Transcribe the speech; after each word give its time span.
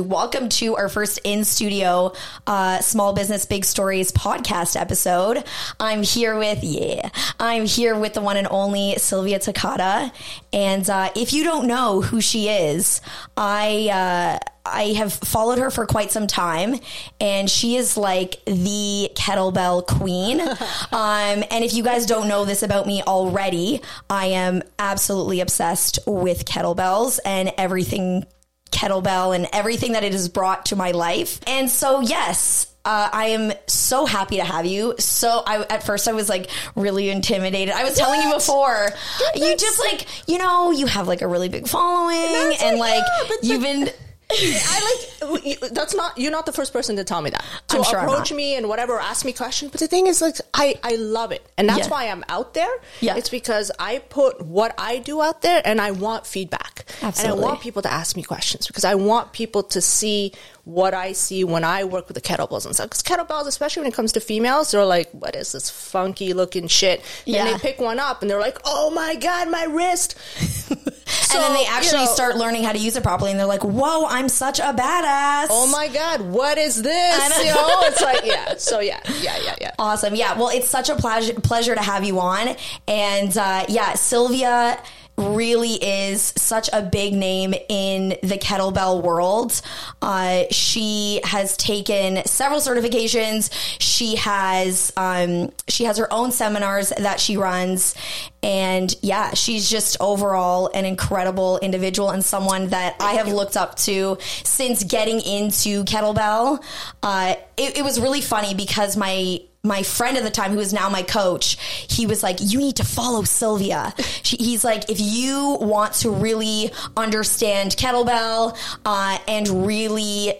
Welcome 0.00 0.48
to 0.50 0.76
our 0.76 0.88
first 0.88 1.18
in 1.24 1.44
studio 1.44 2.12
uh, 2.46 2.80
Small 2.80 3.12
Business 3.12 3.46
Big 3.46 3.64
Stories 3.64 4.12
podcast 4.12 4.80
episode. 4.80 5.42
I'm 5.80 6.02
here 6.02 6.38
with, 6.38 6.62
yeah, 6.62 7.10
I'm 7.40 7.66
here 7.66 7.98
with 7.98 8.14
the 8.14 8.20
one 8.20 8.36
and 8.36 8.46
only 8.50 8.96
Sylvia 8.96 9.38
Takata. 9.38 10.12
And 10.52 10.88
uh, 10.88 11.10
if 11.16 11.32
you 11.32 11.42
don't 11.42 11.66
know 11.66 12.00
who 12.00 12.20
she 12.20 12.48
is, 12.48 13.00
I, 13.36 14.40
uh, 14.42 14.48
I 14.64 14.92
have 14.92 15.12
followed 15.12 15.58
her 15.58 15.70
for 15.70 15.86
quite 15.86 16.12
some 16.12 16.26
time, 16.26 16.76
and 17.20 17.50
she 17.50 17.76
is 17.76 17.96
like 17.96 18.44
the 18.44 19.10
kettlebell 19.14 19.86
queen. 19.86 20.40
um, 20.40 20.56
and 20.92 21.64
if 21.64 21.74
you 21.74 21.82
guys 21.82 22.06
don't 22.06 22.28
know 22.28 22.44
this 22.44 22.62
about 22.62 22.86
me 22.86 23.02
already, 23.02 23.80
I 24.08 24.26
am 24.26 24.62
absolutely 24.78 25.40
obsessed 25.40 25.98
with 26.06 26.44
kettlebells 26.44 27.18
and 27.24 27.52
everything 27.56 28.24
kettlebell 28.70 29.34
and 29.34 29.48
everything 29.52 29.92
that 29.92 30.04
it 30.04 30.12
has 30.12 30.28
brought 30.28 30.66
to 30.66 30.76
my 30.76 30.92
life. 30.92 31.40
And 31.46 31.70
so, 31.70 32.00
yes, 32.00 32.66
uh, 32.84 33.10
I 33.12 33.26
am 33.28 33.52
so 33.66 34.06
happy 34.06 34.36
to 34.36 34.44
have 34.44 34.64
you. 34.64 34.94
So 34.98 35.42
I, 35.46 35.62
at 35.68 35.82
first 35.82 36.08
I 36.08 36.12
was 36.12 36.28
like 36.28 36.48
really 36.74 37.10
intimidated. 37.10 37.74
I 37.74 37.84
was 37.84 37.98
what? 37.98 38.04
telling 38.04 38.22
you 38.22 38.34
before, 38.34 38.88
you 39.34 39.56
just 39.56 39.78
like, 39.78 40.06
you 40.26 40.38
know, 40.38 40.70
you 40.70 40.86
have 40.86 41.06
like 41.06 41.20
a 41.20 41.28
really 41.28 41.48
big 41.50 41.68
following 41.68 42.56
and 42.62 42.78
like, 42.78 43.04
yeah, 43.28 43.36
you've 43.42 43.62
been 43.62 43.90
I 44.30 45.08
like 45.22 45.60
that's 45.72 45.94
not 45.94 46.18
you're 46.18 46.30
not 46.30 46.44
the 46.44 46.52
first 46.52 46.72
person 46.72 46.96
to 46.96 47.04
tell 47.04 47.22
me 47.22 47.30
that. 47.30 47.44
To 47.68 47.82
sure 47.82 47.98
approach 47.98 48.32
me 48.32 48.56
and 48.56 48.68
whatever 48.68 48.98
ask 48.98 49.24
me 49.24 49.32
questions. 49.32 49.70
But 49.70 49.80
the 49.80 49.86
thing 49.86 50.06
is 50.06 50.20
like 50.20 50.36
I 50.52 50.74
I 50.82 50.96
love 50.96 51.32
it. 51.32 51.46
And 51.56 51.68
that's 51.68 51.86
yeah. 51.86 51.88
why 51.88 52.08
I'm 52.08 52.24
out 52.28 52.52
there. 52.54 52.70
Yeah. 53.00 53.16
It's 53.16 53.30
because 53.30 53.70
I 53.78 54.00
put 54.00 54.44
what 54.44 54.74
I 54.76 54.98
do 54.98 55.22
out 55.22 55.42
there 55.42 55.62
and 55.64 55.80
I 55.80 55.92
want 55.92 56.26
feedback. 56.26 56.84
Absolutely. 57.02 57.32
and 57.36 57.40
I 57.40 57.48
want 57.48 57.60
people 57.60 57.82
to 57.82 57.92
ask 57.92 58.16
me 58.16 58.22
questions 58.22 58.66
because 58.66 58.84
I 58.84 58.94
want 58.96 59.32
people 59.32 59.62
to 59.64 59.80
see 59.80 60.32
what 60.68 60.92
I 60.92 61.12
see 61.12 61.44
when 61.44 61.64
I 61.64 61.84
work 61.84 62.08
with 62.08 62.14
the 62.14 62.20
kettlebells 62.20 62.66
and 62.66 62.74
stuff. 62.74 62.90
Because 62.90 63.02
kettlebells, 63.02 63.46
especially 63.46 63.84
when 63.84 63.92
it 63.92 63.94
comes 63.94 64.12
to 64.12 64.20
females, 64.20 64.70
they're 64.70 64.84
like, 64.84 65.10
"What 65.12 65.34
is 65.34 65.52
this 65.52 65.70
funky 65.70 66.34
looking 66.34 66.68
shit?" 66.68 67.02
Yeah. 67.24 67.46
And 67.46 67.54
they 67.54 67.58
pick 67.58 67.80
one 67.80 67.98
up 67.98 68.20
and 68.20 68.30
they're 68.30 68.38
like, 68.38 68.58
"Oh 68.66 68.90
my 68.90 69.14
god, 69.14 69.50
my 69.50 69.64
wrist!" 69.64 70.16
so, 70.38 71.38
and 71.38 71.42
then 71.42 71.54
they 71.54 71.64
actually 71.64 72.00
you 72.00 72.04
know, 72.04 72.12
start 72.12 72.36
learning 72.36 72.64
how 72.64 72.72
to 72.72 72.78
use 72.78 72.96
it 72.96 73.02
properly, 73.02 73.30
and 73.30 73.40
they're 73.40 73.46
like, 73.46 73.64
"Whoa, 73.64 74.04
I'm 74.06 74.28
such 74.28 74.58
a 74.58 74.74
badass!" 74.74 75.46
Oh 75.48 75.68
my 75.72 75.88
god, 75.88 76.20
what 76.20 76.58
is 76.58 76.82
this? 76.82 77.38
You 77.38 77.46
know, 77.46 77.80
it's 77.84 78.02
like, 78.02 78.20
yeah. 78.26 78.56
So 78.58 78.80
yeah, 78.80 79.00
yeah, 79.22 79.38
yeah, 79.42 79.56
yeah. 79.58 79.70
Awesome. 79.78 80.14
Yeah. 80.14 80.36
Well, 80.36 80.50
it's 80.50 80.68
such 80.68 80.90
a 80.90 80.96
pleasure 80.96 81.32
pleasure 81.40 81.74
to 81.74 81.82
have 81.82 82.04
you 82.04 82.20
on, 82.20 82.54
and 82.86 83.36
uh, 83.38 83.64
yeah, 83.70 83.94
Sylvia 83.94 84.78
really 85.18 85.74
is 85.74 86.32
such 86.36 86.70
a 86.72 86.80
big 86.82 87.12
name 87.12 87.54
in 87.68 88.10
the 88.22 88.38
kettlebell 88.38 89.02
world. 89.02 89.60
Uh, 90.00 90.44
she 90.50 91.20
has 91.24 91.56
taken 91.56 92.24
several 92.24 92.60
certifications. 92.60 93.50
She 93.80 94.16
has 94.16 94.92
um, 94.96 95.52
she 95.66 95.84
has 95.84 95.98
her 95.98 96.10
own 96.12 96.30
seminars 96.30 96.92
that 96.98 97.20
she 97.20 97.36
runs, 97.36 97.94
and 98.42 98.94
yeah, 99.02 99.34
she's 99.34 99.68
just 99.68 99.96
overall 100.00 100.70
an 100.74 100.84
incredible 100.84 101.58
individual 101.58 102.10
and 102.10 102.24
someone 102.24 102.68
that 102.68 102.96
I 103.00 103.14
have 103.14 103.28
looked 103.28 103.56
up 103.56 103.76
to 103.78 104.18
since 104.44 104.84
getting 104.84 105.20
into 105.20 105.84
kettlebell. 105.84 106.62
Uh, 107.02 107.34
it, 107.56 107.78
it 107.78 107.84
was 107.84 108.00
really 108.00 108.20
funny 108.20 108.54
because 108.54 108.96
my 108.96 109.40
my 109.64 109.82
friend 109.82 110.16
at 110.16 110.22
the 110.22 110.30
time, 110.30 110.52
who 110.52 110.60
is 110.60 110.72
now 110.72 110.88
my 110.88 111.02
coach, 111.02 111.58
he 111.88 112.06
was 112.06 112.22
like, 112.22 112.38
"You 112.40 112.58
need 112.58 112.76
to 112.76 112.84
follow 112.84 113.22
Sylvia." 113.24 113.92
She, 114.22 114.36
he's 114.36 114.64
like, 114.64 114.88
"If 114.88 115.00
you 115.00 115.58
want 115.60 115.94
to 115.94 116.10
really 116.10 116.70
understand 116.96 117.72
kettlebell 117.72 118.56
uh, 118.84 119.18
and 119.26 119.66
really 119.66 120.34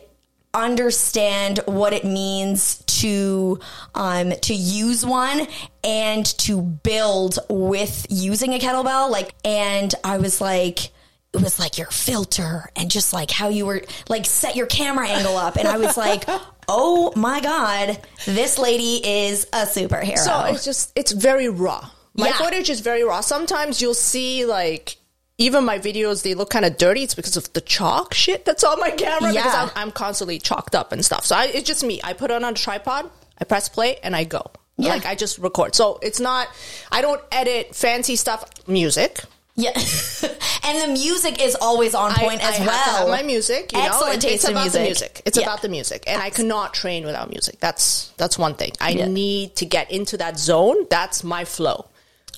understand 0.64 1.60
what 1.66 1.92
it 1.92 2.04
means 2.04 2.78
to 2.86 3.58
um, 3.94 4.32
to 4.42 4.54
use 4.54 5.04
one 5.04 5.46
and 5.82 6.26
to 6.38 6.60
build 6.60 7.38
with 7.48 8.06
using 8.10 8.54
a 8.54 8.58
kettlebell," 8.58 9.10
like, 9.10 9.34
and 9.44 9.94
I 10.04 10.18
was 10.18 10.40
like 10.40 10.90
it 11.32 11.42
was 11.42 11.58
like 11.58 11.76
your 11.76 11.88
filter 11.88 12.70
and 12.74 12.90
just 12.90 13.12
like 13.12 13.30
how 13.30 13.48
you 13.48 13.66
were 13.66 13.82
like 14.08 14.26
set 14.26 14.56
your 14.56 14.66
camera 14.66 15.08
angle 15.08 15.36
up. 15.36 15.56
And 15.56 15.68
i 15.68 15.76
was 15.76 15.96
like 15.96 16.24
oh 16.68 17.12
my 17.16 17.40
god 17.40 17.98
this 18.24 18.58
lady 18.58 19.00
is 19.06 19.44
a 19.52 19.64
superhero. 19.64 20.18
So 20.18 20.44
it's 20.46 20.64
just 20.64 20.92
it's 20.96 21.12
very 21.12 21.48
raw. 21.48 21.90
My 22.14 22.28
yeah. 22.28 22.38
footage 22.38 22.70
is 22.70 22.80
very 22.80 23.04
raw. 23.04 23.20
Sometimes 23.20 23.80
you'll 23.80 23.94
see 23.94 24.44
like 24.44 24.96
even 25.38 25.64
my 25.64 25.78
videos 25.78 26.22
they 26.22 26.34
look 26.34 26.50
kind 26.50 26.64
of 26.64 26.76
dirty 26.76 27.02
it's 27.02 27.14
because 27.14 27.36
of 27.36 27.50
the 27.54 27.60
chalk 27.60 28.12
shit 28.12 28.44
that's 28.44 28.64
on 28.64 28.78
my 28.80 28.90
camera 28.90 29.32
yeah. 29.32 29.42
because 29.42 29.54
I'm, 29.54 29.70
I'm, 29.88 29.92
constantly 29.92 30.38
chalked 30.38 30.74
up 30.74 30.92
and 30.92 31.04
stuff 31.04 31.24
so 31.24 31.36
I, 31.36 31.46
it's 31.46 31.66
just 31.66 31.82
me 31.82 32.00
i 32.04 32.12
put 32.12 32.30
it 32.30 32.34
on 32.34 32.44
a 32.44 32.52
tripod 32.52 33.10
i 33.38 33.44
press 33.44 33.68
play 33.68 33.96
and 34.02 34.14
i 34.14 34.24
go 34.24 34.50
yeah. 34.76 34.90
like 34.90 35.06
i 35.06 35.14
just 35.14 35.38
record 35.38 35.74
so 35.74 35.98
it's 36.02 36.20
not 36.20 36.48
i 36.92 37.00
don't 37.00 37.22
edit 37.32 37.74
fancy 37.74 38.16
stuff 38.16 38.44
music 38.68 39.20
yeah, 39.60 39.70
and 40.64 40.82
the 40.82 40.92
music 40.92 41.42
is 41.42 41.56
always 41.60 41.92
on 41.92 42.12
point 42.12 42.44
I, 42.44 42.48
as 42.48 42.60
I 42.60 42.66
well. 42.66 43.08
my 43.08 43.24
music, 43.24 43.72
you 43.72 43.80
Excellent 43.80 44.22
know, 44.22 44.28
it, 44.28 44.34
it's 44.34 44.44
about 44.44 44.60
music. 44.60 44.72
the 44.72 44.84
music. 44.84 45.22
It's 45.26 45.36
yeah. 45.36 45.42
about 45.42 45.62
the 45.62 45.68
music, 45.68 46.04
and 46.06 46.22
I 46.22 46.30
cannot 46.30 46.74
train 46.74 47.04
without 47.04 47.28
music. 47.28 47.58
That's 47.58 48.12
that's 48.18 48.38
one 48.38 48.54
thing. 48.54 48.70
I 48.80 48.90
yeah. 48.90 49.08
need 49.08 49.56
to 49.56 49.66
get 49.66 49.90
into 49.90 50.16
that 50.18 50.38
zone. 50.38 50.86
That's 50.90 51.24
my 51.24 51.44
flow. 51.44 51.88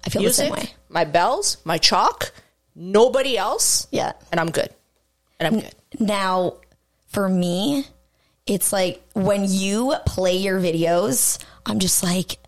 I 0.03 0.09
feel 0.09 0.23
music, 0.23 0.49
the 0.49 0.57
same 0.57 0.65
way. 0.65 0.71
My 0.89 1.05
bells, 1.05 1.59
my 1.67 1.77
chalk, 1.77 2.33
nobody 2.81 3.37
else. 3.39 3.87
Yeah, 3.93 4.13
and 4.33 4.41
I'm 4.41 4.51
good. 4.51 4.71
And 5.39 5.47
I'm 5.47 5.61
good. 5.61 5.75
Now, 5.99 6.57
for 7.09 7.29
me, 7.29 7.87
it's 8.47 8.73
like 8.73 9.03
when 9.15 9.45
you 9.47 9.95
play 10.07 10.37
your 10.37 10.59
videos, 10.59 11.39
I'm 11.67 11.79
just 11.79 12.03
like 12.03 12.39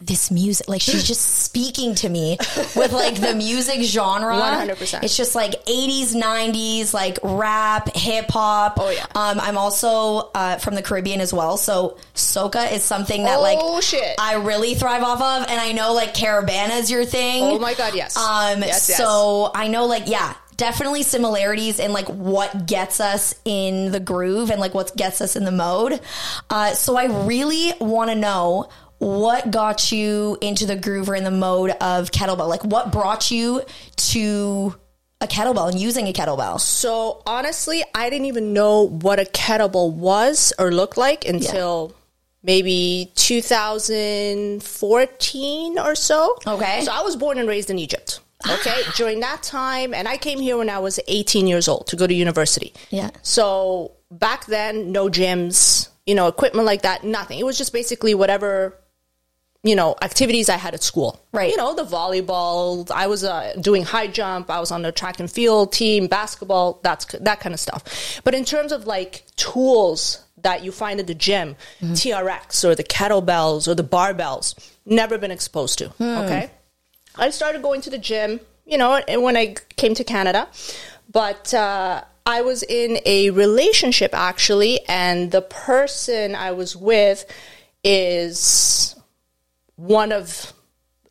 this 0.00 0.30
music 0.30 0.66
like 0.68 0.80
she's 0.80 1.06
just 1.06 1.20
speaking 1.20 1.94
to 1.94 2.08
me 2.08 2.38
with 2.74 2.92
like 2.92 3.20
the 3.20 3.34
music 3.34 3.82
genre. 3.82 4.34
100% 4.34 5.02
it's 5.02 5.16
just 5.16 5.34
like 5.34 5.64
80s 5.66 6.14
90s 6.14 6.94
like 6.94 7.18
rap 7.22 7.94
hip-hop. 7.94 8.78
Oh 8.78 8.90
yeah. 8.90 9.06
Um, 9.14 9.38
i'm 9.40 9.58
also 9.58 10.30
uh, 10.34 10.56
from 10.56 10.74
the 10.74 10.82
caribbean 10.82 11.20
as 11.20 11.32
well. 11.32 11.56
So 11.58 11.98
soca 12.14 12.72
is 12.72 12.82
something 12.82 13.24
that 13.24 13.38
oh, 13.38 13.42
like 13.42 13.82
shit. 13.82 14.14
i 14.18 14.36
really 14.36 14.74
thrive 14.74 15.02
off 15.02 15.20
of. 15.20 15.50
And 15.50 15.60
i 15.60 15.72
know 15.72 15.92
like 15.92 16.14
caribana 16.14 16.78
is 16.78 16.90
your 16.90 17.04
thing. 17.04 17.42
Oh 17.44 17.58
my 17.58 17.74
god 17.74 17.94
yes. 17.94 18.16
Um 18.16 18.62
yes, 18.62 18.86
so 18.86 19.42
yes. 19.44 19.52
i 19.54 19.68
know 19.68 19.84
like 19.86 20.04
yeah 20.06 20.34
definitely 20.56 21.02
similarities 21.02 21.78
in 21.78 21.92
like 21.92 22.06
what 22.08 22.66
gets 22.66 23.00
us 23.00 23.34
in 23.46 23.92
the 23.92 24.00
groove 24.00 24.50
and 24.50 24.60
like 24.60 24.74
what 24.74 24.94
gets 24.96 25.20
us 25.20 25.36
in 25.36 25.44
the 25.44 25.52
mode. 25.52 26.00
Uh, 26.48 26.72
so 26.72 26.96
i 26.96 27.04
really 27.26 27.72
want 27.80 28.10
to 28.10 28.16
know 28.16 28.68
what 29.00 29.50
got 29.50 29.90
you 29.90 30.38
into 30.42 30.66
the 30.66 30.76
groove 30.76 31.08
or 31.08 31.14
in 31.14 31.24
the 31.24 31.30
mode 31.30 31.70
of 31.80 32.10
kettlebell? 32.10 32.48
Like 32.48 32.62
what 32.64 32.92
brought 32.92 33.30
you 33.30 33.62
to 33.96 34.74
a 35.22 35.26
kettlebell 35.26 35.70
and 35.70 35.80
using 35.80 36.06
a 36.06 36.12
kettlebell? 36.12 36.60
So 36.60 37.22
honestly, 37.26 37.82
I 37.94 38.10
didn't 38.10 38.26
even 38.26 38.52
know 38.52 38.86
what 38.86 39.18
a 39.18 39.24
kettlebell 39.24 39.94
was 39.94 40.52
or 40.58 40.70
looked 40.70 40.98
like 40.98 41.26
until 41.26 41.88
yeah. 41.90 41.96
maybe 42.42 43.10
2014 43.14 45.78
or 45.78 45.94
so. 45.94 46.36
Okay. 46.46 46.82
So 46.82 46.92
I 46.92 47.00
was 47.00 47.16
born 47.16 47.38
and 47.38 47.48
raised 47.48 47.70
in 47.70 47.78
Egypt. 47.78 48.20
Ah. 48.44 48.60
Okay. 48.60 48.82
During 48.96 49.20
that 49.20 49.42
time, 49.42 49.94
and 49.94 50.08
I 50.08 50.18
came 50.18 50.40
here 50.40 50.58
when 50.58 50.68
I 50.68 50.80
was 50.80 51.00
18 51.08 51.46
years 51.46 51.68
old 51.68 51.86
to 51.86 51.96
go 51.96 52.06
to 52.06 52.12
university. 52.12 52.74
Yeah. 52.90 53.08
So 53.22 53.92
back 54.10 54.44
then, 54.44 54.92
no 54.92 55.08
gyms, 55.08 55.88
you 56.04 56.14
know, 56.14 56.26
equipment 56.26 56.66
like 56.66 56.82
that, 56.82 57.02
nothing. 57.02 57.38
It 57.38 57.46
was 57.46 57.56
just 57.56 57.72
basically 57.72 58.14
whatever 58.14 58.76
you 59.62 59.76
know, 59.76 59.94
activities 60.00 60.48
I 60.48 60.56
had 60.56 60.74
at 60.74 60.82
school. 60.82 61.20
Right. 61.32 61.50
You 61.50 61.56
know, 61.56 61.74
the 61.74 61.84
volleyball, 61.84 62.90
I 62.90 63.06
was 63.06 63.24
uh, 63.24 63.54
doing 63.60 63.82
high 63.82 64.06
jump, 64.06 64.50
I 64.50 64.58
was 64.58 64.70
on 64.70 64.82
the 64.82 64.92
track 64.92 65.20
and 65.20 65.30
field 65.30 65.72
team, 65.72 66.06
basketball, 66.06 66.80
that's 66.82 67.04
that 67.06 67.40
kind 67.40 67.52
of 67.52 67.60
stuff. 67.60 68.20
But 68.24 68.34
in 68.34 68.44
terms 68.44 68.72
of 68.72 68.86
like 68.86 69.24
tools 69.36 70.24
that 70.38 70.64
you 70.64 70.72
find 70.72 70.98
at 70.98 71.06
the 71.06 71.14
gym, 71.14 71.56
mm-hmm. 71.80 71.92
TRX 71.92 72.64
or 72.64 72.74
the 72.74 72.84
kettlebells 72.84 73.68
or 73.68 73.74
the 73.74 73.84
barbells, 73.84 74.54
never 74.86 75.18
been 75.18 75.30
exposed 75.30 75.78
to. 75.78 75.88
Mm. 76.00 76.24
Okay. 76.24 76.50
I 77.16 77.28
started 77.30 77.60
going 77.60 77.82
to 77.82 77.90
the 77.90 77.98
gym, 77.98 78.40
you 78.64 78.78
know, 78.78 79.02
when 79.08 79.36
I 79.36 79.56
came 79.76 79.94
to 79.94 80.04
Canada, 80.04 80.48
but 81.12 81.52
uh, 81.52 82.02
I 82.24 82.40
was 82.40 82.62
in 82.62 82.98
a 83.04 83.28
relationship 83.30 84.14
actually, 84.14 84.80
and 84.88 85.30
the 85.30 85.42
person 85.42 86.34
I 86.34 86.52
was 86.52 86.74
with 86.74 87.26
is 87.84 88.94
one 89.80 90.12
of 90.12 90.52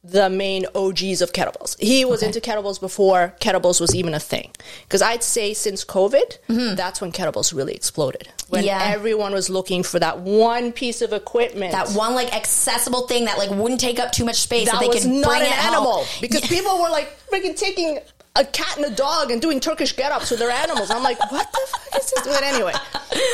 the 0.04 0.30
main 0.30 0.66
OGs 0.76 1.22
of 1.22 1.34
kettlebells. 1.34 1.78
He 1.80 2.06
was 2.06 2.20
okay. 2.24 2.28
into 2.28 2.40
kettlebells 2.40 2.80
before 2.80 3.36
kettlebells 3.42 3.82
was 3.82 3.94
even 3.94 4.14
a 4.14 4.20
thing. 4.20 4.52
Because 4.84 5.02
I'd 5.02 5.24
say 5.24 5.54
since 5.54 5.84
COVID, 5.84 6.38
mm-hmm. 6.48 6.76
that's 6.76 7.02
when 7.02 7.12
kettlebells 7.12 7.54
really 7.54 7.74
exploded. 7.74 8.30
When 8.48 8.64
yeah. 8.64 8.80
everyone 8.82 9.34
was 9.34 9.50
looking 9.50 9.84
for 9.84 10.00
that 10.00 10.20
one 10.20 10.72
piece 10.72 11.02
of 11.02 11.12
equipment, 11.12 11.74
that 11.74 11.90
one 11.90 12.16
like 12.16 12.34
accessible 12.34 13.08
thing 13.08 13.26
that 13.26 13.38
like 13.38 13.50
wouldn't 13.50 13.82
take 13.82 14.00
up 14.00 14.12
too 14.12 14.24
much 14.24 14.38
space. 14.38 14.68
That, 14.68 14.80
that 14.80 14.82
they 14.82 14.88
was 14.88 15.04
could 15.04 15.12
not 15.12 15.28
bring 15.28 15.42
an 15.42 15.54
animal. 15.54 16.06
Because 16.22 16.44
yeah. 16.44 16.58
people 16.58 16.82
were 16.82 16.90
like 16.90 17.12
freaking 17.30 17.58
taking 17.58 18.00
a 18.36 18.46
cat 18.46 18.78
and 18.78 18.86
a 18.86 18.90
dog 18.92 19.32
and 19.32 19.42
doing 19.42 19.60
Turkish 19.60 19.94
get 19.96 20.12
ups 20.12 20.30
with 20.32 20.40
their 20.40 20.52
animals. 20.52 20.90
I'm 20.92 21.04
like, 21.04 21.20
what 21.32 21.52
the 21.52 21.60
fuck 21.68 22.02
is 22.02 22.12
this? 22.12 22.28
But 22.28 22.44
anyway, 22.44 22.74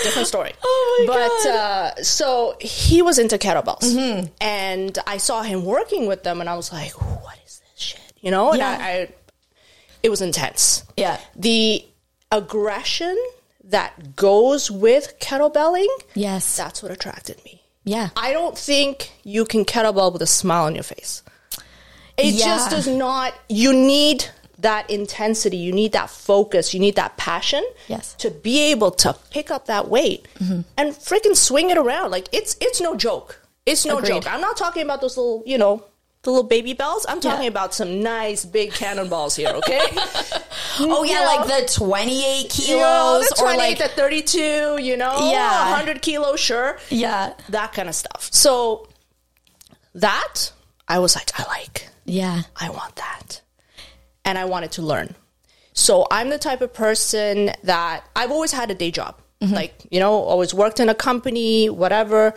different 0.04 0.28
story. 0.28 0.54
Oh 0.64 1.06
my 1.08 1.14
but 1.14 1.44
God. 1.44 1.56
Uh, 2.00 2.04
so 2.04 2.56
he 2.62 3.02
was 3.02 3.20
into 3.20 3.38
kettlebells, 3.38 3.82
Mm-hmm. 3.82 4.28
and 4.42 4.98
I 5.06 5.18
saw 5.18 5.42
him 5.44 5.66
working 5.66 6.08
with 6.08 6.24
them, 6.24 6.40
and 6.42 6.50
I 6.50 6.56
was 6.56 6.72
like, 6.72 6.92
what 6.94 7.38
is 7.46 7.60
this 7.74 7.82
shit? 7.82 8.14
You 8.22 8.32
know, 8.32 8.50
and 8.52 8.60
Yeah. 8.60 8.70
I, 8.82 8.90
I, 8.90 9.10
it 10.04 10.10
was 10.10 10.22
intense. 10.22 10.84
Yeah. 10.98 11.20
the 11.36 11.86
aggression 12.32 13.18
that 13.66 14.16
goes 14.16 14.70
with 14.72 15.16
kettlebelling. 15.20 15.88
Yes. 16.14 16.56
That's 16.56 16.82
what 16.84 16.92
attracted 16.92 17.44
me. 17.44 17.62
Yeah. 17.84 18.10
I 18.16 18.32
don't 18.34 18.58
think 18.58 19.12
you 19.24 19.46
can 19.46 19.66
kettlebell 19.66 20.14
with 20.14 20.22
a 20.22 20.28
smile 20.28 20.66
on 20.66 20.76
your 20.76 20.84
face. 20.84 21.24
It 22.18 22.34
Yeah. 22.36 22.46
just 22.46 22.70
does 22.72 22.88
not. 22.88 23.34
You 23.50 23.74
need 23.74 24.26
that 24.66 24.90
intensity. 24.90 25.58
You 25.58 25.72
need 25.72 25.92
that 25.94 26.10
focus. 26.10 26.74
You 26.74 26.80
need 26.80 26.96
that 26.96 27.16
passion. 27.18 27.64
Yes. 27.88 28.16
Mm-hmm. 28.18 28.18
To 28.24 28.32
be 28.42 28.56
able 28.72 28.92
to 29.04 29.16
pick 29.30 29.52
up 29.52 29.68
that 29.68 29.88
weight 29.90 30.28
and 30.78 30.94
freaking 31.10 31.36
swing 31.36 31.70
it 31.70 31.78
around. 31.78 32.10
Like 32.12 32.28
it's 32.32 32.58
it's 32.60 32.82
no 32.82 32.96
joke. 32.96 33.42
It's 33.66 33.86
no 33.86 33.98
Agreed. 33.98 34.10
joke. 34.24 34.32
I'm 34.34 34.42
not 34.42 34.58
talking 34.58 34.84
about 34.84 35.02
those 35.02 35.18
little, 35.18 35.44
you 35.46 35.58
know, 35.58 35.84
the 36.24 36.32
little 36.32 36.44
baby 36.56 36.74
bells. 36.74 37.06
I'm 37.08 37.20
talking 37.20 37.44
Yeah. 37.44 37.56
about 37.56 37.74
some 37.74 38.02
nice 38.02 38.44
big 38.46 38.74
cannonballs 38.74 39.36
here. 39.36 39.50
Okay. 39.62 39.82
Oh 40.78 41.04
yeah, 41.04 41.20
know? 41.22 41.36
like 41.36 41.48
the 41.48 41.74
28 41.74 42.50
kilos 42.50 42.68
You 42.68 42.78
know, 42.78 43.24
the 43.24 43.42
or 43.44 43.56
like 43.56 43.78
the 43.78 43.88
32. 43.88 44.40
You 44.82 44.98
know. 44.98 45.32
Yeah. 45.32 45.72
100 45.72 46.02
kilos. 46.02 46.40
Sure. 46.40 46.78
yeah. 46.90 47.34
That 47.50 47.72
kind 47.74 47.88
of 47.88 47.96
stuff. 47.96 48.28
So 48.34 48.88
that 49.94 50.52
I 50.88 51.00
was 51.00 51.16
like, 51.16 51.32
I 51.40 51.44
like. 51.48 51.88
Yeah. 52.06 52.42
I 52.58 52.70
want 52.70 52.96
that. 52.98 53.42
And 54.26 54.38
I 54.38 54.46
wanted 54.46 54.72
to 54.74 54.82
learn. 54.82 55.16
So 55.74 56.08
I'm 56.12 56.30
the 56.30 56.38
type 56.40 56.62
of 56.62 56.74
person 56.74 57.52
that 57.64 58.04
I've 58.16 58.32
always 58.32 58.52
had 58.52 58.72
a 58.72 58.76
day 58.76 58.92
job. 58.92 59.22
Like, 59.42 59.86
you 59.92 60.00
know, 60.00 60.14
always 60.14 60.56
worked 60.56 60.80
in 60.80 60.90
a 60.90 60.96
company, 60.96 61.70
whatever. 61.70 62.34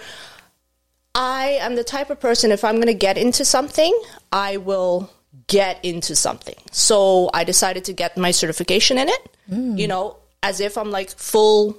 I 1.15 1.59
am 1.63 1.75
the 1.75 1.85
type 1.85 2.11
of 2.11 2.21
person, 2.21 2.53
if 2.53 2.65
I'm 2.65 2.75
going 2.77 2.87
to 2.89 2.95
get 2.95 3.17
into 3.17 3.45
something, 3.45 3.99
I 4.31 4.59
will 4.59 5.11
get 5.47 5.83
into 5.85 6.15
something. 6.15 6.55
So 6.71 7.31
I 7.33 7.45
decided 7.45 7.85
to 7.87 7.93
get 7.95 8.17
my 8.19 8.31
certification 8.31 8.99
in 8.99 9.09
it, 9.09 9.29
you 9.49 9.89
know, 9.89 10.17
as 10.43 10.61
if 10.61 10.77
I'm 10.77 10.91
like 10.91 11.11
full 11.11 11.79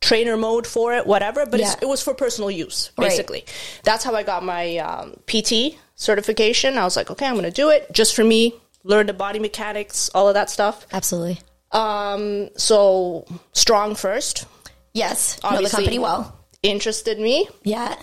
trainer 0.00 0.36
mode 0.36 0.66
for 0.66 0.94
it, 0.94 1.06
whatever. 1.06 1.44
But 1.44 1.60
it's, 1.60 1.70
Yeah. 1.74 1.80
it 1.82 1.86
was 1.88 2.02
for 2.02 2.14
personal 2.14 2.50
use, 2.50 2.90
Right. 2.96 3.10
basically. 3.10 3.44
That's 3.84 4.02
how 4.04 4.14
I 4.14 4.22
got 4.22 4.42
my 4.42 4.78
um, 4.78 5.16
PT 5.26 5.76
certification. 5.96 6.78
I 6.78 6.84
was 6.84 6.96
like, 6.96 7.10
okay, 7.10 7.26
I'm 7.26 7.34
going 7.34 7.44
to 7.44 7.50
do 7.50 7.68
it 7.68 7.92
just 7.92 8.16
for 8.16 8.24
me, 8.24 8.54
learn 8.84 9.06
the 9.06 9.12
body 9.12 9.38
mechanics, 9.38 10.10
all 10.14 10.28
of 10.28 10.34
that 10.34 10.50
stuff. 10.50 10.86
Absolutely. 10.92 11.40
Um, 11.72 12.50
so 12.56 13.24
StrongFirst, 13.54 14.46
Yes. 14.94 15.40
Know 15.42 15.62
the 15.62 15.70
company 15.70 15.98
well. 15.98 16.38
interested 16.62 17.18
me. 17.18 17.48
Yeah. 17.64 17.96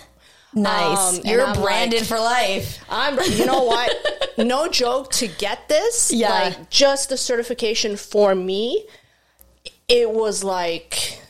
Nice. 0.56 1.20
Um, 1.20 1.22
You're 1.26 1.54
branded 1.54 2.00
like- 2.00 2.08
for 2.10 2.18
life. 2.20 2.80
I'm, 2.90 3.20
you 3.32 3.46
know 3.46 3.64
what? 3.66 3.94
no 4.40 4.68
joke 4.68 5.12
to 5.14 5.28
get 5.28 5.70
this. 5.70 6.12
Yeah. 6.12 6.32
Like 6.32 6.70
just 6.72 7.10
the 7.10 7.18
certification 7.18 7.96
for 7.96 8.34
me, 8.34 8.88
it 9.88 10.10
was 10.10 10.44
like 10.44 11.22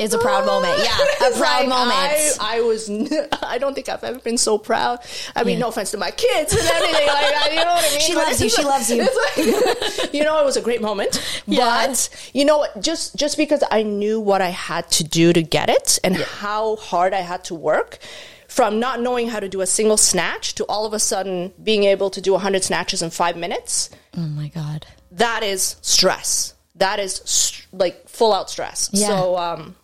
It's 0.00 0.14
a 0.14 0.18
proud 0.18 0.46
moment. 0.46 0.78
Yeah. 0.78 0.96
A 1.26 1.30
proud 1.36 1.66
like, 1.66 1.68
moment. 1.68 2.38
I, 2.40 2.58
I 2.58 2.60
was. 2.60 2.88
n- 2.88 3.08
I 3.42 3.58
don't 3.58 3.74
think 3.74 3.88
I've 3.88 4.04
ever 4.04 4.20
been 4.20 4.38
so 4.38 4.56
proud. 4.56 5.00
I 5.34 5.42
mean, 5.42 5.54
Yeah. 5.58 5.62
no 5.62 5.68
offense 5.70 5.90
to 5.90 5.96
my 5.96 6.12
kids 6.12 6.52
and 6.52 6.62
everything 6.62 7.06
like 7.08 7.30
that. 7.34 7.48
You 7.50 7.56
know 7.64 7.72
what 7.72 7.84
I 7.84 7.90
mean? 7.90 8.00
She 8.00 8.14
loves 8.14 8.40
you, 8.40 8.48
she 8.48 8.62
loves 8.62 8.90
you. 8.90 9.02
like- 10.04 10.14
you 10.14 10.22
know, 10.22 10.40
it 10.40 10.44
was 10.44 10.56
a 10.56 10.60
great 10.60 10.80
moment. 10.80 11.20
Yeah. 11.48 11.88
But 11.88 12.30
you 12.32 12.44
know, 12.44 12.64
just 12.80 13.16
just 13.16 13.36
because 13.36 13.64
I 13.72 13.82
knew 13.82 14.20
what 14.20 14.40
I 14.40 14.50
had 14.50 14.88
to 14.92 15.02
do 15.04 15.32
to 15.32 15.42
get 15.42 15.68
it 15.68 15.98
and 16.04 16.14
how 16.16 16.76
hard 16.76 17.12
I 17.12 17.20
had 17.22 17.42
to 17.46 17.56
work. 17.56 17.98
From 18.46 18.78
not 18.80 19.00
knowing 19.02 19.28
how 19.28 19.40
to 19.40 19.48
do 19.48 19.60
a 19.62 19.66
single 19.66 19.96
snatch 19.98 20.54
to 20.54 20.64
all 20.66 20.86
of 20.86 20.92
a 20.94 20.98
sudden 20.98 21.52
being 21.62 21.84
able 21.84 22.08
to 22.10 22.20
do 22.20 22.32
100 22.32 22.64
snatches 22.64 23.02
in 23.02 23.10
five 23.10 23.36
minutes, 23.36 23.90
oh 24.16 24.20
my 24.20 24.48
God. 24.48 24.86
that 25.12 25.42
is 25.42 25.76
stress. 25.82 26.54
That 26.76 26.98
is 26.98 27.16
st- 27.26 27.66
like 27.72 28.08
full 28.08 28.32
out 28.32 28.48
stress. 28.48 28.88
Yeah. 28.92 29.08
So, 29.08 29.36
um, 29.36 29.76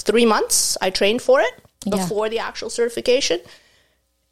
three 0.00 0.26
months 0.26 0.76
I 0.80 0.90
trained 0.90 1.22
for 1.22 1.40
it 1.40 1.52
Yeah. 1.84 1.96
before 1.96 2.28
the 2.28 2.38
actual 2.38 2.70
certification. 2.70 3.40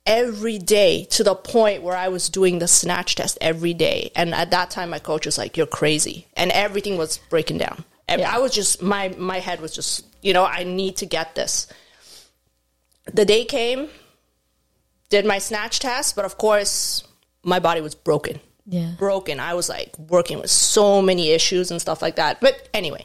Every 0.07 0.59
day 0.59 1.05
to 1.11 1.23
the 1.23 1.35
point 1.35 1.83
where 1.83 1.97
I 1.97 2.09
was 2.09 2.29
doing 2.31 2.59
the 2.59 2.67
snatch 2.67 3.15
test 3.17 3.37
every 3.41 3.75
day. 3.75 4.11
And 4.17 4.35
at 4.35 4.51
that 4.51 4.71
time, 4.71 4.91
my 4.91 4.99
coach 4.99 5.27
was 5.27 5.37
like, 5.39 5.57
You're 5.57 5.67
crazy. 5.67 6.27
And 6.37 6.51
everything 6.51 6.97
was 6.97 7.19
breaking 7.29 7.59
down. 7.59 7.85
And 8.09 8.21
Yeah. 8.23 8.35
I 8.35 8.39
was 8.39 8.53
just, 8.53 8.83
my, 8.83 9.11
my 9.19 9.39
head 9.39 9.61
was 9.61 9.73
just, 9.75 10.05
you 10.23 10.33
know, 10.33 10.45
I 10.45 10.65
need 10.65 10.97
to 10.99 11.07
get 11.07 11.35
this. 11.35 11.67
The 13.13 13.25
day 13.25 13.45
came, 13.45 13.89
did 15.11 15.25
my 15.27 15.39
snatch 15.39 15.79
test, 15.81 16.17
but 16.17 16.25
of 16.25 16.39
course, 16.39 17.05
my 17.43 17.59
body 17.59 17.81
was 17.81 17.95
broken 17.95 18.41
Yeah. 18.67 18.93
broken. 18.99 19.39
I 19.39 19.55
was 19.55 19.69
like 19.69 19.97
working 19.99 20.39
with 20.41 20.51
so 20.51 21.03
many 21.03 21.31
issues 21.31 21.71
and 21.71 21.81
stuff 21.81 22.01
like 22.03 22.17
that. 22.17 22.41
But 22.41 22.69
anyway, 22.73 23.05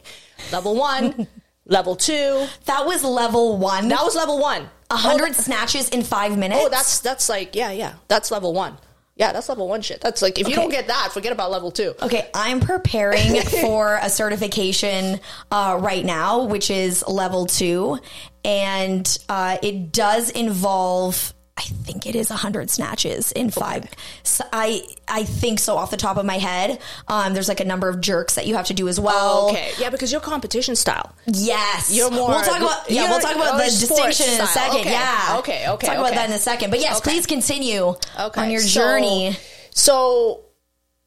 level 0.52 0.74
one, 0.76 1.26
level 1.66 1.96
two. 1.96 2.46
That 2.64 2.86
was 2.86 3.04
level 3.04 3.58
one. 3.58 3.88
That 3.88 4.02
was 4.02 4.14
level 4.16 4.38
one. 4.38 4.68
A 4.90 4.96
hundred 4.96 5.34
snatches 5.34 5.88
in 5.88 6.02
five 6.02 6.38
minutes. 6.38 6.60
Oh, 6.62 6.68
that's 6.68 7.00
that's 7.00 7.28
like 7.28 7.54
yeah, 7.54 7.72
yeah. 7.72 7.94
That's 8.08 8.30
level 8.30 8.54
one. 8.54 8.78
Yeah, 9.16 9.32
that's 9.32 9.48
level 9.48 9.66
one 9.66 9.80
shit. 9.80 10.02
That's 10.02 10.20
like 10.20 10.38
if 10.38 10.46
you 10.46 10.54
don't 10.54 10.70
get 10.70 10.88
that, 10.88 11.10
forget 11.12 11.32
about 11.32 11.50
level 11.50 11.70
two. 11.70 11.94
Okay, 12.02 12.28
I'm 12.34 12.60
preparing 12.60 13.40
for 13.62 13.98
a 14.02 14.10
certification 14.10 15.20
uh, 15.50 15.78
right 15.80 16.04
now, 16.04 16.44
which 16.44 16.70
is 16.70 17.02
level 17.08 17.46
two, 17.46 17.98
and 18.44 19.18
uh, 19.28 19.56
it 19.62 19.90
does 19.92 20.30
involve. 20.30 21.32
I 21.58 21.62
think 21.62 22.04
it 22.06 22.14
is 22.14 22.28
100 22.28 22.68
snatches 22.68 23.32
in 23.32 23.50
five. 23.50 23.88
So 24.22 24.44
I 24.52 24.82
I 25.08 25.24
think 25.24 25.58
so 25.58 25.76
off 25.76 25.90
the 25.90 25.96
top 25.96 26.18
of 26.18 26.26
my 26.26 26.36
head. 26.38 26.78
Um, 27.08 27.32
there's 27.32 27.48
like 27.48 27.60
a 27.60 27.64
number 27.64 27.88
of 27.88 28.00
jerks 28.02 28.34
that 28.34 28.46
you 28.46 28.54
have 28.56 28.66
to 28.66 28.74
do 28.74 28.88
as 28.88 29.00
well. 29.00 29.48
Okay, 29.50 29.72
yeah, 29.78 29.88
because 29.88 30.12
your 30.12 30.20
competition 30.20 30.76
style. 30.76 31.14
Yes, 31.26 31.90
You're 31.94 32.10
more- 32.10 32.28
We'll 32.28 32.42
talk 32.42 32.60
about 32.60 32.90
yeah. 32.90 33.08
We'll 33.08 33.20
talk 33.20 33.34
about 33.36 33.56
the 33.56 33.64
distinction 33.64 34.28
in 34.34 34.40
a 34.42 34.46
second. 34.46 34.80
Okay, 34.80 34.90
Yeah. 34.92 35.36
okay, 35.38 35.52
okay, 35.52 35.68
We'll 35.70 35.78
Talk 35.78 35.96
about 35.98 36.14
that 36.14 36.28
in 36.28 36.34
a 36.36 36.38
second. 36.38 36.70
But 36.70 36.80
yes, 36.80 36.98
Okay. 36.98 37.10
please 37.12 37.24
continue 37.26 37.94
Okay, 38.20 38.40
on 38.40 38.50
your 38.50 38.60
so- 38.60 38.68
journey. 38.80 39.36
So 39.70 40.42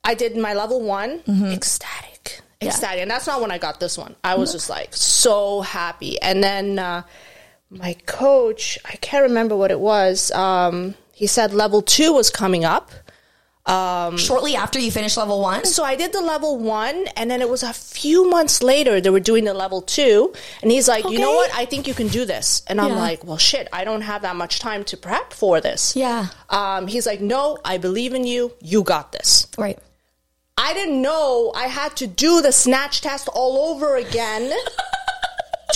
I 0.04 0.16
did 0.16 0.36
my 0.36 0.54
level 0.56 0.82
one, 0.82 1.20
Mm-hmm. 1.20 1.46
ecstatic, 1.52 2.42
ecstatic, 2.62 3.02
and 3.02 3.12
that's 3.12 3.28
not 3.28 3.40
when 3.42 3.52
I 3.52 3.60
got 3.60 3.80
this 3.80 3.98
one. 4.00 4.16
I 4.24 4.34
was 4.36 4.52
just 4.52 4.68
like 4.70 4.96
so 4.96 5.62
happy, 5.62 6.20
and 6.22 6.44
then 6.44 6.80
uh, 6.80 7.04
my 7.70 7.94
coach, 8.06 8.78
I 8.86 8.96
can't 8.98 9.24
remember 9.24 9.56
what 9.56 9.72
it 9.72 9.80
was. 9.80 10.32
Um, 10.32 10.96
he 11.14 11.28
said 11.28 11.54
level 11.54 11.82
two 11.82 12.14
was 12.14 12.30
coming 12.30 12.66
up. 12.66 12.92
Shortly 14.18 14.56
after 14.56 14.80
you 14.80 14.90
finish 14.90 15.16
level 15.16 15.42
one. 15.42 15.64
So 15.66 15.84
I 15.84 15.96
did 15.96 16.12
the 16.12 16.22
level 16.22 16.58
one, 16.58 17.06
and 17.16 17.30
then 17.30 17.40
it 17.40 17.48
was 17.50 17.62
a 17.62 17.72
few 17.72 18.28
months 18.28 18.64
later 18.64 19.00
they 19.00 19.12
were 19.12 19.20
doing 19.20 19.44
the 19.44 19.54
level 19.54 19.84
two, 19.84 20.34
and 20.64 20.72
he's 20.72 20.88
like, 20.88 21.08
"You 21.08 21.20
know 21.20 21.34
what? 21.36 21.52
I 21.54 21.66
think 21.66 21.86
you 21.88 21.94
can 21.94 22.08
do 22.08 22.26
this." 22.26 22.64
And 22.66 22.82
I'm 22.82 22.94
Yeah. 22.94 22.96
like, 22.98 23.24
"Well, 23.24 23.38
shit, 23.38 23.68
I 23.72 23.84
don't 23.84 24.02
have 24.02 24.24
that 24.24 24.36
much 24.36 24.58
time 24.58 24.84
to 24.86 24.98
prep 24.98 25.34
for 25.34 25.62
this." 25.62 25.96
Yeah. 25.96 26.28
Um, 26.50 26.88
he's 26.88 27.06
like, 27.06 27.22
"No, 27.22 27.60
I 27.64 27.78
believe 27.78 28.16
in 28.16 28.24
you. 28.26 28.54
You 28.60 28.82
got 28.82 29.12
this." 29.12 29.46
Right. 29.56 29.78
I 30.58 30.74
didn't 30.74 31.02
know 31.04 31.52
I 31.56 31.68
had 31.68 31.96
to 31.98 32.08
do 32.08 32.42
the 32.42 32.52
snatch 32.52 33.02
test 33.02 33.28
all 33.30 33.72
over 33.72 33.96
again 33.98 34.52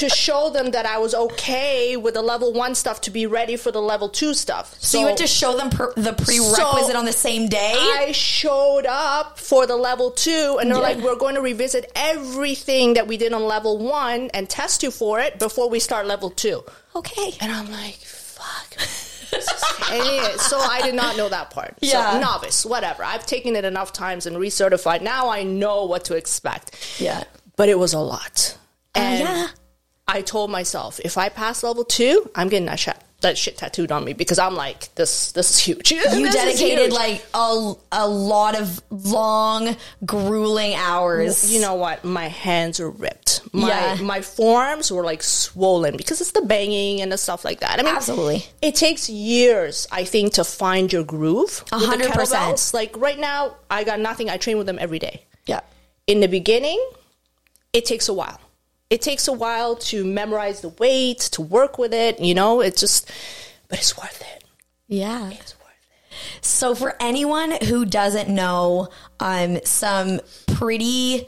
to 0.04 0.10
show 0.10 0.50
them 0.50 0.72
that 0.72 0.86
I 0.86 0.98
was 0.98 1.14
okay 1.16 1.98
with 1.98 2.14
the 2.16 2.22
level 2.22 2.54
one 2.54 2.76
stuff 2.76 3.02
to 3.02 3.12
be 3.12 3.26
ready 3.26 3.56
for 3.56 3.72
the 3.72 3.82
level 3.82 4.10
two 4.10 4.34
stuff. 4.34 4.76
So, 4.80 5.00
you 5.00 5.08
had 5.08 5.18
to 5.18 5.28
show 5.28 5.56
them 5.58 5.70
per- 5.70 5.94
the 5.96 6.14
prerequisite 6.14 6.92
So- 6.94 6.98
on 6.98 7.06
the 7.06 7.14
same 7.14 7.48
day. 7.48 7.74
I 7.76 8.12
showed 8.12 8.86
up 8.88 9.40
for 9.40 9.66
the 9.66 9.76
level 9.76 10.12
two, 10.12 10.58
and 10.60 10.70
they're 10.70 10.78
Yeah. 10.78 10.84
like, 10.90 10.98
"We're 10.98 11.16
going 11.26 11.36
to 11.36 11.42
revisit 11.42 11.92
everything 11.96 12.94
that 12.96 13.08
we 13.08 13.18
did 13.18 13.34
on 13.34 13.44
level 13.48 13.78
one 13.78 14.30
and 14.34 14.50
test 14.50 14.84
you 14.84 14.92
for 14.92 15.20
it 15.20 15.40
before 15.40 15.70
we 15.70 15.80
start 15.80 16.06
level 16.06 16.30
two. 16.30 16.64
okay. 16.96 17.36
And 17.42 17.52
I'm 17.52 17.72
like, 17.72 17.98
"Fuck." 18.04 18.78
Anyway, 19.92 20.34
so 20.38 20.60
I 20.60 20.82
did 20.84 20.96
not 20.96 21.18
know 21.18 21.28
that 21.30 21.50
part. 21.50 21.76
Yeah. 21.82 22.14
So 22.14 22.20
novice, 22.20 22.66
whatever. 22.66 23.04
I've 23.04 23.26
taken 23.26 23.56
it 23.56 23.66
enough 23.66 23.92
times 23.94 24.26
and 24.28 24.36
recertified. 24.38 25.02
Now 25.02 25.30
I 25.30 25.44
know 25.44 25.86
what 25.86 26.06
to 26.06 26.16
expect. 26.16 26.76
Yeah. 27.00 27.24
But 27.56 27.70
it 27.70 27.80
was 27.80 27.94
a 27.94 28.00
lot. 28.00 28.58
Uh, 28.96 29.00
and 29.00 29.20
yeah. 29.22 29.48
I 30.08 30.22
told 30.22 30.52
myself, 30.52 31.00
if 31.04 31.18
I 31.18 31.30
pass 31.30 31.64
level 31.64 31.86
two, 31.86 32.30
I'm 32.36 32.50
getting 32.50 32.66
that 32.66 32.80
shit, 32.80 32.98
that 33.22 33.38
shit 33.38 33.58
tattooed 33.58 33.90
on 33.90 34.04
me 34.04 34.12
because 34.12 34.38
I'm 34.38 34.54
like, 34.54 34.94
this 34.96 35.32
this 35.32 35.50
is 35.52 35.60
huge. 35.60 35.92
You 35.92 36.04
This 36.10 36.36
dedicated 36.36 36.80
huge. 36.88 36.92
like 36.92 37.26
a, 37.34 37.74
a 37.94 38.06
lot 38.08 38.60
of 38.60 38.82
long, 38.90 39.78
grueling 40.06 40.74
hours. 40.76 41.54
You 41.54 41.62
know 41.62 41.76
what? 41.76 42.04
My 42.04 42.28
hands 42.28 42.82
are 42.82 42.90
ripped. 42.90 43.42
My 43.54 43.70
Yeah. 43.70 44.02
my 44.02 44.22
forearms 44.22 44.92
were 44.92 45.06
like 45.06 45.24
swollen 45.24 45.96
because 45.96 46.20
it's 46.20 46.32
the 46.34 46.42
banging 46.42 47.00
and 47.02 47.10
the 47.10 47.18
stuff 47.18 47.46
like 47.46 47.62
that. 47.62 47.80
I 47.80 47.84
mean, 47.84 47.96
Absolutely. 47.96 48.46
it 48.62 48.76
takes 48.76 49.10
years, 49.10 49.88
I 49.90 50.04
think, 50.04 50.34
to 50.34 50.44
find 50.44 50.92
your 50.92 51.06
groove. 51.06 51.64
A 51.72 51.80
hundred 51.80 52.12
percent. 52.12 52.72
Like 52.74 52.98
right 52.98 53.18
now, 53.20 53.56
I 53.72 53.86
got 53.86 54.02
nothing. 54.02 54.30
I 54.30 54.36
train 54.36 54.58
with 54.58 54.68
them 54.68 54.78
every 54.80 55.00
day. 55.00 55.24
Yeah. 55.46 55.62
In 56.08 56.20
the 56.20 56.28
beginning, 56.28 56.84
it 57.72 57.86
takes 57.86 58.10
a 58.10 58.14
while. 58.14 58.40
It 58.94 59.02
takes 59.02 59.28
a 59.28 59.34
while 59.34 59.76
to 59.90 60.06
memorize 60.06 60.62
the 60.62 60.70
weight, 60.70 61.18
to 61.32 61.42
work 61.42 61.80
with 61.80 61.96
it. 61.96 62.20
You 62.20 62.36
know, 62.36 62.62
it's 62.62 62.80
just, 62.80 63.12
but 63.68 63.80
it's 63.80 63.98
worth 63.98 64.22
it. 64.22 64.44
Yeah. 64.88 65.32
It's 65.32 65.56
worth 65.56 65.72
it. 65.72 66.46
So 66.46 66.76
for 66.76 66.96
anyone 67.00 67.54
who 67.66 67.86
doesn't 67.86 68.30
know, 68.30 68.90
um, 69.20 69.58
some 69.64 70.22
pretty 70.46 71.28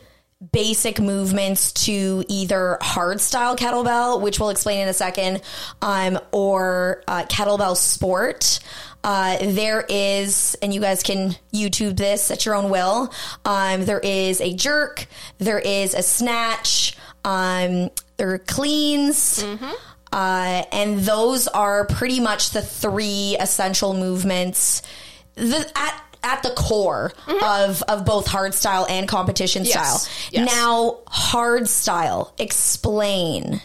basic 0.51 0.99
movements 0.99 1.71
to 1.85 2.23
either 2.27 2.77
hard 2.81 3.19
style 3.19 3.55
kettlebell, 3.55 4.21
which 4.21 4.39
we'll 4.39 4.49
explain 4.49 4.81
in 4.81 4.87
a 4.87 4.93
second, 4.93 5.41
um, 5.81 6.19
or 6.31 7.03
uh, 7.07 7.23
kettlebell 7.23 7.75
sport. 7.75 8.59
Uh, 9.03 9.37
there 9.41 9.85
is, 9.89 10.55
and 10.61 10.71
you 10.71 10.81
guys 10.81 11.01
can 11.01 11.35
YouTube 11.51 11.97
this 11.97 12.29
at 12.29 12.45
your 12.45 12.53
own 12.53 12.69
will. 12.69 13.11
Um, 13.43 13.85
there 13.85 13.99
is 13.99 14.39
a 14.39 14.53
jerk, 14.53 15.07
there 15.39 15.59
is 15.59 15.95
a 15.95 16.03
snatch, 16.03 16.95
um, 17.25 17.89
there 18.17 18.31
are 18.31 18.37
cleans. 18.37 19.43
Uh, 20.13 20.63
and 20.71 20.99
those 20.99 21.47
are 21.49 21.85
pretty 21.87 22.21
much 22.21 22.51
the 22.51 22.61
three 22.61 23.35
essential 23.37 23.93
movements 23.93 24.81
the, 25.35 25.69
at 25.75 26.01
at 26.23 26.41
the 26.41 26.51
core 26.51 27.11
of 27.43 27.83
of 27.83 28.05
both 28.05 28.25
hard 28.25 28.53
style 28.53 28.85
and 28.89 29.09
competition 29.09 29.65
Yes. 29.65 29.73
style. 30.07 30.13
Yes. 30.31 30.55
Now, 30.55 30.99
hard 31.07 31.67
style. 31.67 32.33
Explain 32.37 33.59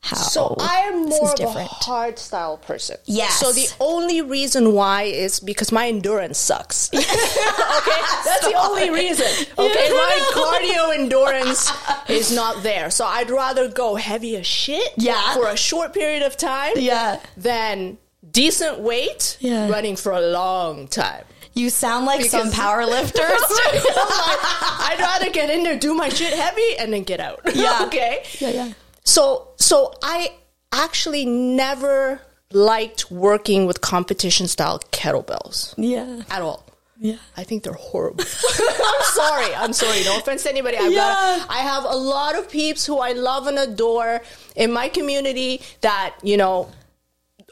how. 0.00 0.16
So 0.16 0.54
I 0.60 0.80
am 0.92 1.06
more 1.06 1.30
of 1.30 1.34
different. 1.36 1.70
a 1.70 1.74
hard 1.74 2.18
style 2.18 2.56
person. 2.56 2.96
Yes. 3.04 3.40
So 3.40 3.52
the 3.52 3.68
only 3.80 4.22
reason 4.22 4.72
why 4.72 5.02
is 5.02 5.40
because 5.40 5.72
my 5.72 5.88
endurance 5.88 6.38
sucks. 6.38 6.88
okay, 6.94 7.02
that's 7.02 8.46
the 8.46 8.54
only 8.56 8.90
reason. 8.90 9.26
Okay, 9.58 9.88
my 9.90 10.32
cardio 10.34 10.94
endurance 10.98 11.70
is 12.08 12.32
not 12.34 12.62
there. 12.62 12.90
So 12.90 13.04
I'd 13.06 13.30
rather 13.30 13.68
go 13.68 13.96
heavy 13.96 14.36
as 14.36 14.46
shit. 14.46 14.92
Yeah. 14.96 15.34
For 15.34 15.48
a 15.48 15.56
short 15.56 15.92
period 15.92 16.22
of 16.22 16.36
time. 16.36 16.74
Yeah. 16.76 17.20
Than 17.36 17.98
decent 18.30 18.78
weight. 18.80 19.36
Yeah. 19.40 19.68
Running 19.68 19.96
for 19.96 20.12
a 20.12 20.20
long 20.20 20.86
time. 20.88 21.24
You 21.54 21.70
sound 21.70 22.06
like 22.06 22.24
some 22.26 22.48
Because- 22.50 22.54
power 22.54 22.86
lifters. 22.86 23.20
I'd 23.20 24.96
rather 25.00 25.30
get 25.30 25.50
in 25.50 25.64
there, 25.64 25.76
do 25.78 25.92
my 25.92 26.08
shit 26.08 26.32
heavy, 26.32 26.76
and 26.78 26.92
then 26.92 27.02
get 27.02 27.18
out. 27.20 27.40
Yeah. 27.52 27.80
okay. 27.86 28.22
yeah, 28.38 28.50
yeah. 28.50 28.72
So 29.08 29.48
so 29.56 29.94
I 30.02 30.32
actually 30.72 31.24
never 31.24 32.20
liked 32.52 33.10
working 33.10 33.64
with 33.66 33.80
competition 33.80 34.46
style 34.48 34.80
kettlebells 34.92 35.74
Yeah. 35.78 36.22
at 36.30 36.42
all. 36.42 36.64
Yeah. 37.00 37.16
I 37.36 37.44
think 37.44 37.62
they're 37.62 37.72
horrible. 37.92 38.24
I'm 38.90 39.02
sorry. 39.22 39.54
I'm 39.54 39.72
sorry. 39.72 40.02
No 40.04 40.18
offense 40.18 40.42
to 40.42 40.50
anybody. 40.50 40.76
I've 40.76 40.92
Yeah. 40.92 40.98
got, 41.38 41.50
I 41.50 41.58
have 41.72 41.84
a 41.84 41.96
lot 41.96 42.36
of 42.38 42.50
peeps 42.50 42.84
who 42.84 42.98
I 42.98 43.12
love 43.12 43.46
and 43.46 43.58
adore 43.58 44.20
in 44.56 44.72
my 44.72 44.88
community 44.88 45.62
that, 45.82 46.14
you 46.22 46.36
know, 46.36 46.68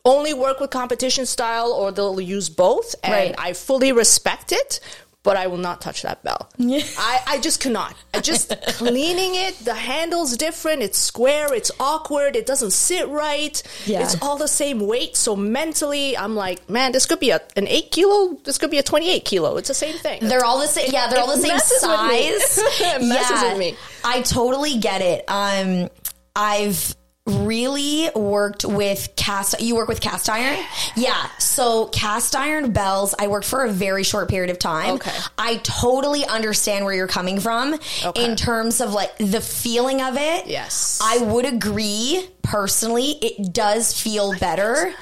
only 0.04 0.34
work 0.34 0.60
with 0.60 0.70
competition 0.70 1.26
style 1.26 1.72
or 1.72 1.90
they'll 1.92 2.20
use 2.20 2.48
both. 2.48 2.94
And 3.02 3.12
Right. 3.12 3.34
I 3.38 3.52
fully 3.54 3.92
respect 3.92 4.50
it, 4.52 4.80
but 5.26 5.36
I 5.36 5.48
will 5.48 5.58
not 5.58 5.80
touch 5.80 6.02
that 6.02 6.22
bell. 6.22 6.48
Yeah. 6.56 6.84
I, 6.96 7.20
I 7.26 7.40
just 7.40 7.60
cannot. 7.60 7.96
I 8.14 8.20
just 8.20 8.54
cleaning 8.68 9.34
it, 9.34 9.58
the 9.58 9.74
handle's 9.74 10.36
different, 10.36 10.82
it's 10.82 10.98
square, 10.98 11.52
it's 11.52 11.72
awkward, 11.80 12.36
it 12.36 12.46
doesn't 12.46 12.70
sit 12.70 13.08
right. 13.08 13.60
Yeah. 13.86 14.04
It's 14.04 14.22
all 14.22 14.38
the 14.38 14.46
same 14.46 14.78
weight. 14.78 15.16
So 15.16 15.34
mentally, 15.34 16.16
I'm 16.16 16.36
like, 16.36 16.70
man, 16.70 16.92
this 16.92 17.06
could 17.06 17.18
be 17.18 17.30
a, 17.30 17.40
an 17.56 17.66
eight 17.66 17.90
kilo, 17.90 18.38
this 18.44 18.56
could 18.56 18.70
be 18.70 18.78
a 18.78 18.84
28 18.84 19.24
kilo. 19.24 19.56
It's 19.56 19.66
the 19.66 19.74
same 19.74 19.98
thing. 19.98 20.28
They're 20.28 20.44
all 20.44 20.60
the 20.60 20.68
same. 20.68 20.90
Yeah, 20.92 21.08
they're 21.08 21.18
all 21.18 21.34
the 21.34 21.42
same 21.42 21.54
messes 21.54 21.82
with 21.82 22.08
me. 22.08 22.38
size. 22.38 22.58
It 22.86 23.02
messes 23.02 23.42
yeah, 23.42 23.48
with 23.48 23.58
me. 23.58 23.76
I 24.04 24.22
totally 24.22 24.78
get 24.78 25.02
it. 25.02 25.24
Um, 25.26 25.90
I've 26.36 26.94
really 27.26 28.08
worked 28.14 28.64
with 28.64 29.08
cast. 29.16 29.60
You 29.60 29.74
work 29.76 29.88
with 29.88 30.00
cast 30.00 30.28
iron, 30.30 30.64
yeah. 30.94 31.28
So 31.38 31.86
cast 31.88 32.36
iron 32.36 32.72
bells. 32.72 33.14
I 33.18 33.26
worked 33.28 33.46
for 33.46 33.64
a 33.64 33.70
very 33.70 34.02
short 34.04 34.28
period 34.28 34.50
of 34.50 34.58
time. 34.58 34.94
Okay. 34.94 35.10
I 35.36 35.56
totally 35.58 36.24
understand 36.24 36.84
where 36.84 36.94
you're 36.94 37.08
coming 37.08 37.40
from 37.40 37.74
Okay. 38.04 38.24
in 38.24 38.36
terms 38.36 38.80
of 38.80 38.92
like 38.92 39.16
the 39.18 39.40
feeling 39.40 40.00
of 40.02 40.16
it. 40.16 40.46
Yes. 40.46 41.00
I 41.02 41.18
would 41.18 41.44
agree 41.44 42.28
personally. 42.42 43.10
It 43.22 43.52
does 43.52 43.98
feel 44.00 44.38
better. 44.38 44.92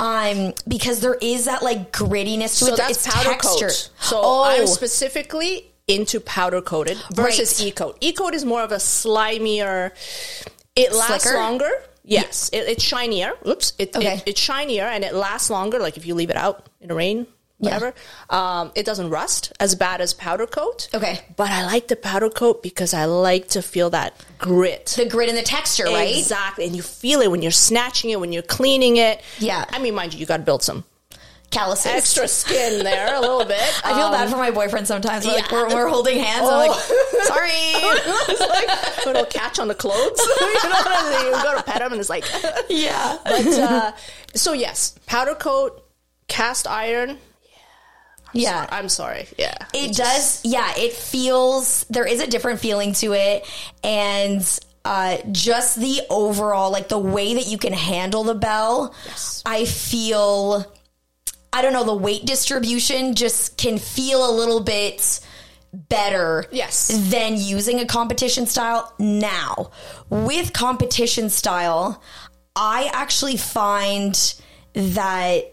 Um, 0.00 0.54
because 0.66 1.00
there 1.00 1.14
is 1.14 1.44
that 1.44 1.62
like 1.62 1.92
grittiness 1.92 2.58
to 2.58 2.64
so 2.66 2.74
it. 2.74 2.76
that's 2.78 3.06
it's 3.06 3.14
powder 3.14 3.30
texture. 3.30 3.66
coat. 3.68 3.90
So 4.00 4.20
oh, 4.22 4.44
I'm 4.44 4.66
specifically 4.66 5.70
into 5.86 6.18
powder 6.18 6.60
coated 6.62 6.98
versus 7.12 7.60
Right. 7.60 7.68
e 7.68 7.70
coat. 7.70 7.98
E 8.00 8.12
coat 8.12 8.34
is 8.34 8.44
more 8.44 8.62
of 8.62 8.72
a 8.72 8.76
slimier. 8.76 9.92
It 10.76 10.92
lasts 10.92 11.24
Slicker? 11.24 11.38
longer. 11.38 11.70
Yes, 12.04 12.50
it, 12.52 12.58
it's 12.68 12.82
shinier. 12.84 13.32
Oops, 13.46 13.72
it, 13.78 13.96
Okay. 13.96 14.16
it, 14.16 14.22
it's 14.26 14.40
shinier 14.40 14.84
and 14.84 15.04
it 15.04 15.14
lasts 15.14 15.48
longer. 15.50 15.78
Like 15.78 15.96
if 15.96 16.04
you 16.06 16.14
leave 16.14 16.30
it 16.30 16.36
out 16.36 16.66
in 16.80 16.88
the 16.88 16.94
rain, 16.94 17.26
whatever, 17.58 17.94
um, 18.28 18.72
it 18.74 18.84
doesn't 18.84 19.08
rust 19.08 19.52
as 19.58 19.74
bad 19.74 20.02
as 20.02 20.12
powder 20.12 20.46
coat. 20.46 20.88
Okay. 20.92 21.20
but 21.36 21.50
I 21.50 21.64
like 21.64 21.88
the 21.88 21.96
powder 21.96 22.28
coat 22.28 22.62
because 22.62 22.92
I 22.92 23.06
like 23.06 23.48
to 23.50 23.62
feel 23.62 23.88
that 23.90 24.14
grit. 24.38 24.92
the 24.98 25.06
grit 25.06 25.30
and 25.30 25.38
the 25.38 25.42
texture, 25.42 25.84
right? 25.84 26.14
Exactly, 26.14 26.66
and 26.66 26.76
you 26.76 26.82
feel 26.82 27.20
it 27.22 27.30
when 27.30 27.40
you're 27.40 27.50
snatching 27.52 28.10
it, 28.10 28.20
when 28.20 28.32
you're 28.32 28.42
cleaning 28.42 28.98
it. 28.98 29.22
Yeah. 29.38 29.64
I 29.70 29.78
mean, 29.78 29.94
mind 29.94 30.12
you, 30.12 30.20
you 30.20 30.26
got 30.26 30.38
to 30.38 30.42
build 30.42 30.62
some 30.62 30.84
Calluses. 31.54 31.86
extra 31.86 32.28
skin 32.28 32.82
there 32.84 33.14
a 33.14 33.20
little 33.20 33.44
bit. 33.44 33.58
I 33.84 33.94
feel 33.94 34.06
Um, 34.06 34.12
bad 34.12 34.28
for 34.30 34.36
my 34.36 34.50
boyfriend 34.50 34.86
sometimes. 34.86 35.24
Like 35.26 35.50
yeah. 35.50 35.52
we're, 35.52 35.68
we're 35.74 35.88
holding 35.88 36.18
hands. 36.18 36.46
I'm 36.48 36.68
like, 36.68 36.78
sorry. 37.22 37.50
it's 37.52 38.40
like 38.40 39.04
a 39.04 39.08
little 39.08 39.26
catch 39.26 39.58
on 39.58 39.68
the 39.68 39.74
clothes. 39.74 40.18
you 40.18 40.68
know 40.68 40.76
what 40.76 40.86
I 40.88 41.22
mean? 41.22 41.26
You 41.36 41.42
go 41.42 41.56
to 41.56 41.62
pet 41.62 41.80
him 41.82 41.92
and 41.92 42.00
it's 42.00 42.10
like, 42.10 42.24
yeah. 42.68 43.18
but 43.24 43.46
uh, 43.46 43.92
so 44.34 44.52
yes, 44.52 44.98
powder 45.06 45.34
coat, 45.34 45.82
cast 46.28 46.66
iron. 46.66 47.18
Yeah. 48.32 48.66
I'm 48.70 48.88
sorry. 48.88 49.28
Yeah, 49.38 49.54
It 49.72 49.94
does. 49.96 50.40
Yeah. 50.44 50.72
It 50.76 50.92
feels, 50.92 51.84
there 51.88 52.04
is 52.04 52.20
a 52.20 52.26
different 52.26 52.58
feeling 52.58 52.92
to 52.94 53.12
it. 53.12 53.48
And, 53.84 54.42
uh, 54.84 55.18
just 55.30 55.76
the 55.78 56.00
overall, 56.10 56.70
like 56.72 56.88
the 56.88 56.98
way 56.98 57.34
that 57.34 57.46
you 57.46 57.58
can 57.58 57.72
handle 57.72 58.24
the 58.24 58.34
bell, 58.34 58.92
Yes. 59.06 59.42
I 59.46 59.64
feel, 59.66 60.66
I 61.54 61.62
don't 61.62 61.72
know, 61.72 61.84
the 61.84 61.94
weight 61.94 62.26
distribution 62.26 63.14
just 63.14 63.56
can 63.56 63.78
feel 63.78 64.28
a 64.28 64.32
little 64.32 64.58
bit 64.58 65.20
better 65.72 66.46
Yes. 66.50 66.88
than 66.88 67.36
using 67.38 67.78
a 67.78 67.86
competition 67.86 68.46
style. 68.46 68.92
Now, 68.98 69.70
with 70.10 70.52
competition 70.52 71.30
style, 71.30 72.02
I 72.56 72.90
actually 72.92 73.36
find 73.36 74.34
that 74.72 75.44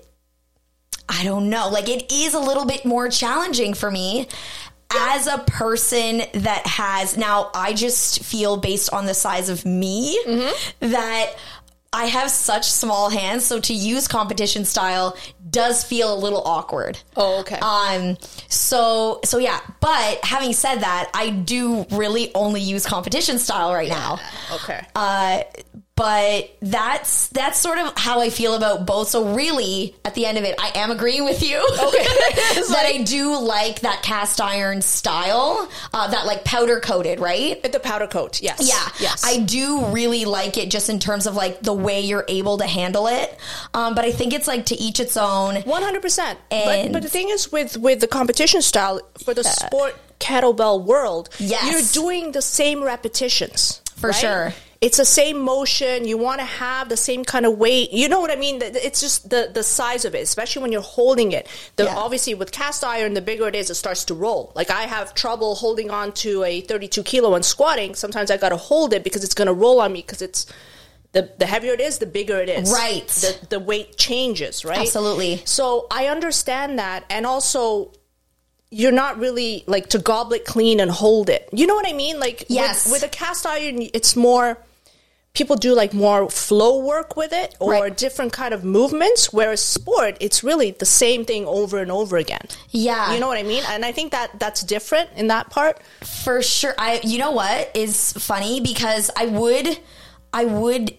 I 1.08 1.24
don't 1.24 1.50
know, 1.50 1.70
like 1.70 1.88
it 1.88 2.12
is 2.12 2.34
a 2.34 2.40
little 2.40 2.66
bit 2.66 2.84
more 2.84 3.10
challenging 3.10 3.74
for 3.76 3.92
me 3.92 4.28
as 4.94 5.28
a 5.28 5.38
person 5.40 6.24
that 6.34 6.66
has 6.66 7.16
now 7.18 7.52
I 7.54 7.74
just 7.74 8.24
feel 8.24 8.58
based 8.58 8.92
on 8.92 9.06
the 9.06 9.14
size 9.14 9.50
of 9.50 9.66
me 9.66 10.20
mm-hmm. 10.26 10.92
that 10.92 11.36
I 11.94 12.06
have 12.06 12.32
such 12.32 12.70
small 12.70 13.10
hands 13.10 13.46
so 13.46 13.60
to 13.60 13.74
use 13.74 14.08
competition 14.08 14.64
style 14.66 15.18
does 15.50 15.84
feel 15.84 16.14
a 16.14 16.16
little 16.16 16.42
awkward. 16.46 16.98
Oh, 17.18 17.42
okay. 17.42 17.60
Um 17.60 18.18
so 18.48 19.20
so 19.26 19.38
yeah, 19.38 19.60
but 19.82 20.24
having 20.24 20.54
said 20.54 20.78
that, 20.80 21.10
I 21.14 21.30
do 21.30 21.86
really 21.92 22.34
only 22.34 22.62
use 22.62 22.86
competition 22.86 23.40
style 23.40 23.74
right 23.74 23.90
now. 23.90 24.20
okay. 24.54 24.86
Uh, 24.96 25.42
but 26.02 26.50
that's 26.64 27.28
that's 27.28 27.60
sort 27.60 27.78
of 27.78 27.94
how 27.96 28.22
I 28.22 28.32
feel 28.32 28.56
about 28.56 28.88
both. 28.88 29.10
So 29.10 29.36
really, 29.36 29.94
at 30.04 30.16
the 30.16 30.26
end 30.26 30.40
of 30.40 30.44
it, 30.44 30.56
I 30.58 30.72
am 30.74 30.90
agreeing 30.90 31.26
with 31.26 31.44
you. 31.44 31.58
Okay. 31.60 32.04
that 32.72 32.86
I 32.88 33.04
do 33.06 33.40
like 33.40 33.82
that 33.82 34.02
cast 34.02 34.42
iron 34.42 34.82
style, 34.82 35.70
uh, 35.94 36.08
that 36.10 36.26
like 36.26 36.44
powder 36.44 36.80
coated, 36.80 37.20
right? 37.20 37.62
the 37.72 37.80
powder 37.80 38.08
coat. 38.08 38.42
Yes. 38.42 38.68
Yeah, 38.68 38.90
Yes. 39.00 39.24
I 39.24 39.42
do 39.42 39.86
really 39.88 40.26
like 40.26 40.58
it 40.58 40.72
just 40.72 40.90
in 40.90 40.98
terms 40.98 41.28
of 41.28 41.36
like 41.36 41.62
the 41.62 41.74
way 41.74 42.02
you're 42.02 42.26
able 42.28 42.58
to 42.58 42.66
handle 42.66 43.06
it. 43.06 43.38
Um, 43.76 43.94
but 43.94 44.04
I 44.04 44.12
think 44.12 44.34
it's 44.34 44.48
like 44.48 44.66
to 44.68 44.76
each 44.76 45.00
its 45.00 45.16
own. 45.18 45.58
One 45.62 45.84
hundred 45.84 46.02
percent. 46.02 46.40
But 46.50 46.92
but 46.94 47.04
the 47.04 47.10
thing 47.10 47.30
is 47.30 47.52
with 47.52 47.78
with 47.78 48.00
the 48.00 48.08
competition 48.08 48.64
style 48.64 49.02
for 49.24 49.36
the 49.36 49.44
sport 49.44 49.96
kettlebell 50.20 50.84
world, 50.84 51.30
Yes. 51.38 51.72
you're 51.72 52.04
doing 52.04 52.32
the 52.32 52.42
same 52.42 52.82
repetitions 52.84 53.82
For 53.98 54.12
sure. 54.14 54.54
It's 54.82 54.98
the 54.98 55.06
same 55.06 55.40
motion. 55.40 56.08
You 56.08 56.18
want 56.18 56.40
to 56.40 56.46
have 56.46 56.90
the 56.90 56.98
same 56.98 57.24
kind 57.24 57.46
of 57.46 57.58
weight. 57.60 57.92
You 57.94 58.10
know 58.10 58.20
what 58.20 58.32
I 58.32 58.36
mean? 58.36 58.60
It's 58.64 59.00
just 59.00 59.30
the 59.30 59.50
the 59.54 59.62
size 59.62 60.06
of 60.06 60.16
it, 60.16 60.24
especially 60.24 60.64
when 60.64 60.72
you're 60.72 60.82
holding 60.82 61.32
it. 61.34 61.48
The, 61.76 61.84
Yeah. 61.84 61.96
Obviously, 61.96 62.34
with 62.34 62.52
cast 62.52 62.84
iron, 62.84 63.14
the 63.14 63.22
bigger 63.22 63.48
it 63.48 63.56
is, 63.56 63.70
it 63.70 63.76
starts 63.76 64.06
to 64.06 64.16
roll. 64.16 64.52
Like 64.56 64.72
I 64.72 64.84
have 64.84 65.14
trouble 65.14 65.54
holding 65.56 65.92
on 65.92 66.12
to 66.14 66.44
a 66.44 66.62
32 66.62 67.04
kilo 67.04 67.36
and 67.36 67.46
squatting. 67.46 67.94
Sometimes 67.94 68.32
I 68.32 68.38
got 68.38 68.50
to 68.50 68.58
hold 68.58 68.94
it 68.94 69.04
because 69.04 69.24
it's 69.24 69.36
going 69.36 69.48
to 69.48 69.54
roll 69.54 69.80
on 69.80 69.94
me 69.94 70.02
because 70.02 70.22
it's. 70.22 70.48
The, 71.14 71.30
the 71.40 71.46
heavier 71.46 71.74
it 71.74 71.82
is, 71.82 71.98
the 72.00 72.06
bigger 72.06 72.38
it 72.40 72.48
is. 72.48 72.72
Right. 72.72 73.06
The, 73.06 73.48
the 73.50 73.60
weight 73.60 73.98
changes, 73.98 74.64
right? 74.64 74.78
Absolutely. 74.80 75.42
So 75.44 75.86
I 75.92 76.08
understand 76.08 76.80
that. 76.80 77.04
And 77.10 77.26
also, 77.26 77.92
you're 78.70 78.94
not 78.94 79.20
really 79.20 79.66
like 79.68 79.90
to 79.90 80.00
goblet 80.00 80.46
clean 80.46 80.80
and 80.80 80.90
hold 80.90 81.30
it. 81.30 81.50
You 81.52 81.68
know 81.68 81.76
what 81.76 81.86
I 81.86 81.92
mean? 81.92 82.18
Like 82.18 82.46
Yes. 82.48 82.86
with, 82.86 82.94
with 82.94 83.04
a 83.04 83.10
cast 83.10 83.46
iron, 83.46 83.90
it's 83.94 84.16
more 84.16 84.58
people 85.34 85.56
do 85.56 85.74
like 85.74 85.94
more 85.94 86.30
flow 86.30 86.80
work 86.84 87.16
with 87.16 87.32
it 87.32 87.56
or 87.60 87.72
Right. 87.72 87.96
different 87.98 88.34
kind 88.34 88.54
of 88.54 88.64
movements. 88.66 89.32
Whereas 89.32 89.62
sport, 89.62 90.18
it's 90.20 90.44
really 90.44 90.72
the 90.72 90.86
same 90.86 91.24
thing 91.26 91.46
over 91.46 91.78
and 91.80 91.90
over 91.92 92.18
again. 92.18 92.46
Yeah. 92.70 93.14
You 93.14 93.20
know 93.20 93.28
what 93.28 93.38
I 93.38 93.44
mean? 93.44 93.64
And 93.70 93.86
I 93.86 93.92
think 93.94 94.12
that 94.12 94.40
that's 94.40 94.62
different 94.62 95.10
in 95.16 95.28
that 95.28 95.50
part. 95.50 95.80
For 96.24 96.42
sure. 96.42 96.76
I 96.78 97.00
you 97.04 97.18
know 97.18 97.32
what 97.32 97.72
is 97.76 98.12
funny 98.14 98.60
because 98.60 99.10
I 99.16 99.28
would 99.28 99.78
I 100.34 100.46
would 100.46 100.96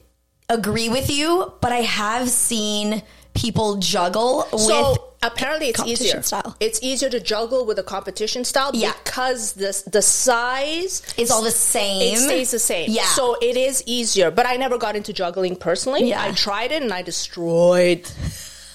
agree 0.49 0.89
with 0.89 1.11
you, 1.11 1.53
but 1.61 1.73
I 1.73 1.83
have 1.83 2.29
seen 2.29 3.03
people 3.35 3.77
juggle 3.77 4.43
So 4.59 4.91
with 4.91 4.99
apparently 5.23 5.69
it's 5.69 5.83
easier. 5.87 6.23
style. 6.23 6.57
It's 6.61 6.83
easier 6.83 7.09
to 7.11 7.21
juggle 7.21 7.65
with 7.65 7.79
a 7.79 7.83
competition 7.83 8.45
style 8.45 8.71
Yeah. 8.75 8.93
because 9.05 9.53
the 9.55 9.73
the 9.91 10.03
size 10.03 11.03
is 11.17 11.31
all 11.31 11.43
the 11.43 11.51
same. 11.51 12.15
It 12.15 12.19
stays 12.19 12.51
the 12.51 12.59
same. 12.59 12.91
Yeah. 12.91 13.05
So 13.05 13.37
it 13.41 13.57
is 13.57 13.83
easier. 13.87 14.31
But 14.31 14.47
I 14.47 14.57
never 14.57 14.79
got 14.79 14.97
into 14.97 15.13
juggling 15.13 15.57
personally. 15.57 16.09
Yeah. 16.09 16.23
I 16.23 16.33
tried 16.33 16.73
it 16.73 16.83
and 16.83 16.93
I 16.93 17.03
destroyed 17.03 18.05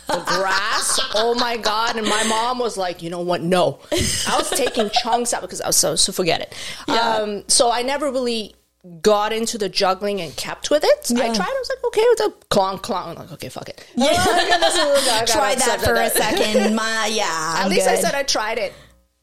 the 0.08 0.24
grass. 0.26 1.00
oh 1.16 1.36
my 1.36 1.58
god! 1.58 1.98
And 1.98 2.08
my 2.08 2.24
mom 2.24 2.60
was 2.60 2.78
like, 2.78 3.02
you 3.04 3.10
know 3.10 3.20
what? 3.22 3.42
No. 3.42 3.80
I 3.92 4.38
was 4.38 4.50
taking 4.52 4.90
chunks 4.90 5.34
out 5.34 5.42
because 5.42 5.62
I 5.62 5.68
was 5.68 5.76
so 5.76 5.96
so 5.96 6.12
forget 6.12 6.42
it. 6.42 6.90
Um, 6.90 7.44
so 7.48 7.72
I 7.72 7.82
never 7.82 8.12
really 8.12 8.56
got 9.02 9.34
into 9.34 9.58
the 9.58 9.70
juggling 9.70 10.22
and 10.22 10.36
kept 10.36 10.70
with 10.70 10.84
it. 10.84 11.12
I 11.12 11.34
tried. 11.34 11.40
I 11.40 11.60
was 11.60 11.70
like, 11.70 11.86
okay, 11.86 12.06
with 12.10 12.20
a 12.20 12.46
clonk 12.50 12.82
clonk. 12.82 13.08
I'm 13.08 13.16
like, 13.16 13.32
okay, 13.34 13.50
fuck 13.50 13.70
it. 13.70 13.86
Yeah. 13.96 14.14
Try 15.28 15.56
that 15.56 15.82
for 15.84 15.96
a 15.96 16.10
second. 16.10 16.76
My 16.76 17.10
yeah. 17.12 17.56
At 17.58 17.66
I'm 17.66 17.70
least 17.72 17.88
I 17.88 17.96
said 17.96 18.16
I 18.16 18.24
tried 18.24 18.58
it. 18.58 18.74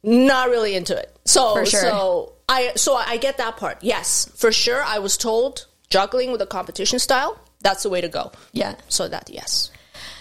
Not 0.03 0.49
really 0.49 0.75
into 0.75 0.97
it. 0.97 1.15
So 1.25 1.55
For 1.55 1.67
sure. 1.67 1.81
so 1.81 2.33
I 2.49 2.73
so 2.77 2.95
I 2.95 3.17
get 3.17 3.39
that 3.39 3.57
part. 3.57 3.79
Yes, 3.83 4.31
for 4.37 4.53
sure. 4.53 4.83
I 4.83 4.99
was 4.99 5.17
told 5.17 5.67
juggling 5.91 6.33
with 6.33 6.43
a 6.43 6.47
competition 6.47 6.99
style. 6.99 7.39
That's 7.61 7.83
the 7.83 7.89
way 7.89 8.01
to 8.01 8.09
go. 8.09 8.33
Yeah. 8.53 8.75
So 8.89 9.09
that 9.09 9.31
yes. 9.31 9.71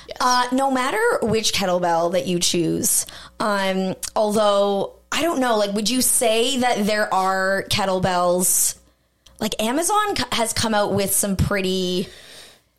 Yes. 0.07 0.17
Uh, 0.19 0.47
no 0.51 0.69
matter 0.71 1.01
which 1.21 1.53
kettlebell 1.53 2.11
that 2.13 2.27
you 2.27 2.39
choose, 2.39 3.05
um, 3.39 3.95
although 4.15 4.95
I 5.11 5.21
don't 5.21 5.39
know, 5.39 5.57
like, 5.57 5.73
would 5.73 5.89
you 5.89 6.01
say 6.01 6.57
that 6.59 6.85
there 6.85 7.13
are 7.13 7.65
kettlebells? 7.69 8.77
Like 9.39 9.61
Amazon 9.61 10.15
has 10.31 10.53
come 10.53 10.73
out 10.73 10.93
with 10.93 11.13
some 11.13 11.35
pretty, 11.35 12.07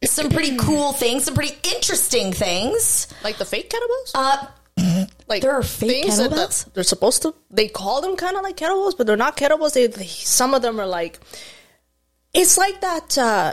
some 0.05 0.31
pretty 0.31 0.57
cool 0.59 0.93
things, 0.93 1.25
some 1.25 1.35
pretty 1.35 1.57
interesting 1.75 2.33
things. 2.33 3.09
like 3.23 3.37
the 3.39 3.45
fake 3.45 3.71
kettlebells. 3.71 4.11
Uh, 4.15 5.07
like 5.29 5.43
there 5.43 5.53
are 5.53 5.63
fake 5.63 6.05
things 6.05 6.19
kettlebells? 6.19 6.65
that 6.65 6.75
they're 6.75 6.85
supposed 6.85 7.23
to. 7.23 7.35
They 7.51 7.69
call 7.69 8.01
them 8.01 8.17
kind 8.17 8.37
of 8.37 8.43
like 8.43 8.57
kettlebells, 8.57 8.97
but 8.97 9.07
they're 9.07 9.17
not 9.17 9.37
kettlebells. 9.37 9.75
They, 9.75 9.87
they 9.87 10.07
some 10.07 10.55
of 10.55 10.63
them 10.63 10.81
are 10.81 10.87
like. 10.87 11.21
It's 12.33 12.59
like 12.59 12.81
that 12.81 13.17
uh, 13.17 13.53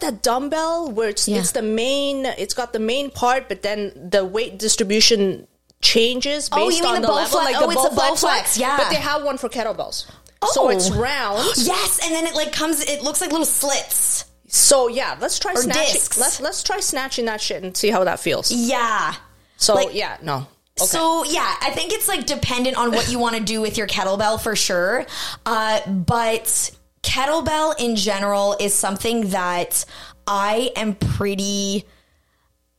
that 0.00 0.22
dumbbell 0.22 0.92
where 0.92 1.08
it's, 1.08 1.26
Yeah. 1.26 1.38
it's 1.38 1.50
the 1.50 1.62
main. 1.62 2.26
It's 2.26 2.54
got 2.54 2.72
the 2.72 2.78
main 2.78 3.10
part, 3.10 3.48
but 3.48 3.62
then 3.62 3.90
the 4.10 4.24
weight 4.24 4.56
distribution 4.56 5.48
changes 5.82 6.48
based 6.48 6.52
Oh, 6.52 6.68
you 6.70 6.82
mean 6.82 6.96
on 6.96 7.02
the 7.02 7.10
level. 7.10 7.38
Like 7.38 7.56
oh, 7.58 7.66
the 7.66 7.72
it's 7.72 7.84
a 7.86 7.88
Bowflex 7.88 8.22
one. 8.22 8.38
Bowflex, 8.38 8.58
yeah. 8.60 8.76
But 8.76 8.90
they 8.90 8.96
have 9.00 9.24
one 9.24 9.36
for 9.36 9.48
kettlebells. 9.48 10.06
Oh. 10.42 10.50
So 10.52 10.68
it's 10.70 10.90
round. 10.90 11.44
yes, 11.56 12.00
and 12.04 12.14
then 12.14 12.26
it 12.26 12.34
like 12.34 12.52
comes. 12.52 12.80
It 12.82 13.02
looks 13.02 13.20
like 13.20 13.30
little 13.30 13.44
slits. 13.46 14.24
So 14.48 14.88
yeah, 14.88 15.16
let's 15.20 15.38
try 15.38 15.52
Or 15.52 15.56
snatching. 15.62 15.92
discs. 15.92 16.18
Let's 16.18 16.40
let's 16.40 16.62
try 16.62 16.80
snatching 16.80 17.26
that 17.26 17.40
shit 17.40 17.62
and 17.62 17.76
see 17.76 17.90
how 17.90 18.04
that 18.04 18.20
feels. 18.20 18.50
Yeah. 18.50 19.14
So 19.56 19.74
Like- 19.74 19.94
yeah, 19.94 20.16
no. 20.22 20.46
Okay. 20.80 20.86
So 20.86 21.24
yeah, 21.24 21.56
I 21.60 21.70
think 21.70 21.92
it's 21.92 22.08
like 22.08 22.24
dependent 22.26 22.76
on 22.78 22.90
what 22.92 23.10
you 23.10 23.18
want 23.24 23.36
to 23.36 23.42
do 23.42 23.60
with 23.60 23.76
your 23.76 23.86
kettlebell 23.86 24.40
for 24.40 24.56
sure. 24.56 25.04
Uh, 25.44 25.80
but 25.86 26.70
kettlebell 27.02 27.74
in 27.78 27.96
general 27.96 28.56
is 28.58 28.72
something 28.74 29.28
that 29.30 29.84
I 30.26 30.72
am 30.76 30.94
pretty. 30.94 31.84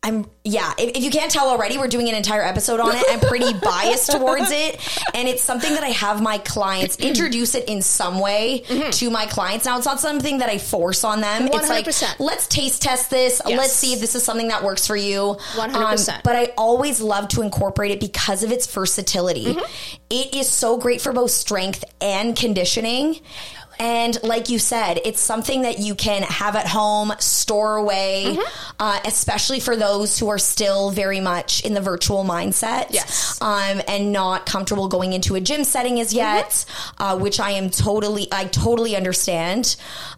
I'm 0.03 0.25
yeah. 0.43 0.73
If, 0.79 0.97
if 0.97 1.03
you 1.03 1.11
can't 1.11 1.31
tell 1.31 1.47
already, 1.47 1.77
we're 1.77 1.87
doing 1.87 2.09
an 2.09 2.15
entire 2.15 2.41
episode 2.41 2.79
on 2.79 2.95
it. 2.95 3.03
I'm 3.07 3.19
pretty 3.19 3.53
biased 3.63 4.11
towards 4.11 4.49
it, 4.49 4.79
and 5.13 5.27
it's 5.27 5.43
something 5.43 5.71
that 5.75 5.83
I 5.83 5.89
have 5.89 6.23
my 6.23 6.39
clients 6.39 6.95
introduce 6.99 7.53
it 7.53 7.69
in 7.69 7.83
some 7.83 8.19
way 8.19 8.63
to 8.93 9.09
my 9.11 9.27
clients. 9.27 9.65
Now, 9.65 9.77
it's 9.77 9.85
not 9.85 9.99
something 9.99 10.39
that 10.39 10.49
I 10.49 10.57
force 10.57 11.03
on 11.03 11.21
them. 11.21 11.47
It's 11.51 11.69
like 11.69 11.85
let's 12.19 12.47
taste 12.47 12.81
test 12.81 13.11
this. 13.11 13.43
Yes. 13.45 13.57
Let's 13.57 13.73
see 13.73 13.93
if 13.93 13.99
this 13.99 14.15
is 14.15 14.23
something 14.23 14.47
that 14.47 14.63
works 14.63 14.87
for 14.87 14.95
you. 14.95 15.37
100%. 15.53 16.09
Um, 16.09 16.21
but 16.23 16.35
I 16.35 16.53
always 16.57 16.99
love 16.99 17.27
to 17.29 17.43
incorporate 17.43 17.91
it 17.91 17.99
because 17.99 18.43
of 18.43 18.51
its 18.51 18.65
versatility. 18.65 19.55
It 20.09 20.33
is 20.35 20.49
so 20.49 20.77
great 20.77 21.01
for 21.01 21.13
both 21.13 21.31
strength 21.31 21.83
and 22.01 22.35
conditioning. 22.35 23.19
And 23.81 24.21
like 24.21 24.49
you 24.49 24.59
said, 24.59 24.99
it's 25.03 25.19
something 25.19 25.63
that 25.63 25.79
you 25.79 25.95
can 25.95 26.21
have 26.21 26.55
at 26.55 26.67
home, 26.67 27.11
store 27.17 27.77
away, 27.77 28.37
uh, 28.79 28.99
especially 29.05 29.59
for 29.59 29.75
those 29.75 30.19
who 30.19 30.29
are 30.29 30.37
still 30.37 30.91
very 30.91 31.19
much 31.19 31.65
in 31.65 31.73
the 31.73 31.81
virtual 31.81 32.23
mindset. 32.23 32.87
Yes. 32.91 33.41
Um, 33.41 33.81
and 33.87 34.11
not 34.13 34.45
comfortable 34.45 34.87
going 34.87 35.13
into 35.13 35.33
a 35.33 35.41
gym 35.41 35.63
setting 35.63 35.99
as 35.99 36.13
yet, 36.13 36.63
uh, 36.99 37.17
which 37.17 37.39
I 37.39 37.51
am 37.51 37.71
totally, 37.71 38.27
I 38.31 38.45
totally 38.45 38.95
understand. 38.95 39.75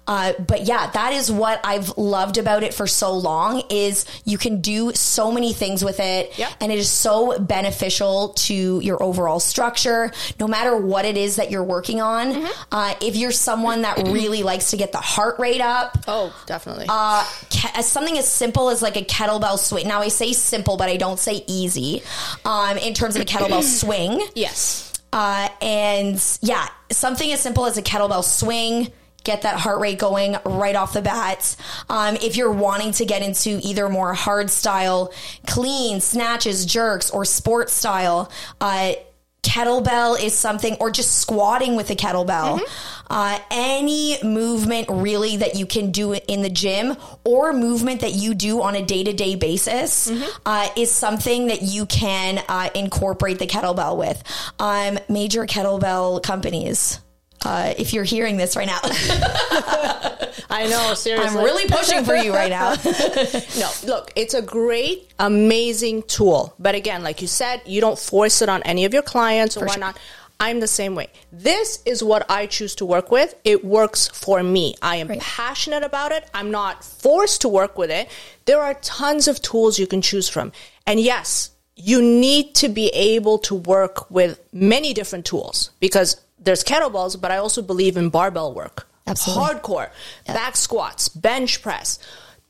Uh, 0.08 0.34
but 0.46 0.64
yeah, 0.64 0.92
that 0.92 1.14
is 1.14 1.32
what 1.32 1.62
I've 1.64 1.98
loved 1.98 2.38
about 2.38 2.64
it 2.64 2.74
for 2.74 2.86
so 2.86 3.14
long 3.18 3.64
is 3.70 4.06
you 4.26 4.38
can 4.38 4.60
do 4.60 4.92
so 4.94 5.32
many 5.32 5.54
things 5.54 5.86
with 5.86 6.02
it 6.02 6.38
Yep. 6.38 6.52
and 6.60 6.72
it 6.74 6.78
is 6.78 6.90
so 6.90 7.40
beneficial 7.40 8.30
to 8.30 8.82
your 8.82 9.02
overall 9.02 9.40
structure, 9.40 10.12
no 10.38 10.48
matter 10.50 10.76
what 10.76 11.06
it 11.06 11.16
is 11.16 11.38
that 11.38 11.50
you're 11.50 11.64
working 11.64 12.02
on. 12.02 12.46
Uh, 12.70 12.94
if 13.02 13.16
you're 13.16 13.32
someone 13.54 13.84
that 13.84 14.08
really 14.08 14.42
likes 14.42 14.72
to 14.72 14.78
get 14.78 14.92
the 14.92 14.98
heart 14.98 15.38
rate 15.38 15.62
up, 15.62 15.96
oh, 16.08 16.36
definitely. 16.48 16.88
uh, 16.90 17.24
ke- 17.52 17.84
something 17.84 18.18
as 18.18 18.28
simple 18.28 18.70
as 18.70 18.82
like 18.82 18.98
a 18.98 19.04
kettlebell 19.04 19.60
swing. 19.60 19.88
Now 19.88 20.02
I 20.02 20.08
say 20.08 20.34
simple, 20.34 20.76
but 20.76 20.90
I 20.90 20.98
don't 20.98 21.20
say 21.20 21.44
easy. 21.46 22.02
Um, 22.46 22.78
in 22.80 22.96
terms 22.96 23.16
of 23.16 23.22
a 23.22 23.26
kettlebell 23.26 23.62
swing, 23.80 24.26
yes. 24.34 24.92
uh, 25.14 25.50
and 25.62 26.16
yeah, 26.42 26.68
something 26.92 27.32
as 27.32 27.42
simple 27.42 27.68
as 27.68 27.78
a 27.78 27.84
kettlebell 27.84 28.24
swing. 28.24 28.92
Get 29.24 29.44
that 29.44 29.58
heart 29.58 29.80
rate 29.80 30.00
going 30.00 30.36
right 30.46 30.76
off 30.76 30.92
the 30.92 31.02
bat. 31.02 31.56
Um, 31.88 32.18
if 32.18 32.36
you're 32.36 32.52
wanting 32.52 32.92
to 32.94 33.06
get 33.06 33.22
into 33.22 33.58
either 33.64 33.88
more 33.88 34.14
hard 34.14 34.50
style, 34.50 35.14
clean 35.48 36.02
snatches, 36.02 36.66
jerks, 36.66 37.10
or 37.10 37.24
sports 37.24 37.72
style, 37.72 38.30
uh, 38.60 38.94
kettlebell 39.44 40.22
is 40.22 40.34
something, 40.34 40.76
or 40.80 40.90
just 40.90 41.18
squatting 41.18 41.76
with 41.76 41.90
a 41.90 41.96
kettlebell. 41.96 42.62
Uh, 43.10 43.38
any 43.52 44.18
movement 44.24 44.88
really 44.90 45.38
that 45.38 45.56
you 45.56 45.66
can 45.66 45.92
do 45.92 46.14
in 46.14 46.42
the 46.42 46.50
gym 46.50 46.96
or 47.24 47.54
movement 47.54 48.02
that 48.02 48.14
you 48.14 48.34
do 48.34 48.62
on 48.64 48.76
a 48.76 48.82
day 48.84 49.04
to 49.04 49.14
day 49.14 49.36
basis 49.36 50.12
uh, 50.46 50.70
is 50.76 50.90
something 50.90 51.48
that 51.48 51.62
you 51.62 51.86
can 51.86 52.44
uh, 52.48 52.70
incorporate 52.74 53.38
the 53.38 53.46
kettlebell 53.46 53.98
with. 53.98 54.24
Um, 54.58 54.98
major 55.10 55.46
kettlebell 55.46 56.24
companies. 56.24 57.00
Uh, 57.46 57.74
if 57.78 57.94
you're 57.94 58.06
hearing 58.06 58.38
this 58.38 58.56
right 58.56 58.68
now, 58.68 58.80
I 60.50 60.68
know. 60.68 60.94
Seriously, 60.94 61.40
I'm 61.40 61.44
really 61.44 61.68
pushing 61.68 62.04
for 62.04 62.16
you 62.16 62.34
right 62.34 62.50
now. 62.50 62.76
no, 63.60 63.70
look, 63.86 64.12
it's 64.16 64.34
a 64.34 64.42
great, 64.42 65.12
amazing 65.20 66.04
tool. 66.04 66.54
But 66.60 66.76
again, 66.76 67.04
like 67.04 67.22
you 67.22 67.28
said, 67.28 67.62
you 67.66 67.82
don't 67.82 67.98
force 67.98 68.42
it 68.42 68.50
on 68.50 68.64
any 68.64 68.86
of 68.86 68.94
your 68.94 69.04
clients 69.04 69.58
or 69.58 69.66
whatnot. 69.66 69.98
I'm 70.40 70.60
the 70.60 70.68
same 70.68 70.96
way. 70.96 71.08
This 71.32 71.82
is 71.86 72.04
what 72.04 72.30
I 72.30 72.48
choose 72.48 72.76
to 72.76 72.86
work 72.86 73.12
with. 73.12 73.34
It 73.44 73.64
works 73.64 74.10
for 74.10 74.44
me. 74.44 74.76
I 74.82 74.98
am 74.98 75.08
passionate 75.20 75.84
about 75.84 76.12
it. 76.12 76.30
I'm 76.34 76.52
not 76.52 76.84
forced 76.84 77.42
to 77.42 77.50
work 77.50 77.78
with 77.78 77.90
it. 77.90 78.10
There 78.46 78.62
are 78.62 78.74
tons 78.76 79.28
of 79.28 79.42
tools 79.42 79.80
you 79.80 79.88
can 79.88 80.02
choose 80.02 80.28
from. 80.28 80.52
And 80.86 81.00
yes, 81.00 81.52
you 81.76 82.02
need 82.02 82.56
to 82.56 82.68
be 82.68 82.88
able 82.90 83.40
to 83.40 83.56
work 83.56 84.10
with 84.12 84.40
many 84.52 84.94
different 84.94 85.26
tools 85.26 85.72
because 85.80 86.20
there's 86.40 86.64
kettlebells, 86.64 87.20
but 87.20 87.32
I 87.32 87.38
also 87.38 87.62
believe 87.62 87.96
in 87.98 88.10
barbell 88.10 88.54
work. 88.54 88.88
Absolutely. 89.06 89.44
Hardcore, 89.44 89.90
back 90.28 90.56
squats, 90.56 91.10
bench 91.10 91.62
press, 91.62 92.00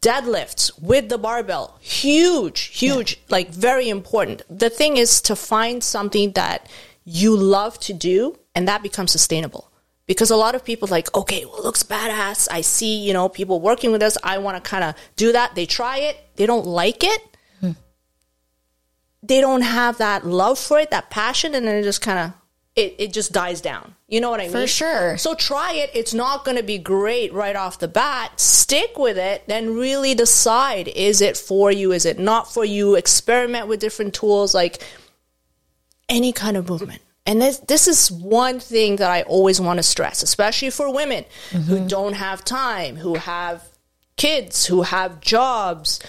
deadlifts 0.01 0.71
with 0.81 1.09
the 1.09 1.17
barbell. 1.17 1.77
Huge, 1.81 2.59
huge, 2.65 3.19
like 3.29 3.49
very 3.49 3.89
important. 3.89 4.43
The 4.49 4.69
thing 4.69 4.97
is 4.97 5.21
to 5.21 5.35
find 5.35 5.83
something 5.83 6.33
that 6.33 6.69
you 7.05 7.35
love 7.35 7.79
to 7.81 7.93
do 7.93 8.37
and 8.55 8.67
that 8.67 8.83
becomes 8.83 9.11
sustainable. 9.11 9.69
because 10.05 10.29
a 10.31 10.35
lot 10.35 10.53
of 10.53 10.63
people 10.65 10.87
like, 10.89 11.13
okay, 11.15 11.45
well, 11.45 11.57
it 11.59 11.63
looks 11.63 11.81
badass. 11.83 12.47
I 12.51 12.61
see, 12.61 12.97
you 12.97 13.13
know, 13.13 13.29
people 13.29 13.61
working 13.61 13.91
with 13.91 14.03
us. 14.03 14.17
I 14.23 14.37
want 14.37 14.61
to 14.61 14.69
kind 14.69 14.83
of 14.83 14.95
do 15.15 15.31
that. 15.31 15.55
They 15.55 15.65
try 15.65 15.97
it. 15.99 16.17
They 16.35 16.45
don't 16.45 16.65
like 16.67 17.03
it. 17.03 17.21
Hmm. 17.61 17.71
They 19.21 19.39
don't 19.39 19.61
have 19.61 19.97
that 19.99 20.25
love 20.25 20.59
for 20.59 20.79
it, 20.79 20.91
that 20.91 21.09
passion, 21.09 21.55
and 21.55 21.65
then 21.65 21.77
it 21.77 21.83
just 21.83 22.01
kind 22.01 22.19
of 22.19 22.33
it, 22.75 22.95
it 22.97 23.13
just 23.13 23.31
dies 23.31 23.61
down. 23.61 23.95
You 24.07 24.21
know 24.21 24.31
what 24.31 24.39
I 24.39 24.43
mean? 24.43 24.51
For 24.51 24.67
sure. 24.67 25.17
So 25.17 25.35
try 25.35 25.73
it. 25.73 25.91
It's 25.93 26.13
not 26.13 26.43
going 26.43 26.57
to 26.57 26.63
be 26.63 26.77
great 26.77 27.31
right 27.33 27.55
off 27.55 27.79
the 27.79 27.87
bat. 27.87 28.39
Stick 28.39 28.97
with 28.97 29.17
it. 29.17 29.43
Then 29.47 29.75
really 29.75 30.15
decide 30.15 30.87
is 30.87 31.21
it 31.21 31.37
for 31.37 31.71
you? 31.71 31.91
Is 31.91 32.05
it 32.05 32.17
not 32.17 32.51
for 32.51 32.65
you? 32.65 32.95
Experiment 32.95 33.67
with 33.67 33.79
different 33.79 34.13
tools 34.13 34.55
like 34.55 34.81
any 36.09 36.33
kind 36.33 36.57
of 36.57 36.67
movement. 36.67 37.01
And 37.25 37.41
this, 37.41 37.59
this 37.59 37.87
is 37.87 38.11
one 38.11 38.59
thing 38.59 38.97
that 38.97 39.09
I 39.09 39.21
always 39.21 39.61
want 39.61 39.77
to 39.77 39.83
stress, 39.83 40.23
especially 40.23 40.71
for 40.71 40.93
women 40.93 41.25
mm-hmm. 41.51 41.61
who 41.61 41.87
don't 41.87 42.13
have 42.13 42.43
time, 42.43 42.97
who 42.97 43.15
have 43.15 43.63
kids, 44.17 44.65
who 44.65 44.81
have 44.81 45.21
jobs, 45.21 45.99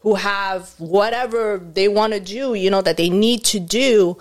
who 0.00 0.16
have 0.16 0.74
whatever 0.78 1.58
they 1.58 1.86
want 1.86 2.12
to 2.12 2.20
do, 2.20 2.54
you 2.54 2.70
know, 2.70 2.82
that 2.82 2.96
they 2.96 3.08
need 3.08 3.44
to 3.44 3.60
do. 3.60 4.18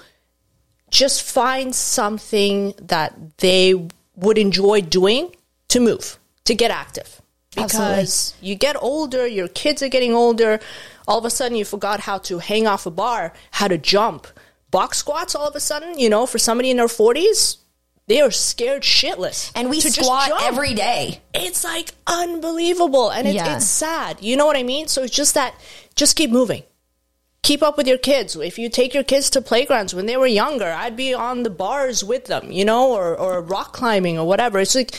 Just 0.93 1.23
find 1.23 1.73
something 1.73 2.75
that 2.79 3.37
they 3.37 3.89
would 4.15 4.37
enjoy 4.37 4.81
doing 4.81 5.35
to 5.69 5.79
move, 5.79 6.19
to 6.45 6.53
get 6.53 6.69
active. 6.69 7.19
Because 7.55 7.75
Absolutely. 7.75 8.49
you 8.49 8.55
get 8.55 8.75
older, 8.81 9.25
your 9.25 9.47
kids 9.47 9.81
are 9.81 9.89
getting 9.89 10.13
older, 10.13 10.59
all 11.07 11.17
of 11.17 11.25
a 11.25 11.29
sudden 11.29 11.57
you 11.57 11.65
forgot 11.65 11.99
how 11.99 12.19
to 12.19 12.39
hang 12.39 12.67
off 12.67 12.85
a 12.85 12.91
bar, 12.91 13.33
how 13.51 13.67
to 13.67 13.77
jump 13.77 14.27
box 14.73 14.97
squats 14.97 15.35
all 15.35 15.47
of 15.47 15.55
a 15.55 15.59
sudden, 15.59 15.99
you 15.99 16.09
know, 16.09 16.25
for 16.25 16.39
somebody 16.39 16.71
in 16.71 16.77
their 16.77 16.87
40s, 16.87 17.57
they 18.07 18.19
are 18.19 18.31
scared 18.31 18.81
shitless. 18.81 19.51
And 19.55 19.69
we 19.69 19.79
squat 19.79 20.31
every 20.41 20.73
day. 20.73 21.21
It's 21.33 21.63
like 21.63 21.91
unbelievable. 22.07 23.09
And 23.09 23.27
it's, 23.27 23.35
yeah. 23.35 23.55
it's 23.55 23.67
sad. 23.67 24.21
You 24.21 24.35
know 24.35 24.45
what 24.45 24.57
I 24.57 24.63
mean? 24.63 24.87
So 24.87 25.03
it's 25.03 25.15
just 25.15 25.35
that, 25.35 25.55
just 25.95 26.17
keep 26.17 26.31
moving. 26.31 26.63
Keep 27.43 27.61
up 27.61 27.77
with 27.77 27.87
your 27.87 27.97
kids. 27.97 28.35
If 28.35 28.57
you 28.57 28.69
take 28.69 28.93
your 28.93 29.03
kids 29.03 29.29
to 29.31 29.41
playgrounds 29.41 29.93
when 29.93 30.05
they 30.05 30.17
were 30.17 30.27
younger, 30.27 30.71
I'd 30.71 30.95
be 30.95 31.13
on 31.13 31.43
the 31.43 31.49
bars 31.49 32.03
with 32.03 32.25
them, 32.25 32.51
you 32.51 32.65
know, 32.65 32.91
or, 32.93 33.15
or 33.15 33.41
rock 33.41 33.73
climbing 33.73 34.17
or 34.17 34.25
whatever. 34.25 34.59
It's 34.59 34.75
like, 34.75 34.95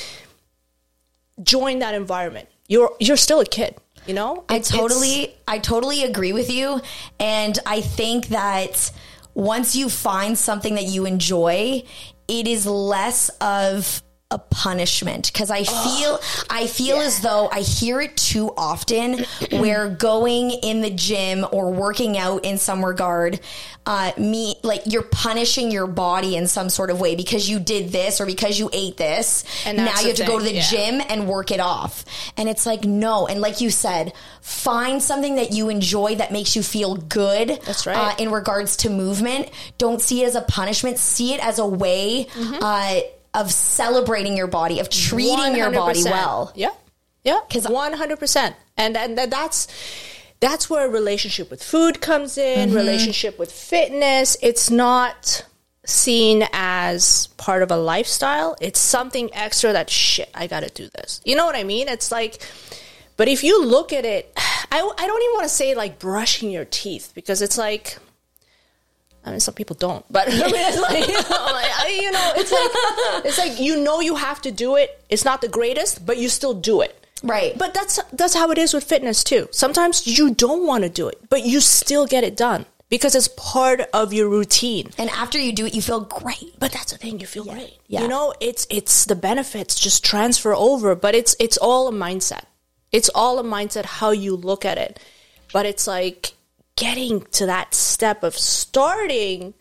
join 1.43 1.81
that 1.81 1.95
environment. 1.95 2.49
You're, 2.69 2.93
you're 3.01 3.17
still 3.17 3.41
a 3.41 3.47
kid 3.47 3.77
you 4.07 4.13
know 4.13 4.45
i 4.51 4.59
totally 4.59 5.35
i 5.49 5.59
totally 5.59 6.05
agree 6.05 6.35
with 6.35 6.51
you 6.51 6.79
and 7.19 7.59
i 7.65 7.81
think 7.81 8.27
that 8.27 8.93
once 9.35 9.75
you 9.75 9.89
find 9.89 10.39
something 10.39 10.77
that 10.77 10.85
you 10.85 11.07
enjoy, 11.07 11.83
it 12.29 12.47
is 12.47 12.67
less 12.67 13.29
of 13.41 14.03
a 14.35 14.39
punishment. 14.39 15.33
Because 15.33 15.51
I 15.51 15.65
feel 15.65 16.19
I 16.51 16.67
feel 16.67 16.99
yeah. 16.99 17.05
as 17.05 17.21
though 17.21 17.49
I 17.51 17.61
hear 17.61 18.01
it 18.01 18.17
too 18.17 18.53
often 18.57 19.25
where 19.53 19.89
going 19.89 20.51
in 20.51 20.83
the 20.83 20.91
gym 20.91 21.47
or 21.53 21.71
working 21.71 22.19
out 22.19 22.45
in 22.45 22.59
some 22.59 22.85
regard 22.85 23.41
uh, 23.87 24.13
me 24.17 24.57
like 24.63 24.83
you're 24.87 25.03
punishing 25.03 25.71
your 25.71 25.87
body 25.87 26.37
in 26.37 26.47
some 26.47 26.71
sort 26.71 26.91
of 26.91 27.01
way 27.01 27.15
because 27.17 27.49
you 27.49 27.61
did 27.61 27.91
this 27.91 28.21
or 28.21 28.27
because 28.27 28.59
you 28.59 28.71
ate 28.73 28.97
this. 28.97 29.45
And 29.67 29.77
now 29.77 30.01
you 30.01 30.09
have 30.09 30.17
to 30.17 30.27
go 30.27 30.39
to 30.39 30.45
the 30.45 30.55
yeah. 30.55 30.63
gym 30.63 31.03
and 31.09 31.29
work 31.29 31.51
it 31.51 31.61
off. 31.61 32.05
And 32.37 32.49
it's 32.49 32.67
like 32.67 32.85
no. 32.85 33.27
And 33.27 33.41
like 33.41 33.61
you 33.61 33.71
said 33.71 34.13
find 34.41 35.03
something 35.03 35.37
that 35.37 35.53
you 35.53 35.71
enjoy 35.71 36.17
that 36.17 36.31
makes 36.31 36.55
you 36.55 36.63
feel 36.63 36.97
good 36.97 37.49
that's 37.65 37.87
right. 37.87 37.97
uh, 37.97 38.15
in 38.19 38.31
regards 38.31 38.77
to 38.79 38.91
movement. 38.91 39.51
Don't 39.79 40.01
see 40.01 40.23
it 40.23 40.27
as 40.27 40.35
a 40.35 40.43
punishment. 40.43 40.99
See 40.99 41.35
it 41.35 41.45
as 41.45 41.59
a 41.59 41.67
way 41.67 42.27
mm-hmm. 42.27 42.63
uh, 42.63 43.01
of 43.35 43.53
celebrating 43.53 44.37
your 44.37 44.47
body, 44.47 44.81
of 44.81 44.89
treating 44.89 45.39
100%. 45.39 45.57
your 45.57 45.71
body 45.71 46.05
well. 46.05 46.53
Yeah. 46.55 46.71
Yeah. 47.23 47.41
Because 47.47 47.67
100%. 47.67 48.55
And, 48.77 48.97
and 48.97 49.19
that's, 49.19 49.67
that's 50.41 50.69
where 50.69 50.87
a 50.87 50.91
relationship 50.91 51.51
with 51.51 51.63
food 51.63 52.01
comes 52.01 52.39
in, 52.39 52.69
mm-hmm. 52.69 52.77
relationship 52.77 53.39
with 53.39 53.51
fitness. 53.51 54.37
It's 54.43 54.71
not 54.71 55.45
seen 55.87 56.47
as 56.53 57.29
part 57.37 57.63
of 57.63 57.71
a 57.71 57.77
lifestyle. 57.77 58.57
It's 58.61 58.79
something 58.79 59.31
extra 59.35 59.73
that 59.73 59.91
shit, 59.91 60.31
I 60.35 60.47
got 60.47 60.61
to 60.61 60.71
do 60.71 60.89
this. 60.95 61.21
You 61.25 61.37
know 61.37 61.47
what 61.47 61.57
I 61.57 61.65
mean? 61.65 61.89
It's 61.89 62.11
like, 62.11 62.41
but 63.17 63.29
if 63.29 63.45
you 63.45 63.65
look 63.65 63.93
at 63.93 64.05
it, 64.05 64.33
I, 64.37 64.79
I 64.79 65.07
don't 65.07 65.23
even 65.23 65.35
want 65.35 65.45
to 65.45 65.55
say 65.55 65.75
like 65.75 65.99
brushing 65.99 66.51
your 66.51 66.65
teeth 66.65 67.13
because 67.15 67.43
it's 67.43 67.59
like, 67.59 67.99
I 69.25 69.31
mean, 69.31 69.41
some 69.41 69.55
people 69.55 69.77
don't, 69.77 70.05
but 70.11 70.29
I 70.29 70.31
mean, 70.33 70.43
it's 70.55 70.81
like, 70.81 71.09
you 71.09 71.15
know, 71.15 71.45
like, 71.53 71.71
I, 71.81 72.01
you 72.03 72.13
know, 72.13 72.33
it's 72.37 72.53
like 72.53 73.25
it's 73.25 73.39
like 73.39 73.61
you 73.61 73.83
know 73.83 74.01
you 74.01 74.17
have 74.17 74.43
to 74.43 74.51
do 74.51 74.77
it. 74.77 75.03
It's 75.09 75.25
not 75.25 75.41
the 75.41 75.49
greatest, 75.49 76.05
but 76.05 76.19
you 76.19 76.29
still 76.29 76.55
do 76.55 76.81
it. 76.83 77.01
Right. 77.23 77.57
But 77.57 77.73
that's 77.73 78.01
that's 78.13 78.35
how 78.35 78.51
it 78.51 78.59
is 78.59 78.75
with 78.75 78.85
fitness 78.85 79.25
too. 79.25 79.49
Sometimes 79.51 80.07
you 80.07 80.35
don't 80.35 80.67
want 80.67 80.85
to 80.85 80.91
do 80.91 81.09
it, 81.09 81.19
but 81.31 81.45
you 81.45 81.61
still 81.61 82.07
get 82.07 82.23
it 82.23 82.37
done 82.37 82.67
because 82.91 83.15
it's 83.15 83.29
part 83.29 83.81
of 83.93 84.13
your 84.13 84.29
routine. 84.29 84.91
And 84.99 85.09
after 85.11 85.39
you 85.39 85.53
do 85.53 85.67
it, 85.67 85.75
you 85.75 85.83
feel 85.83 86.01
great. 86.01 86.59
But 86.59 86.73
that's 86.73 86.93
the 86.93 86.99
thing, 86.99 87.19
you 87.19 87.27
feel 87.27 87.47
yeah. 87.47 87.55
great. 87.55 87.79
Yeah. 87.89 88.03
You 88.03 88.09
know, 88.09 88.35
it's 88.41 88.67
it's 88.71 89.07
the 89.07 89.17
benefits 89.17 89.81
just 89.81 90.05
transfer 90.05 90.55
over, 90.55 90.95
but 90.95 91.15
it's 91.15 91.35
it's 91.41 91.57
all 91.57 91.89
a 91.89 91.93
mindset. 91.93 92.45
It's 92.93 93.09
all 93.15 93.39
a 93.39 93.43
mindset 93.43 93.85
how 93.87 94.11
you 94.11 94.37
look 94.37 94.65
at 94.65 94.79
it. 94.79 95.01
But 95.53 95.67
it's 95.67 95.87
like 95.87 96.35
getting 96.77 97.21
to 97.33 97.47
that 97.47 97.75
step 97.75 98.23
of 98.23 98.37
starting 98.37 99.55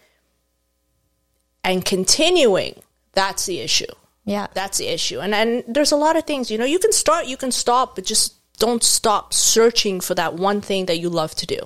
and 1.64 1.86
continuing, 1.86 2.82
that's 3.14 3.46
the 3.46 3.60
issue. 3.60 3.86
Yeah. 4.26 4.48
That's 4.54 4.78
the 4.78 4.88
issue. 4.88 5.20
And 5.20 5.36
and 5.36 5.64
there's 5.68 5.92
a 5.92 5.98
lot 5.98 6.16
of 6.16 6.26
things, 6.26 6.50
you 6.50 6.58
know, 6.58 6.66
you 6.66 6.80
can 6.80 6.92
start, 6.92 7.28
you 7.28 7.38
can 7.38 7.52
stop, 7.52 7.96
but 7.96 8.06
just 8.06 8.36
don't 8.58 8.84
stop 8.84 9.34
searching 9.34 10.00
for 10.00 10.16
that 10.16 10.36
one 10.36 10.62
thing 10.62 10.86
that 10.86 11.00
you 11.00 11.10
love 11.10 11.36
to 11.36 11.46
do. 11.46 11.60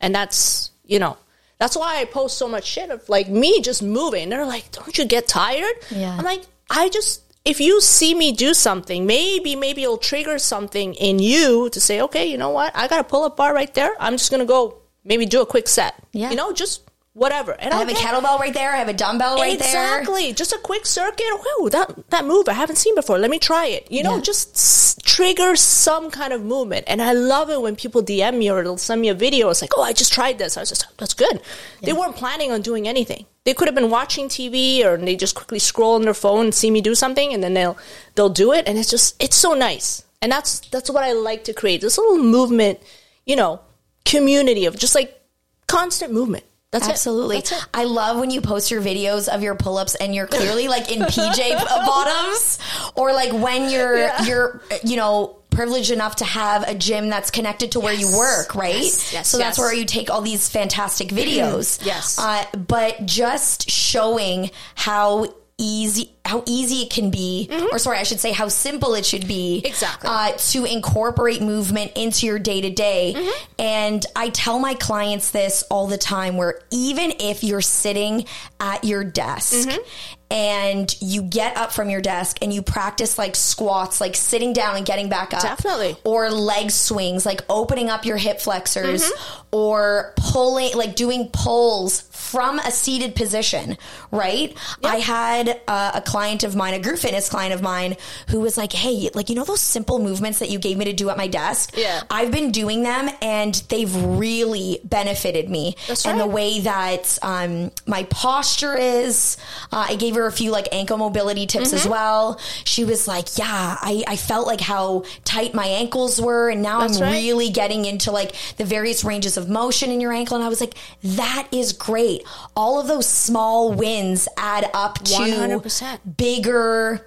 And 0.00 0.14
that's, 0.14 0.70
you 0.84 0.98
know, 0.98 1.16
that's 1.58 1.76
why 1.76 1.98
I 1.98 2.04
post 2.04 2.38
so 2.38 2.48
much 2.48 2.64
shit 2.64 2.90
of 2.90 3.08
like 3.08 3.28
me 3.28 3.60
just 3.60 3.82
moving. 3.82 4.28
They're 4.28 4.46
like, 4.46 4.70
"Don't 4.72 4.96
you 4.96 5.06
get 5.06 5.26
tired?" 5.26 5.74
Yeah. 5.90 6.14
I'm 6.16 6.24
like, 6.24 6.42
"I 6.70 6.90
just 6.90 7.22
if 7.46 7.60
you 7.60 7.80
see 7.80 8.14
me 8.14 8.32
do 8.32 8.52
something, 8.52 9.06
maybe 9.06 9.56
maybe 9.56 9.82
it'll 9.82 9.96
trigger 9.96 10.38
something 10.38 10.94
in 10.94 11.18
you 11.18 11.70
to 11.70 11.80
say, 11.80 12.02
"Okay, 12.02 12.26
you 12.26 12.36
know 12.36 12.50
what? 12.50 12.72
I 12.76 12.88
got 12.88 13.00
a 13.00 13.04
pull-up 13.04 13.36
bar 13.36 13.54
right 13.54 13.72
there. 13.72 13.94
I'm 13.98 14.14
just 14.14 14.30
going 14.30 14.40
to 14.40 14.46
go 14.46 14.82
maybe 15.06 15.24
do 15.24 15.40
a 15.40 15.46
quick 15.46 15.68
set. 15.68 15.94
Yeah. 16.12 16.30
You 16.30 16.36
know, 16.36 16.52
just 16.52 16.82
whatever. 17.16 17.52
And 17.52 17.72
I 17.72 17.78
have 17.78 17.88
get, 17.88 17.98
a 17.98 18.00
kettlebell 18.00 18.38
right 18.38 18.52
there. 18.52 18.72
I 18.72 18.76
have 18.76 18.88
a 18.88 18.92
dumbbell 18.92 19.36
right 19.36 19.54
exactly. 19.54 19.72
there. 19.72 19.98
Exactly. 20.00 20.32
Just 20.34 20.52
a 20.52 20.58
quick 20.58 20.84
circuit. 20.84 21.24
Whoa, 21.30 21.68
that 21.70 22.10
that 22.10 22.24
move 22.26 22.48
I 22.48 22.52
haven't 22.52 22.76
seen 22.76 22.94
before. 22.94 23.18
Let 23.18 23.30
me 23.30 23.38
try 23.38 23.66
it. 23.66 23.90
You 23.90 24.02
know, 24.02 24.16
yeah. 24.16 24.20
just 24.20 24.54
s- 24.54 24.96
trigger 25.02 25.56
some 25.56 26.10
kind 26.10 26.32
of 26.34 26.42
movement. 26.44 26.84
And 26.86 27.00
I 27.00 27.12
love 27.12 27.48
it 27.48 27.60
when 27.60 27.74
people 27.74 28.02
DM 28.02 28.36
me 28.36 28.50
or 28.50 28.62
they'll 28.62 28.76
send 28.76 29.00
me 29.00 29.08
a 29.08 29.14
video. 29.14 29.48
It's 29.48 29.62
like, 29.62 29.72
oh, 29.76 29.82
I 29.82 29.94
just 29.94 30.12
tried 30.12 30.38
this. 30.38 30.56
I 30.56 30.60
was 30.60 30.68
just, 30.68 30.86
that's 30.98 31.14
good. 31.14 31.40
Yeah. 31.80 31.86
They 31.86 31.92
weren't 31.94 32.16
planning 32.16 32.52
on 32.52 32.60
doing 32.60 32.86
anything. 32.86 33.24
They 33.44 33.54
could 33.54 33.68
have 33.68 33.74
been 33.74 33.90
watching 33.90 34.28
TV 34.28 34.84
or 34.84 34.96
they 34.98 35.16
just 35.16 35.34
quickly 35.34 35.58
scroll 35.58 35.94
on 35.94 36.02
their 36.02 36.14
phone 36.14 36.46
and 36.46 36.54
see 36.54 36.70
me 36.70 36.80
do 36.80 36.94
something, 36.94 37.32
and 37.32 37.42
then 37.42 37.54
they'll 37.54 37.78
they'll 38.14 38.28
do 38.28 38.52
it. 38.52 38.68
And 38.68 38.76
it's 38.76 38.90
just 38.90 39.20
it's 39.22 39.36
so 39.36 39.54
nice. 39.54 40.02
And 40.20 40.32
that's 40.32 40.60
that's 40.68 40.90
what 40.90 41.04
I 41.04 41.12
like 41.12 41.44
to 41.44 41.54
create. 41.54 41.80
This 41.80 41.96
little 41.96 42.18
movement, 42.18 42.80
you 43.24 43.36
know, 43.36 43.60
community 44.06 44.64
of 44.64 44.78
just 44.78 44.94
like 44.94 45.20
constant 45.66 46.12
movement. 46.12 46.44
That's 46.72 46.88
Absolutely. 46.88 47.38
It. 47.38 47.44
That's 47.46 47.62
it. 47.62 47.68
I 47.72 47.84
love 47.84 48.18
when 48.18 48.30
you 48.30 48.40
post 48.40 48.70
your 48.70 48.82
videos 48.82 49.28
of 49.28 49.42
your 49.42 49.54
pull-ups 49.54 49.94
and 49.94 50.14
you're 50.14 50.26
clearly 50.26 50.68
like 50.68 50.90
in 50.90 51.00
PJ 51.00 51.58
bottoms 51.86 52.58
or 52.94 53.12
like 53.12 53.32
when 53.32 53.70
you're 53.70 53.98
yeah. 53.98 54.24
you're 54.24 54.62
you 54.82 54.96
know 54.96 55.36
privileged 55.50 55.90
enough 55.90 56.16
to 56.16 56.24
have 56.24 56.68
a 56.68 56.74
gym 56.74 57.08
that's 57.08 57.30
connected 57.30 57.72
to 57.72 57.78
yes. 57.78 57.84
where 57.84 57.94
you 57.94 58.18
work, 58.18 58.54
right? 58.54 58.74
Yes, 58.74 59.12
yes 59.12 59.28
so 59.28 59.38
that's 59.38 59.56
yes. 59.56 59.64
where 59.64 59.74
you 59.74 59.86
take 59.86 60.10
all 60.10 60.20
these 60.20 60.48
fantastic 60.48 61.08
videos. 61.08 61.82
yes. 61.86 62.18
Uh, 62.18 62.44
but 62.56 63.06
just 63.06 63.70
showing 63.70 64.50
how 64.74 65.26
easy 65.56 66.12
how 66.26 66.42
easy 66.46 66.82
it 66.82 66.90
can 66.90 67.10
be 67.10 67.48
mm-hmm. 67.50 67.66
or 67.74 67.78
sorry 67.78 67.98
i 67.98 68.02
should 68.02 68.20
say 68.20 68.32
how 68.32 68.48
simple 68.48 68.94
it 68.94 69.06
should 69.06 69.26
be 69.26 69.62
exactly 69.64 70.08
uh, 70.10 70.32
to 70.32 70.64
incorporate 70.64 71.40
movement 71.40 71.92
into 71.94 72.26
your 72.26 72.38
day 72.38 72.60
to 72.60 72.70
day 72.70 73.30
and 73.58 74.04
i 74.14 74.28
tell 74.30 74.58
my 74.58 74.74
clients 74.74 75.30
this 75.30 75.62
all 75.70 75.86
the 75.86 75.98
time 75.98 76.36
where 76.36 76.60
even 76.70 77.12
if 77.20 77.42
you're 77.42 77.60
sitting 77.60 78.24
at 78.60 78.84
your 78.84 79.04
desk 79.04 79.68
mm-hmm 79.68 79.82
and 80.30 80.96
you 81.00 81.22
get 81.22 81.56
up 81.56 81.72
from 81.72 81.88
your 81.88 82.00
desk 82.00 82.38
and 82.42 82.52
you 82.52 82.60
practice 82.60 83.16
like 83.16 83.36
squats, 83.36 84.00
like 84.00 84.16
sitting 84.16 84.52
down 84.52 84.76
and 84.76 84.84
getting 84.84 85.08
back 85.08 85.32
up. 85.32 85.42
Definitely. 85.42 85.96
Or 86.04 86.30
leg 86.30 86.70
swings, 86.70 87.24
like 87.24 87.42
opening 87.48 87.90
up 87.90 88.04
your 88.04 88.16
hip 88.16 88.40
flexors 88.40 89.04
mm-hmm. 89.04 89.46
or 89.56 90.14
pulling, 90.16 90.74
like 90.74 90.96
doing 90.96 91.28
pulls 91.32 92.02
from 92.10 92.58
a 92.58 92.72
seated 92.72 93.14
position, 93.14 93.78
right? 94.10 94.50
Yep. 94.50 94.58
I 94.82 94.96
had 94.96 95.60
uh, 95.68 95.92
a 95.94 96.00
client 96.00 96.15
client 96.16 96.44
of 96.44 96.56
mine, 96.56 96.72
a 96.72 96.78
group 96.78 96.98
fitness 96.98 97.28
client 97.28 97.52
of 97.52 97.60
mine, 97.60 97.94
who 98.30 98.40
was 98.40 98.56
like, 98.56 98.72
"Hey, 98.72 99.10
like 99.12 99.28
you 99.28 99.34
know 99.34 99.44
those 99.44 99.60
simple 99.60 99.98
movements 99.98 100.38
that 100.38 100.48
you 100.48 100.58
gave 100.58 100.76
me 100.78 100.86
to 100.86 100.92
do 100.94 101.10
at 101.10 101.16
my 101.18 101.26
desk? 101.26 101.76
Yeah. 101.76 102.02
I've 102.10 102.30
been 102.30 102.52
doing 102.52 102.82
them, 102.82 103.10
and 103.20 103.54
they've 103.68 103.94
really 104.24 104.80
benefited 104.82 105.50
me. 105.50 105.76
That's 105.88 106.06
and 106.06 106.18
the 106.18 106.26
way 106.26 106.60
that 106.60 107.18
um, 107.22 107.70
my 107.86 108.04
posture 108.04 108.76
is. 108.78 109.36
Uh, 109.70 109.86
I 109.90 109.96
gave 109.96 110.14
her 110.14 110.26
a 110.26 110.32
few 110.32 110.50
like 110.52 110.68
ankle 110.72 110.96
mobility 110.96 111.46
tips 111.46 111.66
Mm-hmm. 111.66 111.76
as 111.76 111.88
well. 111.88 112.40
She 112.64 112.84
was 112.84 113.06
like, 113.08 113.26
"Yeah, 113.36 113.76
I, 113.90 114.04
I 114.06 114.16
felt 114.16 114.46
like 114.46 114.60
how 114.62 115.04
tight 115.24 115.52
my 115.52 115.66
ankles 115.66 116.18
were, 116.20 116.48
and 116.48 116.62
now 116.62 116.80
That's 116.80 116.96
I'm 116.98 117.02
right. 117.10 117.18
really 117.22 117.50
getting 117.50 117.84
into 117.84 118.10
like 118.10 118.34
the 118.56 118.64
various 118.64 119.04
ranges 119.04 119.36
of 119.36 119.48
motion 119.50 119.90
in 119.90 120.00
your 120.00 120.12
ankle." 120.12 120.36
And 120.36 120.44
I 120.44 120.48
was 120.48 120.60
like, 120.60 120.74
"That 121.02 121.48
is 121.52 121.72
great. 121.74 122.22
All 122.56 122.80
of 122.80 122.86
those 122.88 123.06
small 123.06 123.72
wins 123.72 124.28
add 124.38 124.70
up 124.72 124.94
to 125.04 125.14
100%. 125.14 125.98
Bigger." 126.16 127.06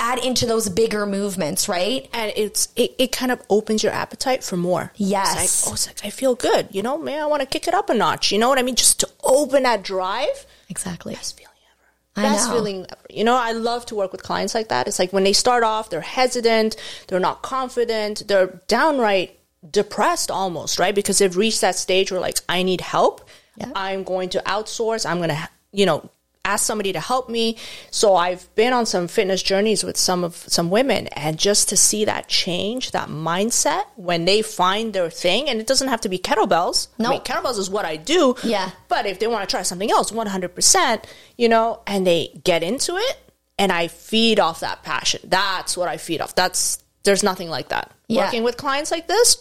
Add 0.00 0.18
into 0.24 0.46
those 0.46 0.68
bigger 0.68 1.06
movements, 1.06 1.68
right? 1.68 2.08
and 2.12 2.32
it's 2.34 2.70
it, 2.74 2.92
it 2.98 3.12
kind 3.12 3.30
of 3.30 3.40
opens 3.48 3.84
your 3.84 3.92
appetite 3.92 4.42
for 4.42 4.56
more. 4.56 4.90
Yes. 4.96 5.44
It's 5.44 5.64
like, 5.64 5.70
oh, 5.70 5.74
it's 5.74 5.86
like 5.86 6.04
I 6.04 6.10
feel 6.10 6.34
good. 6.34 6.66
You 6.72 6.82
know, 6.82 6.98
man, 6.98 7.22
I 7.22 7.26
want 7.26 7.40
to 7.40 7.46
kick 7.46 7.68
it 7.68 7.74
up 7.74 7.88
a 7.88 7.94
notch. 7.94 8.32
You 8.32 8.38
know 8.38 8.48
what 8.48 8.58
I 8.58 8.62
mean? 8.62 8.74
Just 8.74 8.98
to 9.00 9.08
open 9.22 9.62
that 9.62 9.84
drive. 9.84 10.44
Exactly. 10.68 11.14
Best 11.14 11.38
feeling 11.38 11.52
ever. 11.70 12.26
I 12.28 12.32
Best 12.32 12.48
know. 12.48 12.54
feeling 12.56 12.86
ever. 12.90 13.06
You 13.10 13.22
know, 13.22 13.36
I 13.36 13.52
love 13.52 13.86
to 13.86 13.94
work 13.94 14.10
with 14.10 14.24
clients 14.24 14.56
like 14.56 14.70
that. 14.70 14.88
It's 14.88 14.98
like 14.98 15.12
when 15.12 15.22
they 15.22 15.32
start 15.32 15.62
off, 15.62 15.88
they're 15.88 16.00
hesitant, 16.00 16.74
they're 17.06 17.20
not 17.20 17.42
confident, 17.42 18.24
they're 18.26 18.60
downright 18.66 19.38
depressed 19.70 20.32
almost, 20.32 20.80
right? 20.80 20.96
Because 20.96 21.18
they've 21.18 21.36
reached 21.36 21.60
that 21.60 21.76
stage 21.76 22.10
where 22.10 22.20
like 22.20 22.38
I 22.48 22.64
need 22.64 22.80
help. 22.80 23.28
Yeah. 23.56 23.70
I'm 23.76 24.02
going 24.02 24.30
to 24.30 24.42
outsource. 24.46 25.08
I'm 25.08 25.18
going 25.18 25.28
to, 25.28 25.48
you 25.70 25.86
know, 25.86 26.10
ask 26.44 26.66
somebody 26.66 26.92
to 26.92 27.00
help 27.00 27.28
me. 27.28 27.56
So 27.90 28.16
I've 28.16 28.52
been 28.54 28.72
on 28.72 28.86
some 28.86 29.08
fitness 29.08 29.42
journeys 29.42 29.84
with 29.84 29.96
some 29.96 30.24
of 30.24 30.36
some 30.36 30.70
women 30.70 31.06
and 31.08 31.38
just 31.38 31.68
to 31.68 31.76
see 31.76 32.04
that 32.04 32.28
change, 32.28 32.90
that 32.92 33.08
mindset 33.08 33.84
when 33.96 34.24
they 34.24 34.42
find 34.42 34.92
their 34.92 35.10
thing 35.10 35.48
and 35.48 35.60
it 35.60 35.66
doesn't 35.66 35.88
have 35.88 36.00
to 36.02 36.08
be 36.08 36.18
kettlebells. 36.18 36.88
I 36.98 37.10
mean, 37.10 37.20
kettlebells 37.20 37.58
is 37.58 37.70
what 37.70 37.84
I 37.84 37.96
do. 37.96 38.34
Yeah. 38.42 38.70
But 38.88 39.06
if 39.06 39.18
they 39.18 39.26
want 39.26 39.48
to 39.48 39.52
try 39.52 39.62
something 39.62 39.90
else, 39.90 40.10
100%, 40.10 41.04
you 41.36 41.48
know, 41.48 41.80
and 41.86 42.06
they 42.06 42.40
get 42.44 42.62
into 42.62 42.96
it 42.96 43.32
and 43.58 43.70
I 43.70 43.88
feed 43.88 44.40
off 44.40 44.60
that 44.60 44.82
passion. 44.82 45.20
That's 45.24 45.76
what 45.76 45.88
I 45.88 45.96
feed 45.96 46.20
off. 46.20 46.34
That's 46.34 46.82
there's 47.04 47.22
nothing 47.22 47.48
like 47.48 47.68
that. 47.68 47.90
Yeah. 48.12 48.24
Working 48.26 48.42
with 48.44 48.56
clients 48.56 48.90
like 48.90 49.06
this, 49.06 49.36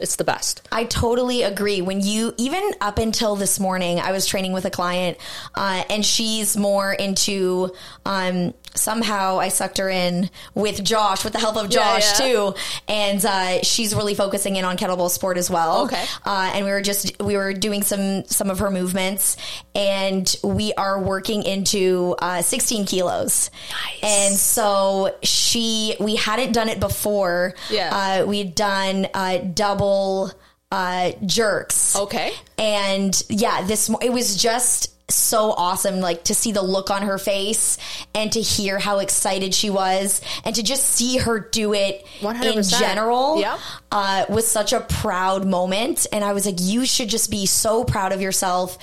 it's 0.00 0.16
the 0.16 0.24
best. 0.24 0.66
I 0.70 0.84
totally 0.84 1.42
agree. 1.42 1.80
When 1.80 2.00
you, 2.00 2.34
even 2.36 2.62
up 2.80 2.98
until 2.98 3.36
this 3.36 3.58
morning, 3.58 3.98
I 4.00 4.12
was 4.12 4.26
training 4.26 4.52
with 4.52 4.64
a 4.64 4.70
client, 4.70 5.18
uh, 5.54 5.84
and 5.88 6.04
she's 6.04 6.56
more 6.56 6.92
into, 6.92 7.70
um, 8.04 8.54
somehow 8.74 9.38
I 9.38 9.48
sucked 9.48 9.78
her 9.78 9.88
in 9.88 10.30
with 10.54 10.82
Josh, 10.82 11.24
with 11.24 11.32
the 11.32 11.38
help 11.38 11.56
of 11.56 11.70
Josh 11.70 12.20
yeah. 12.20 12.26
too. 12.26 12.54
And, 12.88 13.24
uh, 13.24 13.62
she's 13.62 13.94
really 13.94 14.14
focusing 14.14 14.56
in 14.56 14.64
on 14.64 14.76
kettlebell 14.76 15.10
sport 15.10 15.36
as 15.36 15.50
well. 15.50 15.84
Okay. 15.84 16.04
Uh, 16.24 16.50
and 16.54 16.64
we 16.64 16.70
were 16.70 16.80
just, 16.80 17.20
we 17.20 17.36
were 17.36 17.52
doing 17.52 17.82
some, 17.82 18.24
some 18.24 18.50
of 18.50 18.58
her 18.60 18.70
movements 18.70 19.36
and 19.74 20.34
we 20.42 20.72
are 20.74 21.00
working 21.00 21.42
into, 21.42 22.16
uh, 22.20 22.42
16 22.42 22.86
kilos. 22.86 23.50
Nice. 23.70 24.02
And 24.02 24.36
so 24.36 25.14
she, 25.22 25.96
we 26.00 26.16
hadn't 26.16 26.52
done 26.52 26.68
it 26.68 26.80
before. 26.80 27.54
Yeah. 27.70 28.22
Uh, 28.22 28.26
we'd 28.26 28.54
done, 28.54 29.08
uh, 29.14 29.38
double, 29.38 30.32
uh, 30.72 31.12
jerks. 31.26 31.96
Okay. 31.96 32.32
And 32.58 33.20
yeah, 33.28 33.62
this 33.62 33.90
it 34.00 34.12
was 34.12 34.36
just 34.36 34.94
so 35.14 35.52
awesome 35.52 36.00
like 36.00 36.24
to 36.24 36.34
see 36.34 36.52
the 36.52 36.62
look 36.62 36.90
on 36.90 37.02
her 37.02 37.18
face 37.18 37.78
and 38.14 38.32
to 38.32 38.40
hear 38.40 38.78
how 38.78 38.98
excited 38.98 39.54
she 39.54 39.70
was 39.70 40.20
and 40.44 40.54
to 40.54 40.62
just 40.62 40.84
see 40.86 41.18
her 41.18 41.40
do 41.40 41.72
it 41.74 42.06
in 42.20 42.26
100%. 42.26 42.78
general 42.78 43.38
Yep. 43.40 43.58
uh, 43.92 44.24
was 44.28 44.46
such 44.46 44.72
a 44.72 44.80
proud 44.80 45.46
moment 45.46 46.06
and 46.12 46.24
i 46.24 46.32
was 46.32 46.46
like 46.46 46.56
you 46.60 46.84
should 46.84 47.08
just 47.08 47.30
be 47.30 47.46
so 47.46 47.84
proud 47.84 48.12
of 48.12 48.20
yourself 48.20 48.78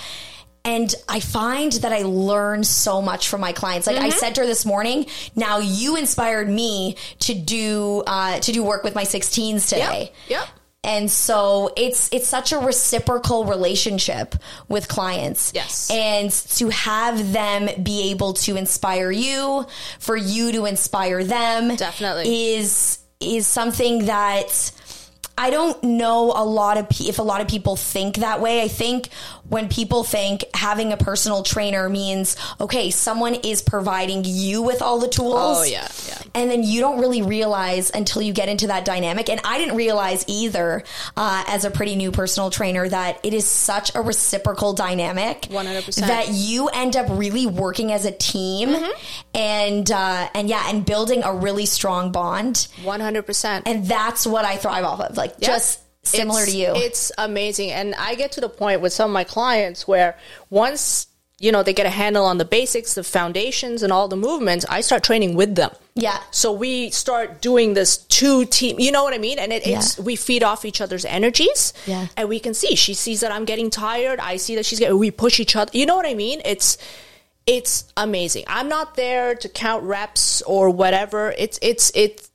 and 0.66 0.94
I 1.08 1.22
find 1.22 1.72
that 1.72 1.94
I 1.94 2.02
learn 2.02 2.66
so 2.66 3.02
much 3.02 3.30
from 3.30 3.40
my 3.40 3.54
clients. 3.54 3.88
Like 3.88 3.96
I 3.96 4.10
Mm-hmm. 4.10 4.18
said 4.18 4.36
to 4.36 4.42
her 4.42 4.48
this 4.48 4.66
morning, 4.66 5.06
now 5.34 5.60
you 5.60 5.96
inspired 5.96 6.50
me 6.50 6.98
to 7.20 7.34
do 7.34 8.04
uh, 8.06 8.40
to 8.42 8.52
do 8.52 8.64
work 8.64 8.84
with 8.84 8.94
my 8.94 9.06
16s 9.06 9.70
today. 9.70 10.12
Yep. 10.28 10.46
And 10.84 11.12
so 11.12 11.74
it's 11.76 12.10
it's 12.14 12.28
such 12.28 12.54
a 12.54 12.60
reciprocal 12.60 13.44
relationship 13.46 14.36
with 14.70 14.88
clients. 14.88 15.52
Yes. 15.54 15.90
And 15.92 16.32
to 16.32 16.70
have 16.70 17.34
them 17.34 17.84
be 17.84 18.12
able 18.12 18.34
to 18.34 18.56
inspire 18.56 19.12
you, 19.12 19.66
for 20.00 20.16
you 20.16 20.54
to 20.54 20.66
inspire 20.66 21.24
them 21.24 21.76
Definitely. 21.76 22.54
is 22.56 23.00
is 23.20 23.48
something 23.48 24.06
that 24.06 24.72
I 25.38 25.50
don't 25.52 25.82
know 25.84 26.32
a 26.36 26.44
lot 26.44 26.78
of 26.78 26.90
pe- 26.90 27.06
if 27.06 27.20
a 27.20 27.24
lot 27.24 27.42
of 27.42 27.48
people 27.48 27.76
think 27.76 28.18
that 28.18 28.42
way. 28.42 28.62
I 28.62 28.68
think 28.68 29.10
when 29.48 29.70
people 29.70 30.04
think 30.04 30.44
having 30.54 30.92
a 30.92 30.98
personal 30.98 31.44
trainer 31.44 31.88
means 31.90 32.36
okay, 32.60 32.90
someone 32.92 33.36
is 33.36 33.62
providing 33.62 34.24
you 34.26 34.62
with 34.62 34.82
all 34.82 35.00
the 35.00 35.08
tools. 35.08 35.60
Oh, 35.60 35.64
yeah, 35.64 35.88
yeah. 36.08 36.18
And 36.36 36.50
then 36.52 36.64
you 36.64 36.82
don't 36.82 37.00
really 37.00 37.22
realize 37.22 37.92
until 37.92 38.22
you 38.22 38.34
get 38.34 38.50
into 38.50 38.68
that 38.68 38.84
dynamic. 38.86 39.30
And 39.30 39.40
I 39.44 39.58
didn't 39.58 39.76
realize 39.76 40.26
either, 40.28 40.84
uh, 41.16 41.44
as 41.48 41.66
a 41.66 41.72
pretty 41.72 41.96
new 41.96 42.12
personal 42.12 42.50
trainer, 42.50 42.88
that 42.90 43.20
it 43.24 43.34
is 43.34 43.46
such 43.48 43.94
a 43.96 44.02
reciprocal 44.02 44.74
dynamic. 44.74 45.44
100%. 45.44 45.96
That 46.08 46.30
you 46.30 46.68
end 46.70 46.96
up 46.96 47.08
really 47.10 47.46
working 47.46 47.92
as 47.92 48.06
a 48.06 48.12
team, 48.12 48.70
Mm-hmm. 48.70 48.92
and 49.36 49.92
uh, 49.92 50.30
and 50.34 50.50
yeah, 50.50 50.64
and 50.70 50.86
building 50.86 51.24
a 51.24 51.34
really 51.34 51.66
strong 51.66 52.12
bond. 52.12 52.68
100%. 52.84 53.64
And 53.66 53.86
that's 53.86 54.26
what 54.28 54.46
I 54.46 54.58
thrive 54.58 54.84
off 54.84 55.00
of. 55.02 55.16
Like 55.18 55.27
just 55.40 55.80
similar 56.04 56.42
It's- 56.42 56.54
to 56.54 56.58
you. 56.58 56.74
It's 56.76 57.12
amazing. 57.18 57.72
And 57.72 57.96
I 57.96 58.16
get 58.16 58.32
to 58.34 58.42
the 58.42 58.50
point 58.50 58.82
with 58.82 58.94
some 58.94 59.10
of 59.12 59.14
my 59.14 59.24
clients 59.24 59.88
where 59.88 60.18
once, 60.50 61.08
you 61.40 61.52
know, 61.52 61.62
they 61.62 61.74
get 61.74 61.86
a 61.86 61.92
handle 61.92 62.26
on 62.26 62.38
the 62.38 62.46
basics, 62.46 62.96
the 62.96 63.04
foundations 63.04 63.84
and 63.84 63.94
all 63.94 64.08
the 64.08 64.16
movements, 64.16 64.66
I 64.70 64.82
start 64.82 65.04
training 65.04 65.36
with 65.36 65.56
them. 65.56 65.72
Yeah. 65.94 66.18
So 66.32 66.52
we 66.52 66.90
start 66.92 67.42
doing 67.42 67.74
this 67.74 67.98
two 67.98 68.46
team, 68.46 68.80
you 68.80 68.92
know 68.92 69.04
what 69.04 69.14
I 69.14 69.18
mean? 69.18 69.38
And 69.38 69.52
it, 69.52 69.68
it's, 69.68 70.00
we 70.00 70.16
feed 70.16 70.44
off 70.44 70.64
each 70.64 70.80
other's 70.82 71.06
energies. 71.06 71.74
Yeah. 71.86 72.08
And 72.16 72.30
we 72.30 72.40
can 72.40 72.54
see, 72.54 72.76
she 72.76 72.94
sees 72.94 73.20
that 73.22 73.32
I'm 73.32 73.46
getting 73.46 73.70
tired. 73.70 74.20
I 74.20 74.38
see 74.38 74.56
that 74.56 74.66
she's 74.66 74.80
getting, 74.80 74.98
we 74.98 75.12
push 75.12 75.40
each 75.40 75.56
other. 75.56 75.72
You 75.74 75.86
know 75.86 75.96
what 75.96 76.06
I 76.06 76.14
mean? 76.14 76.42
It's, 76.46 76.78
it's 77.46 77.92
amazing. 77.96 78.44
I'm 78.48 78.70
not 78.70 78.96
there 78.96 79.34
to 79.36 79.50
count 79.50 79.84
reps 79.84 80.42
or 80.44 80.70
whatever. 80.70 81.34
It's, 81.38 81.58
it's, 81.62 81.92
it's, 81.96 82.27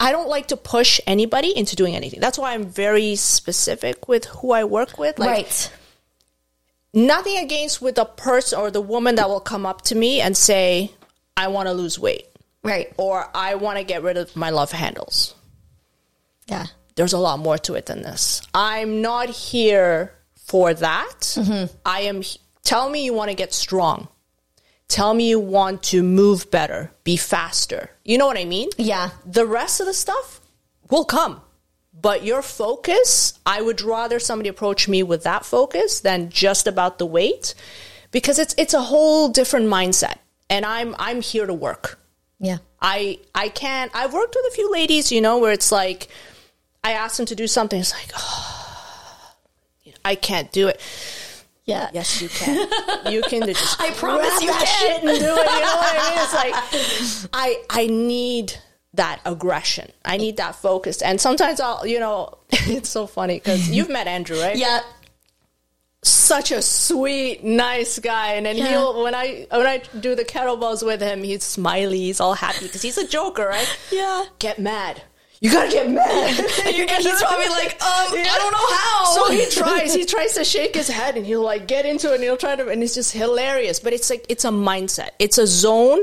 I 0.00 0.12
don't 0.12 0.28
like 0.28 0.48
to 0.48 0.56
push 0.56 1.00
anybody 1.06 1.56
into 1.56 1.76
doing 1.76 1.94
anything. 1.94 2.20
That's 2.20 2.38
why 2.38 2.52
I'm 2.54 2.66
very 2.66 3.16
specific 3.16 4.08
with 4.08 4.24
who 4.26 4.52
I 4.52 4.64
work 4.64 4.98
with. 4.98 5.18
Like, 5.18 5.28
right. 5.30 5.72
nothing 6.92 7.38
against 7.38 7.80
with 7.80 7.94
the 7.94 8.04
person 8.04 8.58
or 8.58 8.70
the 8.70 8.80
woman 8.80 9.14
that 9.16 9.28
will 9.28 9.40
come 9.40 9.64
up 9.66 9.82
to 9.82 9.94
me 9.94 10.20
and 10.20 10.36
say, 10.36 10.90
I 11.36 11.48
want 11.48 11.68
to 11.68 11.72
lose 11.74 11.98
weight 11.98 12.26
Right. 12.62 12.92
or 12.96 13.28
I 13.34 13.56
want 13.56 13.78
to 13.78 13.84
get 13.84 14.02
rid 14.02 14.16
of 14.16 14.34
my 14.36 14.50
love 14.50 14.72
handles. 14.72 15.34
Yeah. 16.46 16.66
There's 16.96 17.12
a 17.12 17.18
lot 17.18 17.38
more 17.38 17.58
to 17.58 17.74
it 17.74 17.86
than 17.86 18.02
this. 18.02 18.40
I'm 18.54 19.02
not 19.02 19.28
here 19.28 20.14
for 20.36 20.74
that. 20.74 21.16
Mm-hmm. 21.20 21.74
I 21.84 22.02
am, 22.02 22.22
tell 22.62 22.88
me 22.88 23.04
you 23.04 23.12
want 23.14 23.30
to 23.30 23.36
get 23.36 23.52
strong. 23.52 24.08
Tell 24.88 25.14
me 25.14 25.28
you 25.28 25.40
want 25.40 25.82
to 25.84 26.02
move 26.02 26.50
better, 26.50 26.92
be 27.04 27.16
faster. 27.16 27.90
You 28.04 28.18
know 28.18 28.26
what 28.26 28.38
I 28.38 28.44
mean? 28.44 28.68
Yeah. 28.76 29.10
The 29.24 29.46
rest 29.46 29.80
of 29.80 29.86
the 29.86 29.94
stuff 29.94 30.40
will 30.90 31.04
come. 31.04 31.40
But 32.00 32.24
your 32.24 32.42
focus, 32.42 33.38
I 33.46 33.62
would 33.62 33.80
rather 33.80 34.18
somebody 34.18 34.48
approach 34.48 34.88
me 34.88 35.02
with 35.02 35.22
that 35.22 35.44
focus 35.46 36.00
than 36.00 36.28
just 36.28 36.66
about 36.66 36.98
the 36.98 37.06
weight 37.06 37.54
because 38.10 38.38
it's 38.38 38.54
it's 38.58 38.74
a 38.74 38.82
whole 38.82 39.28
different 39.28 39.66
mindset. 39.66 40.18
And 40.50 40.66
I'm 40.66 40.94
I'm 40.98 41.22
here 41.22 41.46
to 41.46 41.54
work. 41.54 41.98
Yeah. 42.38 42.58
I 42.82 43.20
I 43.34 43.48
can't 43.48 43.90
I've 43.94 44.12
worked 44.12 44.36
with 44.36 44.52
a 44.52 44.54
few 44.54 44.70
ladies, 44.70 45.10
you 45.10 45.20
know, 45.20 45.38
where 45.38 45.52
it's 45.52 45.72
like 45.72 46.08
I 46.82 46.92
ask 46.92 47.16
them 47.16 47.26
to 47.26 47.34
do 47.34 47.46
something, 47.46 47.80
it's 47.80 47.94
like, 47.94 48.10
oh, 48.14 49.34
I 50.04 50.14
can't 50.14 50.52
do 50.52 50.68
it. 50.68 50.80
Yeah. 51.66 51.88
Yes, 51.94 52.20
you 52.20 52.28
can. 52.28 52.68
You 53.12 53.22
can 53.22 53.42
just 53.46 53.80
I 53.80 53.90
promise 53.92 54.40
you 54.42 54.48
that 54.48 54.66
shit 54.68 54.98
and 55.02 55.08
do 55.08 55.14
it. 55.14 55.20
You 55.20 55.26
know 55.28 55.36
what 55.36 55.96
I 55.96 56.10
mean? 56.10 56.18
It's 56.22 56.34
like 57.24 57.30
I 57.32 57.62
I 57.70 57.86
need 57.86 58.54
that 58.94 59.20
aggression. 59.24 59.90
I 60.04 60.18
need 60.18 60.36
that 60.36 60.54
focus. 60.56 61.02
And 61.02 61.20
sometimes 61.20 61.60
I'll, 61.60 61.84
you 61.86 61.98
know, 61.98 62.38
it's 62.50 62.88
so 62.90 63.06
funny 63.06 63.38
because 63.38 63.68
you've 63.70 63.88
met 63.88 64.06
Andrew, 64.06 64.38
right? 64.40 64.56
Yeah. 64.56 64.80
Such 66.02 66.52
a 66.52 66.60
sweet, 66.60 67.42
nice 67.42 67.98
guy. 67.98 68.34
And 68.34 68.44
then 68.44 68.56
Yeah. 68.58 68.68
he'll 68.68 69.02
when 69.02 69.14
I 69.14 69.46
when 69.50 69.66
I 69.66 69.78
do 69.98 70.14
the 70.14 70.24
kettlebells 70.24 70.84
with 70.84 71.00
him, 71.00 71.22
he's 71.22 71.42
smiley, 71.44 71.98
he's 71.98 72.20
all 72.20 72.34
happy 72.34 72.66
because 72.66 72.82
he's 72.82 72.98
a 72.98 73.06
joker, 73.08 73.46
right? 73.48 73.78
Yeah. 73.90 74.24
Get 74.38 74.58
mad. 74.58 75.02
You 75.44 75.52
gotta 75.52 75.70
get 75.70 75.90
mad. 75.90 76.06
and, 76.08 76.46
he's 77.02 77.22
probably 77.22 77.48
like, 77.50 77.72
um, 77.74 78.14
I 78.14 78.36
don't 78.38 78.52
know 78.52 78.76
how. 78.76 79.04
So 79.04 79.30
he 79.30 79.44
tries. 79.50 79.92
He 79.92 80.06
tries 80.06 80.32
to 80.36 80.44
shake 80.44 80.74
his 80.74 80.88
head, 80.88 81.18
and 81.18 81.26
he'll 81.26 81.42
like 81.42 81.68
get 81.68 81.84
into 81.84 82.12
it, 82.12 82.14
and 82.14 82.24
he'll 82.24 82.38
try 82.38 82.56
to, 82.56 82.66
and 82.68 82.82
it's 82.82 82.94
just 82.94 83.12
hilarious. 83.12 83.78
But 83.78 83.92
it's 83.92 84.08
like 84.08 84.24
it's 84.30 84.46
a 84.46 84.50
mindset. 84.50 85.10
It's 85.18 85.36
a 85.36 85.46
zone 85.46 86.00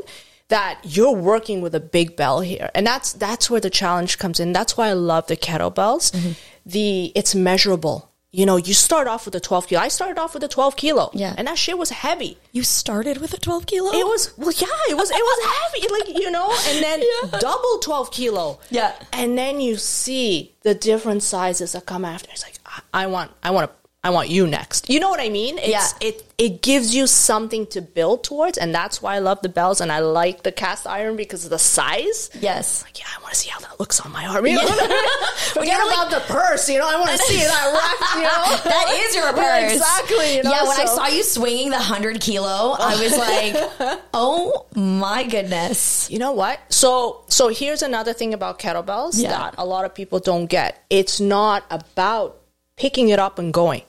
that 0.50 0.80
you're 0.84 1.16
working 1.16 1.62
with 1.62 1.74
a 1.74 1.80
big 1.80 2.16
bell 2.16 2.42
here, 2.42 2.70
and 2.76 2.86
that's 2.86 3.14
that's 3.14 3.50
where 3.50 3.60
the 3.60 3.72
challenge 3.72 4.20
comes 4.20 4.40
in. 4.40 4.54
That's 4.54 4.78
why 4.78 4.90
I 4.90 4.94
love 4.94 5.26
the 5.26 5.36
kettlebells. 5.36 6.12
Mm-hmm. 6.12 6.32
The 6.68 7.12
it's 7.16 7.34
measurable. 7.34 8.11
You 8.34 8.46
know, 8.46 8.56
you 8.56 8.74
start 8.74 9.08
off 9.08 9.26
with 9.26 9.36
a 9.36 9.42
12 9.42 9.68
kilo. 9.68 9.82
I 9.82 9.90
started 9.90 10.18
off 10.18 10.34
with 10.34 10.44
a 10.44 10.48
12 10.48 10.78
kilo. 10.78 11.10
Yeah. 11.14 11.36
And 11.38 11.48
that 11.48 11.58
shit 11.58 11.78
was 11.78 11.90
heavy. 11.90 12.38
you 12.54 12.64
started 12.64 13.18
with 13.18 13.34
a 13.34 13.38
12 13.38 13.66
kilo? 13.66 13.92
It 13.92 14.06
was 14.06 14.34
well, 14.38 14.54
yeah. 14.56 14.68
It 14.90 14.96
was 14.96 15.12
it 15.12 15.16
was 15.16 15.40
heavy, 15.58 15.88
like 15.94 16.18
you 16.24 16.32
know, 16.32 16.50
and 16.70 16.82
then 16.84 17.04
double 17.40 17.80
twelve 17.80 18.10
kilo. 18.12 18.60
Yeah. 18.70 18.94
and 19.12 19.38
then 19.38 19.60
you 19.60 19.76
see 19.76 20.54
the 20.62 20.74
different 20.74 21.24
sizes 21.24 21.74
that 21.74 21.86
come 21.86 22.06
after. 22.06 22.30
It's 22.32 22.44
like 22.44 22.56
I, 22.66 23.04
I 23.04 23.08
want, 23.08 23.32
I 23.44 23.52
want 23.52 23.70
to, 23.70 23.81
I 24.04 24.10
want 24.10 24.30
you 24.30 24.48
next. 24.48 24.90
You 24.90 25.00
know 25.00 25.10
what 25.10 25.20
I 25.20 25.30
mean? 25.30 25.60
It's, 25.60 25.68
Yeah. 25.68 25.88
It 26.02 26.24
it 26.40 26.64
gives 26.64 26.96
you 26.96 27.06
something 27.06 27.68
to 27.68 27.82
build 27.82 28.24
towards, 28.24 28.58
and 28.58 28.74
that's 28.74 29.00
why 29.00 29.14
I 29.16 29.20
love 29.20 29.44
the 29.44 29.50
bells 29.50 29.80
and 29.80 29.92
I 29.92 30.00
like 30.00 30.42
the 30.42 30.52
cast 30.52 30.88
iron 30.88 31.16
because 31.16 31.44
of 31.44 31.52
the 31.52 31.60
size. 31.60 32.32
Yes. 32.40 32.82
Like, 32.84 32.98
yeah, 32.98 33.06
I 33.16 33.22
want 33.22 33.36
to 33.36 33.40
see 33.40 33.50
how 33.50 33.60
that 33.60 33.80
looks 33.80 34.00
on 34.00 34.12
my 34.12 34.26
arm. 34.26 34.48
You 34.48 34.56
know? 34.56 34.66
Forget 35.54 35.78
you're 35.78 35.86
like- 35.86 36.08
about 36.08 36.10
the 36.10 36.34
purse. 36.34 36.68
You 36.68 36.80
know, 36.80 36.90
I 36.90 36.96
want 37.00 37.12
to 37.12 37.18
see 37.20 37.38
that 37.38 37.66
rack. 37.78 38.16
You 38.16 38.24
know, 38.24 38.72
That 38.72 38.88
is 39.06 39.16
your 39.16 39.32
purse. 39.34 39.74
exactly. 39.74 40.38
You 40.38 40.44
know, 40.44 40.50
yeah, 40.52 40.68
when 40.68 40.80
I 40.82 40.86
saw 40.86 41.06
you 41.08 41.22
swinging 41.22 41.70
the 41.70 41.76
100 41.78 42.20
kilo, 42.22 42.76
I 42.80 43.00
was 43.04 43.16
like, 43.16 44.00
oh 44.16 44.66
my 44.76 45.24
goodness. 45.28 46.10
You 46.10 46.18
know 46.18 46.32
what? 46.32 46.60
So 46.74 47.24
so 47.28 47.50
here's 47.50 47.84
another 47.84 48.14
thing 48.14 48.34
about 48.34 48.58
kettlebells 48.58 49.22
Yeah. 49.22 49.30
that 49.30 49.56
a 49.60 49.66
lot 49.66 49.86
of 49.86 49.94
people 49.94 50.18
don't 50.18 50.48
get. 50.48 50.84
It's 50.90 51.20
not 51.20 51.66
about 51.70 52.40
picking 52.78 53.10
it 53.10 53.20
up 53.20 53.38
and 53.38 53.54
going. 53.54 53.84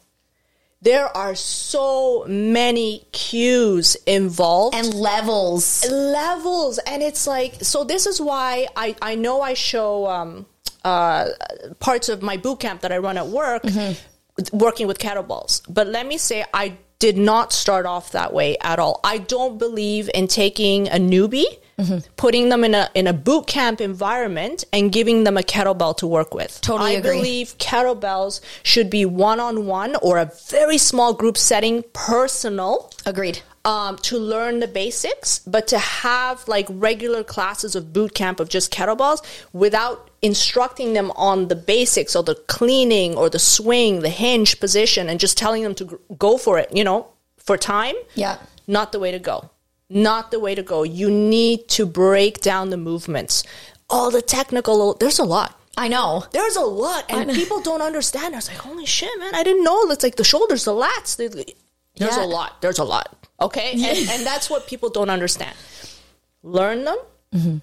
There 0.83 1.17
are 1.17 1.37
so 1.37 2.25
many 2.27 3.07
cues 3.13 3.97
involved. 4.05 4.75
And 4.75 4.93
levels. 4.93 5.89
levels. 5.89 6.79
And 6.79 7.05
it's 7.05 7.27
like 7.27 7.55
so 7.63 7.85
this 7.85 8.07
is 8.07 8.21
why 8.21 8.67
i 8.77 8.97
i 9.01 9.15
know 9.15 9.41
i 9.41 9.55
show 9.55 10.09
um 10.09 10.47
uh 10.85 11.29
parts 11.79 12.09
of 12.09 12.21
my 12.21 12.37
boot 12.37 12.59
camp 12.59 12.81
that 12.81 12.91
i 12.91 12.99
run 12.99 13.17
at 13.17 13.29
work 13.29 13.63
working 14.53 14.89
with 14.89 14.99
kettlebells. 14.99 15.63
But 15.69 15.87
let 15.87 16.05
me 16.07 16.19
say 16.19 16.45
i 16.53 16.77
did 16.99 17.17
not 17.17 17.53
start 17.53 17.87
off 17.87 18.13
that 18.13 18.33
way 18.33 18.57
at 18.61 18.79
all. 18.79 19.01
I 19.05 19.19
don't 19.19 19.59
believe 19.59 20.11
in 20.15 20.27
taking 20.29 20.89
a 20.89 20.99
newbie 20.99 21.59
putting 22.17 22.49
them 22.49 22.65
in 22.65 22.75
a 22.75 22.89
in 22.95 23.07
a 23.07 23.13
boot 23.13 23.47
camp 23.47 23.81
environment 23.81 24.65
and 24.73 24.93
giving 24.93 25.25
them 25.25 25.37
a 25.37 25.43
kettlebell 25.43 25.97
to 25.97 26.07
work 26.07 26.33
with 26.35 26.61
Totally 26.61 26.91
i 26.91 26.99
agree. 26.99 27.17
believe 27.17 27.59
kettlebells 27.59 28.41
should 28.63 28.89
be 28.91 29.05
one-on-one 29.05 29.97
or 29.97 30.19
a 30.19 30.31
very 30.51 30.79
small 30.79 31.13
group 31.15 31.37
setting 31.37 31.83
personal 31.93 32.91
Agreed. 33.07 33.41
um, 33.65 33.97
to 33.99 34.19
learn 34.19 34.61
the 34.61 34.69
basics, 34.69 35.39
but 35.41 35.67
to 35.69 35.79
have 35.79 36.47
like 36.49 36.67
regular 36.69 37.23
classes 37.25 37.75
of 37.75 37.93
boot 37.93 38.15
camp 38.15 38.39
of 38.41 38.49
just 38.49 38.73
kettlebells 38.73 39.21
without 39.53 40.11
instructing 40.21 40.93
them 40.93 41.11
on 41.13 41.49
the 41.49 41.57
basics 41.57 42.15
or 42.15 42.23
the 42.23 42.35
cleaning 42.47 43.17
or 43.17 43.29
the 43.29 43.39
swing, 43.41 44.01
the 44.01 44.09
hinge 44.09 44.61
position, 44.61 45.09
and 45.09 45.19
just 45.19 45.37
telling 45.37 45.63
them 45.63 45.75
to 45.75 45.85
gr- 45.85 45.97
go 46.19 46.39
for 46.39 46.59
it, 46.59 46.69
you 46.73 46.85
know, 46.85 47.09
for 47.39 47.57
time. 47.57 47.95
Yeah. 48.15 48.39
Not 48.69 48.93
the 48.93 49.01
way 49.01 49.11
to 49.11 49.19
go. 49.19 49.51
Not 49.95 50.31
the 50.31 50.41
way 50.41 50.55
to 50.55 50.63
go. 50.63 50.83
You 50.85 51.11
need 51.11 51.69
to 51.71 51.85
break 51.87 52.41
down 52.41 52.71
the 52.71 52.77
movements. 52.77 53.45
All 53.91 54.11
the 54.11 54.23
technical, 54.23 54.95
there's 54.95 55.19
a 55.19 55.25
lot. 55.25 55.59
I 55.77 55.89
know. 55.89 56.25
There's 56.33 56.57
a 56.57 56.63
lot, 56.65 57.05
and 57.11 57.31
people 57.31 57.61
don't 57.61 57.83
understand. 57.83 58.35
I 58.35 58.39
was 58.39 58.49
like, 58.49 58.59
"Holy 58.59 58.87
shit, 58.87 59.09
man! 59.19 59.35
I 59.35 59.43
didn't 59.43 59.65
know." 59.65 59.91
It's 59.91 60.03
like 60.03 60.17
the 60.17 60.25
shoulders, 60.25 60.65
the 60.65 60.73
lats. 60.73 61.17
the- 61.17 61.29
There's 61.97 62.17
Yeah. 62.17 62.25
a 62.25 62.27
lot. 62.27 62.61
There's 62.63 62.79
a 62.79 62.85
lot. 62.85 63.09
Okay, 63.41 63.73
and, 63.73 64.09
and 64.11 64.27
that's 64.27 64.49
what 64.49 64.67
people 64.67 64.89
don't 64.91 65.11
understand. 65.11 65.55
Learn 66.43 66.85
them, 66.85 66.99
Mm-hmm. 67.35 67.57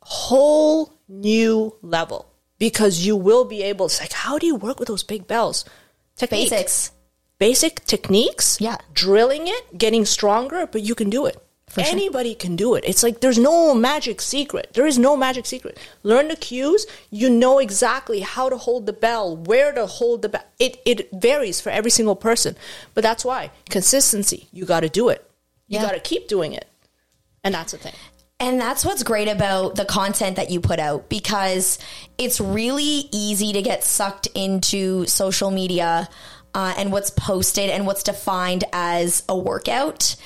whole 0.00 0.92
new 1.08 1.74
level, 1.82 2.26
because 2.58 3.04
you 3.06 3.16
will 3.16 3.44
be 3.44 3.62
able. 3.62 3.86
It's 3.86 4.00
like, 4.00 4.12
how 4.12 4.38
do 4.38 4.46
you 4.46 4.56
work 4.56 4.78
with 4.78 4.88
those 4.88 5.02
big 5.02 5.26
bells? 5.26 5.64
Technique. 6.16 6.50
Basics. 6.50 6.92
basic 7.38 7.84
techniques. 7.84 8.60
Yeah. 8.60 8.76
drilling 8.92 9.48
it, 9.48 9.76
getting 9.76 10.04
stronger, 10.04 10.66
but 10.66 10.82
you 10.82 10.94
can 10.94 11.10
do 11.10 11.26
it. 11.26 11.36
Sure. 11.82 11.92
Anybody 11.92 12.34
can 12.34 12.56
do 12.56 12.74
it. 12.74 12.84
It's 12.86 13.02
like 13.02 13.20
there's 13.20 13.38
no 13.38 13.74
magic 13.74 14.20
secret. 14.20 14.70
There 14.74 14.86
is 14.86 14.98
no 14.98 15.16
magic 15.16 15.46
secret. 15.46 15.78
Learn 16.02 16.28
the 16.28 16.36
cues. 16.36 16.86
You 17.10 17.30
know 17.30 17.58
exactly 17.58 18.20
how 18.20 18.48
to 18.48 18.56
hold 18.56 18.86
the 18.86 18.92
bell, 18.92 19.36
where 19.36 19.72
to 19.72 19.86
hold 19.86 20.22
the 20.22 20.28
bell. 20.28 20.44
It 20.58 20.80
it 20.84 21.08
varies 21.12 21.60
for 21.60 21.70
every 21.70 21.90
single 21.90 22.16
person, 22.16 22.56
but 22.94 23.02
that's 23.02 23.24
why 23.24 23.50
consistency. 23.70 24.46
You 24.52 24.64
got 24.66 24.80
to 24.80 24.88
do 24.88 25.08
it. 25.08 25.28
You 25.66 25.78
Yeah. 25.78 25.86
got 25.86 25.92
to 25.92 26.00
keep 26.00 26.28
doing 26.28 26.52
it, 26.52 26.66
and 27.42 27.54
that's 27.54 27.72
the 27.72 27.78
thing. 27.78 27.94
And 28.40 28.60
that's 28.60 28.84
what's 28.84 29.02
great 29.04 29.28
about 29.28 29.76
the 29.76 29.84
content 29.84 30.36
that 30.36 30.50
you 30.50 30.60
put 30.60 30.78
out 30.80 31.08
because 31.08 31.78
it's 32.18 32.40
really 32.40 33.08
easy 33.12 33.52
to 33.52 33.62
get 33.62 33.84
sucked 33.84 34.26
into 34.34 35.06
social 35.06 35.50
media 35.52 36.08
uh, 36.52 36.74
and 36.76 36.90
what's 36.92 37.10
posted 37.10 37.70
and 37.70 37.86
what's 37.86 38.02
defined 38.02 38.64
as 38.72 39.22
a 39.28 39.36
workout. 39.38 40.16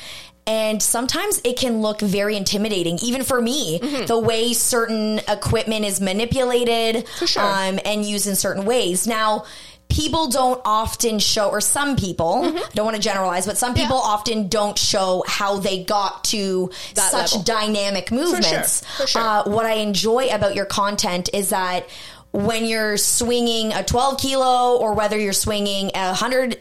And 0.49 0.83
sometimes 0.83 1.41
it 1.45 1.59
can 1.59 1.83
look 1.83 2.01
very 2.01 2.35
intimidating, 2.37 2.99
even 3.03 3.23
for 3.23 3.41
me, 3.41 3.79
the 4.07 4.19
way 4.19 4.55
certain 4.55 5.19
equipment 5.29 5.85
is 5.85 6.01
manipulated 6.01 7.07
sure. 7.27 7.43
um, 7.43 7.79
and 7.85 8.05
used 8.05 8.27
in 8.27 8.35
certain 8.35 8.65
ways. 8.65 9.07
Now, 9.07 9.45
people 9.91 10.29
don't 10.29 10.61
often 10.65 11.19
show, 11.19 11.49
or 11.51 11.61
some 11.61 11.97
people, 11.97 12.45
I 12.45 12.69
don't 12.75 12.85
want 12.87 12.97
to 12.97 13.03
generalize, 13.03 13.47
but 13.47 13.59
some 13.59 13.75
people 13.75 13.97
often 13.99 14.49
don't 14.49 14.79
show 14.79 15.23
how 15.27 15.59
they 15.59 15.85
got 15.85 16.25
to 16.25 16.71
That 16.95 17.11
such 17.11 17.33
level. 17.33 17.43
dynamic 17.45 18.11
movements. 18.11 18.85
For 18.97 19.07
sure. 19.07 19.23
Uh, 19.23 19.43
what 19.45 19.67
I 19.67 19.75
enjoy 19.75 20.29
about 20.29 20.55
your 20.55 20.67
content 20.67 21.29
is 21.35 21.51
that 21.51 21.87
when 22.33 22.67
you're 22.67 22.99
swinging 22.99 23.73
a 23.73 23.83
12 23.83 24.19
kilo 24.21 24.77
or 24.77 24.93
whether 24.93 25.19
you're 25.19 25.33
swinging 25.33 25.91
a 25.95 26.09
100 26.09 26.51
ki- 26.53 26.61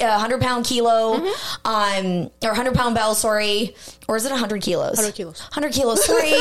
100 0.00 0.40
pound 0.40 0.64
kilo 0.64 1.18
Mm-hmm. 1.18 1.66
um 1.66 2.30
or 2.42 2.50
100 2.50 2.74
pound 2.74 2.94
bell 2.94 3.14
sorry. 3.14 3.74
Or 4.08 4.16
is 4.16 4.24
it 4.26 4.30
100 4.30 4.62
kilos? 4.62 4.96
100 4.96 5.14
kilos. 5.14 5.40
100 5.40 5.72
kilos 5.72 6.04
sorry. 6.04 6.32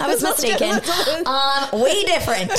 I 0.00 0.06
was 0.06 0.22
mistaken. 0.30 0.80
um 1.26 1.80
way 1.80 2.04
different. 2.04 2.52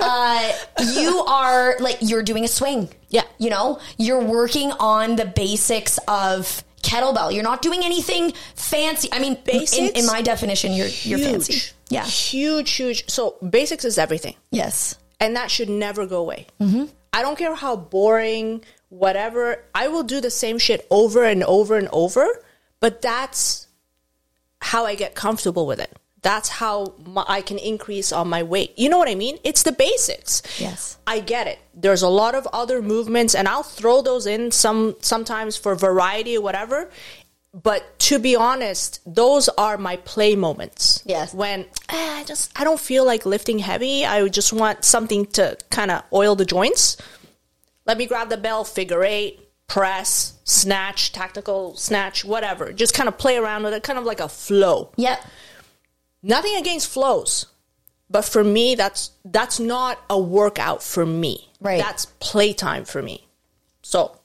Uh 0.00 0.52
you 0.94 1.18
are 1.26 1.76
like 1.80 1.98
you're 2.00 2.22
doing 2.22 2.44
a 2.44 2.48
swing. 2.48 2.88
Yeah. 3.08 3.22
you 3.38 3.50
know? 3.50 3.78
You're 3.98 4.22
working 4.22 4.72
on 4.72 5.16
the 5.16 5.24
basics 5.26 5.98
of 6.08 6.62
kettlebell. 6.82 7.32
You're 7.34 7.42
not 7.42 7.62
doing 7.62 7.80
anything 7.84 8.32
fancy. 8.54 9.08
I 9.12 9.18
mean 9.18 9.34
in, 9.34 9.42
Basics? 9.44 9.98
in 9.98 10.06
my 10.06 10.22
definition 10.22 10.72
you're 10.72 10.88
you're 11.02 11.18
fancy. 11.18 11.72
Yeah. 11.88 12.04
Huge, 12.04 12.72
huge. 12.72 13.08
So 13.10 13.36
basics 13.48 13.84
is 13.84 13.98
everything. 13.98 14.34
yes. 14.50 14.96
And 15.18 15.36
that 15.36 15.50
should 15.50 15.70
never 15.70 16.04
go 16.06 16.18
away. 16.18 16.46
I 16.60 17.22
don't 17.22 17.38
care 17.38 17.54
how 17.54 17.74
boring, 17.76 18.62
whatever. 18.98 19.62
I 19.74 19.88
will 19.88 20.02
do 20.02 20.20
the 20.20 20.30
same 20.30 20.58
shit 20.58 20.86
over 20.90 21.24
and 21.24 21.42
over 21.44 21.76
and 21.76 21.88
over, 21.92 22.26
but 22.80 23.02
that's 23.02 23.66
how 24.60 24.86
I 24.86 24.94
get 24.94 25.14
comfortable 25.14 25.66
with 25.66 25.80
it. 25.80 25.96
That's 26.22 26.48
how 26.48 26.94
my, 27.04 27.24
I 27.28 27.40
can 27.40 27.58
increase 27.58 28.10
on 28.10 28.28
my 28.28 28.42
weight. 28.42 28.76
You 28.76 28.88
know 28.88 28.98
what 28.98 29.08
I 29.08 29.14
mean? 29.14 29.38
It's 29.44 29.62
the 29.62 29.70
basics. 29.70 30.42
Yes. 30.58 30.98
I 31.06 31.20
get 31.20 31.46
it. 31.46 31.58
There's 31.72 32.02
a 32.02 32.08
lot 32.08 32.34
of 32.34 32.48
other 32.52 32.82
movements, 32.82 33.34
and 33.34 33.46
I'll 33.46 33.62
throw 33.62 34.02
those 34.02 34.26
in 34.26 34.50
some 34.50 34.96
sometimes 35.00 35.56
for 35.56 35.74
variety 35.76 36.36
or 36.36 36.42
whatever. 36.42 36.90
But 37.62 37.98
to 38.00 38.18
be 38.18 38.36
honest, 38.36 39.00
those 39.06 39.48
are 39.50 39.78
my 39.78 39.96
play 39.96 40.36
moments. 40.36 41.02
Yes. 41.06 41.32
When 41.32 41.60
eh, 41.88 42.18
I 42.18 42.24
just 42.24 42.50
I 42.58 42.64
don't 42.64 42.80
feel 42.80 43.06
like 43.06 43.24
lifting 43.24 43.60
heavy. 43.60 44.04
I 44.04 44.28
just 44.28 44.52
want 44.52 44.84
something 44.84 45.26
to 45.26 45.56
kind 45.70 45.90
of 45.90 46.02
oil 46.12 46.34
the 46.34 46.44
joints. 46.44 46.96
Let 47.86 47.98
me 47.98 48.06
grab 48.06 48.28
the 48.28 48.36
bell, 48.36 48.64
figure 48.64 49.04
eight, 49.04 49.40
press, 49.68 50.34
snatch, 50.44 51.12
tactical 51.12 51.76
snatch, 51.76 52.24
whatever. 52.24 52.72
Just 52.72 52.94
kind 52.94 53.08
of 53.08 53.16
play 53.16 53.36
around 53.36 53.62
with 53.62 53.74
it, 53.74 53.82
kind 53.82 53.98
of 53.98 54.04
like 54.04 54.20
a 54.20 54.28
flow. 54.28 54.92
Yep. 54.96 55.24
nothing 56.22 56.56
against 56.56 56.88
flows 56.88 57.46
but 58.08 58.22
for 58.24 58.44
me 58.44 58.74
that's 58.74 59.10
that's 59.24 59.58
not 59.58 59.98
a 60.08 60.18
workout 60.18 60.82
for 60.82 61.04
me. 61.04 61.48
Right. 61.60 61.80
that's 61.80 62.06
playtime 62.20 62.84
for 62.84 63.02
me. 63.02 63.26
So 63.82 64.18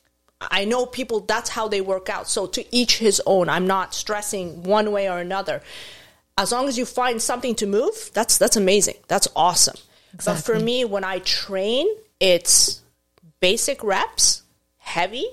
i 0.50 0.66
know 0.66 0.88
people 0.88 1.20
that's 1.22 1.50
how 1.50 1.68
they 1.68 1.82
work 1.82 2.10
out. 2.10 2.28
So 2.28 2.48
to 2.48 2.76
each 2.76 2.98
his 2.98 3.22
own. 3.26 3.50
I'm 3.50 3.68
not 3.68 3.94
stressing 3.94 4.64
one 4.64 4.92
way 4.92 5.10
or 5.10 5.20
another. 5.20 5.62
As 6.38 6.52
long 6.52 6.68
as 6.68 6.78
you 6.78 6.86
find 6.86 7.22
something 7.22 7.56
to 7.56 7.66
move 7.66 8.12
that's 8.14 8.38
that's 8.38 8.56
amazing. 8.56 8.98
That's 9.08 9.28
awesome. 9.36 9.78
But 10.26 10.36
for 10.36 10.60
me 10.60 10.86
when 10.86 11.04
i 11.04 11.20
train 11.20 11.88
it's 12.20 12.82
basic 13.42 13.84
reps 13.84 14.44
heavy 14.78 15.28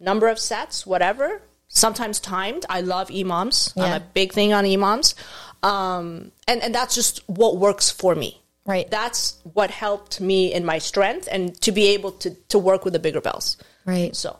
number 0.00 0.28
of 0.28 0.38
sets, 0.38 0.86
whatever. 0.86 1.42
Sometimes 1.68 2.20
timed. 2.20 2.64
I 2.68 2.82
love 2.82 3.08
EMOMs. 3.08 3.72
Yeah. 3.76 3.84
I'm 3.84 4.02
a 4.02 4.04
big 4.04 4.32
thing 4.32 4.52
on 4.52 4.64
EMOMs. 4.64 5.14
Um, 5.62 6.30
and, 6.46 6.62
and 6.62 6.74
that's 6.74 6.94
just 6.94 7.26
what 7.28 7.56
works 7.56 7.90
for 7.90 8.14
me. 8.14 8.40
Right. 8.66 8.90
That's 8.90 9.38
what 9.52 9.70
helped 9.70 10.20
me 10.20 10.52
in 10.52 10.64
my 10.64 10.78
strength 10.78 11.28
and 11.30 11.60
to 11.62 11.72
be 11.72 11.88
able 11.88 12.12
to 12.12 12.30
to 12.48 12.58
work 12.58 12.84
with 12.84 12.94
the 12.94 12.98
bigger 12.98 13.20
bells. 13.20 13.58
Right. 13.84 14.16
So, 14.16 14.38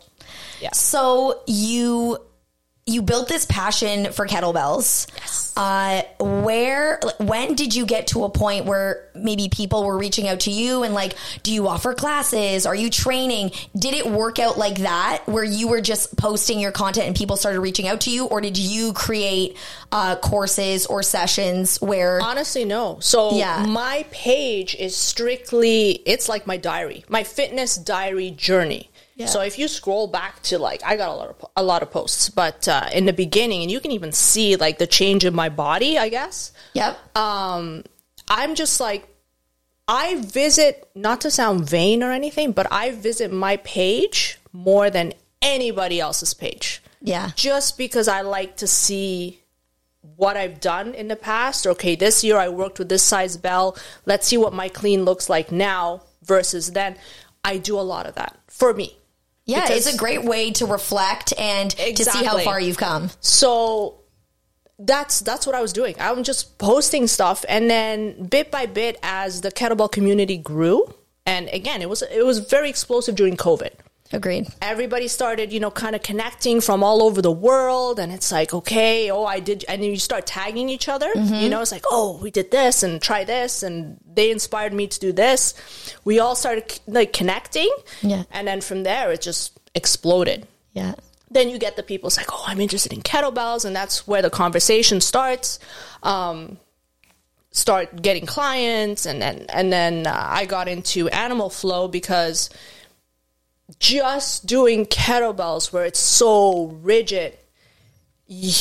yeah. 0.59 0.71
So 0.71 1.41
you 1.45 2.17
you 2.87 3.01
built 3.01 3.27
this 3.27 3.45
passion 3.47 4.11
for 4.11 4.27
kettlebells. 4.27 5.07
Yes. 5.17 5.53
Uh, 5.57 6.03
where 6.19 6.99
when 7.17 7.55
did 7.55 7.73
you 7.73 7.83
get 7.83 8.07
to 8.07 8.25
a 8.25 8.29
point 8.29 8.65
where 8.65 9.09
maybe 9.15 9.49
people 9.49 9.83
were 9.85 9.97
reaching 9.97 10.27
out 10.27 10.41
to 10.41 10.51
you 10.51 10.83
and 10.83 10.93
like, 10.93 11.15
do 11.41 11.51
you 11.51 11.67
offer 11.67 11.95
classes? 11.95 12.67
Are 12.67 12.75
you 12.75 12.91
training? 12.91 13.51
Did 13.75 13.95
it 13.95 14.05
work 14.05 14.37
out 14.37 14.59
like 14.59 14.79
that 14.79 15.23
where 15.25 15.43
you 15.43 15.67
were 15.67 15.81
just 15.81 16.15
posting 16.15 16.59
your 16.59 16.71
content 16.71 17.07
and 17.07 17.15
people 17.15 17.37
started 17.37 17.59
reaching 17.61 17.87
out 17.87 18.01
to 18.01 18.11
you, 18.11 18.25
or 18.25 18.39
did 18.39 18.55
you 18.57 18.93
create 18.93 19.57
uh, 19.91 20.17
courses 20.17 20.85
or 20.85 21.01
sessions 21.01 21.81
where? 21.81 22.21
Honestly, 22.21 22.65
no. 22.65 22.99
So 22.99 23.35
Yeah. 23.35 23.65
my 23.65 24.05
page 24.11 24.75
is 24.75 24.95
strictly 24.95 26.03
it's 26.05 26.29
like 26.29 26.45
my 26.45 26.57
diary, 26.57 27.03
my 27.09 27.23
fitness 27.23 27.77
diary 27.77 28.29
journey. 28.29 28.91
Yeah. 29.15 29.27
So 29.27 29.41
if 29.41 29.57
you 29.57 29.67
scroll 29.67 30.07
back 30.07 30.41
to 30.43 30.59
like 30.59 30.83
I 30.83 30.97
got 30.97 31.09
a 31.09 31.13
lot 31.13 31.29
of 31.29 31.45
a 31.55 31.63
lot 31.63 31.81
of 31.81 31.91
posts, 31.91 32.29
but 32.29 32.67
uh, 32.67 32.89
in 32.93 33.05
the 33.05 33.13
beginning, 33.13 33.61
and 33.61 33.71
you 33.71 33.79
can 33.79 33.91
even 33.91 34.11
see 34.11 34.55
like 34.57 34.77
the 34.77 34.87
change 34.87 35.23
in 35.23 35.33
my 35.33 35.49
body, 35.49 35.97
I 35.97 36.09
guess. 36.09 36.51
Yep. 36.73 37.17
Um, 37.17 37.83
I'm 38.27 38.55
just 38.55 38.79
like 38.79 39.07
I 39.87 40.15
visit 40.15 40.89
not 40.95 41.21
to 41.21 41.31
sound 41.31 41.69
vain 41.69 42.03
or 42.03 42.11
anything, 42.11 42.51
but 42.51 42.67
I 42.71 42.91
visit 42.91 43.31
my 43.31 43.57
page 43.57 44.37
more 44.51 44.89
than 44.89 45.13
anybody 45.41 45.99
else's 45.99 46.33
page 46.33 46.81
yeah. 47.05 47.31
just 47.35 47.77
because 47.77 48.07
I 48.07 48.21
like 48.21 48.57
to 48.57 48.67
see 48.67 49.39
what 50.15 50.37
I've 50.37 50.59
done 50.59 50.93
in 50.93 51.07
the 51.07 51.15
past. 51.15 51.67
Okay, 51.67 51.95
this 51.95 52.23
year 52.23 52.37
I 52.37 52.49
worked 52.49 52.79
with 52.79 52.89
this 52.89 53.03
size 53.03 53.37
bell. 53.37 53.77
Let's 54.05 54.27
see 54.27 54.37
what 54.37 54.53
my 54.53 54.69
clean 54.69 55.05
looks 55.05 55.29
like 55.29 55.51
now 55.51 56.03
versus 56.23 56.71
then. 56.71 56.97
I 57.43 57.57
do 57.57 57.79
a 57.79 57.81
lot 57.81 58.07
of 58.07 58.15
that 58.15 58.37
for 58.47 58.73
me. 58.73 58.97
Yeah, 59.45 59.61
Because- 59.61 59.85
it's 59.85 59.95
a 59.95 59.97
great 59.97 60.23
way 60.23 60.51
to 60.51 60.65
reflect 60.65 61.33
and 61.37 61.71
to 61.71 62.03
see 62.03 62.23
how 62.23 62.39
far 62.39 62.59
you've 62.59 62.77
come. 62.77 63.11
So 63.21 63.99
that's 64.79 65.19
that's 65.21 65.45
what 65.45 65.55
I 65.55 65.61
was 65.61 65.71
doing. 65.71 65.95
I'm 65.99 66.23
just 66.23 66.57
posting 66.57 67.07
stuff 67.07 67.45
and 67.47 67.69
then 67.69 68.25
bit 68.25 68.51
by 68.51 68.65
bit 68.65 68.97
as 69.03 69.41
the 69.41 69.51
kettlebell 69.51 69.91
community 69.91 70.37
grew 70.37 70.93
and 71.25 71.49
again, 71.53 71.81
it 71.81 71.89
was 71.89 72.01
it 72.01 72.25
was 72.25 72.39
very 72.39 72.69
explosive 72.69 73.15
during 73.15 73.37
COVID. 73.37 73.71
Agreed. 74.13 74.47
everybody 74.61 75.07
started, 75.07 75.51
you 75.51 75.59
know, 75.59 75.71
kind 75.71 75.95
of 75.95 76.03
connecting 76.03 76.61
from 76.61 76.83
all 76.83 77.01
over 77.01 77.21
the 77.21 77.31
world. 77.31 77.99
And 77.99 78.11
it's 78.11 78.31
like, 78.31 78.53
okay, 78.53 79.09
oh, 79.09 79.25
I 79.25 79.39
did. 79.39 79.65
And 79.67 79.81
then 79.81 79.89
you 79.89 79.97
start 79.97 80.27
tagging 80.27 80.69
each 80.69 80.87
other. 80.87 81.11
You 81.15 81.49
know, 81.49 81.61
it's 81.61 81.71
like, 81.71 81.85
oh, 81.89 82.19
we 82.21 82.29
did 82.29 82.51
this 82.51 82.83
and 82.83 83.01
try 83.01 83.23
this. 83.23 83.63
And 83.63 83.97
they 84.13 84.29
inspired 84.29 84.73
me 84.73 84.87
to 84.87 84.99
do 84.99 85.11
this. 85.11 85.55
We 86.03 86.19
all 86.19 86.35
started 86.35 86.79
like 86.87 87.13
connecting. 87.13 87.69
Yeah. 88.01 88.23
And 88.31 88.47
then 88.47 88.61
from 88.61 88.83
there, 88.83 89.11
it 89.11 89.21
just 89.21 89.59
exploded. 89.73 90.47
Yeah. 90.73 90.93
Then 91.31 91.49
you 91.49 91.57
get 91.57 91.75
the 91.75 91.83
people, 91.83 92.07
it's 92.07 92.17
like, 92.17 92.31
oh, 92.31 92.43
I'm 92.45 92.61
interested 92.61 92.93
in 92.93 93.01
kettlebells. 93.01 93.65
And 93.65 93.75
that's 93.75 94.07
where 94.07 94.21
the 94.21 94.29
conversation 94.29 95.01
starts. 95.01 95.57
Um, 96.03 96.57
start 97.51 98.01
getting 98.01 98.25
clients 98.25 99.05
and 99.05 99.21
then 99.21 99.45
and 99.47 99.71
then 99.71 100.05
uh, 100.05 100.13
I 100.13 100.45
got 100.45 100.67
into 100.67 101.07
animal 101.07 101.49
flow 101.49 101.87
because 101.87 102.49
just 103.79 104.45
doing 104.45 104.85
kettlebells 104.85 105.73
where 105.73 105.85
it's 105.85 105.99
so 105.99 106.67
rigid 106.81 107.37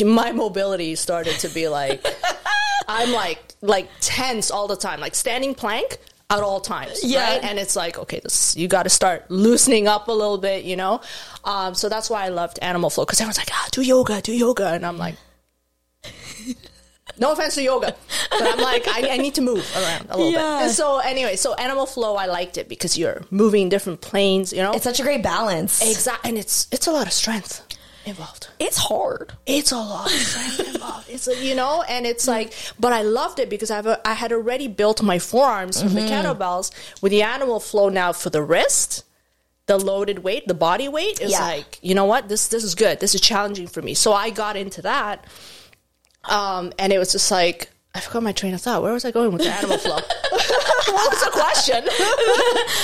my 0.05 0.33
mobility 0.33 0.95
started 0.95 1.39
to 1.39 1.49
be 1.49 1.69
like 1.69 2.05
I'm 2.89 3.13
like 3.13 3.39
like 3.63 3.89
tense 4.01 4.51
all 4.51 4.67
the 4.69 4.77
time 4.77 5.01
like 5.01 5.15
standing 5.15 5.55
plank 5.55 5.99
at 6.31 6.41
all 6.41 6.61
times 6.61 7.01
Yeah. 7.03 7.23
right 7.35 7.45
and 7.45 7.59
it's 7.59 7.77
like 7.77 7.99
okay 7.99 8.21
this 8.21 8.57
you 8.57 8.67
got 8.69 8.83
to 8.85 8.91
start 8.91 9.31
loosening 9.31 9.87
up 9.89 10.09
a 10.09 10.13
little 10.13 10.39
bit 10.39 10.65
you 10.65 10.77
know 10.77 11.01
um, 11.45 11.75
so 11.75 11.89
that's 11.89 12.09
why 12.11 12.25
I 12.25 12.29
loved 12.29 12.59
animal 12.63 12.91
flow 12.91 13.05
because 13.05 13.21
everyone's 13.21 13.39
like 13.39 13.51
ah 13.53 13.69
do 13.73 13.83
yoga 13.83 14.21
do 14.23 14.33
yoga 14.33 14.69
and 14.69 14.85
I'm 14.85 14.99
like 14.99 15.17
no 17.19 17.33
offense 17.33 17.55
to 17.55 17.63
yoga, 17.63 17.95
but 18.31 18.43
I'm 18.43 18.59
like, 18.61 18.87
I, 18.89 19.11
I 19.13 19.17
need 19.19 19.35
to 19.35 19.41
move 19.43 19.65
around 19.77 20.07
a 20.11 20.17
little 20.17 20.33
Yeah. 20.33 20.59
bit. 20.59 20.65
And 20.67 20.71
so 20.73 20.99
anyway, 20.99 21.37
so 21.37 21.55
animal 21.55 21.87
flow, 21.87 22.17
I 22.17 22.27
liked 22.27 22.59
it 22.59 22.69
because 22.69 22.97
you're 22.99 23.23
moving 23.31 23.69
different 23.69 24.01
planes, 24.01 24.53
you 24.53 24.63
know. 24.63 24.73
It's 24.73 24.85
such 24.85 25.01
a 25.01 25.03
great 25.03 25.23
balance. 25.23 25.81
exact, 25.83 26.27
and 26.27 26.37
it's 26.39 26.67
it's 26.73 26.87
a 26.87 26.93
lot 26.93 27.07
of 27.07 27.13
strength 27.13 27.63
involved. 28.07 28.49
It's 28.59 28.77
hard. 28.77 29.33
It's 29.47 29.73
a 29.73 29.77
lot 29.77 30.07
of 30.07 30.19
strength 30.19 30.75
involved. 30.75 31.09
It's 31.09 31.27
a, 31.29 31.43
you 31.43 31.55
know, 31.55 31.83
and 31.89 32.05
it's 32.07 32.27
like, 32.29 32.53
but 32.79 32.93
I 32.93 33.03
loved 33.03 33.39
it 33.39 33.49
because 33.49 33.71
I've 33.71 33.87
I 34.05 34.13
had 34.15 34.33
already 34.33 34.69
built 34.69 35.03
my 35.03 35.19
forearms 35.19 35.81
from 35.81 35.95
the 35.95 36.01
mm-hmm. 36.01 36.27
kettlebells 36.27 36.71
with 37.01 37.13
the 37.13 37.23
animal 37.23 37.61
flow 37.61 37.89
now 37.89 38.13
for 38.13 38.31
the 38.31 38.43
wrist. 38.43 39.05
The 39.67 39.79
loaded 39.79 40.19
weight, 40.19 40.47
the 40.47 40.53
body 40.53 40.89
weight 40.89 41.23
is 41.23 41.31
Yeah. 41.33 41.41
like, 41.41 41.79
you 41.81 41.95
know 41.95 42.05
what? 42.05 42.29
This 42.29 42.49
this 42.49 42.63
is 42.65 42.75
good. 42.75 43.01
This 43.01 43.15
is 43.15 43.23
challenging 43.23 43.67
for 43.67 43.81
me. 43.81 43.95
So 43.95 44.13
I 44.13 44.29
got 44.29 44.57
into 44.57 44.83
that. 44.83 45.25
Um, 46.29 46.73
and 46.79 46.93
it 46.93 46.99
was 46.99 47.13
just 47.13 47.31
like 47.31 47.71
I 47.95 48.01
forgot 48.01 48.23
my 48.25 48.33
train 48.33 48.55
of 48.55 48.61
thought. 48.61 48.83
Where 48.83 48.93
was 48.93 49.05
I 49.05 49.11
going 49.13 49.33
with 49.33 49.43
the 49.43 49.51
animal 49.51 49.79
flow? 49.79 49.95
what 50.31 51.11
was 51.13 51.21
the 51.25 51.31
question? 51.31 51.85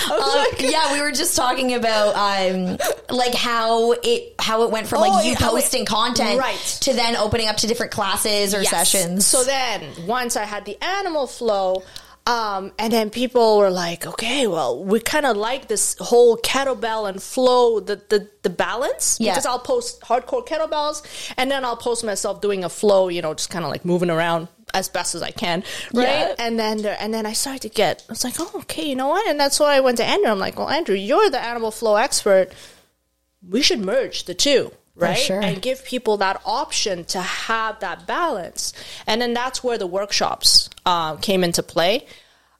Was 0.08 0.10
Um, 0.10 0.38
like, 0.38 0.60
yeah, 0.72 0.92
we 0.92 1.00
were 1.00 1.12
just 1.12 1.36
talking 1.36 1.74
about 1.74 2.14
um, 2.16 2.78
like 3.10 3.34
how 3.34 3.92
it 3.92 4.34
how 4.38 4.62
it 4.64 4.70
went 4.70 4.86
from 4.88 4.98
Oh, 4.98 5.02
like 5.08 5.24
you 5.24 5.32
yeah, 5.32 5.38
how 5.38 5.48
it- 5.56 5.60
posting 5.62 5.84
content 5.84 6.38
Right. 6.38 6.56
to 6.82 6.92
then 6.92 7.16
opening 7.16 7.48
up 7.48 7.56
to 7.58 7.66
different 7.66 7.92
classes 7.92 8.54
or 8.54 8.62
Yes. 8.62 8.70
sessions. 8.70 9.26
So 9.26 9.44
then, 9.44 9.82
once 10.06 10.36
I 10.36 10.44
had 10.44 10.64
the 10.64 10.82
animal 10.82 11.26
flow, 11.26 11.82
um, 12.30 12.70
and 12.78 12.92
then 12.92 13.10
people 13.10 13.58
were 13.58 13.70
like, 13.70 14.06
okay, 14.06 14.46
well, 14.46 14.84
we 14.84 15.00
kind 15.00 15.26
of 15.26 15.36
like 15.36 15.66
this 15.66 15.96
whole 15.98 16.36
kettlebell 16.36 17.08
and 17.08 17.20
flow, 17.20 17.80
the, 17.80 17.96
the, 18.08 18.28
the 18.42 18.50
balance. 18.50 19.16
Yeah. 19.18 19.32
Because 19.32 19.46
I'll 19.46 19.58
post 19.58 20.00
hardcore 20.02 20.46
kettlebells 20.46 21.02
and 21.36 21.50
then 21.50 21.64
I'll 21.64 21.76
post 21.76 22.04
myself 22.04 22.40
doing 22.40 22.62
a 22.62 22.68
flow, 22.68 23.08
you 23.08 23.20
know, 23.20 23.34
just 23.34 23.50
kind 23.50 23.64
of 23.64 23.70
like 23.72 23.84
moving 23.84 24.10
around 24.10 24.46
as 24.72 24.88
best 24.88 25.16
as 25.16 25.22
I 25.22 25.32
can. 25.32 25.64
Right. 25.92 26.06
Yeah. 26.06 26.34
And 26.38 26.56
then, 26.56 26.82
there, 26.82 26.96
and 27.00 27.12
then 27.12 27.26
I 27.26 27.32
started 27.32 27.62
to 27.62 27.68
get, 27.68 28.04
I 28.08 28.12
was 28.12 28.22
like, 28.22 28.34
oh, 28.38 28.60
okay, 28.60 28.88
you 28.88 28.94
know 28.94 29.08
what? 29.08 29.28
And 29.28 29.40
that's 29.40 29.58
why 29.58 29.74
I 29.74 29.80
went 29.80 29.96
to 29.96 30.04
Andrew. 30.04 30.30
I'm 30.30 30.38
like, 30.38 30.56
well, 30.56 30.68
Andrew, 30.70 30.94
you're 30.94 31.30
the 31.30 31.44
animal 31.44 31.72
flow 31.72 31.96
expert. 31.96 32.52
We 33.42 33.60
should 33.60 33.80
merge 33.80 34.26
the 34.26 34.34
two 34.34 34.70
right? 34.94 35.16
sure. 35.16 35.40
And 35.40 35.60
give 35.60 35.84
people 35.84 36.18
that 36.18 36.40
option 36.44 37.04
to 37.06 37.20
have 37.20 37.80
that 37.80 38.06
balance. 38.06 38.72
And 39.06 39.20
then 39.20 39.34
that's 39.34 39.62
where 39.64 39.78
the 39.78 39.86
workshops 39.86 40.70
um, 40.86 41.18
came 41.18 41.44
into 41.44 41.62
play. 41.62 42.06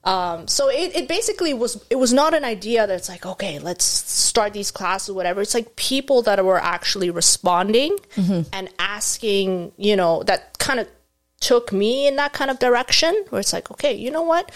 Um, 0.02 0.48
so 0.48 0.68
it, 0.70 0.96
it 0.96 1.08
basically 1.08 1.52
was 1.52 1.84
it 1.90 1.96
was 1.96 2.12
not 2.12 2.32
an 2.32 2.42
idea 2.42 2.86
that's 2.86 3.10
like 3.10 3.26
okay 3.26 3.58
let's 3.58 3.84
start 3.84 4.54
these 4.54 4.70
classes 4.70 5.14
whatever 5.14 5.42
it's 5.42 5.52
like 5.52 5.76
people 5.76 6.22
that 6.22 6.42
were 6.42 6.58
actually 6.58 7.10
responding 7.10 7.98
and 8.50 8.70
asking 8.78 9.72
you 9.76 9.96
know 9.96 10.22
that 10.22 10.56
kind 10.56 10.80
of 10.80 10.88
took 11.40 11.70
me 11.70 12.06
in 12.06 12.16
that 12.16 12.32
kind 12.32 12.50
of 12.50 12.58
direction 12.58 13.14
where 13.28 13.40
it's 13.40 13.52
like 13.52 13.70
okay 13.70 13.92
you 13.92 14.10
know 14.10 14.22
what 14.22 14.50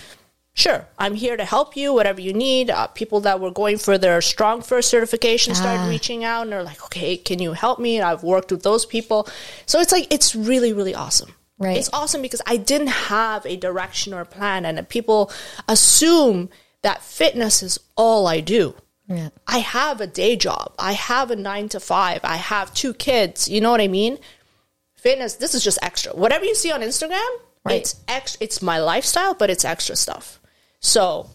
sure 0.54 0.86
i'm 0.98 1.14
here 1.14 1.36
to 1.36 1.44
help 1.44 1.76
you 1.76 1.92
whatever 1.92 2.20
you 2.20 2.32
need 2.32 2.70
uh, 2.70 2.86
people 2.88 3.20
that 3.20 3.40
were 3.40 3.50
going 3.50 3.76
for 3.76 3.98
their 3.98 4.18
StrongFirst 4.20 4.84
certification 4.84 5.54
started 5.54 5.80
Ah. 5.82 5.88
reaching 5.88 6.24
out 6.24 6.42
and 6.42 6.52
they're 6.52 6.62
like 6.62 6.82
okay 6.84 7.16
can 7.16 7.40
you 7.40 7.52
help 7.52 7.78
me 7.78 7.96
and 7.98 8.06
i've 8.06 8.22
worked 8.22 8.50
with 8.52 8.62
those 8.62 8.86
people 8.86 9.28
so 9.66 9.80
it's 9.80 9.92
like 9.92 10.06
it's 10.12 10.34
really 10.34 10.72
really 10.72 10.94
awesome 10.94 11.34
Right. 11.58 11.76
it's 11.76 11.90
awesome 11.92 12.22
because 12.22 12.42
i 12.46 12.56
didn't 12.56 12.88
have 12.88 13.44
a 13.46 13.56
direction 13.56 14.14
or 14.14 14.24
plan 14.24 14.64
and 14.64 14.88
people 14.88 15.30
assume 15.68 16.48
that 16.82 17.02
fitness 17.02 17.62
is 17.62 17.78
all 17.96 18.26
i 18.26 18.40
do 18.40 18.74
Yeah. 19.08 19.28
I 19.46 19.58
have 19.58 20.00
a 20.00 20.06
day 20.06 20.34
job. 20.36 20.72
I 20.78 20.92
have 21.10 21.30
a 21.30 21.36
nine 21.36 21.68
to 21.74 21.78
five. 21.80 22.20
I 22.24 22.36
have 22.52 22.72
two 22.72 22.94
kids. 22.94 23.48
You 23.52 23.60
know 23.60 23.70
what 23.70 23.82
I 23.82 23.88
mean? 23.88 24.16
Fitness, 24.96 25.34
this 25.36 25.52
is 25.54 25.62
just 25.62 25.78
extra. 25.82 26.12
Whatever 26.16 26.46
you 26.46 26.54
see 26.54 26.72
on 26.72 26.80
Instagram, 26.80 27.32
Right. 27.66 27.80
it's 27.80 27.96
ex- 28.08 28.38
it's 28.40 28.62
my 28.62 28.78
lifestyle, 28.80 29.34
but 29.34 29.50
it's 29.50 29.64
extra 29.64 29.94
stuff. 29.96 30.40
So 30.84 31.30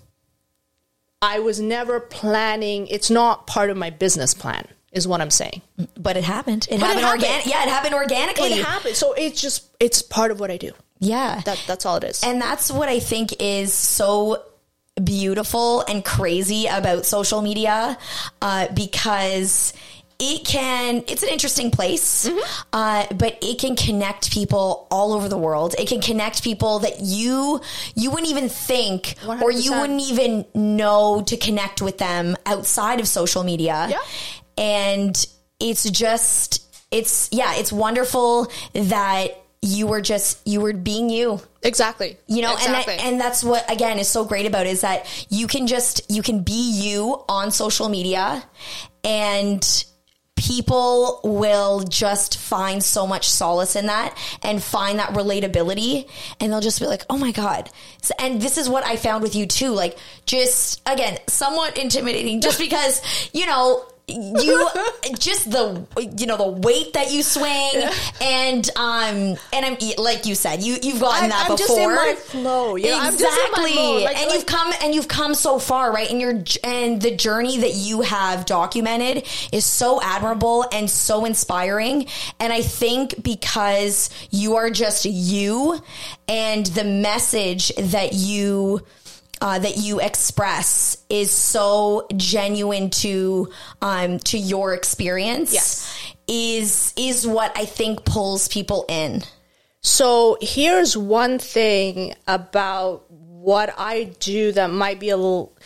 I 1.22 1.40
was 1.40 1.60
never 1.60 2.00
planning, 2.00 2.88
it's 2.88 3.10
not 3.10 3.48
part 3.48 3.70
of 3.72 3.78
my 3.78 3.90
business 3.90 4.34
plan, 4.34 4.66
is 4.92 5.08
what 5.08 5.22
I'm 5.22 5.32
saying. 5.32 5.62
But 5.98 6.16
it 6.18 6.24
happened. 6.24 6.68
It 6.70 6.76
it 6.76 6.80
happened 6.80 7.02
happened. 7.02 7.24
organic. 7.24 7.46
Yeah, 7.48 7.64
it 7.64 7.70
happened 7.70 7.96
organically. 7.96 8.54
It 8.54 8.64
happened. 8.66 8.96
So 8.96 9.14
it's 9.14 9.42
just 9.42 9.66
it's 9.80 10.02
part 10.02 10.32
of 10.32 10.40
what 10.40 10.52
I 10.52 10.58
do. 10.58 10.72
yeah. 11.00 11.42
That 11.46 11.62
that's 11.68 11.86
all 11.86 11.98
it 11.98 12.04
is. 12.04 12.24
And 12.24 12.40
that's 12.40 12.72
what 12.72 12.90
I 12.90 13.00
think 13.00 13.34
is 13.42 13.74
so 13.74 14.44
beautiful 15.04 15.82
and 15.82 16.04
crazy 16.06 16.68
about 16.68 17.06
social 17.06 17.42
media 17.42 17.98
uh, 18.42 18.68
because 18.74 19.74
it 20.22 20.46
can 20.46 21.04
it's 21.08 21.24
an 21.24 21.30
interesting 21.30 21.72
place 21.72 22.30
uh, 22.74 23.06
but 23.16 23.38
it 23.42 23.58
can 23.60 23.76
connect 23.76 24.32
people 24.32 24.88
all 24.92 25.14
over 25.14 25.30
the 25.30 25.38
world 25.38 25.76
it 25.80 25.88
can 25.88 26.02
connect 26.02 26.44
people 26.44 26.80
that 26.80 27.00
you 27.02 27.62
you 27.96 28.12
wouldn't 28.12 28.30
even 28.30 28.50
think 28.50 29.16
or 29.26 29.52
you 29.52 29.72
wouldn't 29.72 30.02
even 30.02 30.46
know 30.54 31.24
to 31.26 31.38
connect 31.38 31.82
with 31.82 31.98
them 32.00 32.36
outside 32.46 33.00
of 33.00 33.08
social 33.08 33.44
media 33.44 33.88
Yeah. 33.90 33.98
and 34.58 35.26
it's 35.60 35.90
just 35.90 36.66
it's 36.92 37.30
yeah 37.32 37.56
it's 37.56 37.72
wonderful 37.72 38.52
that 38.74 39.28
you 39.62 39.88
were 39.88 40.02
just 40.02 40.46
you 40.48 40.62
were 40.62 40.74
being 40.74 41.10
you 41.10 41.40
Exactly. 41.64 42.18
you 42.28 42.42
know 42.42 42.54
exactly. 42.54 42.94
and 42.94 43.00
that, 43.02 43.06
and 43.08 43.22
that's 43.22 43.44
what 43.44 43.70
again 43.70 44.00
is 44.00 44.08
so 44.08 44.24
great 44.24 44.46
about 44.46 44.66
it, 44.66 44.70
is 44.70 44.82
that 44.82 45.06
you 45.30 45.48
can 45.48 45.68
just 45.68 46.10
you 46.10 46.22
can 46.22 46.44
be 46.44 46.72
you 46.82 47.22
on 47.28 47.52
social 47.52 47.90
media 47.90 48.42
and 49.04 49.86
people 50.40 51.20
will 51.22 51.82
just 51.84 52.38
find 52.38 52.82
so 52.82 53.06
much 53.06 53.28
solace 53.30 53.76
in 53.76 53.88
that 53.88 54.18
and 54.42 54.64
find 54.64 55.00
that 55.00 55.10
relatability. 55.10 56.10
And 56.40 56.52
they'll 56.52 56.62
just 56.62 56.80
be 56.80 56.88
like 56.88 57.06
oh 57.10 57.18
my 57.18 57.32
god. 57.32 57.70
And 58.18 58.42
this 58.42 58.58
is 58.58 58.70
what 58.70 58.86
i 58.86 58.96
found 58.96 59.22
with 59.22 59.36
you 59.36 59.46
too. 59.46 59.72
Like 59.72 59.98
just 60.26 60.82
again 60.90 61.18
somewhat 61.28 61.78
intimidating 61.78 62.40
just 62.40 62.58
because 62.70 63.02
you 63.34 63.46
know 63.46 63.86
you 64.10 64.70
just 65.18 65.50
the 65.52 65.86
you 66.18 66.26
know 66.26 66.38
the 66.38 66.50
weight 66.50 66.94
that 66.94 67.12
you 67.12 67.24
swing 67.24 67.72
and 68.22 68.70
um 68.76 69.38
and 69.54 69.66
I'm 69.66 69.78
like 69.98 70.26
you 70.26 70.36
said 70.36 70.62
you 70.64 70.78
you've 70.82 71.00
gotten 71.00 71.24
I'm- 71.24 71.30
that 71.30 71.50
I'm 71.50 71.56
before 71.56 71.58
just 71.58 71.80
in 71.80 71.94
my 71.96 72.16
flow, 72.16 72.76
you 72.76 72.88
know, 72.88 73.00
I'm 73.00 73.18
just 73.18 73.24
in 73.24 73.52
my 73.52 73.68
exactly. 73.68 74.04
like- 74.04 74.18
and 74.18 74.26
like- 74.28 74.34
you've 74.36 74.46
come 74.46 74.74
and 74.84 74.96
you've 74.96 75.08
come 75.08 75.34
so 75.34 75.60
far 75.60 75.92
right? 75.94 76.10
And 76.10 76.20
your 76.20 76.44
and 76.64 77.02
the 77.02 77.16
journey 77.16 77.58
that 77.58 77.74
you 77.76 78.02
have 78.02 78.46
documented 78.46 79.28
is 79.52 79.66
so 79.66 80.02
admirable 80.02 80.66
and 80.72 80.90
so 80.90 81.26
inspiring. 81.26 82.08
And 82.40 82.52
I 82.52 82.62
think 82.62 83.24
because 83.24 84.10
you 84.32 84.56
are 84.56 84.70
just 84.70 85.06
you 85.06 85.82
and 86.28 86.66
the 86.66 86.84
message 86.84 87.72
that 87.78 88.14
you 88.14 88.82
uh, 89.42 89.60
that 89.60 89.78
you 89.78 90.00
express 90.00 90.98
is 91.10 91.32
so 91.32 92.08
genuine 92.16 92.90
to 92.90 93.50
um, 93.82 94.20
to 94.20 94.38
your 94.38 94.74
experience 94.74 95.54
Yes. 95.54 96.14
is 96.28 96.94
is 96.98 97.26
what 97.28 97.52
I 97.58 97.66
think 97.66 98.06
pulls 98.06 98.48
people 98.48 98.86
in. 98.90 99.24
So 99.82 100.38
here's 100.42 100.98
one 100.98 101.40
thing 101.40 102.16
about 102.28 103.06
what 103.10 103.74
I 103.78 104.12
do 104.20 104.52
that 104.52 104.70
might 104.70 105.00
be 105.00 105.10
a 105.10 105.18
little 105.18 105.58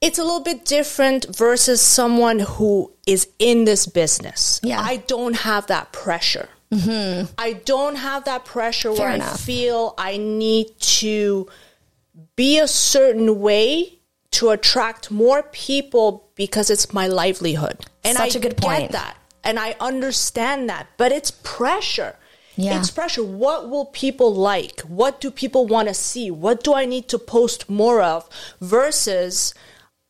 it's 0.00 0.18
a 0.18 0.24
little 0.24 0.40
bit 0.40 0.64
different 0.64 1.26
versus 1.36 1.80
someone 1.82 2.38
who 2.38 2.90
is 3.06 3.28
in 3.38 3.66
this 3.66 3.86
business. 3.86 4.58
Yeah. 4.62 4.80
I 4.80 4.96
don't 4.96 5.36
have 5.36 5.66
that 5.66 5.92
pressure. 5.92 6.48
Mm-hmm. 6.72 7.26
I 7.36 7.52
don't 7.52 7.96
have 7.96 8.24
that 8.24 8.44
pressure 8.46 8.92
where 8.92 9.08
I 9.10 9.18
feel 9.18 9.92
I 9.98 10.16
need 10.16 10.68
to 10.80 11.48
be 12.40 12.52
a 12.58 12.68
certain 12.68 13.30
way 13.48 13.64
to 14.38 14.44
attract 14.56 15.10
more 15.10 15.40
people 15.66 16.08
because 16.42 16.66
it's 16.74 16.86
my 17.00 17.06
livelihood. 17.22 17.76
And 18.04 18.16
Such 18.16 18.34
I 18.36 18.38
a 18.38 18.42
good 18.46 18.56
point. 18.56 18.82
get 18.84 18.92
that. 18.92 19.14
And 19.48 19.58
I 19.66 19.70
understand 19.90 20.68
that. 20.72 20.84
But 20.96 21.10
it's 21.18 21.32
pressure. 21.56 22.14
Yeah. 22.56 22.78
It's 22.78 22.90
pressure. 22.90 23.24
What 23.44 23.60
will 23.70 23.86
people 23.86 24.30
like? 24.34 24.76
What 25.00 25.20
do 25.22 25.30
people 25.42 25.64
want 25.74 25.88
to 25.88 25.94
see? 25.94 26.26
What 26.30 26.62
do 26.66 26.70
I 26.82 26.84
need 26.94 27.06
to 27.08 27.18
post 27.18 27.60
more 27.80 27.98
of? 28.14 28.28
Versus 28.60 29.54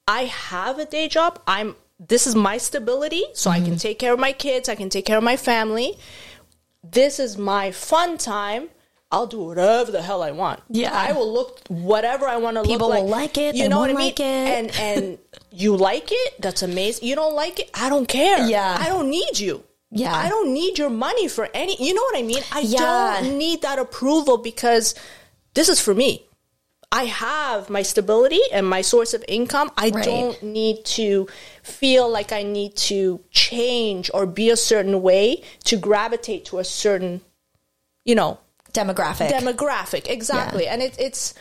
I 0.07 0.23
have 0.25 0.79
a 0.79 0.85
day 0.97 1.07
job. 1.09 1.33
I'm 1.47 1.69
this 2.13 2.27
is 2.27 2.35
my 2.35 2.57
stability, 2.69 3.25
so 3.35 3.47
I 3.51 3.59
Mm-hmm. 3.59 3.67
can 3.67 3.77
take 3.87 3.99
care 4.03 4.15
of 4.17 4.21
my 4.29 4.33
kids, 4.33 4.69
I 4.69 4.75
can 4.75 4.89
take 4.89 5.05
care 5.11 5.19
of 5.19 5.25
my 5.33 5.37
family. 5.37 5.89
This 6.99 7.15
is 7.27 7.33
my 7.37 7.65
fun 7.73 8.17
time. 8.17 8.65
I'll 9.13 9.27
do 9.27 9.41
whatever 9.43 9.91
the 9.91 10.03
hell 10.03 10.23
I 10.23 10.31
want. 10.31 10.61
Yeah. 10.69 10.93
I 10.95 11.13
will 11.13 11.33
look 11.33 11.61
whatever 11.69 12.27
I 12.29 12.37
want 12.37 12.55
to 12.57 12.61
look 12.63 12.69
like. 12.69 12.75
People 12.75 12.89
like. 12.91 13.03
will 13.03 13.09
like 13.11 13.39
it, 13.39 13.57
You 13.57 13.69
know 13.69 13.81
what 13.81 13.91
I 13.91 13.95
mean? 13.95 14.07
like. 14.07 14.21
And 14.21 14.71
and 14.79 15.19
you 15.51 15.77
like 15.77 16.09
it, 16.13 16.41
that's 16.41 16.63
amazing. 16.63 17.09
You 17.09 17.17
don't 17.17 17.35
like 17.35 17.59
it, 17.61 17.71
I 17.75 17.89
don't 17.89 18.07
care. 18.07 18.47
Yeah. 18.47 18.77
I 18.81 18.89
don't 18.89 19.11
need 19.11 19.39
you. 19.39 19.65
Yeah. 19.91 20.15
I 20.15 20.29
don't 20.29 20.55
need 20.55 20.79
your 20.79 20.91
money 20.91 21.27
for 21.27 21.49
any 21.53 21.77
you 21.85 21.93
know 21.93 22.03
what 22.03 22.17
I 22.19 22.23
mean? 22.23 22.43
I 22.53 22.61
Yeah. 22.61 23.21
don't 23.23 23.37
need 23.37 23.63
that 23.63 23.79
approval 23.81 24.39
because 24.39 24.95
this 25.55 25.69
is 25.69 25.81
for 25.81 25.93
me. 25.95 26.25
I 26.93 27.05
have 27.05 27.71
my 27.71 27.83
stability 27.83 28.41
and 28.53 28.69
my 28.69 28.81
source 28.83 29.15
of 29.15 29.25
income. 29.29 29.71
I 29.77 29.91
Right. 29.91 30.05
don't 30.05 30.43
need 30.43 30.85
to 30.97 31.27
feel 31.65 32.09
like 32.09 32.31
I 32.33 32.43
need 32.45 32.77
to 32.91 33.21
change 33.31 34.11
or 34.15 34.27
be 34.27 34.51
a 34.51 34.57
certain 34.57 35.03
way 35.03 35.43
to 35.65 35.77
gravitate 35.77 36.45
to 36.47 36.59
a 36.59 36.65
certain, 36.65 37.21
you 38.05 38.15
know, 38.15 38.39
Demographic. 38.73 39.31
demographic. 39.31 40.09
Exactly. 40.09 40.67
And 40.67 40.83
it, 40.83 40.97
it's, 40.99 41.35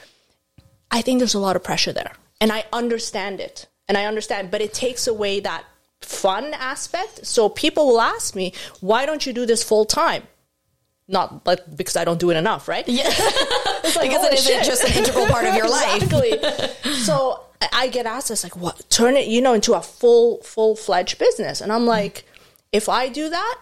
I 0.91 1.01
think 1.01 1.19
there's 1.19 1.33
a 1.35 1.39
lot 1.39 1.55
of 1.55 1.63
pressure 1.63 1.93
there. 1.93 2.13
And 2.41 2.51
I 2.51 2.65
understand 2.73 3.39
it. 3.39 3.67
And 3.87 3.97
I 3.97 4.05
understand, 4.05 4.51
but 4.51 4.61
it 4.61 4.73
takes 4.73 5.07
away 5.07 5.39
that 5.41 5.63
fun 6.01 6.53
aspect. 6.53 7.25
So 7.25 7.49
people 7.49 7.87
will 7.87 8.01
ask 8.01 8.35
me, 8.35 8.53
why 8.81 9.05
don't 9.05 9.25
you 9.25 9.33
do 9.33 9.45
this 9.45 9.63
full 9.63 9.85
time? 9.85 10.23
Not 11.07 11.45
like 11.45 11.75
because 11.75 11.95
I 11.95 12.05
don't 12.05 12.19
do 12.19 12.29
it 12.29 12.37
enough, 12.37 12.67
right? 12.67 12.87
yeah. 12.87 13.09
It's 13.81 13.95
like, 13.95 14.09
because 14.09 14.25
it 14.25 14.33
isn't 14.33 14.63
just 14.63 14.83
an 14.83 14.95
integral 14.95 15.25
part 15.25 15.45
of 15.47 15.55
your 15.55 15.67
life. 15.67 16.03
exactly. 16.03 16.93
so 16.97 17.43
I- 17.61 17.69
I 17.73 17.87
get 17.87 18.05
asked 18.05 18.29
this 18.29 18.43
like, 18.43 18.55
what? 18.55 18.87
Turn 18.89 19.17
it, 19.17 19.27
you 19.27 19.41
know, 19.41 19.53
into 19.53 19.73
a 19.73 19.81
full, 19.81 20.41
full 20.43 20.75
fledged 20.75 21.17
business, 21.17 21.59
and 21.61 21.71
I'm 21.71 21.85
like, 21.85 22.23
if 22.71 22.87
I 22.87 23.09
do 23.09 23.29
that, 23.29 23.57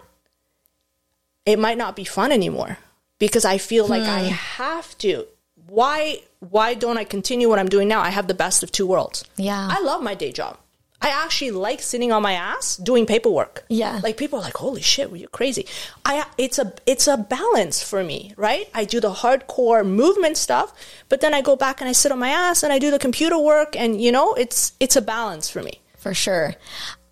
it 1.46 1.58
might 1.58 1.78
not 1.78 1.96
be 1.96 2.04
fun 2.04 2.30
anymore 2.30 2.76
because 3.18 3.44
I 3.44 3.58
feel 3.58 3.86
like 3.86 4.02
I 4.02 4.24
Hmm. 4.28 4.32
have 4.62 4.96
to. 4.98 5.26
Why? 5.68 6.22
Why 6.40 6.74
don't 6.74 6.98
I 6.98 7.04
continue 7.04 7.48
what 7.48 7.58
I'm 7.58 7.68
doing 7.68 7.88
now? 7.88 8.00
I 8.00 8.10
have 8.10 8.26
the 8.28 8.34
best 8.34 8.62
of 8.62 8.70
two 8.70 8.86
worlds. 8.86 9.24
Yeah. 9.36 9.68
I 9.70 9.80
love 9.82 10.02
my 10.02 10.14
day 10.14 10.32
job. 10.32 10.56
I 11.00 11.10
actually 11.10 11.52
like 11.52 11.80
sitting 11.80 12.10
on 12.10 12.22
my 12.22 12.32
ass 12.32 12.76
doing 12.76 13.06
paperwork. 13.06 13.64
Yeah. 13.68 14.00
Like 14.02 14.16
people 14.16 14.38
are 14.40 14.42
like, 14.42 14.56
"Holy 14.56 14.82
shit, 14.82 15.10
well, 15.10 15.20
you're 15.20 15.28
crazy." 15.28 15.64
I 16.04 16.24
it's 16.38 16.58
a 16.58 16.72
it's 16.86 17.06
a 17.06 17.16
balance 17.16 17.82
for 17.82 18.02
me, 18.02 18.32
right? 18.36 18.68
I 18.74 18.84
do 18.84 18.98
the 18.98 19.12
hardcore 19.12 19.86
movement 19.86 20.36
stuff, 20.36 20.72
but 21.08 21.20
then 21.20 21.34
I 21.34 21.40
go 21.40 21.54
back 21.54 21.80
and 21.80 21.88
I 21.88 21.92
sit 21.92 22.10
on 22.10 22.18
my 22.18 22.30
ass 22.30 22.64
and 22.64 22.72
I 22.72 22.78
do 22.80 22.90
the 22.90 22.98
computer 22.98 23.38
work 23.38 23.76
and 23.76 24.00
you 24.00 24.10
know, 24.10 24.34
it's 24.34 24.72
it's 24.80 24.96
a 24.96 25.02
balance 25.02 25.48
for 25.48 25.62
me. 25.62 25.80
for 25.96 26.14
sure. 26.14 26.54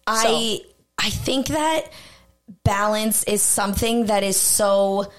I 0.06 0.60
I 0.98 1.10
think 1.10 1.46
that 1.48 1.82
balance 2.64 3.22
is 3.24 3.42
something 3.42 4.06
that 4.06 4.22
is 4.22 4.36
so 4.36 5.10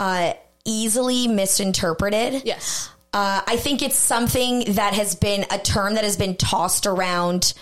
uh, 0.00 0.32
easily 0.64 1.28
misinterpreted. 1.28 2.42
Yes. 2.44 2.90
Uh, 3.12 3.40
I 3.46 3.56
think 3.56 3.82
it's 3.82 3.96
something 3.96 4.72
that 4.74 4.94
has 4.94 5.14
been 5.14 5.44
a 5.50 5.58
term 5.58 5.94
that 5.94 6.04
has 6.04 6.16
been 6.16 6.36
tossed 6.36 6.86
around 6.86 7.54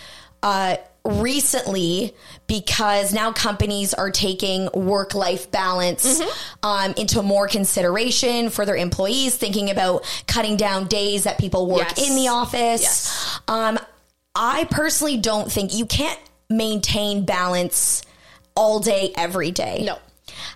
uh, 0.43 0.77
recently 1.03 2.13
because 2.47 3.13
now 3.13 3.31
companies 3.31 3.93
are 3.93 4.11
taking 4.11 4.69
work 4.73 5.15
life 5.15 5.49
balance 5.51 6.21
um, 6.63 6.93
into 6.97 7.21
more 7.23 7.47
consideration 7.47 8.49
for 8.49 8.65
their 8.65 8.75
employees, 8.75 9.35
thinking 9.35 9.69
about 9.71 10.03
cutting 10.27 10.55
down 10.55 10.85
days 10.87 11.23
that 11.23 11.37
people 11.39 11.67
work 11.67 11.87
Yes. 11.97 12.09
in 12.09 12.15
the 12.15 12.27
office. 12.27 12.81
Yes. 12.81 13.39
Um, 13.47 13.79
I 14.35 14.65
personally 14.69 15.17
don't 15.17 15.51
think 15.51 15.73
you 15.73 15.85
can't 15.85 16.19
maintain 16.49 17.25
balance 17.25 18.03
all 18.55 18.79
day, 18.79 19.13
every 19.15 19.51
day. 19.51 19.83
No. 19.85 19.97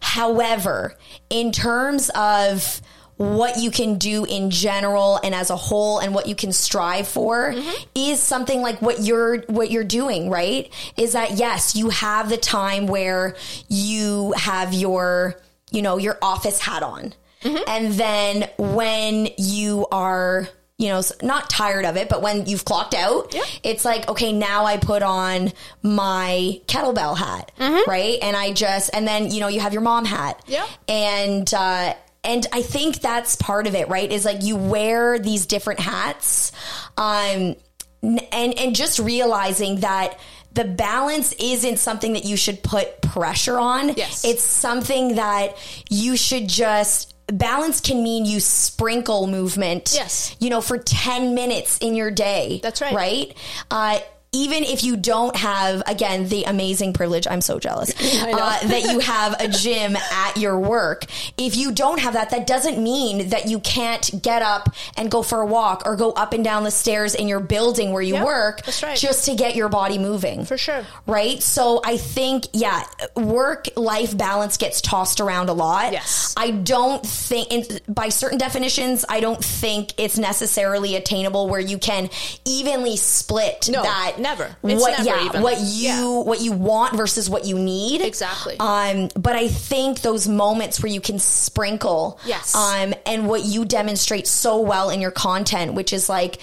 However, 0.04 0.96
in 1.30 1.54
terms 1.54 2.12
of 2.14 2.82
what 3.16 3.58
you 3.58 3.72
can 3.72 3.98
do 3.98 4.26
in 4.26 4.50
general 4.50 5.18
and 5.24 5.34
as 5.34 5.50
a 5.50 5.56
whole 5.56 6.00
and 6.00 6.14
what 6.14 6.28
you 6.28 6.36
can 6.36 6.52
strive 6.52 7.08
for 7.08 7.54
mm-hmm. 7.54 7.84
is 7.96 8.20
something 8.20 8.62
like 8.62 8.82
what 8.82 9.02
you're 9.02 9.44
what 9.44 9.72
you're 9.72 9.86
doing 9.86 10.30
right? 10.30 10.72
Is 10.98 11.14
that 11.14 11.32
yes 11.32 11.74
you 11.74 11.90
have 11.90 12.28
the 12.28 12.38
time 12.38 12.86
where 12.88 13.38
you 13.70 14.34
have 14.36 14.74
your 14.74 15.40
you 15.72 15.82
know 15.82 15.98
your 15.98 16.18
office 16.22 16.60
hat 16.60 16.84
on. 16.84 17.14
Mm-hmm. 17.44 17.64
And 17.68 17.94
then 17.94 18.50
when 18.58 19.30
you 19.38 19.88
are 19.90 20.50
you 20.80 20.88
know 20.90 21.02
not 21.22 21.50
tired 21.50 21.86
of 21.86 21.98
it 21.98 22.10
but 22.10 22.22
when 22.22 22.46
you've 22.48 22.66
clocked 22.66 22.94
out 22.96 23.34
Yeah. 23.34 23.44
it's 23.64 23.86
like 23.86 24.10
okay 24.10 24.34
now 24.34 24.66
i 24.66 24.78
put 24.78 25.04
on 25.04 25.52
my 25.84 26.60
kettlebell 26.68 27.16
hat 27.16 27.52
right 27.88 28.18
and 28.22 28.36
i 28.36 28.52
just 28.54 28.90
and 28.94 29.08
then 29.08 29.30
you 29.32 29.40
know 29.40 29.48
you 29.50 29.60
have 29.60 29.74
your 29.74 29.84
mom 29.84 30.04
hat 30.06 30.42
Yeah. 30.48 30.66
and 30.88 31.54
uh 31.54 31.94
and 32.26 32.48
I 32.54 32.62
think 32.62 33.02
that's 33.02 33.36
part 33.36 33.68
of 33.68 33.76
it, 33.76 33.90
right? 33.90 34.10
Is 34.10 34.24
like 34.24 34.44
you 34.44 34.56
wear 34.56 35.20
these 35.20 35.46
different 35.46 35.82
hats, 35.82 36.54
um, 36.96 37.58
and 38.02 38.24
and 38.32 38.74
just 38.74 38.98
realizing 38.98 39.82
that 39.82 40.18
the 40.54 40.64
balance 40.64 41.34
isn't 41.34 41.80
something 41.80 42.14
that 42.14 42.24
you 42.24 42.38
should 42.38 42.64
put 42.64 43.02
pressure 43.02 43.60
on. 43.60 43.90
Yes. 43.96 44.24
it's 44.24 44.42
something 44.42 45.16
that 45.16 45.58
you 45.90 46.16
should 46.16 46.48
just 46.48 47.13
balance 47.28 47.82
can 47.82 48.04
mean 48.04 48.26
you 48.26 48.40
sprinkle 48.40 49.28
movement. 49.28 49.92
Yes. 49.94 50.36
you 50.40 50.50
know, 50.50 50.62
for 50.62 50.78
ten 50.78 51.36
minutes 51.36 51.78
in 51.80 51.96
your 51.96 52.12
day. 52.12 52.60
That's 52.62 52.82
right. 52.82 52.94
Right. 52.94 53.38
Uh, 53.72 54.00
even 54.34 54.64
if 54.64 54.84
you 54.84 54.98
don't 54.98 55.36
have, 55.36 55.84
again, 55.86 56.28
the 56.28 56.44
amazing 56.44 56.94
privilege, 56.94 57.28
I'm 57.28 57.42
so 57.42 57.60
jealous, 57.60 57.92
uh, 58.24 58.68
that 58.68 58.84
you 58.92 59.00
have 59.00 59.36
a 59.40 59.48
gym 59.48 59.96
at 59.96 60.38
your 60.38 60.60
work. 60.60 61.06
If 61.38 61.56
you 61.56 61.72
don't 61.72 62.00
have 62.00 62.14
that, 62.14 62.32
that 62.32 62.48
doesn't 62.48 62.82
mean 62.82 63.30
that 63.30 63.48
you 63.48 63.60
can't 63.60 64.22
get 64.22 64.42
up 64.42 64.74
and 64.98 65.10
go 65.12 65.22
for 65.24 65.42
a 65.42 65.46
walk 65.46 65.84
or 65.86 65.96
go 65.96 66.12
up 66.12 66.34
and 66.34 66.44
down 66.44 66.64
the 66.64 66.72
stairs 66.72 67.16
in 67.16 67.28
your 67.28 67.40
building 67.40 67.92
where 67.94 68.02
you 68.02 68.16
Yeah, 68.16 68.26
work 68.26 68.62
right. 68.82 68.98
just 68.98 69.26
to 69.26 69.36
get 69.36 69.56
your 69.56 69.70
body 69.70 69.98
moving. 69.98 70.46
For 70.46 70.58
sure. 70.58 70.84
Right? 71.06 71.42
So 71.42 71.82
I 71.86 71.98
think, 71.98 72.48
yeah, 72.54 72.84
work 73.16 73.68
life 73.76 74.18
balance 74.18 74.58
gets 74.58 74.82
tossed 74.82 75.22
around 75.22 75.50
a 75.50 75.54
lot. 75.54 75.92
Yes. 75.94 76.34
I 76.36 76.52
don't 76.52 77.06
think, 77.06 77.52
in, 77.52 77.64
by 77.88 78.10
certain 78.10 78.38
definitions, 78.40 79.06
I 79.08 79.20
don't 79.20 79.44
think 79.44 79.94
it's 79.98 80.18
necessarily 80.18 80.96
attainable 80.96 81.48
where 81.50 81.60
you 81.60 81.78
can 81.78 82.10
evenly 82.46 82.98
split 82.98 83.70
No, 83.72 83.84
that. 83.84 84.16
Never. 84.24 84.56
It's 84.64 84.82
what, 84.82 84.98
never 84.98 85.04
yeah, 85.04 85.26
even. 85.26 85.42
what 85.44 85.60
you 85.60 85.88
Yeah. 85.90 86.20
what 86.24 86.42
you 86.42 86.52
want 86.54 86.96
versus 86.96 87.30
what 87.30 87.46
you 87.46 87.60
need. 87.60 88.02
Exactly. 88.02 88.56
Um, 88.60 89.10
but 89.16 89.36
I 89.36 89.48
think 89.50 90.02
those 90.02 90.28
moments 90.28 90.82
where 90.82 90.92
you 90.92 91.00
can 91.02 91.20
sprinkle, 91.20 92.20
Yes. 92.26 92.56
um, 92.56 92.96
and 93.06 93.28
what 93.28 93.44
you 93.44 93.66
demonstrate 93.66 94.26
so 94.28 94.60
well 94.62 94.90
in 94.90 95.00
your 95.02 95.12
content, 95.12 95.76
which 95.76 95.94
is 95.94 96.10
like, 96.10 96.40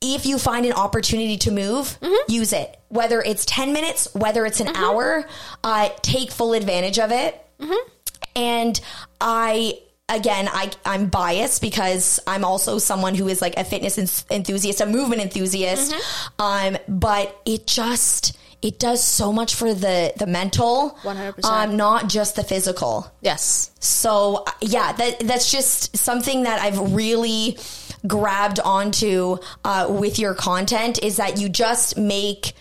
if 0.00 0.26
you 0.26 0.36
find 0.38 0.66
an 0.66 0.72
opportunity 0.72 1.36
to 1.38 1.52
move, 1.52 1.96
Mm-hmm. 2.00 2.32
use 2.32 2.52
it. 2.52 2.76
Whether 2.88 3.20
it's 3.22 3.44
10 3.44 3.72
minutes, 3.72 4.08
whether 4.14 4.44
it's 4.44 4.58
an 4.60 4.68
hour, 4.74 5.24
uh, 5.62 5.90
take 6.02 6.32
full 6.32 6.54
advantage 6.54 6.98
of 6.98 7.12
it. 7.12 7.40
Mm-hmm. 7.60 7.88
And 8.34 8.80
I, 9.20 9.78
again, 10.08 10.48
I, 10.50 10.70
I'm 10.84 11.06
biased 11.06 11.60
because 11.60 12.20
I'm 12.26 12.44
also 12.44 12.78
someone 12.78 13.14
who 13.14 13.28
is 13.28 13.40
like 13.40 13.56
a 13.56 13.64
fitness 13.64 13.98
en- 13.98 14.36
enthusiast, 14.36 14.80
a 14.80 14.86
movement 14.86 15.22
enthusiast. 15.22 15.92
Mm-hmm. 15.92 16.42
Um, 16.42 16.78
but 16.88 17.40
it 17.44 17.66
just, 17.66 18.36
it 18.60 18.78
does 18.78 19.02
so 19.02 19.32
much 19.32 19.54
for 19.54 19.74
the, 19.74 20.12
the 20.16 20.26
mental, 20.26 20.96
100%. 21.02 21.44
um, 21.44 21.76
not 21.76 22.08
just 22.08 22.36
the 22.36 22.44
physical. 22.44 23.10
Yes. 23.20 23.70
So 23.80 24.44
yeah, 24.60 24.92
that 24.92 25.20
that's 25.20 25.50
just 25.50 25.96
something 25.96 26.44
that 26.44 26.60
I've 26.60 26.92
really 26.92 27.58
grabbed 28.06 28.60
onto 28.60 29.38
uh, 29.64 29.86
with 29.90 30.18
your 30.18 30.34
content 30.34 31.02
is 31.02 31.16
that 31.16 31.38
you 31.38 31.48
just 31.48 31.96
make 31.96 32.52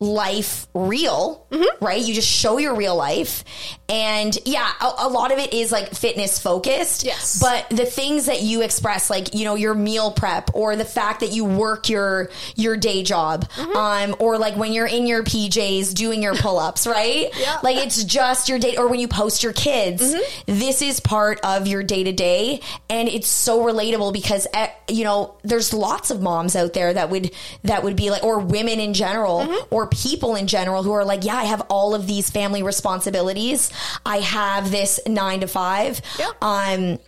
life 0.00 0.66
real, 0.74 1.44
Mm-hmm. 1.50 1.82
right? 1.84 2.00
You 2.02 2.12
just 2.12 2.28
show 2.28 2.58
your 2.58 2.74
real 2.74 2.94
life. 2.94 3.42
And 3.88 4.36
yeah, 4.44 4.70
a, 4.82 5.06
a 5.06 5.08
lot 5.08 5.32
of 5.32 5.38
it 5.38 5.54
is 5.54 5.72
like 5.72 5.94
fitness 5.94 6.38
focused. 6.38 7.04
Yes. 7.04 7.40
But 7.40 7.70
the 7.74 7.86
things 7.86 8.26
that 8.26 8.42
you 8.42 8.60
express, 8.60 9.08
like, 9.08 9.34
you 9.34 9.46
know, 9.46 9.54
your 9.54 9.72
meal 9.74 10.10
prep 10.12 10.50
or 10.54 10.76
the 10.76 10.84
fact 10.84 11.20
that 11.20 11.32
you 11.32 11.46
work 11.46 11.88
your, 11.88 12.28
your 12.54 12.76
day 12.76 13.02
job, 13.02 13.48
Mm-hmm. 13.56 13.76
um, 13.76 14.16
or 14.18 14.36
like 14.36 14.56
when 14.56 14.74
you're 14.74 14.86
in 14.86 15.06
your 15.06 15.22
PJs 15.24 15.94
doing 15.94 16.22
your 16.22 16.34
pull 16.34 16.58
ups, 16.58 16.86
right? 16.86 17.30
Yeah. 17.38 17.58
Like 17.62 17.78
it's 17.78 18.04
just 18.04 18.50
your 18.50 18.58
day, 18.58 18.76
or 18.76 18.88
when 18.88 19.00
you 19.00 19.08
post 19.08 19.42
your 19.42 19.54
kids, 19.54 20.02
Mm-hmm. 20.02 20.58
this 20.58 20.82
is 20.82 21.00
part 21.00 21.40
of 21.42 21.66
your 21.66 21.82
day 21.82 22.04
to 22.04 22.12
day. 22.12 22.60
And 22.90 23.08
it's 23.08 23.28
so 23.28 23.62
relatable 23.62 24.12
because, 24.12 24.46
eh, 24.52 24.68
you 24.88 25.04
know, 25.04 25.34
there's 25.44 25.72
lots 25.72 26.10
of 26.10 26.20
moms 26.20 26.54
out 26.56 26.74
there 26.74 26.92
that 26.92 27.08
would, 27.08 27.30
that 27.64 27.82
would 27.84 27.96
be 27.96 28.10
like, 28.10 28.22
or 28.22 28.38
women 28.38 28.80
in 28.80 28.92
general, 28.92 29.38
Mm-hmm. 29.40 29.74
or 29.74 29.87
people 29.90 30.34
in 30.36 30.46
general 30.46 30.82
who 30.82 30.92
are 30.92 31.04
like, 31.04 31.24
yeah, 31.24 31.36
I 31.36 31.44
have 31.44 31.62
all 31.68 31.94
of 31.94 32.06
these 32.06 32.30
family 32.30 32.62
responsibilities. 32.62 33.70
I 34.04 34.18
have 34.18 34.70
this 34.70 35.00
nine 35.06 35.40
to 35.40 35.46
five. 35.48 36.00
Um, 36.40 36.98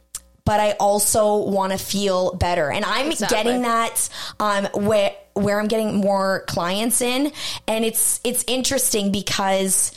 but 0.45 0.59
I 0.59 0.73
also 0.81 1.37
want 1.37 1.73
to 1.73 1.79
feel 1.79 2.35
better. 2.35 2.73
And 2.73 2.85
I'm 2.85 3.13
Exactly. 3.13 3.37
getting 3.37 3.63
that 3.63 4.09
um, 4.41 4.67
where 4.75 5.13
where 5.35 5.61
I'm 5.61 5.69
getting 5.69 5.97
more 5.97 6.45
clients 6.49 7.01
in, 7.01 7.33
and 7.69 7.85
it's 7.85 8.21
it's 8.25 8.45
interesting 8.49 9.13
because 9.13 9.93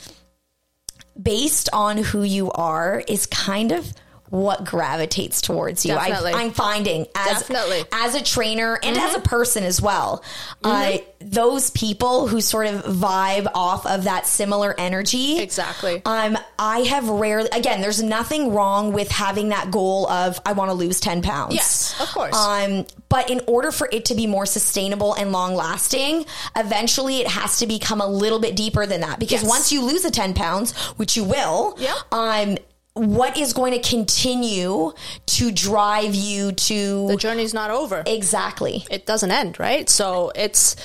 based 1.20 1.68
on 1.72 1.98
who 1.98 2.22
you 2.22 2.50
are 2.52 3.02
is 3.08 3.26
kind 3.26 3.72
of 3.72 3.92
what 4.30 4.64
gravitates 4.64 5.40
towards 5.40 5.84
you. 5.84 5.94
I. 5.94 6.32
I'm 6.34 6.50
finding 6.50 7.06
as 7.14 7.40
Definitely. 7.40 7.82
Mm-hmm. 7.82 8.04
as 8.06 8.14
a 8.14 8.24
trainer 8.24 8.78
and 8.82 8.96
as 8.96 9.14
a 9.14 9.20
person 9.20 9.64
as 9.64 9.80
well. 9.80 10.24
Uh, 10.64 10.98
those 11.20 11.70
people 11.70 12.26
who 12.26 12.40
sort 12.40 12.66
of 12.66 12.82
vibe 12.84 13.46
off 13.54 13.86
of 13.86 14.04
that 14.04 14.26
similar 14.26 14.74
energy, 14.78 15.38
Exactly. 15.38 16.02
um, 16.04 16.36
I 16.58 16.80
have 16.80 17.08
rarely, 17.08 17.48
again, 17.52 17.80
there's 17.80 18.02
nothing 18.02 18.52
wrong 18.52 18.92
with 18.92 19.08
having 19.08 19.50
that 19.50 19.70
goal 19.70 20.08
of, 20.08 20.40
I 20.44 20.52
want 20.52 20.70
to 20.70 20.74
lose 20.74 21.00
10 21.00 21.22
pounds. 21.22 21.54
Yes, 21.54 22.00
of 22.00 22.08
course. 22.08 22.34
Um, 22.34 22.86
but 23.08 23.30
in 23.30 23.40
order 23.46 23.70
for 23.70 23.88
it 23.92 24.06
to 24.06 24.14
be 24.14 24.26
more 24.26 24.46
sustainable 24.46 25.14
and 25.14 25.32
long 25.32 25.54
lasting, 25.54 26.24
eventually 26.56 27.20
it 27.20 27.28
has 27.28 27.58
to 27.58 27.66
become 27.66 28.00
a 28.00 28.06
little 28.06 28.40
bit 28.40 28.56
deeper 28.56 28.86
than 28.86 29.02
that. 29.02 29.18
Because 29.20 29.42
Yes. 29.42 29.48
once 29.50 29.72
you 29.72 29.82
lose 29.82 30.02
the 30.02 30.10
10 30.10 30.34
pounds, 30.34 30.72
which 30.96 31.16
you 31.16 31.24
will, 31.24 31.76
Yeah. 31.78 31.94
um, 32.10 32.56
what 32.94 33.36
is 33.36 33.52
going 33.52 33.72
to 33.72 33.88
continue 33.88 34.92
to 35.26 35.50
drive 35.50 36.14
you 36.14 36.52
to 36.52 37.08
the 37.08 37.16
journey's 37.16 37.52
not 37.52 37.70
over. 37.70 38.02
exactly 38.06 38.84
it 38.90 39.04
doesn't 39.04 39.30
end, 39.32 39.58
right? 39.58 39.88
So 39.90 40.30
it's 40.34 40.76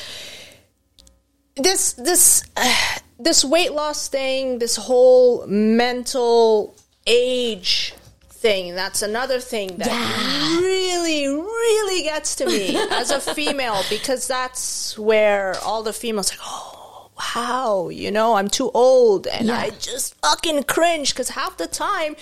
this 1.55 1.93
this 1.93 2.43
this 3.20 3.43
weight 3.45 3.74
loss 3.74 4.07
thing, 4.07 4.60
this 4.60 4.76
whole 4.76 5.45
mental 5.47 6.76
age 7.05 7.93
thing. 8.30 8.74
That's 8.76 9.01
another 9.01 9.39
thing 9.39 9.78
that 9.78 9.88
Yeah. 9.88 10.60
really, 10.62 11.28
really 11.28 12.03
gets 12.03 12.36
to 12.38 12.45
me 12.45 12.76
as 12.91 13.12
a 13.12 13.20
female 13.20 13.82
because 13.89 14.28
that's 14.28 14.97
where 14.97 15.55
all 15.64 15.84
the 15.84 15.93
females 15.93 16.32
like, 16.32 16.39
oh. 16.43 16.76
Wow, 17.20 17.89
you 17.89 18.11
know, 18.11 18.36
I'm 18.36 18.47
too 18.47 18.72
old 18.74 19.28
and 19.28 19.47
Yeah. 19.47 19.57
I 19.59 19.70
just 19.72 20.15
fucking 20.22 20.63
cringe 20.63 21.13
because 21.13 21.30
half 21.30 21.57
the 21.57 21.67
time 21.67 22.15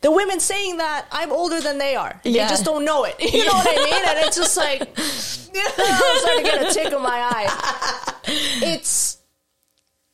the 0.00 0.10
women 0.12 0.38
saying 0.38 0.76
that 0.76 1.06
I'm 1.10 1.32
older 1.32 1.60
than 1.60 1.78
they 1.78 1.96
are. 1.96 2.20
Yeah. 2.24 2.44
They 2.44 2.50
just 2.50 2.64
don't 2.64 2.84
know 2.84 3.04
it. 3.04 3.16
You 3.34 3.44
know 3.44 3.52
what 3.54 3.66
I 3.68 3.84
mean? 3.84 4.04
And 4.08 4.18
it's 4.26 4.36
just 4.36 4.56
like, 4.56 4.82
I'm 4.82 5.04
starting 6.20 6.44
to 6.44 6.50
get 6.50 6.70
a 6.70 6.74
tick 6.74 6.92
in 6.92 7.02
my 7.02 7.18
eye. 7.18 8.12
It's, 8.26 9.18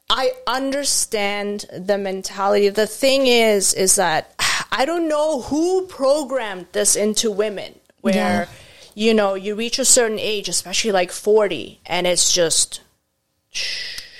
I 0.09 0.33
understand 0.47 1.67
the 1.77 1.99
mentality. 1.99 2.69
The 2.71 2.87
thing 2.87 3.27
is, 3.27 3.73
is 3.75 3.97
that 3.97 4.35
I 4.73 4.85
don't 4.85 5.09
know 5.09 5.43
who 5.43 5.87
programmed 5.87 6.67
this 6.73 6.97
into 6.97 7.31
women 7.31 7.79
where, 8.01 8.15
Yeah. 8.15 8.47
you 8.95 9.15
know, 9.15 9.35
you 9.35 9.55
reach 9.55 9.79
a 9.79 9.85
certain 9.85 10.19
age, 10.19 10.49
especially 10.49 10.93
like 10.93 11.13
40, 11.13 11.81
and 11.87 12.07
it's 12.07 12.33
just, 12.33 12.81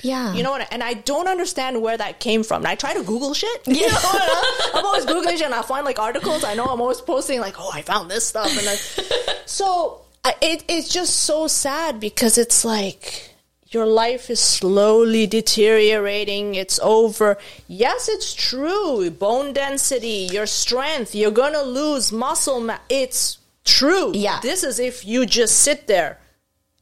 yeah 0.03 0.31
you 0.35 0.43
know 0.43 0.53
what? 0.53 0.67
And 0.73 0.83
I 0.83 0.95
don't 0.95 1.29
understand 1.29 1.83
where 1.83 1.97
that 1.97 2.21
came 2.21 2.43
from. 2.43 2.63
And 2.63 2.69
I 2.69 2.75
try 2.75 2.95
to 2.95 3.03
Google 3.03 3.35
shit. 3.35 3.61
You 3.67 3.87
know 3.87 3.95
what? 3.95 4.75
I'm 4.75 4.85
always 4.85 5.05
Googling 5.07 5.37
shit 5.37 5.43
and 5.43 5.55
I 5.55 5.63
find 5.63 5.85
like 5.85 5.99
articles. 5.99 6.45
I 6.45 6.55
know 6.55 6.65
I'm 6.65 6.81
always 6.81 7.01
posting 7.01 7.41
like, 7.41 7.57
oh, 7.59 7.71
I 7.73 7.83
found 7.83 8.11
this 8.11 8.27
stuff. 8.27 8.51
And 8.51 8.69
I, 8.69 8.75
so 9.47 10.03
I, 10.25 10.35
it, 10.41 10.65
it's 10.69 10.89
just 10.89 11.25
so 11.25 11.47
sad 11.47 12.01
because 12.01 12.39
it's 12.39 12.65
like 12.65 13.31
your 13.69 13.87
life 13.87 14.31
is 14.31 14.41
slowly 14.41 15.27
deteriorating. 15.27 16.55
It's 16.55 16.79
over. 16.81 17.39
Yes, 17.69 18.09
it's 18.09 18.35
true. 18.35 19.11
Bone 19.11 19.53
density, 19.53 20.29
your 20.33 20.47
strength, 20.47 21.15
you're 21.15 21.31
going 21.31 21.55
to 21.55 21.63
lose 21.63 22.13
muscle 22.13 22.61
mass. 22.61 22.81
It's 22.89 23.39
true. 23.65 24.13
Yeah. 24.15 24.41
This 24.41 24.65
is 24.65 24.79
if 24.79 25.07
you 25.07 25.27
just 25.27 25.59
sit 25.59 25.87
there 25.87 26.19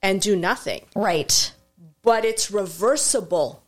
and 0.03 0.21
do 0.21 0.37
nothing 0.37 0.85
right 0.95 1.53
but 2.09 2.25
it's 2.25 2.51
reversible. 2.51 3.63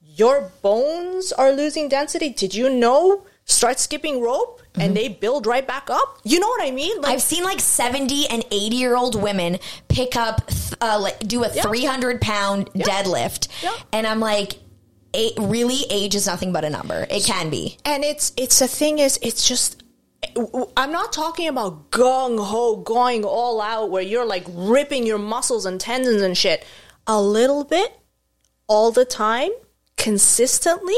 Your 0.00 0.50
bones 0.62 1.30
are 1.30 1.52
losing 1.52 1.90
density. 1.90 2.30
Did 2.30 2.54
you 2.54 2.70
know? 2.70 3.26
Start 3.44 3.78
skipping 3.78 4.22
rope 4.22 4.62
and 4.76 4.96
they 4.96 5.08
build 5.08 5.46
right 5.46 5.66
back 5.66 5.90
up. 5.90 6.18
You 6.24 6.40
know 6.40 6.48
what 6.48 6.62
I 6.66 6.70
mean? 6.70 7.02
Like, 7.02 7.12
I've 7.12 7.20
seen 7.20 7.44
like 7.44 7.60
70 7.60 8.28
and 8.28 8.44
80 8.50 8.76
year 8.76 8.96
old 8.96 9.20
women 9.20 9.58
pick 9.88 10.16
up, 10.16 10.50
uh, 10.80 10.98
like 11.02 11.18
do 11.18 11.44
a 11.44 11.50
300 11.50 12.20
pound 12.22 12.72
deadlift. 12.72 13.48
Yeah. 13.62 13.76
And 13.92 14.06
I'm 14.06 14.20
like, 14.20 14.54
it, 15.12 15.34
really, 15.38 15.84
age 15.90 16.14
is 16.14 16.26
nothing 16.26 16.50
but 16.50 16.64
a 16.64 16.70
number. 16.70 17.06
It 17.10 17.24
can 17.24 17.50
be. 17.50 17.76
and 17.84 18.04
it's 18.04 18.32
it's 18.38 18.58
the 18.60 18.68
thing 18.68 19.00
is 19.00 19.18
it's 19.20 19.46
just 19.46 19.82
I'm 20.76 20.92
not 20.92 21.12
talking 21.12 21.48
about 21.48 21.90
gung 21.90 22.42
ho 22.42 22.76
going 22.76 23.24
all 23.24 23.60
out 23.60 23.90
where 23.90 24.02
you're 24.02 24.24
like 24.24 24.44
ripping 24.48 25.04
your 25.04 25.18
muscles 25.18 25.66
and 25.66 25.78
tendons 25.78 26.22
and 26.22 26.38
shit. 26.38 26.64
A 27.06 27.20
little 27.20 27.64
bit, 27.64 27.92
all 28.66 28.90
the 28.92 29.04
time, 29.04 29.50
consistently, 29.96 30.94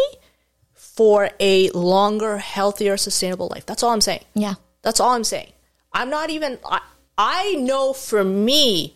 for 0.74 1.30
a 1.40 1.70
longer, 1.70 2.38
healthier, 2.38 2.96
sustainable 2.96 3.48
life. 3.50 3.66
That's 3.66 3.82
all 3.82 3.90
I'm 3.90 4.00
saying. 4.00 4.24
Yeah. 4.34 4.54
That's 4.82 5.00
all 5.00 5.10
I'm 5.10 5.24
saying. 5.24 5.50
I'm 5.92 6.10
not 6.10 6.30
even. 6.30 6.58
I, 6.64 6.80
I 7.16 7.54
know 7.54 7.92
for 7.92 8.22
me, 8.22 8.94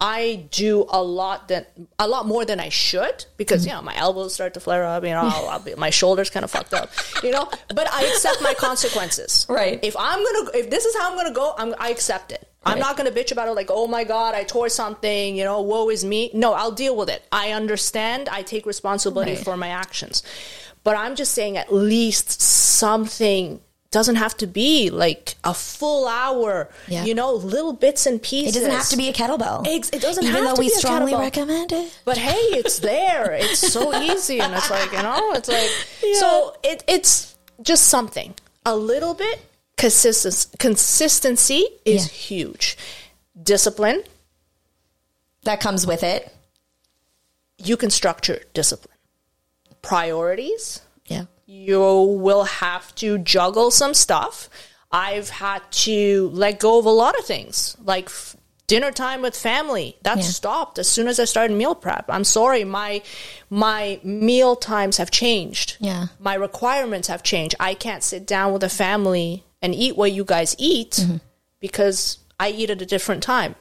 I 0.00 0.46
do 0.52 0.86
a 0.88 1.02
lot 1.02 1.48
that 1.48 1.72
a 1.98 2.06
lot 2.06 2.26
more 2.26 2.44
than 2.44 2.60
I 2.60 2.68
should 2.68 3.24
because 3.36 3.66
you 3.66 3.72
know 3.72 3.82
my 3.82 3.96
elbows 3.96 4.32
start 4.32 4.54
to 4.54 4.60
flare 4.60 4.84
up. 4.84 5.04
You 5.04 5.10
know, 5.10 5.22
I'll, 5.22 5.48
I'll 5.50 5.58
be, 5.60 5.74
my 5.74 5.90
shoulders 5.90 6.30
kind 6.30 6.44
of 6.44 6.50
fucked 6.50 6.72
up. 6.72 6.90
You 7.22 7.30
know, 7.32 7.48
but 7.68 7.92
I 7.92 8.04
accept 8.04 8.42
my 8.42 8.54
consequences. 8.54 9.46
Right. 9.58 9.80
If 9.82 9.96
I'm 9.98 10.24
gonna, 10.24 10.50
if 10.54 10.70
this 10.70 10.84
is 10.84 10.96
how 10.96 11.10
I'm 11.10 11.16
gonna 11.16 11.32
go, 11.32 11.54
I'm, 11.56 11.74
I 11.78 11.90
accept 11.90 12.32
it. 12.32 12.47
I'm 12.68 12.78
not 12.78 12.96
going 12.96 13.12
to 13.12 13.20
bitch 13.20 13.32
about 13.32 13.48
it 13.48 13.52
like, 13.52 13.68
oh 13.70 13.86
my 13.86 14.04
God, 14.04 14.34
I 14.34 14.44
tore 14.44 14.68
something, 14.68 15.36
you 15.36 15.44
know, 15.44 15.60
woe 15.62 15.88
is 15.90 16.04
me. 16.04 16.30
No, 16.34 16.52
I'll 16.52 16.70
deal 16.72 16.96
with 16.96 17.08
it. 17.08 17.22
I 17.32 17.52
understand. 17.52 18.28
I 18.28 18.42
take 18.42 18.66
responsibility 18.66 19.32
Right. 19.34 19.44
for 19.44 19.56
my 19.56 19.68
actions. 19.68 20.22
But 20.84 20.96
I'm 20.96 21.16
just 21.16 21.32
saying, 21.32 21.56
at 21.56 21.72
least 21.72 22.40
something 22.40 23.60
doesn't 23.90 24.16
have 24.16 24.36
to 24.36 24.46
be 24.46 24.90
like 24.90 25.34
a 25.44 25.54
full 25.54 26.06
hour, 26.06 26.68
Yeah. 26.88 27.04
you 27.04 27.14
know, 27.14 27.32
little 27.32 27.72
bits 27.72 28.04
and 28.06 28.22
pieces. 28.22 28.54
It 28.54 28.58
doesn't 28.60 28.74
have 28.76 28.88
to 28.90 28.96
be 28.98 29.08
a 29.08 29.12
kettlebell. 29.14 29.66
Ex- 29.66 29.88
it 29.90 30.02
doesn't 30.02 30.24
Even 30.24 30.36
have 30.36 30.44
though 30.50 30.54
to 30.56 30.60
we 30.60 30.68
be 30.68 30.74
a 30.74 30.76
strongly 30.76 31.12
kettlebell. 31.12 31.20
recommend 31.20 31.72
it. 31.72 31.98
But 32.04 32.18
hey, 32.18 32.36
it's 32.58 32.78
there. 32.90 33.32
It's 33.32 33.60
so 33.72 33.94
easy, 33.98 34.40
and 34.40 34.52
it's 34.54 34.70
like 34.70 34.92
you 34.92 35.02
know, 35.02 35.32
it's 35.32 35.48
like 35.48 35.70
so. 36.20 36.54
It, 36.62 36.84
it's 36.86 37.34
just 37.62 37.84
something 37.88 38.34
a 38.66 38.76
little 38.76 39.14
bit. 39.14 39.40
Consistency, 39.78 40.48
consistency 40.58 41.66
is 41.84 42.04
Yeah. 42.06 42.12
huge. 42.12 42.76
Discipline, 43.40 44.02
That 45.44 45.60
comes 45.60 45.86
with 45.86 46.02
it. 46.02 46.34
you 47.58 47.76
can 47.76 47.88
structure 47.90 48.42
discipline. 48.52 48.96
Priorities, 49.80 50.80
Yeah. 51.06 51.24
you 51.46 51.80
will 51.80 52.44
have 52.44 52.92
to 52.96 53.18
juggle 53.18 53.70
some 53.70 53.94
stuff. 53.94 54.50
I've 54.90 55.30
had 55.30 55.62
to 55.86 56.30
let 56.34 56.58
go 56.58 56.78
of 56.78 56.84
a 56.84 56.90
lot 56.90 57.16
of 57.18 57.24
things, 57.24 57.76
like 57.84 58.06
f- 58.06 58.36
dinner 58.66 58.90
time 58.90 59.22
with 59.22 59.36
family. 59.36 59.96
That 60.02 60.18
Yeah. 60.18 60.24
stopped 60.24 60.78
as 60.78 60.88
soon 60.88 61.06
as 61.08 61.20
I 61.20 61.24
started 61.24 61.56
meal 61.56 61.74
prep. 61.76 62.06
I'm 62.08 62.24
sorry, 62.24 62.64
my 62.64 63.02
my 63.48 64.00
meal 64.02 64.56
times 64.56 64.96
have 64.98 65.10
changed. 65.10 65.76
Yeah. 65.78 66.08
my 66.18 66.34
requirements 66.34 67.08
have 67.08 67.22
changed. 67.22 67.54
I 67.60 67.74
can't 67.74 68.02
sit 68.02 68.26
down 68.26 68.52
with 68.52 68.62
a 68.64 68.68
family 68.68 69.44
and 69.62 69.74
eat 69.74 69.96
what 69.96 70.12
you 70.12 70.24
guys 70.24 70.54
eat 70.58 70.92
Mm-hmm. 70.92 71.16
because 71.60 72.18
I 72.40 72.50
eat 72.50 72.70
at 72.70 72.80
a 72.82 72.86
different 72.86 73.22
time. 73.22 73.54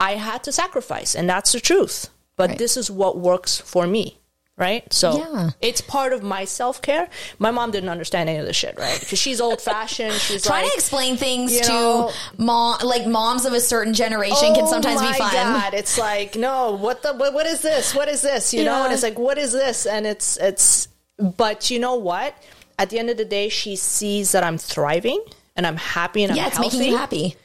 I 0.00 0.12
had 0.12 0.42
to 0.44 0.52
sacrifice, 0.52 1.14
and 1.14 1.28
that's 1.28 1.52
the 1.52 1.60
truth. 1.60 2.08
But 2.36 2.50
Right. 2.50 2.58
this 2.58 2.76
is 2.76 2.90
what 2.90 3.16
works 3.16 3.58
for 3.60 3.86
me, 3.86 4.18
right? 4.56 4.92
So 4.92 5.18
Yeah. 5.18 5.50
it's 5.60 5.80
part 5.80 6.12
of 6.12 6.22
my 6.22 6.44
self 6.44 6.82
care. 6.82 7.08
My 7.38 7.52
mom 7.52 7.70
didn't 7.70 7.90
understand 7.90 8.28
any 8.28 8.38
of 8.40 8.46
this 8.46 8.56
shit, 8.56 8.76
right? 8.76 8.98
Because 8.98 9.18
she's 9.20 9.40
old 9.40 9.60
fashioned. 9.60 10.14
She's 10.14 10.42
Trying 10.44 10.64
like, 10.64 10.72
to 10.72 10.76
explain 10.78 11.16
things 11.16 11.60
to 11.60 11.68
know- 11.72 12.10
mom, 12.36 12.80
like 12.82 13.06
moms 13.06 13.44
of 13.44 13.52
a 13.52 13.60
certain 13.60 13.94
generation, 13.94 14.52
can 14.54 14.66
sometimes 14.66 15.00
oh 15.00 15.06
be 15.12 15.16
fun. 15.18 15.32
God. 15.32 15.74
It's 15.74 15.96
like, 15.96 16.34
no, 16.34 16.72
what 16.72 17.02
the, 17.02 17.12
what, 17.12 17.32
what 17.34 17.46
is 17.46 17.60
this? 17.60 17.94
What 17.94 18.08
is 18.08 18.20
this? 18.22 18.52
You 18.52 18.64
know, 18.64 18.82
and 18.84 18.92
it's 18.92 19.04
like, 19.04 19.18
what 19.18 19.38
is 19.38 19.52
this? 19.52 19.86
And 19.86 20.06
it's, 20.06 20.36
it's, 20.38 20.88
but 21.18 21.70
you 21.70 21.78
know 21.78 21.94
what? 21.94 22.34
At 22.78 22.90
the 22.90 22.98
end 22.98 23.10
of 23.10 23.16
the 23.16 23.24
day, 23.24 23.48
she 23.48 23.76
sees 23.76 24.32
that 24.32 24.42
I'm 24.44 24.58
thriving 24.58 25.22
and 25.56 25.66
I'm 25.66 25.76
happy 25.76 26.22
and 26.24 26.32
I'm 26.32 26.36
Yeah, 26.36 26.48
it's 26.48 26.56
healthy. 26.56 26.78
making 26.78 26.92
you 26.92 26.98
happy. 26.98 27.36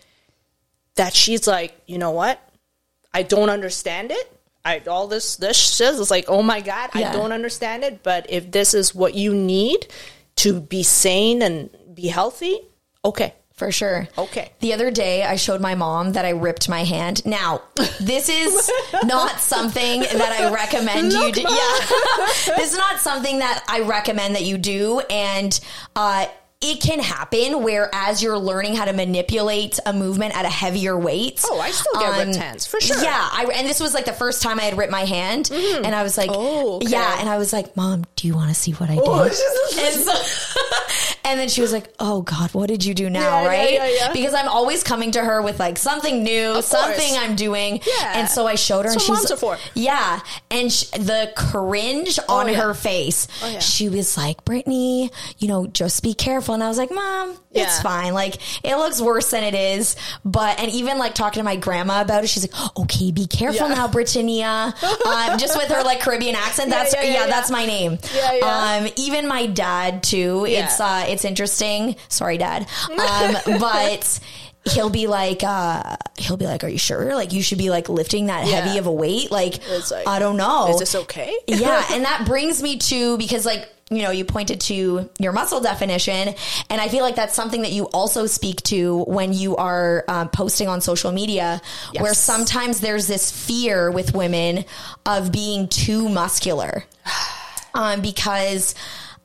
That 0.96 1.14
she's 1.14 1.48
like, 1.48 1.80
you 1.88 1.98
know 1.98 2.12
what? 2.12 2.40
I 3.14 3.24
don't 3.24 3.50
understand 3.50 4.12
it. 4.12 4.36
I 4.66 4.82
all 4.88 5.08
this 5.08 5.38
this 5.38 5.56
shit 5.58 5.94
is 5.96 6.12
like, 6.12 6.26
oh 6.28 6.42
my 6.44 6.62
god, 6.62 6.90
Yeah. 6.96 7.10
I 7.10 7.14
don't 7.14 7.32
understand 7.32 7.84
it. 7.84 8.04
But 8.04 8.26
if 8.30 8.52
this 8.52 8.74
is 8.74 8.94
what 8.94 9.14
you 9.16 9.34
need 9.34 9.88
to 10.38 10.60
be 10.60 10.84
sane 10.84 11.42
and 11.42 11.70
be 11.94 12.08
healthy, 12.08 12.60
okay, 13.06 13.34
For 13.60 13.74
sure. 13.74 14.08
Okay. 14.18 14.54
The 14.62 14.72
other 14.72 14.90
day, 14.90 15.22
I 15.22 15.36
showed 15.36 15.60
my 15.60 15.76
mom 15.76 16.14
that 16.14 16.24
I 16.24 16.30
ripped 16.30 16.70
my 16.70 16.86
hand. 16.86 17.26
Now, 17.26 17.62
this 18.00 18.30
is 18.30 18.72
not 19.04 19.32
something 19.42 20.00
that 20.00 20.38
I 20.40 20.50
recommend 20.54 21.12
you 21.12 21.30
do. 21.34 21.42
Yeah. 21.42 22.56
this 22.56 22.72
is 22.72 22.78
not 22.78 23.02
something 23.02 23.40
that 23.40 23.62
I 23.68 23.82
recommend 23.82 24.36
that 24.36 24.44
you 24.44 24.58
do. 24.58 25.02
And, 25.10 25.60
uh, 25.94 26.28
it 26.62 26.82
can 26.82 27.00
happen 27.00 27.64
where 27.64 27.90
as 27.94 28.22
you're 28.22 28.38
learning 28.38 28.76
how 28.76 28.84
to 28.84 28.92
manipulate 28.92 29.80
a 29.86 29.94
movement 29.94 30.36
at 30.36 30.44
a 30.44 30.50
heavier 30.50 30.98
weight. 30.98 31.42
Oh, 31.46 31.58
I 31.60 31.72
still 31.72 31.94
get 32.02 32.26
ripped 32.26 32.36
hands, 32.36 32.68
for 32.68 32.82
sure. 32.82 33.02
Yeah, 33.02 33.30
I, 33.32 33.50
and 33.56 33.66
this 33.66 33.80
was 33.80 33.94
like 33.94 34.04
the 34.04 34.14
first 34.14 34.42
time 34.42 34.60
I 34.60 34.64
had 34.64 34.78
ripped 34.78 34.92
my 34.92 35.06
hand, 35.06 35.46
mm-hmm. 35.46 35.86
and 35.86 35.96
I 35.96 36.04
was 36.04 36.18
like, 36.18 36.30
Oh, 36.34 36.78
okay. 36.78 36.88
yeah, 36.90 37.18
and 37.20 37.30
I 37.30 37.38
was 37.38 37.54
like, 37.54 37.78
Mom, 37.78 38.06
do 38.18 38.28
you 38.28 38.36
want 38.36 38.50
to 38.50 38.56
see 38.56 38.74
what 38.74 38.90
I 38.90 38.98
oh, 39.00 39.30
did? 39.30 39.80
and, 39.80 39.96
so, 40.02 41.16
and 41.24 41.40
then 41.40 41.48
she 41.48 41.62
was 41.62 41.72
like, 41.72 41.94
"Oh 42.00 42.22
God, 42.22 42.54
what 42.54 42.68
did 42.68 42.84
you 42.84 42.94
do 42.94 43.10
now?" 43.10 43.44
Yeah, 43.44 43.48
right? 43.48 43.72
yeah, 43.72 43.88
yeah. 43.88 44.14
Because 44.14 44.34
I'm 44.34 44.50
always 44.50 44.84
coming 44.84 45.12
to 45.12 45.22
her 45.22 45.42
with 45.42 45.60
like 45.60 45.78
something 45.78 46.24
new, 46.24 46.56
Of 46.56 46.66
something 46.66 46.98
course. 46.98 47.18
I'm 47.18 47.36
doing. 47.36 47.82
Yeah. 47.86 48.20
And 48.20 48.28
so 48.28 48.48
I 48.48 48.56
showed 48.56 48.86
her, 48.86 48.92
That's 48.92 49.08
and 49.08 49.18
she's 49.20 49.40
for. 49.40 49.58
yeah, 49.76 50.20
and 50.52 50.72
sh- 50.72 50.90
the 50.92 51.32
cringe 51.38 52.20
oh, 52.28 52.40
on 52.40 52.50
yeah. 52.50 52.56
her 52.56 52.74
face. 52.74 53.28
Oh. 53.42 53.60
She 53.60 53.88
was 53.88 54.18
like, 54.18 54.44
"Brittany, 54.44 55.12
you 55.38 55.48
know, 55.48 55.68
just 55.68 56.04
be 56.04 56.14
careful." 56.14 56.49
And 56.54 56.64
I 56.64 56.68
was 56.68 56.78
like, 56.78 56.92
"Mom, 56.92 57.36
it's 57.52 57.82
fine. 57.82 58.14
Like 58.14 58.36
it 58.66 58.76
looks 58.76 59.02
worse 59.02 59.32
than 59.32 59.44
it 59.44 59.54
is." 59.56 59.96
But 60.26 60.60
and 60.60 60.72
even 60.72 60.98
like 60.98 61.14
talking 61.16 61.40
to 61.40 61.44
my 61.44 61.56
grandma 61.56 62.02
about 62.02 62.24
it, 62.24 62.28
she's 62.28 62.52
like, 62.52 62.78
"Okay, 62.78 63.12
be 63.12 63.28
careful 63.28 63.68
Yeah. 63.70 63.76
now, 63.76 63.88
Britannia." 63.88 64.74
um, 65.06 65.38
just 65.38 65.58
with 65.58 65.70
her 65.70 65.84
like 65.84 66.00
Caribbean 66.02 66.36
accent. 66.36 66.70
That's 66.70 66.94
yeah, 66.94 67.04
yeah, 67.04 67.08
yeah, 67.12 67.20
yeah. 67.22 67.28
that's 67.28 67.52
my 67.52 67.66
name. 67.66 67.98
Yeah, 68.16 68.32
yeah. 68.34 68.80
Um, 68.86 68.92
even 68.98 69.28
my 69.28 69.46
dad 69.48 70.04
too. 70.04 70.46
Yeah. 70.48 70.66
It's 70.66 70.80
uh, 70.80 71.06
it's 71.08 71.26
interesting. 71.26 71.96
Sorry, 72.08 72.38
dad. 72.38 72.68
Um, 73.00 73.36
but 73.60 74.20
he'll 74.66 74.90
be 74.90 75.08
like, 75.08 75.44
uh, 75.44 75.96
he'll 76.18 76.38
be 76.38 76.46
like, 76.46 76.64
"Are 76.64 76.68
you 76.70 76.78
sure? 76.78 77.16
Like, 77.16 77.34
you 77.34 77.42
should 77.42 77.58
be 77.58 77.70
like 77.70 77.90
lifting 77.90 78.28
that 78.28 78.46
Yeah. 78.48 78.62
heavy 78.62 78.78
of 78.78 78.86
a 78.88 78.92
weight? 78.92 79.32
Like, 79.32 79.60
like, 79.92 80.08
I 80.08 80.20
don't 80.20 80.38
know. 80.38 80.70
Is 80.70 80.80
this 80.80 80.96
okay? 80.96 81.34
yeah, 81.48 81.84
and 81.92 82.06
that 82.06 82.26
brings 82.26 82.62
me 82.62 82.78
to 82.78 83.18
because 83.18 83.46
like 83.46 83.68
you 83.92 84.04
know 84.04 84.12
you 84.12 84.24
pointed 84.24 84.60
to 84.62 85.10
your 85.18 85.32
muscle 85.32 85.62
definition, 85.62 86.36
and 86.70 86.80
I 86.82 86.90
feel 86.90 87.02
like 87.04 87.16
that's 87.16 87.34
something 87.34 87.64
that 87.64 87.72
you 87.72 87.86
also 87.86 88.28
speak 88.28 88.62
to 88.64 89.04
when 89.06 89.34
you 89.34 89.56
are 89.56 90.04
um, 90.08 90.30
posting 90.30 90.68
on 90.68 90.82
social 90.82 91.12
media, 91.12 91.62
Yes. 91.94 92.04
where 92.04 92.14
sometimes 92.14 92.82
there's 92.82 93.08
this 93.08 93.32
fear 93.32 93.90
with 93.90 94.14
women 94.14 94.66
of 95.06 95.32
being 95.32 95.68
too 95.70 96.08
muscular, 96.10 96.84
um, 97.74 98.02
because. 98.02 98.76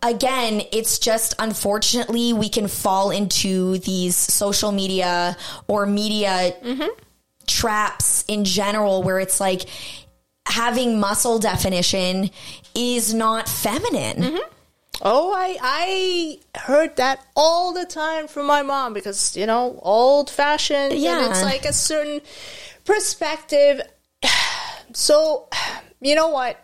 Again, 0.04 0.60
it's 0.70 0.98
just 0.98 1.34
unfortunately 1.38 2.34
we 2.34 2.50
can 2.50 2.68
fall 2.68 3.10
into 3.10 3.78
these 3.78 4.14
social 4.14 4.70
media 4.70 5.34
or 5.66 5.86
media 5.86 6.52
mm-hmm. 6.62 6.88
traps 7.46 8.22
in 8.28 8.44
general 8.44 9.02
where 9.02 9.18
it's 9.18 9.40
like 9.40 9.62
having 10.46 11.00
muscle 11.00 11.38
definition 11.38 12.28
is 12.74 13.14
not 13.14 13.48
feminine. 13.48 14.16
Mm-hmm. 14.18 14.50
Oh, 15.00 15.32
I 15.34 15.58
I 15.62 16.38
heard 16.58 16.96
that 16.96 17.24
all 17.34 17.72
the 17.72 17.86
time 17.86 18.28
from 18.28 18.46
my 18.46 18.60
mom 18.60 18.92
because 18.92 19.34
you 19.38 19.46
know 19.46 19.80
old 19.82 20.28
fashioned. 20.28 20.92
Yeah. 20.98 21.22
and 21.22 21.30
it's 21.30 21.42
like 21.42 21.64
a 21.64 21.72
certain 21.72 22.20
perspective. 22.84 23.80
So, 24.92 25.48
you 26.00 26.14
know 26.14 26.28
what? 26.28 26.62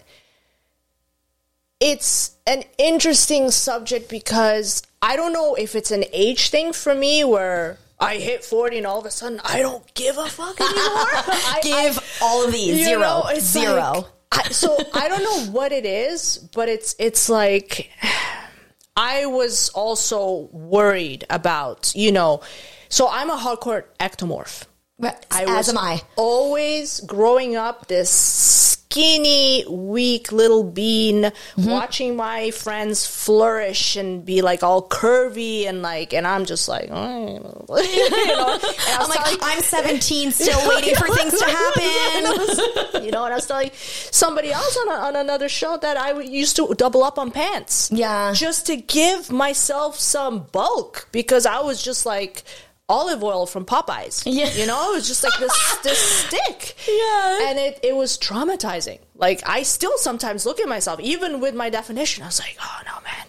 It's 1.80 2.36
an 2.46 2.64
interesting 2.78 3.50
subject 3.50 4.08
because 4.10 4.82
I 5.00 5.16
don't 5.16 5.32
know 5.32 5.54
if 5.54 5.74
it's 5.74 5.90
an 5.90 6.04
age 6.12 6.50
thing 6.50 6.72
for 6.74 6.94
me 6.94 7.24
where 7.24 7.78
I 7.98 8.16
hit 8.16 8.44
forty 8.44 8.78
and 8.78 8.86
all 8.86 8.98
of 9.00 9.06
a 9.06 9.10
sudden 9.10 9.40
I 9.44 9.60
don't 9.60 9.92
give 9.94 10.18
a 10.18 10.26
fuck 10.26 10.60
anymore. 10.60 10.76
I, 10.76 11.60
Give 11.62 12.18
all 12.22 12.44
of 12.46 12.52
these 12.52 12.84
zero, 12.84 13.00
know, 13.00 13.24
it's 13.28 13.46
zero. 13.46 13.74
like- 13.74 14.04
I, 14.32 14.42
so 14.50 14.78
I 14.94 15.08
don't 15.08 15.24
know 15.24 15.52
what 15.52 15.72
it 15.72 15.84
is, 15.84 16.38
but 16.54 16.68
it's 16.68 16.94
it's 17.00 17.28
like 17.28 17.90
I 18.96 19.26
was 19.26 19.70
also 19.70 20.48
worried 20.52 21.24
about 21.30 21.92
you 21.96 22.12
know. 22.12 22.40
So 22.90 23.08
I'm 23.10 23.30
a 23.30 23.36
hardcore 23.36 23.84
ectomorph. 23.98 24.64
I 25.02 25.42
As 25.44 25.48
was 25.48 25.68
am 25.70 25.78
I. 25.78 26.02
Always 26.16 27.00
growing 27.00 27.56
up 27.56 27.86
this 27.88 28.10
skinny, 28.10 29.64
weak 29.68 30.32
little 30.32 30.64
bean, 30.64 31.22
Mm-hmm. 31.22 31.70
watching 31.70 32.16
my 32.16 32.50
friends 32.50 33.06
flourish 33.06 33.96
and 33.96 34.24
be 34.24 34.42
like 34.42 34.62
all 34.62 34.86
curvy 34.88 35.66
and 35.68 35.80
like, 35.82 36.12
and 36.12 36.26
I'm 36.26 36.44
just 36.44 36.68
like, 36.68 36.88
oh, 36.90 37.26
you 37.82 38.10
know. 38.26 38.58
I'm 38.98 39.08
like, 39.08 39.24
telling- 39.24 39.38
I'm 39.42 39.60
17, 39.62 40.32
still 40.32 40.68
waiting 40.68 40.94
for 40.96 41.06
things 41.14 41.38
to 41.38 41.44
happen. 41.44 43.04
you 43.04 43.10
know, 43.12 43.24
and 43.24 43.32
I 43.32 43.36
was 43.36 43.46
telling 43.46 43.70
somebody 44.10 44.50
else 44.52 44.76
on, 44.78 44.88
a, 44.88 44.92
on 45.06 45.16
another 45.16 45.48
show 45.48 45.76
that 45.78 45.96
I 45.96 46.18
used 46.20 46.56
to 46.56 46.74
double 46.76 47.04
up 47.04 47.18
on 47.18 47.30
pants. 47.30 47.90
Yeah. 47.92 48.32
Just 48.34 48.66
to 48.66 48.76
give 48.76 49.30
myself 49.30 49.98
some 50.00 50.46
bulk 50.52 51.08
because 51.12 51.46
I 51.46 51.60
was 51.60 51.82
just 51.82 52.06
like 52.06 52.42
Olive 52.90 53.22
Oyl 53.22 53.46
from 53.46 53.64
Popeyes. 53.64 54.24
Yeah. 54.26 54.52
You 54.52 54.66
know, 54.66 54.92
it 54.92 54.96
was 54.96 55.06
just 55.06 55.22
like 55.22 55.38
this, 55.38 55.78
this 55.82 55.98
stick. 55.98 56.74
Yeah. 56.88 57.48
And 57.48 57.58
it, 57.58 57.80
it 57.82 57.94
was 57.94 58.18
traumatizing. 58.18 58.98
Like, 59.14 59.48
I 59.48 59.62
still 59.62 59.96
sometimes 59.96 60.44
look 60.44 60.60
at 60.60 60.68
myself, 60.68 60.98
even 61.00 61.40
with 61.40 61.54
my 61.54 61.70
definition, 61.70 62.24
I 62.24 62.26
was 62.26 62.40
like, 62.40 62.56
oh 62.60 62.80
no, 62.84 63.00
man. 63.02 63.26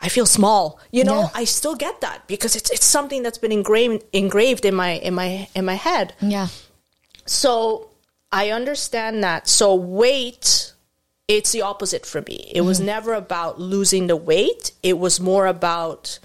I 0.00 0.08
feel 0.08 0.26
small. 0.26 0.80
You 0.90 1.04
know, 1.04 1.20
Yeah. 1.20 1.28
I 1.34 1.44
still 1.44 1.74
get 1.74 2.00
that 2.00 2.26
because 2.26 2.56
it's 2.56 2.70
it's 2.70 2.86
something 2.86 3.22
that's 3.22 3.36
been 3.36 3.52
engraved 3.52 4.04
engraved 4.14 4.64
in 4.64 4.74
my 4.74 4.92
in 4.92 5.12
my 5.14 5.48
in 5.54 5.64
my 5.66 5.74
head. 5.74 6.14
Yeah. 6.22 6.48
So 7.26 7.90
I 8.32 8.50
understand 8.50 9.22
that. 9.24 9.46
So 9.46 9.74
weight, 9.74 10.72
it's 11.28 11.52
the 11.52 11.62
opposite 11.62 12.06
for 12.06 12.22
me. 12.22 12.50
It 12.54 12.62
was 12.62 12.78
mm-hmm. 12.78 12.86
never 12.86 13.14
about 13.14 13.60
losing 13.60 14.06
the 14.06 14.16
weight. 14.16 14.72
It 14.82 14.98
was 14.98 15.20
more 15.20 15.46
about 15.46 16.18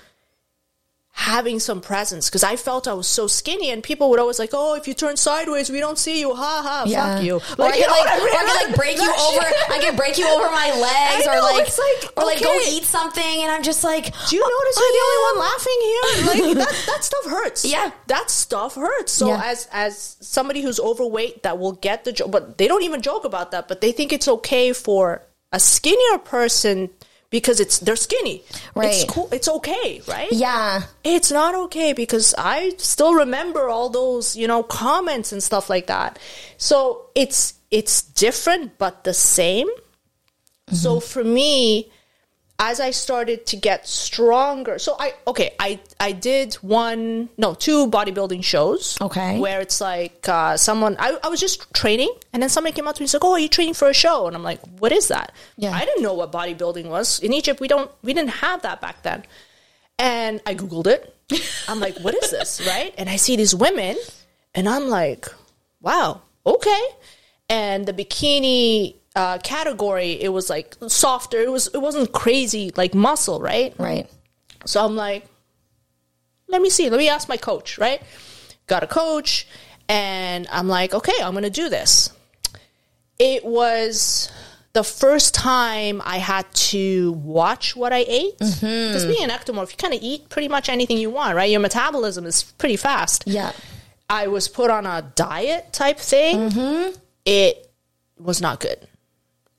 having 1.17 1.61
some 1.61 1.79
presence 1.79 2.29
because 2.29 2.43
I 2.43 2.57
felt 2.57 2.89
I 2.89 2.93
was 2.93 3.07
so 3.07 3.25
skinny 3.25 3.71
and 3.71 3.81
people 3.81 4.09
would 4.09 4.19
always 4.19 4.37
like, 4.37 4.49
oh, 4.51 4.75
if 4.75 4.85
you 4.85 4.93
turn 4.93 5.15
sideways, 5.15 5.69
we 5.69 5.79
don't 5.79 5.97
see 5.97 6.19
you. 6.19 6.35
Ha 6.35 6.61
ha, 6.61 6.83
Yeah. 6.85 7.15
fuck 7.15 7.23
you. 7.23 7.35
Or 7.35 7.39
I 7.65 7.71
could 7.71 7.87
like, 7.87 8.07
I 8.11 8.17
mean? 8.19 8.35
I 8.35 8.65
like 8.67 8.75
break 8.75 8.97
you 8.97 9.09
over. 9.09 9.45
I 9.73 9.79
could 9.81 9.95
break 9.95 10.17
you 10.17 10.27
over 10.27 10.43
my 10.51 10.67
legs, 10.75 11.25
I 11.25 11.37
or 11.37 11.41
like, 11.41 11.67
like, 11.77 12.17
or 12.17 12.25
like 12.25 12.43
go 12.43 12.53
eat 12.67 12.83
something, 12.83 13.23
and 13.23 13.49
I'm 13.49 13.63
just 13.63 13.81
like, 13.83 14.03
Do 14.27 14.35
you 14.35 14.43
oh, 14.45 14.51
notice 14.59 14.77
you're 14.81 14.91
the 14.91 15.05
only 15.07 15.21
one 15.31 15.39
laughing 15.47 15.79
here? 15.81 16.57
Like 16.57 16.67
that, 16.67 16.85
that 16.87 17.03
stuff 17.05 17.25
hurts. 17.31 17.65
Yeah. 17.65 17.91
that 18.07 18.29
stuff 18.29 18.75
hurts. 18.75 19.13
So 19.13 19.27
Yeah. 19.29 19.41
as 19.45 19.69
as 19.71 20.17
somebody 20.19 20.61
who's 20.61 20.81
overweight, 20.81 21.43
that 21.43 21.57
will 21.57 21.73
get 21.73 22.03
the 22.03 22.11
joke, 22.11 22.29
but 22.31 22.57
they 22.57 22.67
don't 22.67 22.83
even 22.83 23.01
joke 23.01 23.23
about 23.23 23.51
that. 23.51 23.69
But 23.69 23.79
they 23.79 23.93
think 23.93 24.11
it's 24.11 24.27
okay 24.27 24.73
for 24.73 25.23
a 25.53 25.61
skinnier 25.61 26.17
person 26.17 26.89
because 27.35 27.59
it's 27.59 27.79
they're 27.79 27.97
skinny. 27.97 28.45
Right. 28.75 28.93
It's 28.93 29.03
cool. 29.11 29.27
It's 29.29 29.49
okay, 29.49 30.01
right? 30.07 30.31
Yeah, 30.31 30.83
It's 31.03 31.31
not 31.31 31.53
okay 31.65 31.91
because 31.91 32.33
I 32.37 32.71
still 32.77 33.13
remember 33.13 33.67
all 33.67 33.89
those, 33.89 34.37
you 34.37 34.47
know, 34.47 34.63
comments 34.63 35.33
and 35.33 35.43
stuff 35.43 35.69
like 35.69 35.87
that. 35.87 36.17
So 36.57 37.09
it's 37.13 37.53
it's 37.71 38.01
different 38.03 38.77
but 38.77 39.03
the 39.03 39.13
same. 39.13 39.67
So 40.71 40.95
mm-hmm. 40.95 41.05
for 41.05 41.25
me, 41.25 41.91
as 42.57 42.79
I 42.79 42.91
started 42.91 43.45
to 43.47 43.57
get 43.57 43.85
stronger, 43.87 44.79
so 44.79 44.95
I 44.97 45.13
okay, 45.27 45.51
I 45.59 45.79
I 45.99 46.13
did 46.13 46.55
one 46.55 47.29
no 47.37 47.53
two 47.53 47.87
bodybuilding 47.87 48.43
shows. 48.43 48.97
Okay. 49.01 49.39
where 49.39 49.59
it's 49.59 49.81
like 49.81 50.27
uh, 50.29 50.55
someone 50.55 50.95
I, 50.99 51.17
I 51.23 51.27
was 51.27 51.39
just 51.39 51.73
training, 51.73 52.13
and 52.31 52.41
then 52.41 52.49
somebody 52.49 52.73
came 52.73 52.87
up 52.87 52.95
to 52.95 53.01
me 53.01 53.05
and 53.05 53.09
said, 53.09 53.21
"Oh, 53.23 53.33
are 53.33 53.39
you 53.39 53.49
training 53.49 53.73
for 53.73 53.89
a 53.89 53.93
show?" 53.93 54.27
And 54.27 54.35
I'm 54.35 54.43
like, 54.43 54.61
"What 54.79 54.91
is 54.93 55.09
that?" 55.09 55.33
Yeah. 55.57 55.71
I 55.71 55.83
didn't 55.83 56.01
know 56.01 56.13
what 56.13 56.31
bodybuilding 56.31 56.87
was 56.87 57.19
in 57.19 57.33
Egypt. 57.33 57.59
We 57.59 57.67
don't 57.67 57.91
we 58.03 58.13
didn't 58.13 58.39
have 58.39 58.61
that 58.61 58.79
back 58.79 59.03
then, 59.03 59.23
and 59.99 60.41
I 60.45 60.55
googled 60.55 60.87
it. 60.87 61.13
I'm 61.67 61.81
like, 61.81 61.97
"What 61.99 62.15
is 62.15 62.31
this?" 62.31 62.65
Right? 62.65 62.93
And 62.97 63.09
I 63.09 63.17
see 63.17 63.35
these 63.35 63.53
women, 63.53 63.97
and 64.53 64.69
I'm 64.69 64.87
like, 64.87 65.27
"Wow, 65.81 66.21
okay." 66.45 66.83
And 67.49 67.85
the 67.85 67.93
bikini 67.93 68.95
uh, 69.15 69.37
category, 69.39 70.21
it 70.21 70.29
was 70.29 70.49
like 70.49 70.75
softer. 70.87 71.39
It 71.39 71.51
was 71.51 71.67
it 71.67 71.81
wasn't 71.81 72.11
crazy 72.11 72.71
like 72.75 72.93
muscle, 72.93 73.39
right? 73.39 73.73
right. 73.77 74.09
So 74.65 74.83
I'm 74.83 74.95
like, 74.95 75.25
let 76.47 76.61
me 76.61 76.69
see. 76.69 76.89
Let 76.89 76.97
me 76.97 77.07
ask 77.09 77.29
my 77.29 77.37
coach, 77.37 77.77
right? 77.77 78.01
Got 78.67 78.83
a 78.83 78.87
coach, 78.87 79.47
and 79.87 80.47
I'm 80.51 80.67
like, 80.67 80.93
okay, 80.93 81.13
I'm 81.21 81.31
going 81.31 81.43
to 81.43 81.49
do 81.49 81.69
this. 81.69 82.11
It 83.19 83.45
was 83.45 84.29
the 84.73 84.83
first 84.83 85.33
time 85.33 86.01
I 86.03 86.17
had 86.17 86.51
to 86.53 87.13
watch 87.13 87.75
what 87.75 87.93
I 87.93 88.03
ate. 88.07 88.37
Because 88.39 89.05
being 89.05 89.23
an 89.23 89.29
ectomorph, 89.29 89.71
you 89.71 89.77
kind 89.77 89.93
of 89.93 90.01
eat 90.01 90.27
pretty 90.27 90.49
much 90.49 90.67
anything 90.67 90.97
you 90.97 91.09
want, 91.09 91.35
right? 91.35 91.49
Your 91.49 91.61
metabolism 91.61 92.25
is 92.25 92.43
pretty 92.43 92.75
fast. 92.75 93.23
Yeah. 93.25 93.53
I 94.09 94.27
was 94.27 94.49
put 94.49 94.69
on 94.69 94.85
a 94.85 95.01
diet 95.15 95.71
type 95.71 95.97
thing. 95.97 96.93
It 97.23 97.71
was 98.17 98.41
not 98.41 98.59
good. 98.59 98.85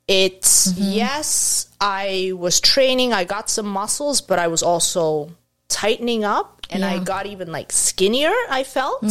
It's 0.08 0.72
yes, 0.78 1.68
I 1.80 2.32
was 2.36 2.60
training, 2.60 3.12
I 3.12 3.24
got 3.24 3.50
some 3.50 3.66
muscles, 3.66 4.20
but 4.20 4.38
I 4.38 4.46
was 4.46 4.62
also 4.62 5.32
tightening 5.68 6.24
up 6.24 6.60
and 6.70 6.84
I 6.84 7.02
got 7.02 7.26
even 7.26 7.50
like 7.50 7.72
skinnier, 7.72 8.32
I 8.48 8.62
felt. 8.64 9.02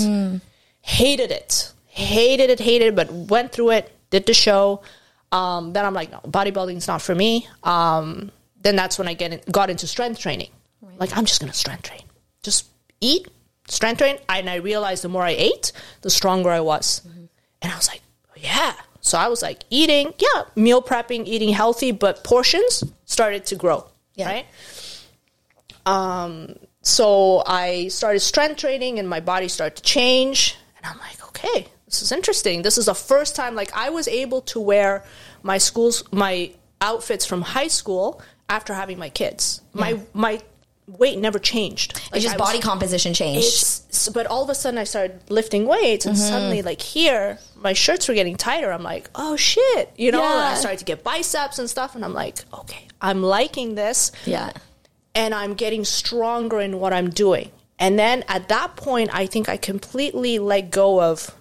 Hated 0.81 1.31
it. 1.31 1.71
Hated 1.87 2.49
it, 2.49 2.59
hated 2.59 2.89
it, 2.89 2.95
but 2.95 3.11
went 3.11 3.51
through 3.51 3.71
it, 3.71 3.91
did 4.09 4.25
the 4.25 4.33
show. 4.33 4.81
Um, 5.31 5.73
then 5.73 5.85
I'm 5.85 5.93
like, 5.93 6.11
no, 6.11 6.19
bodybuilding's 6.19 6.87
not 6.87 7.01
for 7.01 7.15
me. 7.15 7.47
Um, 7.63 8.31
then 8.61 8.75
that's 8.75 8.97
when 8.97 9.07
I 9.07 9.13
get 9.13 9.33
in, 9.33 9.41
got 9.51 9.69
into 9.69 9.87
strength 9.87 10.19
training. 10.19 10.49
Like, 10.97 11.15
I'm 11.17 11.25
just 11.25 11.41
gonna 11.41 11.53
strength 11.53 11.83
train. 11.83 12.01
Just 12.41 12.67
eat, 13.01 13.27
strength 13.67 13.97
train. 13.97 14.17
And 14.29 14.49
I 14.49 14.55
realized 14.55 15.03
the 15.03 15.09
more 15.09 15.23
I 15.23 15.31
ate, 15.31 15.71
the 16.01 16.09
stronger 16.09 16.51
I 16.51 16.61
was. 16.61 17.01
And 17.61 17.71
I 17.71 17.75
was 17.75 17.87
like, 17.89 18.01
oh, 18.29 18.33
yeah. 18.37 18.73
So 19.06 19.20
I 19.20 19.28
was 19.28 19.43
like 19.43 19.64
eating, 19.70 20.16
yeah, 20.18 20.45
meal 20.56 20.82
prepping, 20.82 21.28
eating 21.28 21.49
healthy, 21.49 21.91
but 21.91 22.24
portions 22.24 22.84
started 23.06 23.45
to 23.45 23.56
grow. 23.56 23.86
Yeah. 24.16 24.26
Right. 24.26 24.45
Um, 25.86 26.56
so 26.82 27.43
I 27.45 27.89
started 27.89 28.22
strength 28.22 28.58
training 28.58 28.97
and 28.97 29.08
my 29.08 29.20
body 29.20 29.47
started 29.47 29.76
to 29.76 29.84
change. 29.84 30.58
And 30.78 30.88
I'm 30.88 30.97
like, 30.97 31.24
okay, 31.28 31.68
this 31.86 32.01
is 32.01 32.12
interesting. 32.12 32.64
This 32.64 32.80
is 32.80 32.88
the 32.88 32.95
first 32.95 33.36
time 33.36 33.53
like 33.53 33.72
I 33.78 33.91
was 33.91 34.08
able 34.08 34.41
to 34.41 34.60
wear 34.60 35.03
my 35.43 35.60
school's 35.60 36.03
my 36.12 36.51
outfits 36.82 37.28
from 37.28 37.43
high 37.43 37.68
school 37.68 38.24
after 38.49 38.74
having 38.74 38.97
my 38.97 39.10
kids. 39.10 39.62
My 39.72 39.99
my 40.16 40.41
weight 40.88 41.17
never 41.17 41.39
changed. 41.39 41.93
It's 41.93 42.11
Like, 42.11 42.21
just 42.21 42.36
I 42.36 42.38
was- 42.38 42.47
body 42.47 42.59
composition 42.59 43.13
changed. 43.13 44.13
but 44.13 44.27
all 44.27 44.43
of 44.43 44.49
a 44.49 44.55
sudden 44.55 44.77
I 44.77 44.83
started 44.83 45.19
lifting 45.29 45.65
weights 45.65 46.05
and 46.05 46.15
mm-hmm. 46.15 46.27
suddenly 46.27 46.61
like 46.61 46.81
here 46.81 47.39
my 47.55 47.73
shirts 47.73 48.07
were 48.07 48.13
getting 48.13 48.38
tighter. 48.38 48.71
I'm 48.71 48.83
like, 48.83 49.09
oh 49.15 49.36
shit. 49.36 49.91
You 49.97 50.11
know, 50.11 50.21
Yeah. 50.21 50.51
I 50.53 50.55
started 50.55 50.79
to 50.79 50.86
get 50.86 51.03
biceps 51.03 51.57
and 51.57 51.69
stuff 51.69 51.95
and 51.95 52.05
I'm 52.05 52.13
like, 52.13 52.38
okay, 52.53 52.88
I'm 53.01 53.23
liking 53.23 53.75
this 53.75 54.11
yeah. 54.25 54.51
and 55.15 55.33
I'm 55.33 55.55
getting 55.55 55.86
stronger 55.86 56.59
in 56.59 56.79
what 56.79 56.93
I'm 56.93 57.09
doing. 57.09 57.51
And 57.79 57.97
then 57.97 58.23
at 58.27 58.49
that 58.49 58.75
point 58.75 59.09
I 59.11 59.25
think 59.25 59.49
I 59.49 59.57
completely 59.57 60.38
let 60.39 60.69
go 60.69 61.01
of 61.01 61.31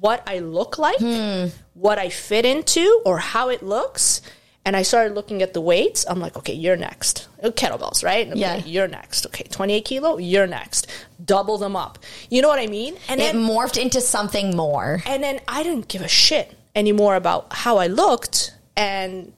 what 0.00 0.22
I 0.26 0.40
look 0.40 0.78
like, 0.78 0.98
hmm. 0.98 1.46
what 1.74 1.98
I 1.98 2.08
fit 2.08 2.44
into 2.44 3.00
or 3.06 3.18
how 3.18 3.48
it 3.48 3.62
looks. 3.62 4.20
And 4.66 4.74
I 4.76 4.82
started 4.82 5.14
looking 5.14 5.42
at 5.42 5.52
the 5.52 5.60
weights. 5.60 6.06
I'm 6.08 6.20
like, 6.20 6.36
okay, 6.38 6.54
you're 6.54 6.76
next. 6.76 7.28
Uh, 7.42 7.50
Kettlebells, 7.50 8.02
right? 8.02 8.34
Yeah. 8.34 8.56
you're 8.64 8.88
next. 8.88 9.26
Okay, 9.26 9.44
28 9.44 9.84
kilo, 9.84 10.16
you're 10.18 10.46
next. 10.46 10.86
Double 11.22 11.58
them 11.58 11.76
up. 11.76 11.98
You 12.30 12.40
know 12.40 12.48
what 12.48 12.58
I 12.58 12.66
mean? 12.66 12.96
And 13.08 13.20
It 13.20 13.32
then, 13.34 13.42
morphed 13.44 13.80
into 13.80 14.00
something 14.00 14.56
more. 14.56 15.02
and 15.06 15.22
then 15.22 15.40
I 15.46 15.62
didn't 15.62 15.88
give 15.88 16.00
a 16.02 16.08
shit 16.08 16.56
anymore 16.74 17.14
about 17.16 17.52
how 17.52 17.76
I 17.76 17.88
looked. 17.88 18.54
And 18.76 19.32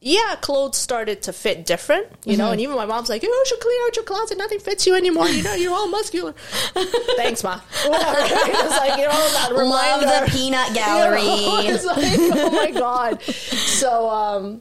yeah, 0.00 0.36
clothes 0.40 0.76
started 0.76 1.22
to 1.22 1.32
fit 1.32 1.64
different, 1.66 2.06
you 2.24 2.36
know. 2.36 2.52
And 2.52 2.60
even 2.60 2.76
my 2.76 2.84
mom's 2.86 3.08
like, 3.08 3.22
"You 3.22 3.44
should 3.46 3.60
clean 3.60 3.80
out 3.86 3.96
your 3.96 4.04
closet. 4.04 4.36
Nothing 4.38 4.60
fits 4.60 4.86
you 4.86 4.94
anymore. 4.94 5.26
You 5.28 5.42
know, 5.42 5.54
you're 5.54 5.72
all 5.72 5.88
muscular." 5.88 6.32
Thanks, 7.16 7.42
ma. 7.42 7.60
Whatever. 7.86 8.18
it's 8.20 8.76
like 8.78 8.98
you 8.98 9.04
know 9.04 9.10
that 9.32 9.48
Love 9.52 9.60
reminder. 9.60 10.26
the 10.26 10.30
peanut 10.30 10.68
You 10.68 10.74
gallery. 10.74 11.22
know, 11.22 11.60
it's 11.64 11.84
like, 11.84 12.36
oh 12.36 12.50
my 12.50 12.70
god. 12.70 13.22
So 13.22 14.08
um, 14.10 14.60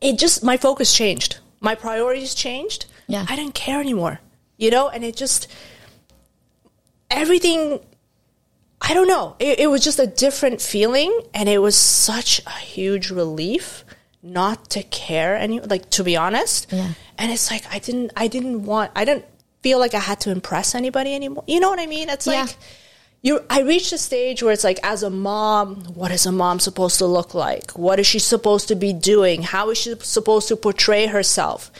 it 0.00 0.18
just 0.18 0.44
my 0.44 0.56
focus 0.56 0.94
changed. 0.94 1.38
My 1.60 1.74
priorities 1.74 2.34
changed. 2.34 2.86
Yeah. 3.08 3.26
I 3.28 3.34
didn't 3.36 3.54
care 3.54 3.80
anymore. 3.80 4.20
You 4.56 4.70
know, 4.70 4.88
and 4.88 5.04
it 5.04 5.16
just 5.16 5.48
everything. 7.10 7.80
I 8.80 8.94
don't 8.94 9.08
know. 9.08 9.34
It, 9.40 9.58
it 9.58 9.66
was 9.66 9.82
just 9.82 9.98
a 9.98 10.06
different 10.06 10.60
feeling, 10.60 11.12
and 11.34 11.48
it 11.48 11.58
was 11.58 11.74
such 11.74 12.40
a 12.46 12.50
huge 12.50 13.10
relief 13.10 13.84
not 14.22 14.70
to 14.70 14.82
care 14.82 15.36
any 15.36 15.60
like 15.60 15.90
to 15.90 16.04
be 16.04 16.16
honest. 16.16 16.66
Yeah. 16.72 16.92
And 17.18 17.30
it's 17.32 17.50
like 17.50 17.64
I 17.72 17.78
didn't 17.78 18.12
I 18.16 18.28
didn't 18.28 18.64
want 18.64 18.90
I 18.96 19.04
didn't 19.04 19.24
feel 19.62 19.78
like 19.78 19.94
I 19.94 19.98
had 20.00 20.20
to 20.20 20.30
impress 20.30 20.74
anybody 20.74 21.14
anymore. 21.14 21.44
You 21.46 21.60
know 21.60 21.70
what 21.70 21.80
I 21.80 21.86
mean? 21.86 22.08
It's 22.10 22.26
Yeah. 22.26 22.42
like 22.42 22.56
you 23.22 23.42
I 23.50 23.60
reached 23.62 23.92
a 23.92 23.98
stage 23.98 24.42
where 24.42 24.52
it's 24.52 24.64
like 24.64 24.78
as 24.82 25.02
a 25.02 25.10
mom, 25.10 25.76
what 25.94 26.10
is 26.10 26.26
a 26.26 26.32
mom 26.32 26.60
supposed 26.60 26.98
to 26.98 27.06
look 27.06 27.34
like? 27.34 27.72
What 27.72 27.98
is 27.98 28.06
she 28.06 28.18
supposed 28.18 28.68
to 28.68 28.74
be 28.76 28.92
doing? 28.92 29.42
How 29.42 29.70
is 29.70 29.78
she 29.78 29.94
supposed 30.00 30.48
to 30.48 30.56
portray 30.56 31.06
herself? 31.06 31.70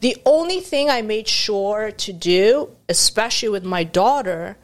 The 0.00 0.16
only 0.24 0.60
thing 0.60 0.90
I 0.90 1.02
made 1.02 1.26
sure 1.28 1.90
to 1.90 2.12
do, 2.12 2.70
especially 2.88 3.48
with 3.48 3.64
my 3.64 3.82
daughter, 3.82 4.56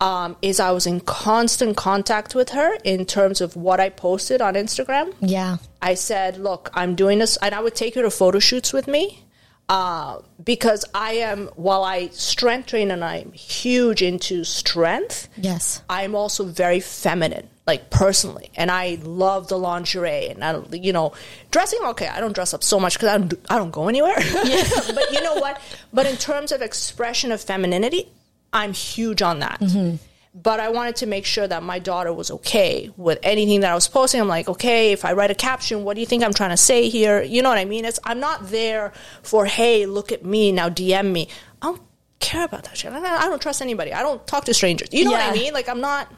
um, 0.00 0.36
is 0.42 0.58
I 0.60 0.70
was 0.70 0.86
in 0.86 1.00
constant 1.00 1.76
contact 1.76 2.34
with 2.34 2.50
her 2.50 2.74
in 2.84 3.04
terms 3.06 3.40
of 3.40 3.54
what 3.56 3.80
I 3.80 3.88
posted 3.90 4.40
on 4.40 4.54
Instagram. 4.54 5.12
yeah. 5.20 5.58
I 5.82 5.94
said, 5.94 6.36
"Look, 6.38 6.70
I'm 6.74 6.94
doing 6.94 7.18
this," 7.20 7.36
and 7.38 7.54
I 7.54 7.60
would 7.60 7.74
take 7.74 7.94
her 7.94 8.02
to 8.02 8.10
photo 8.10 8.38
shoots 8.38 8.72
with 8.72 8.86
me 8.86 9.24
uh, 9.68 10.18
because 10.42 10.84
I 10.94 11.12
am. 11.12 11.48
While 11.56 11.84
I 11.84 12.08
strength 12.08 12.66
train 12.68 12.90
and 12.90 13.02
I'm 13.04 13.32
huge 13.32 14.02
into 14.02 14.44
strength, 14.44 15.28
Yes. 15.36 15.82
I'm 15.88 16.14
also 16.14 16.44
very 16.44 16.80
feminine, 16.80 17.48
like 17.66 17.88
personally, 17.90 18.50
and 18.56 18.70
I 18.70 18.98
love 19.02 19.48
the 19.48 19.56
lingerie 19.58 20.28
and 20.28 20.44
I, 20.44 20.60
you 20.72 20.92
know, 20.92 21.12
dressing. 21.50 21.78
Okay, 21.92 22.08
I 22.08 22.20
don't 22.20 22.34
dress 22.34 22.52
up 22.52 22.62
so 22.62 22.78
much 22.80 22.94
because 22.94 23.08
I 23.08 23.18
don't. 23.18 23.34
I 23.48 23.56
don't 23.58 23.70
go 23.70 23.88
anywhere. 23.88 24.16
but 24.94 25.12
you 25.12 25.22
know 25.22 25.34
what? 25.36 25.60
But 25.92 26.06
in 26.06 26.16
terms 26.16 26.52
of 26.52 26.60
expression 26.62 27.32
of 27.32 27.40
femininity, 27.40 28.08
I'm 28.52 28.72
huge 28.72 29.22
on 29.22 29.40
that. 29.40 29.60
Mm-hmm. 29.60 29.96
But 30.32 30.60
I 30.60 30.68
wanted 30.68 30.96
to 30.96 31.06
make 31.06 31.26
sure 31.26 31.46
that 31.46 31.62
my 31.64 31.80
daughter 31.80 32.12
was 32.12 32.30
okay 32.30 32.90
with 32.96 33.18
anything 33.24 33.60
that 33.60 33.72
I 33.72 33.74
was 33.74 33.88
posting. 33.88 34.20
I'm 34.20 34.28
like, 34.28 34.48
okay, 34.48 34.92
if 34.92 35.04
I 35.04 35.12
write 35.12 35.32
a 35.32 35.34
caption, 35.34 35.82
what 35.82 35.94
do 35.94 36.00
you 36.00 36.06
think 36.06 36.22
I'm 36.22 36.32
trying 36.32 36.50
to 36.50 36.56
say 36.56 36.88
here? 36.88 37.20
You 37.20 37.42
know 37.42 37.48
what 37.48 37.58
I 37.58 37.64
mean? 37.64 37.84
It's 37.84 37.98
I'm 38.04 38.20
not 38.20 38.48
there 38.48 38.92
for 39.22 39.44
hey, 39.44 39.86
look 39.86 40.12
at 40.12 40.24
me 40.24 40.52
now, 40.52 40.68
DM 40.68 41.10
me. 41.10 41.28
I 41.60 41.66
don't 41.66 41.82
care 42.20 42.44
about 42.44 42.62
that 42.64 42.76
shit. 42.76 42.92
I 42.92 43.00
don't, 43.26 43.42
trust 43.42 43.60
anybody. 43.60 43.92
I 43.92 44.02
don't 44.02 44.24
talk 44.26 44.44
to 44.44 44.54
strangers. 44.54 44.88
You 44.92 45.04
know 45.04 45.10
what 45.10 45.20
I 45.20 45.32
mean? 45.32 45.52
Like 45.52 45.68
I'm 45.68 45.80
not. 45.80 46.12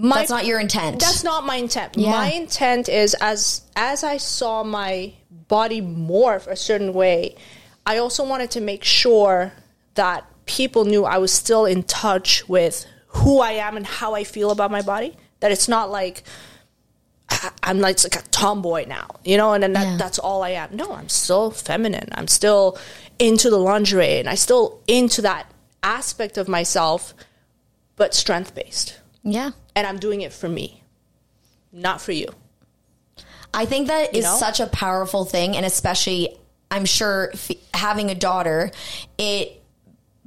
My, 0.00 0.18
That's 0.18 0.30
not 0.30 0.46
your 0.46 0.60
intent. 0.60 1.00
that's 1.00 1.24
not 1.24 1.44
my 1.44 1.56
intent. 1.56 1.96
Yeah. 1.96 2.12
My 2.12 2.30
intent 2.30 2.88
is 2.88 3.14
as 3.20 3.62
as 3.74 4.04
I 4.04 4.18
saw 4.18 4.62
my 4.62 5.12
body 5.48 5.82
morph 5.82 6.46
a 6.46 6.54
certain 6.54 6.94
way, 6.94 7.34
I 7.84 7.98
also 7.98 8.24
wanted 8.24 8.52
to 8.52 8.60
make 8.60 8.84
sure 8.84 9.52
that 9.94 10.24
people 10.48 10.84
knew 10.84 11.04
I 11.04 11.18
was 11.18 11.32
still 11.32 11.64
in 11.64 11.84
touch 11.84 12.48
with 12.48 12.84
who 13.08 13.40
I 13.40 13.52
am 13.52 13.76
and 13.76 13.86
how 13.86 14.14
I 14.14 14.24
feel 14.24 14.50
about 14.50 14.70
my 14.72 14.82
body. 14.82 15.16
That 15.40 15.52
it's 15.52 15.68
not 15.68 15.90
like 15.90 16.24
I'm 17.62 17.78
like, 17.78 18.02
like 18.02 18.16
a 18.16 18.22
tomboy 18.30 18.86
now, 18.88 19.06
you 19.24 19.36
know, 19.36 19.52
and 19.52 19.62
then 19.62 19.74
that, 19.74 19.86
Yeah. 19.86 19.96
that's 19.98 20.18
all 20.18 20.42
I 20.42 20.50
am. 20.50 20.74
No, 20.74 20.92
I'm 20.92 21.08
still 21.08 21.50
feminine. 21.50 22.08
I'm 22.12 22.26
still 22.26 22.78
into 23.18 23.50
the 23.50 23.58
lingerie 23.58 24.18
and 24.18 24.28
I 24.28 24.34
still 24.34 24.80
into 24.86 25.22
that 25.22 25.50
aspect 25.82 26.38
of 26.38 26.48
myself, 26.48 27.14
but 27.96 28.14
strength 28.14 28.54
based. 28.54 28.98
Yeah. 29.22 29.50
And 29.76 29.86
I'm 29.86 29.98
doing 29.98 30.22
it 30.22 30.32
for 30.32 30.48
me, 30.48 30.82
not 31.70 32.00
for 32.00 32.12
you. 32.12 32.28
I 33.52 33.66
think 33.66 33.88
that 33.88 34.14
is 34.16 34.24
know? 34.24 34.36
such 34.36 34.58
a 34.60 34.66
powerful 34.66 35.24
thing, 35.24 35.56
and 35.56 35.64
especially, 35.66 36.36
I'm 36.70 36.84
sure 36.84 37.30
f- 37.34 37.50
having 37.74 38.10
a 38.10 38.14
daughter, 38.14 38.70
it 39.18 39.62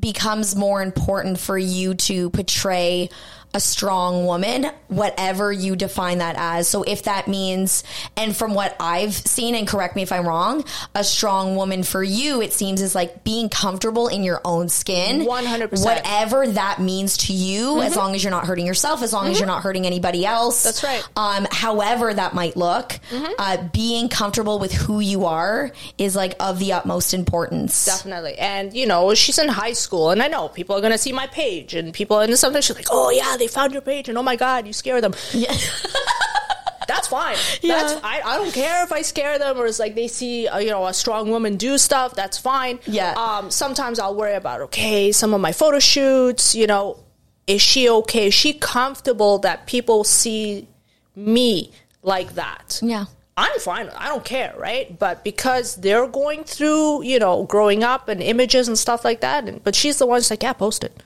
becomes 0.02 0.56
more 0.56 0.82
important 0.82 1.40
for 1.40 1.58
you 1.58 1.94
to 1.94 2.30
portray 2.32 3.10
a 3.54 3.60
strong 3.60 4.26
woman, 4.26 4.68
whatever 4.88 5.52
you 5.52 5.76
define 5.76 6.20
that 6.20 6.36
as. 6.38 6.68
So 6.68 6.84
if 6.84 7.04
that 7.04 7.28
means, 7.28 7.84
and 8.16 8.36
from 8.36 8.54
what 8.54 8.76
I've 8.80 9.14
seen, 9.14 9.56
and 9.56 9.68
correct 9.68 9.96
me 9.96 10.04
if 10.04 10.12
I'm 10.12 10.28
wrong, 10.28 10.64
a 10.96 11.04
strong 11.04 11.56
woman 11.56 11.84
for 11.84 12.04
you, 12.04 12.42
it 12.42 12.54
seems 12.54 12.82
is 12.82 12.96
like 12.96 13.24
being 13.24 13.50
comfortable 13.50 14.08
in 14.08 14.24
your 14.24 14.42
own 14.46 14.70
skin. 14.70 15.22
100%. 15.22 15.84
Whatever 15.84 16.48
that 16.48 16.80
means 16.80 17.18
to 17.18 17.34
you, 17.34 17.82
as 17.82 17.96
long 17.96 18.16
as 18.16 18.24
you're 18.24 18.32
not 18.32 18.46
hurting 18.46 18.66
yourself, 18.66 19.02
as 19.02 19.14
long 19.14 19.28
as 19.28 19.40
you're 19.40 19.48
not 19.48 19.64
hurting 19.64 19.86
anybody 19.86 20.26
else. 20.26 20.64
That's 20.64 20.84
right. 20.84 21.08
Um, 21.16 21.48
however 21.52 22.14
that 22.14 22.34
might 22.34 22.56
look, 22.56 23.00
uh, 23.38 23.68
being 23.74 24.10
comfortable 24.10 24.60
with 24.60 24.72
who 24.74 25.00
you 25.00 25.26
are 25.26 25.72
is 25.98 26.16
like 26.16 26.36
of 26.40 26.60
the 26.60 26.74
utmost 26.74 27.14
importance. 27.14 27.86
Definitely. 27.86 28.38
And, 28.38 28.74
you 28.74 28.86
know, 28.86 29.14
she's 29.14 29.38
in 29.40 29.48
high 29.48 29.74
school, 29.74 30.12
and 30.12 30.22
I 30.22 30.28
know 30.28 30.48
people 30.48 30.76
are 30.76 30.82
going 30.82 30.92
to 30.94 30.98
see 30.98 31.12
my 31.12 31.28
page, 31.28 31.74
and 31.74 31.94
people, 31.94 32.20
and 32.20 32.38
sometimes 32.38 32.66
she's 32.66 32.76
like, 32.76 32.88
oh, 32.92 33.10
yeah, 33.10 33.38
they 33.42 33.48
found 33.48 33.74
your 33.74 33.82
page, 33.82 34.08
and 34.08 34.18
oh 34.18 34.24
my 34.24 34.36
God, 34.36 34.68
you 34.68 34.74
scare 34.74 35.02
them. 35.02 35.14
Yeah. 35.34 35.56
That's 36.88 37.08
fine. 37.08 37.38
Yeah. 37.62 37.76
That's, 37.76 38.04
I, 38.04 38.22
I 38.22 38.38
don't 38.38 38.54
care 38.54 38.84
if 38.84 38.92
I 38.92 39.02
scare 39.02 39.40
them 39.40 39.58
or 39.58 39.66
it's 39.66 39.80
like 39.80 39.96
they 39.96 40.08
see, 40.08 40.48
uh, 40.48 40.58
you 40.60 40.70
know, 40.70 40.86
a 40.86 40.94
strong 40.94 41.30
woman 41.30 41.56
do 41.56 41.78
stuff. 41.78 42.16
That's 42.16 42.38
fine. 42.38 42.80
Yeah. 42.86 43.14
Um, 43.14 43.50
sometimes 43.50 43.98
I'll 43.98 44.16
worry 44.16 44.34
about, 44.34 44.62
okay, 44.62 45.14
some 45.14 45.34
of 45.34 45.40
my 45.40 45.54
photo 45.54 45.80
shoots, 45.80 46.54
you 46.54 46.68
know, 46.68 47.00
is 47.48 47.62
she 47.62 47.88
okay? 47.90 48.28
Is 48.28 48.34
she 48.34 48.54
comfortable 48.54 49.40
that 49.40 49.68
people 49.68 50.04
see 50.04 50.68
me 51.16 51.72
like 52.04 52.36
that? 52.36 52.80
Yeah. 52.84 53.06
I'm 53.38 53.60
fine. 53.60 53.90
I 53.96 54.10
don't 54.10 54.26
care, 54.26 54.54
right? 54.58 54.98
But 55.00 55.24
because 55.24 55.78
they're 55.78 56.08
going 56.08 56.44
through, 56.44 57.04
you 57.04 57.20
know, 57.20 57.46
growing 57.46 57.84
up 57.84 58.10
and 58.10 58.22
images 58.22 58.68
and 58.68 58.78
stuff 58.78 59.06
like 59.06 59.22
that, 59.22 59.48
and, 59.48 59.64
but 59.64 59.76
she's 59.76 59.98
the 59.98 60.06
one 60.06 60.18
who's 60.18 60.30
like, 60.30 60.44
yeah, 60.44 60.54
post 60.54 60.84
it. 60.84 61.02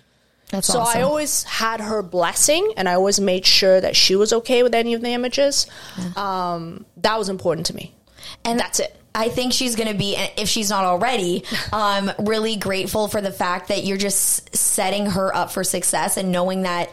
That's 0.52 0.68
So 0.68 0.80
awesome. 0.80 1.00
I 1.00 1.04
always 1.04 1.44
had 1.44 1.82
her 1.82 2.02
blessing, 2.04 2.74
and 2.78 2.88
I 2.88 2.94
always 2.94 3.20
made 3.20 3.46
sure 3.46 3.82
that 3.82 3.96
she 3.96 4.16
was 4.16 4.32
okay 4.32 4.62
with 4.64 4.76
any 4.76 4.94
of 4.94 5.02
the 5.02 5.10
images. 5.10 5.68
Um, 6.16 6.86
that 6.98 7.18
was 7.18 7.30
important 7.30 7.68
to 7.68 7.76
me, 7.76 7.94
and 8.44 8.60
that's 8.60 8.80
it. 8.80 8.96
I 9.18 9.30
think 9.30 9.54
she's 9.54 9.76
going 9.78 9.88
to 9.88 9.98
be, 9.98 10.16
if 10.38 10.50
she's 10.50 10.70
not 10.70 10.84
already, 10.84 11.46
um, 11.74 12.12
really 12.20 12.58
grateful 12.58 13.08
for 13.08 13.22
the 13.22 13.32
fact 13.32 13.70
that 13.70 13.86
you're 13.86 13.98
just 13.98 14.56
setting 14.56 15.06
her 15.06 15.34
up 15.34 15.52
for 15.52 15.64
success 15.64 16.18
and 16.18 16.32
knowing 16.34 16.64
that, 16.64 16.90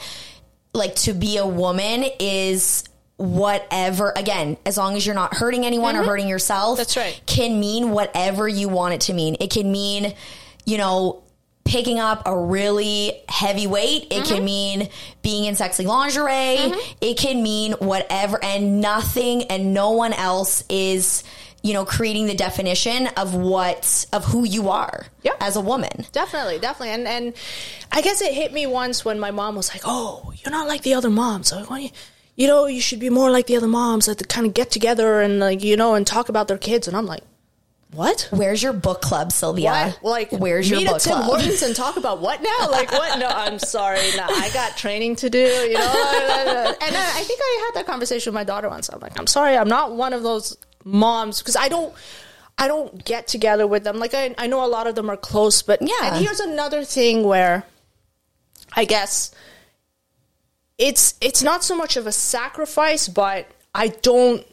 like, 0.73 0.95
to 0.97 1.15
be 1.15 1.37
a 1.39 1.47
woman 1.47 2.05
is 2.21 2.85
whatever, 3.17 4.13
again, 4.15 4.57
as 4.65 4.77
long 4.79 4.97
as 4.97 5.05
you're 5.05 5.15
not 5.15 5.35
hurting 5.35 5.67
anyone 5.67 5.97
or 5.97 6.05
hurting 6.05 6.29
yourself, 6.29 6.73
Mm-hmm. 6.73 6.77
That's 6.79 6.97
right. 6.97 7.21
can 7.27 7.59
mean 7.59 7.91
whatever 7.91 8.49
you 8.49 8.69
want 8.69 8.95
it 8.95 9.01
to 9.03 9.13
mean. 9.15 9.37
It 9.41 9.51
can 9.51 9.71
mean, 9.71 10.15
you 10.65 10.79
know, 10.79 11.22
picking 11.65 11.99
up 12.01 12.23
a 12.27 12.37
really 12.37 13.23
heavy 13.29 13.67
weight. 13.67 14.05
It 14.11 14.25
Mm-hmm. 14.25 14.35
can 14.35 14.45
mean 14.45 14.89
being 15.23 15.45
in 15.45 15.57
sexy 15.57 15.85
lingerie. 15.87 16.73
It 17.01 17.17
can 17.17 17.43
mean 17.43 17.73
whatever, 17.79 18.43
and 18.43 18.81
nothing 18.81 19.45
and 19.45 19.73
no 19.73 19.91
one 19.93 20.13
else 20.13 20.65
is, 20.69 21.23
you 21.63 21.73
know, 21.73 21.85
creating 21.85 22.27
the 22.27 22.35
definition 22.35 23.07
of 23.17 23.35
what 23.35 24.07
of 24.13 24.25
who 24.25 24.45
you 24.45 24.69
are 24.71 25.07
Yeah. 25.23 25.33
as 25.41 25.55
a 25.57 25.61
woman. 25.61 26.05
Definitely, 26.13 26.59
definitely, 26.59 26.91
and 26.95 27.07
and 27.07 27.35
I 27.93 28.01
guess 28.03 28.21
it 28.21 28.33
hit 28.35 28.53
me 28.53 28.67
once 28.67 29.05
when 29.05 29.21
my 29.21 29.31
mom 29.31 29.55
was 29.55 29.73
like, 29.73 29.83
"Oh, 29.85 30.33
you're 30.45 30.51
not 30.53 30.67
like 30.67 30.83
the 30.83 30.95
other 30.95 31.11
moms. 31.11 31.49
So 31.49 31.63
why 31.65 31.79
you, 31.79 31.91
you 32.35 32.47
know, 32.49 32.67
you 32.67 32.81
should 32.81 32.99
be 33.01 33.11
more 33.11 33.31
like 33.31 33.47
the 33.47 33.57
other 33.57 33.69
moms 33.69 34.07
that 34.07 34.27
kind 34.29 34.47
of 34.47 34.55
get 34.55 34.71
together 34.73 35.21
and 35.21 35.39
like 35.39 35.63
you 35.63 35.77
know 35.77 35.95
and 35.95 36.05
talk 36.07 36.29
about 36.29 36.49
their 36.49 36.59
kids." 36.59 36.89
And 36.89 36.97
I'm 36.97 37.07
like, 37.07 37.23
"What?" 37.93 38.29
Where's 38.31 38.63
your 38.63 38.73
book 38.73 39.01
club, 39.03 39.33
Sylvia? 39.33 39.95
What? 40.01 40.11
Like, 40.13 40.33
where's 40.33 40.69
your 40.71 40.85
book 40.85 41.01
Tim 41.01 41.15
club? 41.15 41.25
Hortons 41.25 41.63
and 41.63 41.75
talk 41.77 41.97
about 41.97 42.21
what 42.21 42.43
now? 42.43 42.49
Like, 42.71 42.91
what? 42.93 43.19
No, 43.19 43.29
I'm 43.29 43.59
sorry. 43.59 44.01
No, 44.17 44.25
I 44.29 44.51
got 44.55 44.77
training 44.77 45.17
to 45.17 45.31
do, 45.31 45.39
you 45.39 45.75
know? 45.75 46.75
And 46.83 46.97
I, 46.97 47.11
I 47.19 47.23
think 47.23 47.41
I 47.43 47.63
had 47.67 47.81
that 47.81 47.87
conversation 47.87 48.31
with 48.33 48.35
my 48.35 48.45
daughter 48.45 48.69
once. 48.69 48.89
I'm 48.89 48.99
like, 49.01 49.19
I'm 49.19 49.27
sorry, 49.27 49.57
I'm 49.57 49.69
not 49.69 49.95
one 49.95 50.13
of 50.13 50.23
those 50.23 50.57
moms 50.85 51.39
because 51.39 51.57
I 51.57 51.69
don't. 51.69 51.95
I 52.59 52.69
don't 52.69 53.03
get 53.05 53.27
together 53.29 53.67
with 53.67 53.83
them. 53.83 53.99
Like 53.99 54.15
I, 54.15 54.35
I 54.37 54.47
know 54.47 54.65
a 54.65 54.69
lot 54.69 54.87
of 54.87 54.95
them 54.95 55.11
are 55.11 55.17
close, 55.17 55.63
but 55.63 55.81
Yeah. 55.81 55.93
And 56.03 56.17
here's 56.25 56.39
another 56.39 56.85
thing 56.85 57.25
where, 57.25 57.65
I 58.75 58.85
guess, 58.85 59.33
it's 60.79 61.15
it's 61.21 61.43
not 61.43 61.65
so 61.65 61.75
much 61.75 61.97
of 61.97 62.07
a 62.07 62.13
sacrifice, 62.13 63.09
but 63.09 63.47
I 63.75 63.89
don't 63.89 64.47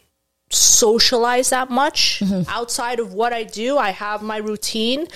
socialize 0.52 1.50
that 1.52 1.70
much 1.70 2.20
Mm-hmm. 2.24 2.50
outside 2.50 3.00
of 3.00 3.14
what 3.14 3.34
I 3.34 3.44
do. 3.44 3.78
I 3.78 3.92
have 3.92 4.22
my 4.22 4.38
routine, 4.38 5.08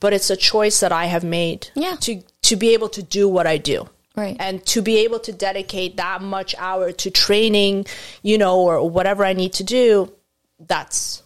but 0.00 0.12
it's 0.12 0.30
a 0.30 0.36
choice 0.36 0.80
that 0.80 0.92
I 0.92 1.06
have 1.06 1.24
made. 1.24 1.68
Yeah. 1.74 1.96
To 2.00 2.22
to 2.42 2.56
be 2.56 2.74
able 2.74 2.88
to 2.90 3.02
do 3.02 3.28
what 3.28 3.46
I 3.46 3.56
do. 3.58 3.88
Right. 4.16 4.36
And 4.38 4.64
to 4.66 4.82
be 4.82 4.98
able 5.04 5.20
to 5.20 5.32
dedicate 5.32 5.96
that 5.96 6.20
much 6.20 6.54
hour 6.58 6.92
to 6.92 7.10
training, 7.10 7.86
you 8.22 8.36
know, 8.36 8.60
or 8.60 8.88
whatever 8.90 9.24
I 9.24 9.32
need 9.32 9.54
to 9.54 9.64
do, 9.64 10.12
that's 10.60 11.22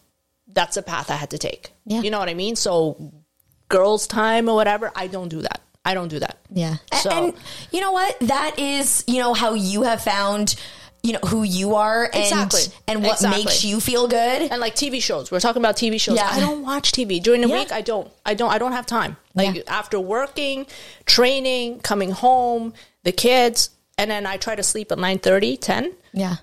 that's 0.46 0.76
a 0.76 0.82
path 0.82 1.10
I 1.10 1.14
had 1.16 1.30
to 1.30 1.38
take. 1.38 1.70
Yeah. 1.84 2.02
You 2.02 2.10
know 2.10 2.18
what 2.18 2.28
I 2.28 2.34
mean? 2.34 2.54
So 2.56 3.12
girls 3.68 4.06
time 4.06 4.48
or 4.48 4.54
whatever, 4.54 4.92
I 4.94 5.08
don't 5.08 5.28
do 5.28 5.42
that. 5.42 5.60
I 5.84 5.94
don't 5.94 6.08
do 6.08 6.18
that. 6.20 6.38
Yeah. 6.50 6.76
A- 6.92 6.96
So- 6.96 7.10
and 7.10 7.34
you 7.72 7.80
know 7.80 7.92
what? 7.92 8.16
That 8.20 8.58
is, 8.58 9.04
you 9.06 9.18
know, 9.18 9.34
how 9.34 9.54
you 9.54 9.82
have 9.82 10.02
found, 10.02 10.54
you 11.06 11.12
know, 11.12 11.20
who 11.26 11.42
you 11.42 11.74
are 11.76 12.04
and 12.04 12.14
Exactly. 12.16 12.62
and 12.88 13.02
what 13.02 13.14
Exactly. 13.14 13.44
makes 13.44 13.64
you 13.64 13.80
feel 13.80 14.08
good. 14.08 14.42
and 14.50 14.60
like 14.60 14.74
TV 14.74 15.00
shows. 15.02 15.30
We're 15.30 15.40
talking 15.40 15.62
about 15.62 15.76
TV 15.76 16.00
shows. 16.00 16.16
Yeah. 16.16 16.28
I 16.30 16.40
don't 16.40 16.62
watch 16.62 16.92
TV 16.92 17.20
during 17.22 17.40
the 17.42 17.48
Yeah. 17.48 17.58
week. 17.60 17.72
I 17.72 17.80
don't. 17.80 18.10
I 18.24 18.34
don't. 18.34 18.50
I 18.52 18.58
don't 18.58 18.72
have 18.72 18.86
time. 18.86 19.16
Like 19.34 19.54
Yeah. 19.54 19.62
after 19.68 19.98
working, 20.00 20.66
training, 21.06 21.80
coming 21.80 22.10
home, 22.10 22.74
the 23.04 23.12
kids, 23.12 23.70
and 23.98 24.10
then 24.10 24.26
I 24.26 24.36
try 24.36 24.54
to 24.56 24.62
sleep 24.62 24.90
at 24.92 24.98
9:30, 24.98 25.56
10. 25.56 25.94
Yeah. 26.12 26.36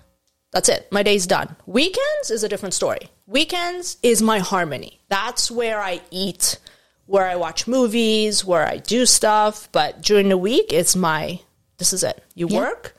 That's 0.51 0.69
it. 0.69 0.87
My 0.91 1.01
day's 1.03 1.25
done. 1.27 1.55
Weekends 1.65 2.29
is 2.29 2.43
a 2.43 2.49
different 2.49 2.75
story. 2.75 3.09
Weekends 3.27 3.97
is 4.03 4.21
my 4.21 4.39
harmony. 4.39 4.99
That's 5.09 5.49
where 5.49 5.81
I 5.81 6.01
eat, 6.11 6.59
where 7.07 7.27
I 7.27 7.35
watch 7.35 7.65
movies, 7.67 8.45
where 8.45 8.67
I 8.67 8.77
do 8.77 9.05
stuff. 9.07 9.67
But 9.71 10.01
during 10.03 10.29
the 10.29 10.37
week, 10.37 10.71
it's 10.71 10.95
my. 10.95 11.39
This 11.79 11.91
is 11.91 12.03
it. 12.03 12.23
You 12.35 12.47
work, 12.47 12.95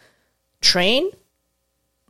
train, 0.61 1.11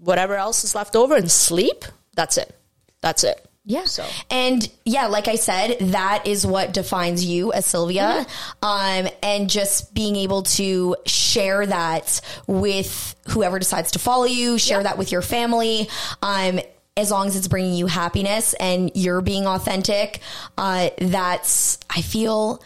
whatever 0.05 0.35
else 0.37 0.65
is 0.65 0.75
left 0.75 0.95
over, 0.97 1.17
and 1.17 1.31
sleep. 1.31 1.85
That's 2.15 2.37
it. 2.37 2.55
That's 3.01 3.25
it. 3.25 3.45
Yeah. 3.67 3.85
So 3.85 4.07
And 4.31 4.71
yeah, 4.85 5.07
like 5.07 5.27
I 5.27 5.37
said, 5.37 5.79
that 5.81 6.27
is 6.27 6.47
what 6.47 6.75
defines 6.75 7.25
you 7.25 7.51
as 7.55 7.65
Sylvia. 7.65 8.27
Mm-hmm. 8.63 9.07
Um, 9.07 9.13
and 9.23 9.49
just 9.49 9.95
being 9.95 10.17
able 10.17 10.43
to 10.43 10.97
share 11.07 11.65
that 11.65 12.21
with 12.47 13.15
whoever 13.31 13.59
decides 13.59 13.93
to 13.93 13.99
follow 13.99 14.27
you, 14.27 14.59
share 14.59 14.81
Yeah. 14.81 14.83
that 14.85 14.99
with 14.99 15.11
your 15.11 15.23
family. 15.23 15.89
Um, 16.21 16.61
as 16.97 17.11
long 17.11 17.27
as 17.27 17.37
it's 17.37 17.49
bringing 17.49 17.73
you 17.75 17.87
happiness 17.87 18.53
and 18.55 18.91
you're 18.95 19.23
being 19.23 19.47
authentic, 19.47 20.21
uh, 20.59 20.91
that's, 20.99 21.79
I 21.89 22.03
feel, 22.03 22.63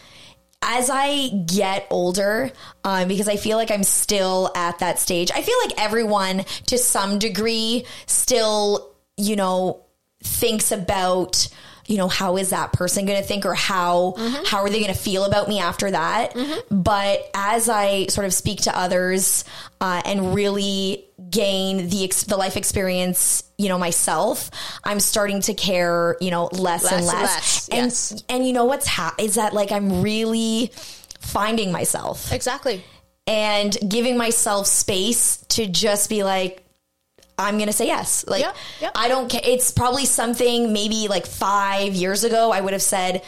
as 0.62 0.90
I 0.90 1.28
get 1.28 1.86
older, 1.90 2.50
um, 2.84 3.08
because 3.08 3.28
I 3.28 3.36
feel 3.36 3.56
like 3.56 3.70
I'm 3.70 3.84
still 3.84 4.50
at 4.54 4.80
that 4.80 4.98
stage, 4.98 5.30
I 5.34 5.42
feel 5.42 5.56
like 5.64 5.80
everyone 5.80 6.44
to 6.66 6.78
some 6.78 7.18
degree 7.18 7.86
still, 8.06 8.94
you 9.16 9.36
know, 9.36 9.84
thinks 10.22 10.72
about, 10.72 11.48
you 11.88 11.96
know, 11.96 12.06
how 12.06 12.36
is 12.36 12.50
that 12.50 12.72
person 12.72 13.06
going 13.06 13.20
to 13.20 13.26
think 13.26 13.44
or 13.46 13.54
how, 13.54 14.14
how 14.46 14.58
are 14.58 14.68
they 14.70 14.78
going 14.80 14.92
to 14.92 14.98
feel 14.98 15.24
about 15.24 15.48
me 15.48 15.58
after 15.58 15.90
that? 15.90 16.36
But 16.70 17.28
as 17.34 17.68
I 17.68 18.06
sort 18.06 18.26
of 18.26 18.32
speak 18.34 18.62
to 18.62 18.76
others, 18.78 19.44
uh, 19.80 20.02
and 20.04 20.34
really 20.34 21.04
gain 21.30 21.88
the, 21.88 22.04
ex- 22.04 22.24
the 22.24 22.36
life 22.36 22.56
experience, 22.56 23.42
you 23.58 23.68
know, 23.68 23.78
myself, 23.78 24.50
I'm 24.84 25.00
starting 25.00 25.40
to 25.42 25.54
care, 25.54 26.16
you 26.20 26.30
know, 26.30 26.48
less, 26.52 26.84
and 26.92 26.92
Less 26.92 26.92
and 26.92 27.06
less. 27.06 27.20
less, 27.22 27.68
And, 27.70 27.86
yes. 27.86 28.24
and 28.28 28.46
you 28.46 28.52
know 28.52 28.64
what's 28.66 28.86
ha- 28.86 29.14
is 29.18 29.34
that 29.36 29.52
like 29.54 29.72
I'm 29.72 30.02
really 30.02 30.70
finding 31.20 31.72
myself 31.72 32.32
exactly. 32.32 32.84
and 33.26 33.76
giving 33.88 34.16
myself 34.16 34.66
space 34.66 35.38
to 35.48 35.66
just 35.66 36.08
be 36.08 36.22
like 36.22 36.64
I'm 37.38 37.56
going 37.56 37.68
to 37.68 37.72
say 37.72 37.86
yes. 37.86 38.24
Like. 38.26 38.42
I 38.94 39.08
don't 39.08 39.30
care 39.30 39.40
it's 39.44 39.70
probably 39.70 40.04
something 40.04 40.72
maybe 40.72 41.08
like 41.08 41.26
5 41.26 41.94
years 41.94 42.24
ago 42.24 42.50
I 42.50 42.60
would 42.60 42.72
have 42.72 42.82
said 42.82 43.22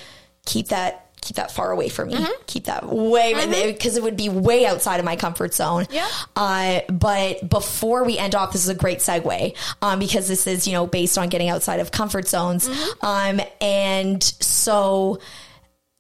keep 0.45 0.69
that 0.69 1.11
keep 1.21 1.37
that 1.37 1.51
far 1.51 1.71
away 1.71 1.89
from 1.89 2.09
me. 2.09 2.15
Mm-hmm. 2.15 2.43
Keep 2.47 2.65
that 2.65 2.87
way 2.87 3.73
because 3.73 3.97
it 3.97 4.03
would 4.03 4.17
be 4.17 4.29
way 4.29 4.67
outside 4.67 4.99
of 4.99 5.05
my 5.05 5.17
comfort 5.17 5.55
zone. 5.55 5.87
Yeah. 5.91 6.09
Uh, 6.35 6.81
but 6.91 7.49
before 7.49 8.05
we 8.05 8.19
end 8.19 8.35
off, 8.35 8.53
this 8.53 8.63
is 8.63 8.69
a 8.69 8.75
great 8.75 8.99
segue 8.99 9.57
um, 9.83 9.99
because 9.99 10.29
this 10.29 10.47
is 10.47 10.67
you 10.67 10.73
know 10.73 10.87
based 10.87 11.19
on 11.19 11.29
getting 11.29 11.49
outside 11.49 11.81
of 11.81 11.91
comfort 11.91 12.29
zones. 12.29 12.69
Mm-hmm. 12.69 13.07
Um, 13.07 13.47
and 13.61 14.23
so 14.23 15.21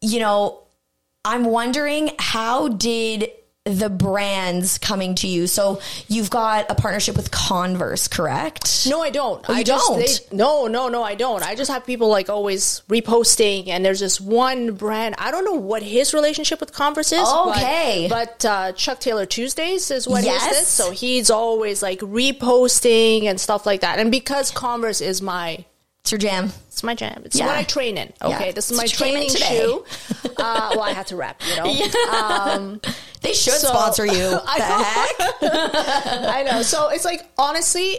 you 0.01 0.21
know, 0.21 0.63
I'm 1.25 1.45
wondering 1.45 2.13
how 2.19 2.69
did 2.69 3.31
the 3.67 3.91
brands 3.91 4.79
coming 4.79 5.15
to 5.17 5.29
you? 5.29 5.47
So 5.47 5.81
you've 6.09 6.31
got 6.31 6.71
a 6.71 6.75
partnership 6.75 7.15
with 7.17 7.31
Converse, 7.31 8.09
correct? 8.09 8.87
No, 8.89 9.03
I 9.03 9.11
don't. 9.11 9.45
Oh, 9.49 9.53
I 9.53 9.63
don't? 9.63 9.99
they- 9.99 10.37
no, 10.37 10.67
no, 10.67 10.89
no, 10.89 11.03
I 11.03 11.15
don't. 11.15 11.43
I 11.45 11.55
just 11.55 11.71
have 11.71 11.85
people 11.85 12.09
like 12.09 12.31
always 12.31 12.83
reposting, 12.89 13.69
and 13.69 13.85
there's 13.85 14.01
this 14.01 14.19
one 14.21 14.73
brand. 14.73 15.15
I 15.19 15.31
don't 15.31 15.45
know 15.45 15.53
what 15.55 15.83
his 15.83 16.15
relationship 16.15 16.59
with 16.61 16.73
Converse 16.73 17.13
is. 17.13 17.21
but- 17.21 17.57
Okay. 17.59 18.07
But, 18.09 18.45
uh, 18.45 18.73
Chuck 18.73 18.99
Taylor 19.01 19.27
Tuesdays 19.27 19.91
is 19.91 20.09
what 20.09 20.25
Yes. 20.25 20.51
is 20.53 20.59
this. 20.61 20.69
So 20.69 20.91
he's 20.91 21.31
always 21.31 21.83
like 21.83 22.01
reposting 22.01 23.25
and 23.25 23.41
stuff 23.41 23.67
like 23.67 23.83
that. 23.83 23.99
And 23.99 24.11
because 24.11 24.51
Converse 24.51 25.01
is 25.01 25.21
my 25.21 25.65
It's 26.03 26.13
your 26.13 26.19
jam. 26.19 26.51
it's 26.69 26.83
my 26.83 26.95
jam. 26.95 27.23
It's 27.27 27.37
Yeah. 27.39 27.47
what 27.47 27.57
I 27.57 27.63
train 27.65 27.99
in. 27.99 28.13
Okay, 28.23 28.47
Yeah. 28.47 28.53
this 28.53 28.71
is 28.71 28.73
It's 28.73 28.79
my 28.79 28.85
what 28.85 28.91
you 28.93 28.97
train 28.99 29.17
in 29.17 29.29
training 29.29 29.61
shoe. 29.61 29.85
Uh, 30.41 30.71
well, 30.75 30.81
I 30.81 30.93
had 30.93 31.07
to 31.09 31.17
rap, 31.17 31.43
you 31.47 31.57
know. 31.57 32.79
They 33.21 33.35
should 33.35 33.53
So- 33.53 33.69
sponsor 33.69 34.07
you. 34.07 34.39
I 34.47 34.59
know. 34.59 34.83
heck? 35.45 36.35
I 36.35 36.43
know. 36.51 36.63
So 36.63 36.89
it's 36.89 37.05
like 37.05 37.29
honestly, 37.37 37.99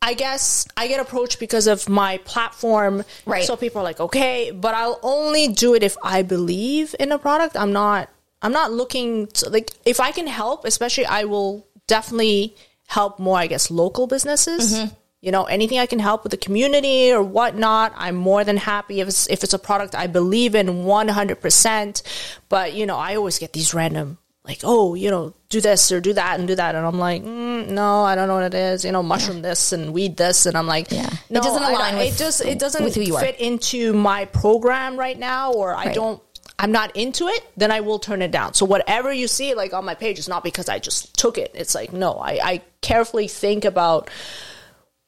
I 0.00 0.14
guess 0.14 0.66
I 0.76 0.88
get 0.88 0.98
approached 1.00 1.38
because 1.38 1.66
of 1.66 1.88
my 1.90 2.16
platform. 2.24 3.04
Right. 3.26 3.44
So 3.44 3.54
people 3.56 3.82
are 3.82 3.84
like, 3.84 4.00
okay, 4.00 4.50
but 4.50 4.74
I'll 4.74 4.98
only 5.02 5.48
do 5.48 5.74
it 5.74 5.82
if 5.82 5.96
I 6.02 6.22
believe 6.22 6.94
in 6.98 7.12
a 7.12 7.18
product. 7.18 7.56
I'm 7.56 7.72
not. 7.72 8.08
I'm 8.40 8.52
not 8.52 8.72
looking 8.72 9.26
to 9.28 9.50
like 9.50 9.70
if 9.84 10.00
I 10.00 10.10
can 10.12 10.26
help, 10.26 10.64
especially 10.64 11.04
I 11.06 11.24
will 11.24 11.66
definitely 11.86 12.56
help 12.88 13.18
more. 13.18 13.36
I 13.36 13.46
guess 13.46 13.70
local 13.70 14.06
businesses. 14.06 14.72
Mm-hmm. 14.74 14.94
You 15.22 15.30
know, 15.30 15.44
anything 15.44 15.78
I 15.78 15.86
can 15.86 16.00
help 16.00 16.24
with 16.24 16.32
the 16.32 16.36
community 16.36 17.12
or 17.12 17.22
whatnot, 17.22 17.92
I'm 17.96 18.16
more 18.16 18.42
than 18.42 18.56
happy 18.56 19.00
if 19.00 19.06
it's 19.06 19.28
if 19.28 19.44
it's 19.44 19.54
a 19.54 19.58
product 19.58 19.94
I 19.94 20.08
believe 20.08 20.56
in 20.56 20.84
100. 20.84 21.40
percent 21.40 22.02
But 22.48 22.72
you 22.74 22.86
know, 22.86 22.96
I 22.96 23.14
always 23.14 23.38
get 23.38 23.52
these 23.52 23.72
random 23.72 24.18
like, 24.44 24.58
oh, 24.64 24.94
you 24.94 25.08
know, 25.08 25.34
do 25.50 25.60
this 25.60 25.92
or 25.92 26.00
do 26.00 26.12
that 26.14 26.40
and 26.40 26.48
do 26.48 26.56
that, 26.56 26.74
and 26.74 26.84
I'm 26.84 26.98
like, 26.98 27.22
mm, 27.22 27.68
no, 27.68 28.02
I 28.02 28.16
don't 28.16 28.26
know 28.26 28.34
what 28.34 28.42
it 28.52 28.54
is. 28.54 28.84
You 28.84 28.90
know, 28.90 29.00
mushroom 29.00 29.40
this 29.40 29.70
and 29.72 29.92
weed 29.92 30.16
this, 30.16 30.46
and 30.46 30.56
I'm 30.56 30.66
like, 30.66 30.90
Yeah. 30.90 31.08
no, 31.30 31.38
It 31.38 31.44
doesn't 31.44 31.62
align 31.62 31.94
it 31.94 31.98
with- 32.10 32.18
just 32.18 32.40
it 32.44 32.58
doesn't 32.58 32.82
with 32.82 32.96
who 32.96 33.02
you 33.02 33.14
are. 33.14 33.20
fit 33.20 33.38
into 33.38 33.92
my 33.92 34.24
program 34.24 34.98
right 34.98 35.16
now, 35.16 35.52
or 35.52 35.76
I 35.76 35.92
don't. 35.92 36.20
I'm 36.58 36.72
not 36.72 36.96
into 36.96 37.28
it, 37.28 37.44
then 37.56 37.70
I 37.70 37.80
will 37.80 38.00
turn 38.00 38.20
it 38.22 38.32
down. 38.32 38.54
So 38.54 38.66
whatever 38.66 39.12
you 39.12 39.28
see 39.28 39.54
like 39.54 39.72
on 39.72 39.84
my 39.84 39.94
page 39.94 40.18
is 40.18 40.28
not 40.28 40.42
because 40.42 40.68
I 40.68 40.80
just 40.80 41.16
took 41.16 41.38
it. 41.38 41.52
It's 41.54 41.76
like 41.76 41.92
no, 41.92 42.14
I, 42.14 42.32
I 42.42 42.62
carefully 42.80 43.28
think 43.28 43.64
about 43.64 44.10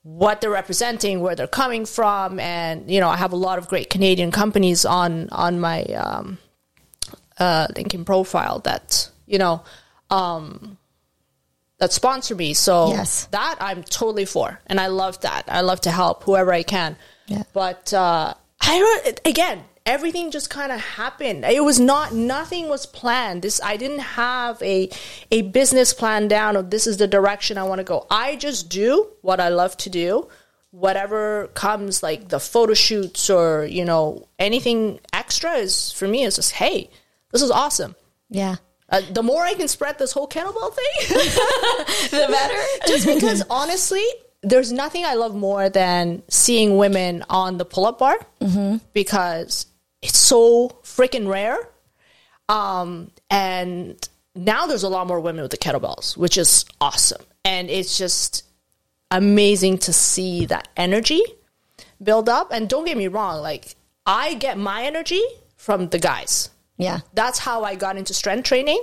what 0.04 0.40
they're 0.42 0.50
representing, 0.50 1.20
where 1.20 1.34
they're 1.34 1.46
coming 1.46 1.86
from, 1.86 2.38
and 2.38 2.88
you 2.90 3.00
know 3.00 3.08
I 3.08 3.16
have 3.16 3.32
a 3.32 3.36
lot 3.36 3.58
of 3.58 3.66
great 3.68 3.90
Canadian 3.90 4.30
companies 4.30 4.84
on 4.84 5.28
on 5.30 5.58
my 5.58 5.82
um, 5.84 6.38
uh, 7.38 7.66
LinkedIn 7.68 8.04
profile 8.04 8.60
that 8.60 9.08
you 9.26 9.38
know 9.38 9.64
um, 10.10 10.76
that 11.78 11.92
sponsor 11.92 12.34
me. 12.34 12.52
So 12.54 12.90
Yes. 12.90 13.26
that 13.32 13.56
I'm 13.60 13.82
totally 13.82 14.26
for, 14.26 14.60
and 14.66 14.78
I 14.78 14.88
love 14.88 15.20
that. 15.22 15.44
I 15.48 15.62
love 15.62 15.80
to 15.82 15.90
help 15.90 16.22
whoever 16.24 16.52
I 16.52 16.62
can. 16.62 16.96
Yeah. 17.26 17.44
But 17.54 17.92
uh, 17.94 18.34
I 18.60 18.78
don't. 18.78 19.20
Again, 19.24 19.64
everything 19.86 20.30
just 20.30 20.50
kind 20.50 20.72
of 20.72 20.80
happened. 20.80 21.44
It 21.44 21.62
was 21.64 21.78
not. 21.78 22.12
Nothing 22.14 22.68
was 22.68 22.86
planned. 22.86 23.42
This 23.42 23.60
I 23.62 23.76
didn't 23.76 24.00
have 24.00 24.60
a 24.62 24.88
a 25.30 25.42
business 25.42 25.92
plan 25.92 26.28
down 26.28 26.56
of 26.56 26.70
this 26.70 26.86
is 26.86 26.96
the 26.96 27.06
direction 27.06 27.58
I 27.58 27.64
want 27.64 27.78
to 27.80 27.84
go. 27.84 28.06
I 28.10 28.36
just 28.36 28.68
do 28.68 29.08
what 29.22 29.40
I 29.40 29.48
love 29.50 29.76
to 29.78 29.90
do. 29.90 30.28
Whatever 30.70 31.48
comes, 31.54 32.02
like 32.02 32.28
the 32.30 32.40
photo 32.40 32.74
shoots 32.74 33.30
or 33.30 33.64
you 33.64 33.84
know 33.84 34.26
anything 34.38 35.00
extra, 35.12 35.52
is 35.54 35.92
for 35.92 36.08
me 36.08 36.24
is 36.24 36.36
just 36.36 36.52
hey, 36.52 36.90
this 37.30 37.42
is 37.42 37.50
awesome. 37.50 37.94
Yeah. 38.30 38.56
Uh, 38.90 39.00
the 39.12 39.22
more 39.22 39.42
I 39.42 39.54
can 39.54 39.66
spread 39.68 39.98
this 39.98 40.12
whole 40.12 40.28
kettlebell 40.28 40.72
thing, 40.74 40.94
The 42.10 42.26
better. 42.28 42.62
just 42.86 43.06
because 43.06 43.42
honestly, 43.48 44.04
there's 44.42 44.72
nothing 44.72 45.04
I 45.06 45.14
love 45.14 45.34
more 45.34 45.68
than 45.70 46.22
seeing 46.28 46.76
women 46.76 47.24
on 47.30 47.56
the 47.56 47.64
pull 47.64 47.86
up 47.86 47.98
bar 47.98 48.18
because 48.92 49.66
it's 50.04 50.18
so 50.18 50.68
freaking 50.82 51.28
rare. 51.28 51.58
Um, 52.48 53.10
and 53.30 54.08
now 54.34 54.66
there's 54.66 54.82
a 54.82 54.88
lot 54.88 55.06
more 55.06 55.18
women 55.18 55.42
with 55.42 55.50
the 55.50 55.58
kettlebells, 55.58 56.16
which 56.16 56.38
is 56.38 56.64
awesome. 56.80 57.22
And 57.44 57.70
it's 57.70 57.98
just 57.98 58.44
amazing 59.10 59.78
to 59.78 59.92
see 59.92 60.46
that 60.46 60.68
energy 60.76 61.22
build 62.02 62.28
up. 62.28 62.52
And 62.52 62.68
don't 62.68 62.84
get 62.84 62.96
me 62.96 63.08
wrong, 63.08 63.42
like 63.42 63.76
I 64.06 64.34
get 64.34 64.58
my 64.58 64.84
energy 64.84 65.22
from 65.56 65.88
the 65.88 65.98
guys 65.98 66.50
yeah. 66.76 67.00
that's 67.12 67.38
how 67.38 67.62
I 67.64 67.74
got 67.74 67.96
into 67.96 68.14
strength 68.14 68.44
training. 68.44 68.82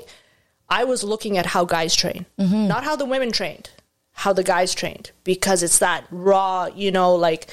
I 0.70 0.86
was 0.86 1.04
looking 1.04 1.38
at 1.38 1.46
how 1.46 1.66
guys 1.66 1.96
train, 1.96 2.26
not 2.68 2.84
how 2.84 2.96
the 2.96 3.06
women 3.06 3.32
trained, 3.32 3.70
how 4.14 4.32
the 4.32 4.44
guys 4.44 4.74
trained, 4.74 5.12
because 5.26 5.64
it's 5.64 5.80
that 5.80 6.06
raw, 6.12 6.68
you 6.74 6.92
know, 6.92 7.16
like 7.16 7.48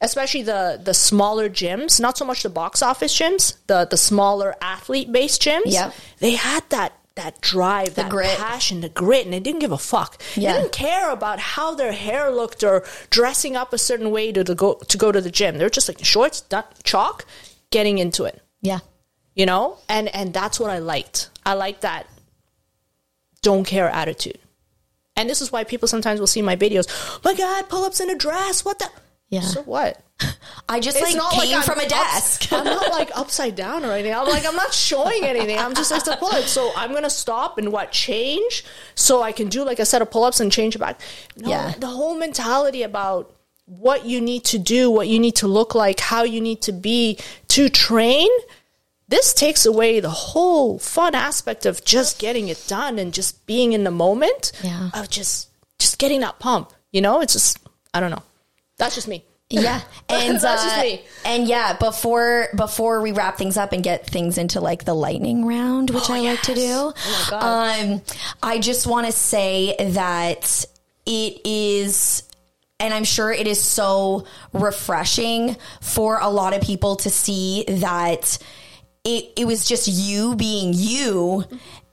especially 0.00 0.42
the 0.42 0.80
the 0.82 0.94
smaller 0.94 1.48
gyms, 1.48 2.00
not 2.00 2.16
so 2.18 2.24
much 2.24 2.42
the 2.42 2.48
box 2.50 2.82
office 2.82 3.16
gyms, 3.18 3.56
the 3.66 3.86
the 3.90 3.96
smaller 3.96 4.54
athlete 4.60 5.10
based 5.12 5.42
gyms. 5.42 5.62
Yep. 5.66 5.94
they 6.18 6.32
had 6.32 6.62
that 6.70 6.92
that 7.16 7.40
drive, 7.40 7.96
that 7.96 8.08
grit. 8.10 8.38
passion, 8.38 8.80
the 8.80 8.88
grit, 8.88 9.24
and 9.24 9.32
they 9.34 9.40
didn't 9.40 9.60
give 9.60 9.72
a 9.72 9.78
fuck. 9.78 10.22
Yeah. 10.36 10.52
They 10.52 10.60
didn't 10.60 10.72
care 10.72 11.10
about 11.10 11.38
how 11.38 11.74
their 11.74 11.92
hair 11.92 12.30
looked 12.30 12.62
or 12.64 12.84
dressing 13.10 13.56
up 13.56 13.72
a 13.74 13.78
certain 13.78 14.10
way 14.10 14.32
to, 14.32 14.42
to 14.44 14.54
go 14.54 14.74
to 14.74 14.96
go 14.96 15.12
to 15.12 15.20
the 15.20 15.30
gym. 15.30 15.58
They're 15.58 15.68
just 15.68 15.88
like 15.88 16.02
shorts, 16.04 16.40
done, 16.40 16.64
chalk, 16.84 17.26
getting 17.70 17.98
into 17.98 18.24
it 18.24 18.40
Yeah. 18.62 18.78
you 19.34 19.44
know 19.46 19.78
and 19.88 20.08
and 20.14 20.32
that's 20.34 20.58
what 20.58 20.70
i 20.70 20.78
liked 20.78 21.30
i 21.46 21.54
like 21.54 21.82
that 21.82 22.06
don't 23.42 23.64
care 23.64 23.88
attitude 23.88 24.38
and 25.16 25.28
this 25.30 25.40
is 25.40 25.52
why 25.52 25.62
people 25.64 25.86
sometimes 25.88 26.18
will 26.20 26.26
see 26.26 26.42
my 26.42 26.56
videos 26.56 26.86
my 27.24 27.32
god 27.34 27.68
pull-ups 27.68 28.00
in 28.00 28.10
a 28.10 28.16
dress 28.16 28.64
what 28.64 28.78
the 28.80 28.88
Yeah. 29.30 29.40
so 29.42 29.62
what 29.62 30.02
I 30.68 30.80
just 30.80 30.96
It's 30.98 31.14
like 31.16 31.32
came 31.32 31.56
I'm 31.56 31.62
from 31.62 31.78
a 31.78 31.82
ups- 31.84 32.38
desk. 32.38 32.52
i'm 32.52 32.64
not 32.64 32.90
like 32.90 33.10
upside 33.16 33.54
down 33.56 33.84
or 33.84 33.92
anything 33.92 34.12
i'm 34.14 34.26
like 34.26 34.44
i'm 34.46 34.56
not 34.56 34.74
showing 34.74 35.24
anything 35.24 35.56
i'm 35.58 35.74
just 35.74 35.90
like 35.90 36.06
a 36.06 36.16
pull-up 36.16 36.44
so 36.44 36.72
i'm 36.76 36.92
gonna 36.92 37.08
stop 37.10 37.56
and 37.58 37.72
what 37.72 37.90
change 37.92 38.64
so 38.96 39.22
i 39.22 39.32
can 39.32 39.48
do 39.48 39.64
like 39.64 39.78
a 39.78 39.86
set 39.86 40.02
of 40.02 40.10
pull-ups 40.10 40.40
and 40.40 40.50
change 40.52 40.78
back 40.78 41.00
no, 41.36 41.48
Yeah. 41.48 41.74
the 41.78 41.86
whole 41.86 42.16
mentality 42.16 42.82
about 42.82 43.32
what 43.66 44.04
you 44.04 44.20
need 44.20 44.44
to 44.46 44.58
do 44.58 44.90
what 44.90 45.06
you 45.08 45.18
need 45.20 45.36
to 45.36 45.46
look 45.48 45.74
like 45.76 46.00
how 46.00 46.24
you 46.24 46.40
need 46.40 46.60
to 46.62 46.72
be 46.72 47.16
to 47.48 47.68
train 47.68 48.28
this 49.08 49.32
takes 49.32 49.64
away 49.64 50.00
the 50.00 50.10
whole 50.10 50.78
fun 50.78 51.14
aspect 51.14 51.66
of 51.66 51.84
just 51.84 52.18
getting 52.18 52.48
it 52.48 52.62
done 52.68 52.98
and 52.98 53.14
just 53.14 53.46
being 53.46 53.72
in 53.72 53.84
the 53.84 53.90
moment 53.90 54.52
Yeah. 54.62 54.90
of 54.92 55.08
just 55.08 55.48
just 55.78 55.98
getting 55.98 56.20
that 56.20 56.38
pump 56.40 56.72
you 56.92 57.00
know 57.00 57.20
it's 57.20 57.32
just 57.32 57.58
i 57.94 58.00
don't 58.00 58.10
know 58.10 58.22
that's 58.80 58.96
just 58.96 59.06
me 59.06 59.24
Yeah, 59.50 59.80
and 60.08 60.40
That's 60.40 60.44
uh, 60.44 60.64
just 60.64 60.80
me. 60.82 61.04
and 61.24 61.46
yeah, 61.46 61.74
before 61.74 62.48
before 62.56 63.00
we 63.00 63.12
wrap 63.12 63.36
things 63.38 63.56
up 63.56 63.72
and 63.72 63.82
get 63.82 64.06
things 64.06 64.38
into 64.38 64.60
like 64.60 64.84
the 64.84 64.94
lightning 64.94 65.44
round, 65.46 65.90
which 65.90 66.08
Oh, 66.10 66.14
I 66.14 66.20
like 66.20 66.42
to 66.42 66.54
do. 66.54 66.92
Oh 66.96 67.28
um, 67.32 68.02
I 68.42 68.58
just 68.58 68.86
want 68.86 69.06
to 69.06 69.12
say 69.12 69.74
that 69.78 70.64
it 71.06 71.40
is. 71.44 72.22
And 72.82 72.94
I'm 72.94 73.04
sure 73.04 73.30
it 73.30 73.46
is 73.46 73.60
so 73.62 74.24
refreshing 74.54 75.56
for 75.82 76.18
a 76.18 76.30
lot 76.30 76.54
of 76.54 76.62
people 76.62 76.96
to 76.96 77.10
see 77.10 77.64
that 77.68 78.38
it, 79.04 79.24
it 79.36 79.46
was 79.46 79.68
just 79.68 79.86
you 79.86 80.34
being 80.34 80.72
you 80.74 81.44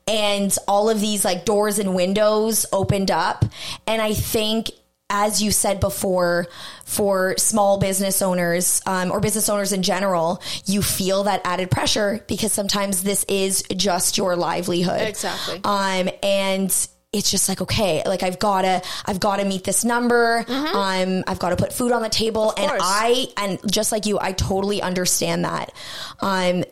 and 0.08 0.56
all 0.66 0.90
of 0.90 1.02
these 1.02 1.26
like 1.26 1.44
doors 1.44 1.78
and 1.80 1.94
windows 1.94 2.66
opened 2.72 3.12
up. 3.12 3.44
And 3.86 4.02
I 4.02 4.14
think 4.14 4.70
as 5.10 5.42
you 5.42 5.52
said 5.52 5.80
before, 5.80 6.48
for 6.86 7.36
small 7.38 7.78
business 7.78 8.22
owners 8.22 8.82
um, 8.86 9.12
or 9.12 9.20
business 9.20 9.50
owners 9.50 9.72
in 9.72 9.84
general, 9.84 10.42
you 10.66 10.82
feel 10.82 11.24
that 11.24 11.42
added 11.46 11.72
pressure 11.72 12.24
because 12.28 12.52
sometimes 12.52 13.04
this 13.04 13.24
is 13.30 13.64
just 13.76 14.18
your 14.18 14.36
livelihood. 14.36 15.08
Exactly. 15.08 15.62
Um, 15.64 16.10
and 16.22 16.70
it's 17.14 17.32
just 17.32 17.48
like 17.48 17.62
okay, 17.62 18.04
like 18.06 18.22
I've 18.22 18.38
gotta, 18.38 18.82
I've 19.06 19.20
gotta 19.20 19.46
meet 19.46 19.64
this 19.64 19.86
number. 19.86 20.46
Um, 20.48 21.24
I've 21.26 21.40
got 21.40 21.50
to 21.50 21.56
put 21.56 21.72
food 21.72 21.92
on 21.94 22.02
the 22.02 22.10
table, 22.10 22.54
and 22.58 22.70
course. 22.70 22.82
I, 22.84 23.28
and 23.38 23.60
just 23.72 23.92
like 23.94 24.06
you, 24.06 24.20
I 24.20 24.34
totally 24.34 24.82
understand 24.82 25.46
that. 25.46 25.72
Um, 26.20 26.66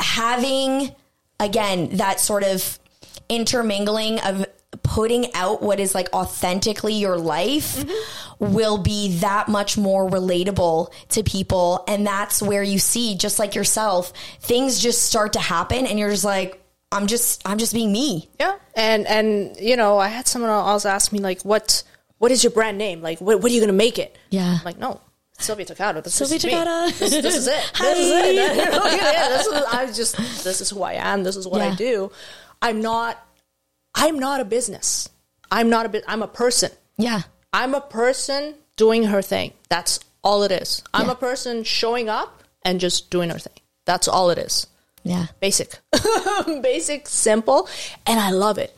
having 0.00 0.94
again 1.40 1.96
that 1.96 2.20
sort 2.20 2.44
of 2.44 2.78
intermingling 3.28 4.18
of 4.20 4.46
putting 4.82 5.34
out 5.34 5.62
what 5.62 5.80
is 5.80 5.94
like 5.94 6.08
authentically 6.12 6.94
your 6.94 7.16
life 7.16 7.76
mm-hmm. 7.76 8.52
will 8.52 8.78
be 8.78 9.18
that 9.18 9.48
much 9.48 9.76
more 9.78 10.08
relatable 10.08 10.92
to 11.10 11.22
people. 11.22 11.84
And 11.88 12.06
that's 12.06 12.42
where 12.42 12.62
you 12.62 12.78
see, 12.78 13.16
just 13.16 13.38
like 13.38 13.54
yourself, 13.54 14.12
things 14.40 14.80
just 14.80 15.04
start 15.04 15.34
to 15.34 15.40
happen 15.40 15.86
and 15.86 15.98
you're 15.98 16.10
just 16.10 16.24
like, 16.24 16.56
I'm 16.92 17.06
just, 17.06 17.46
I'm 17.46 17.58
just 17.58 17.72
being 17.72 17.92
me. 17.92 18.28
Yeah, 18.40 18.56
and 18.74 19.06
and 19.06 19.56
you 19.60 19.76
know, 19.76 19.98
I 19.98 20.08
had 20.08 20.26
someone 20.26 20.50
else 20.50 20.84
ask 20.84 21.12
me 21.12 21.20
like, 21.20 21.40
"What 21.42 21.84
what 22.18 22.32
is 22.32 22.42
your 22.42 22.50
brand 22.50 22.78
name? 22.78 23.00
Like, 23.00 23.20
what, 23.20 23.40
what 23.40 23.52
are 23.52 23.54
you 23.54 23.60
going 23.60 23.68
to 23.68 23.72
make 23.72 23.96
it?" 23.96 24.18
Yeah. 24.30 24.56
I'm 24.58 24.64
like, 24.64 24.76
no, 24.76 25.00
Sylvia 25.40 25.66
Takata. 25.66 26.02
This 26.02 26.14
Sylvia 26.14 26.36
is. 26.36 26.42
Takata. 26.42 26.98
This, 26.98 27.10
this 27.22 27.36
is 27.36 27.46
it. 27.46 27.72
This 27.78 27.98
is 27.98 28.10
it. 28.10 28.34
yeah, 29.02 29.28
this 29.28 29.46
is, 29.46 29.62
I 29.72 29.86
just 29.92 30.16
this 30.44 30.60
is 30.60 30.70
who 30.70 30.82
I 30.82 30.94
am. 30.94 31.22
This 31.24 31.36
is 31.36 31.46
what 31.46 31.60
Yeah. 31.60 31.72
I 31.72 31.74
do. 31.74 32.12
I'm 32.62 32.80
not. 32.82 33.24
I'm 33.94 34.18
not 34.18 34.40
a 34.40 34.44
business. 34.44 35.08
I'm 35.50 35.68
not 35.68 35.86
a. 35.86 35.88
bit. 35.88 36.04
I'm 36.06 36.22
a 36.22 36.28
person. 36.28 36.70
Yeah. 36.96 37.22
I'm 37.52 37.74
a 37.74 37.80
person 37.80 38.54
doing 38.76 39.04
her 39.04 39.20
thing. 39.22 39.52
That's 39.68 40.00
all 40.22 40.42
it 40.44 40.52
is. 40.52 40.82
I'm 40.94 41.06
Yeah. 41.06 41.12
a 41.12 41.16
person 41.16 41.64
showing 41.64 42.08
up 42.08 42.42
and 42.62 42.78
just 42.80 43.10
doing 43.10 43.30
her 43.30 43.38
thing. 43.38 43.54
That's 43.86 44.06
all 44.06 44.30
it 44.30 44.38
is 44.38 44.66
Yeah. 45.02 45.26
basic 45.40 45.80
basic 46.62 47.08
simple 47.08 47.68
and 48.06 48.20
i 48.20 48.30
love 48.30 48.58
it 48.58 48.76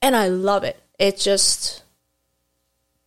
and 0.00 0.14
i 0.16 0.28
love 0.28 0.62
it 0.64 0.80
it 0.98 1.18
just 1.18 1.82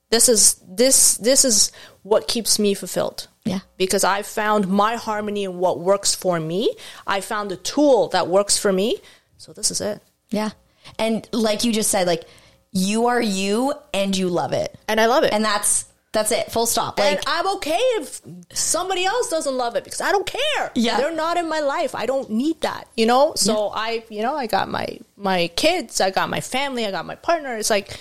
this 0.09 0.27
is 0.29 0.61
this 0.67 1.15
this 1.17 1.45
is 1.45 1.71
what 2.03 2.27
keeps 2.27 2.59
me 2.59 2.73
fulfilled 2.73 3.27
Yeah. 3.45 3.59
because 3.77 4.03
i 4.03 4.21
found 4.21 4.67
my 4.67 4.95
harmony 4.97 5.45
and 5.45 5.57
what 5.59 5.79
works 5.79 6.13
for 6.13 6.39
me 6.39 6.75
i 7.07 7.21
found 7.21 7.51
a 7.51 7.55
tool 7.55 8.09
that 8.09 8.27
works 8.27 8.57
for 8.57 8.71
me 8.73 8.97
so 9.37 9.53
this 9.53 9.71
is 9.71 9.81
it 9.81 10.01
Yeah. 10.29 10.51
And 10.99 11.27
like 11.31 11.63
you 11.63 11.71
just 11.73 11.89
said, 11.91 12.07
like 12.07 12.23
you 12.71 13.07
are 13.07 13.21
you 13.21 13.73
and 13.93 14.15
you 14.15 14.29
love 14.29 14.53
it. 14.53 14.77
and 14.87 14.99
i 15.01 15.05
love 15.05 15.23
it 15.25 15.33
And 15.33 15.43
that's 15.43 15.85
that's 16.13 16.31
it. 16.33 16.51
Full 16.51 16.65
stop. 16.65 16.99
Like 16.99 17.17
and 17.17 17.23
I'm 17.25 17.47
okay 17.55 17.79
if 17.99 18.19
somebody 18.51 19.05
else 19.05 19.29
doesn't 19.29 19.55
love 19.55 19.77
it 19.77 19.85
because 19.85 20.01
I 20.01 20.11
don't 20.11 20.25
care. 20.27 20.71
Yeah. 20.75 20.97
They're 20.97 21.15
not 21.15 21.37
in 21.37 21.47
my 21.47 21.61
life. 21.61 21.95
I 21.95 22.05
don't 22.05 22.29
need 22.29 22.59
that, 22.61 22.89
you 22.97 23.05
know? 23.05 23.31
So 23.37 23.71
I, 23.73 24.03
you 24.09 24.21
know, 24.21 24.35
I 24.35 24.45
got 24.47 24.67
my 24.69 24.99
my 25.15 25.47
kids, 25.55 26.01
I 26.01 26.11
got 26.11 26.29
my 26.29 26.41
family, 26.41 26.85
I 26.85 26.91
got 26.91 27.05
my 27.05 27.15
partner. 27.15 27.55
It's 27.55 27.69
like 27.69 27.97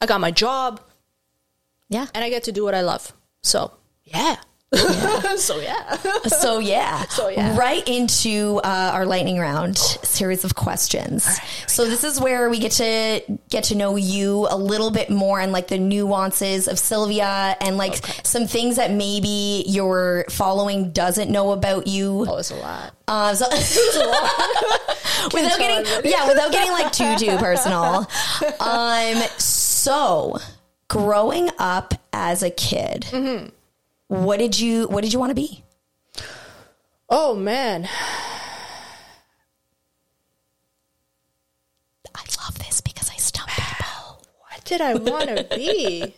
I 0.00 0.06
got 0.06 0.20
my 0.22 0.30
job 0.30 0.80
Yeah. 1.90 2.06
and 2.14 2.24
I 2.24 2.30
get 2.30 2.44
to 2.44 2.52
do 2.52 2.64
what 2.64 2.74
I 2.74 2.80
love. 2.80 3.12
So, 3.42 3.72
yeah. 4.04 4.36
so 5.36 5.60
yeah. 5.60 5.96
So 6.28 6.58
yeah. 6.58 7.04
So, 7.08 7.28
yeah. 7.28 7.56
Right 7.58 7.86
into 7.86 8.58
uh, 8.64 8.90
our 8.94 9.04
lightning 9.04 9.38
round 9.38 9.76
series 9.76 10.44
of 10.44 10.54
questions. 10.54 11.24
so 11.66 11.84
this 11.84 12.04
is 12.04 12.20
where 12.20 12.48
we 12.48 12.58
get 12.58 12.72
to 12.72 13.22
get 13.50 13.64
to 13.64 13.74
know 13.74 13.96
you 13.96 14.46
a 14.50 14.56
little 14.56 14.90
bit 14.90 15.10
more 15.10 15.40
and 15.40 15.52
like 15.52 15.68
the 15.68 15.78
nuances 15.78 16.68
of 16.68 16.78
Sylvia 16.78 17.56
and 17.60 17.76
like 17.76 17.96
some 18.24 18.46
things 18.46 18.76
that 18.76 18.90
maybe 18.90 19.64
your 19.66 20.24
following 20.30 20.90
doesn't 20.92 21.30
know 21.30 21.52
about 21.52 21.86
you. 21.86 22.24
Oh, 22.28 22.38
it's 22.38 22.50
a 22.50 22.56
lot. 22.56 22.94
Uh, 23.06 23.34
so 23.34 23.46
without 25.34 25.58
getting 25.58 26.10
yeah, 26.10 26.26
without 26.28 26.50
getting 26.50 26.72
like 26.72 26.92
too 26.92 27.16
too 27.16 27.36
personal. 27.36 28.08
Um, 28.58 29.22
so 29.38 30.38
growing 30.88 31.50
up 31.58 31.94
as 32.12 32.42
a 32.42 32.50
kid, 32.50 33.02
Mm-hmm. 33.10 33.48
What 34.12 34.38
did 34.38 34.58
you 34.60 34.86
what 34.88 35.02
did 35.02 35.12
you 35.12 35.18
want 35.18 35.30
to 35.30 35.34
be? 35.34 35.62
Oh 37.08 37.34
man. 37.34 37.88
I 42.14 42.24
love 42.44 42.58
this 42.58 42.80
because 42.80 43.10
I 43.10 43.16
stump 43.16 43.48
people. 43.50 44.22
What 44.40 44.64
did 44.64 44.80
I 44.80 44.94
want 44.94 45.28
to 45.36 45.46
be? 45.56 46.14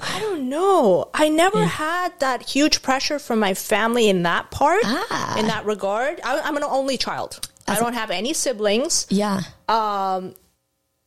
I 0.00 0.20
don't 0.20 0.48
know. 0.48 1.08
I 1.14 1.28
never 1.28 1.64
had 1.64 2.18
that 2.20 2.42
huge 2.48 2.82
pressure 2.82 3.18
from 3.18 3.38
my 3.40 3.54
family 3.54 4.08
in 4.08 4.22
that 4.24 4.50
part, 4.50 4.80
Ah. 4.84 5.38
in 5.38 5.46
that 5.48 5.64
regard. 5.66 6.20
I, 6.24 6.40
I'm 6.40 6.56
an 6.56 6.64
only 6.64 6.96
child. 6.98 7.48
I 7.68 7.78
don't 7.78 7.94
have 7.94 8.10
any 8.10 8.32
siblings. 8.32 9.06
Yeah. 9.10 9.40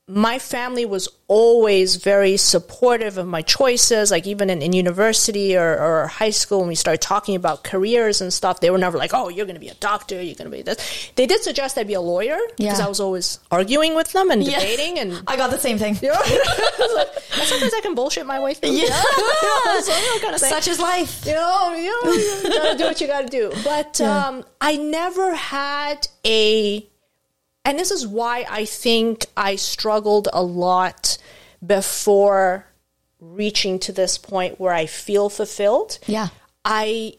My 0.09 0.39
family 0.39 0.85
was 0.85 1.07
always 1.27 1.97
very 1.97 2.35
supportive 2.35 3.19
of 3.19 3.27
my 3.27 3.43
choices. 3.43 4.09
Like 4.09 4.25
even 4.25 4.49
in, 4.49 4.61
in 4.63 4.73
university 4.73 5.55
or, 5.55 5.77
or 5.77 6.07
high 6.07 6.31
school, 6.31 6.59
when 6.61 6.67
we 6.67 6.73
started 6.75 7.01
talking 7.01 7.35
about 7.35 7.63
careers 7.63 8.19
and 8.19 8.33
stuff, 8.33 8.59
they 8.59 8.71
were 8.71 8.79
never 8.79 8.97
like, 8.97 9.11
"Oh, 9.13 9.29
you're 9.29 9.45
going 9.45 9.55
to 9.55 9.59
be 9.59 9.69
a 9.69 9.75
doctor. 9.75 10.15
You're 10.15 10.33
going 10.35 10.49
to 10.49 10.57
be 10.57 10.63
this." 10.63 11.11
They 11.15 11.27
did 11.27 11.41
suggest 11.43 11.77
I'd 11.77 11.85
be 11.87 11.93
a 11.93 12.01
lawyer 12.01 12.39
because 12.57 12.79
Yeah. 12.79 12.85
I 12.85 12.89
was 12.89 12.99
always 12.99 13.39
arguing 13.51 13.93
with 13.95 14.11
them 14.11 14.31
and 14.31 14.43
debating 14.43 14.97
and 14.97 15.21
I 15.27 15.37
got 15.37 15.51
the 15.51 15.59
same 15.59 15.77
thing. 15.77 15.95
You 16.01 16.09
know? 16.09 17.05
And 17.37 17.47
sometimes 17.47 17.73
I 17.75 17.81
can 17.81 17.93
bullshit 17.93 18.25
my 18.25 18.39
way 18.39 18.53
through. 18.55 18.71
Yeah. 18.71 18.87
so, 19.81 19.95
you 19.95 20.15
know, 20.15 20.21
kind 20.21 20.33
of. 20.33 20.39
Such 20.41 20.67
is 20.67 20.79
life. 20.79 21.23
you 21.25 21.33
know, 21.33 21.73
you, 21.75 22.03
know, 22.03 22.11
you 22.11 22.49
gotta 22.49 22.77
do 22.77 22.83
what 22.85 22.99
you 23.01 23.07
gotta 23.07 23.27
do. 23.27 23.51
But 23.63 24.01
um, 24.01 24.43
I 24.59 24.75
never 24.77 25.35
had 25.35 26.07
a, 26.25 26.85
and 27.65 27.77
this 27.77 27.91
is 27.91 28.07
why 28.07 28.45
I 28.49 28.65
think 28.65 29.25
I 29.35 29.55
struggled 29.55 30.27
a 30.33 30.41
lot 30.41 31.17
before 31.65 32.65
reaching 33.19 33.79
to 33.79 33.91
this 33.91 34.17
point 34.17 34.59
where 34.59 34.73
I 34.73 34.85
feel 34.85 35.29
fulfilled. 35.29 35.99
Yeah. 36.07 36.29
I 36.63 37.15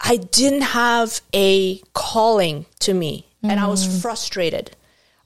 I 0.00 0.16
didn't 0.16 0.62
have 0.62 1.20
a 1.34 1.78
calling 1.92 2.66
to 2.80 2.94
me 2.94 3.26
and 3.42 3.58
I 3.60 3.66
was 3.66 4.00
frustrated. 4.00 4.76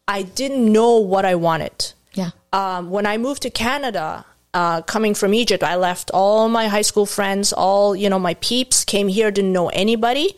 I 0.09 0.23
didn't 0.23 0.70
know 0.70 0.97
what 0.97 1.24
I 1.24 1.35
wanted. 1.35 1.93
Yeah. 2.14 2.31
Um, 2.52 2.90
when 2.90 3.06
I 3.06 3.16
moved 3.19 3.43
to 3.43 3.51
Canada, 3.51 4.24
uh, 4.55 4.82
coming 4.82 5.14
from 5.14 5.32
Egypt, 5.35 5.62
I 5.62 5.77
left 5.77 6.10
all 6.12 6.48
my 6.48 6.69
high 6.69 6.82
school 6.82 7.06
friends, 7.06 7.52
all 7.52 7.97
you 7.97 8.10
know, 8.10 8.19
my 8.19 8.35
peeps 8.35 8.85
came 8.85 9.09
here, 9.09 9.31
didn't 9.31 9.52
know 9.52 9.69
anybody. 9.69 10.36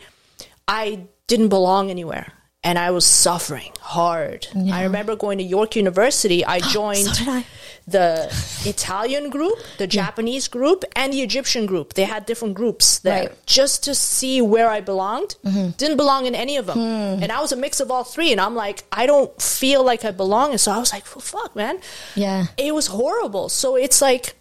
I 0.68 1.06
didn't 1.26 1.48
belong 1.48 1.90
anywhere, 1.90 2.32
and 2.65 2.78
I 2.78 2.91
was 2.91 3.05
suffering 3.05 3.70
hard. 3.81 4.49
I 4.73 4.82
remember 4.85 5.15
going 5.16 5.39
to 5.39 5.45
York 5.45 5.77
University. 5.77 6.45
I 6.45 6.59
joined 6.78 7.12
did 7.12 7.28
I. 7.28 7.45
the 7.86 8.28
Italian 8.65 9.28
group, 9.31 9.59
the 9.78 9.86
Japanese 9.86 10.49
group, 10.49 10.85
and 10.97 11.12
the 11.12 11.20
Egyptian 11.20 11.66
group. 11.66 11.93
They 11.93 12.05
had 12.05 12.24
different 12.27 12.55
groups 12.55 12.99
there 13.01 13.20
Right. 13.20 13.28
Mm-hmm. 13.31 13.41
just 13.61 13.85
to 13.85 13.95
see 13.95 14.41
where 14.41 14.69
I 14.70 14.81
belonged. 14.81 15.36
Didn't 15.77 15.99
belong 15.99 16.24
in 16.27 16.35
any 16.35 16.57
of 16.57 16.65
them. 16.66 16.78
Hmm. 16.78 17.23
And 17.23 17.31
I 17.31 17.41
was 17.41 17.53
a 17.53 17.57
mix 17.57 17.81
of 17.81 17.91
all 17.91 18.05
three. 18.05 18.32
And 18.32 18.41
I'm 18.41 18.55
like, 18.57 18.82
I 18.91 19.05
don't 19.07 19.31
feel 19.41 19.85
like 19.85 20.05
I 20.05 20.11
belong. 20.11 20.51
And 20.53 20.61
so 20.61 20.73
I 20.73 20.78
was 20.78 20.93
like, 20.93 21.05
well, 21.15 21.20
fuck, 21.20 21.55
man. 21.55 21.78
Yeah. 22.16 22.47
It 22.57 22.74
was 22.74 22.86
horrible. 22.89 23.49
So 23.51 23.77
it's 23.77 24.01
like, 24.01 24.35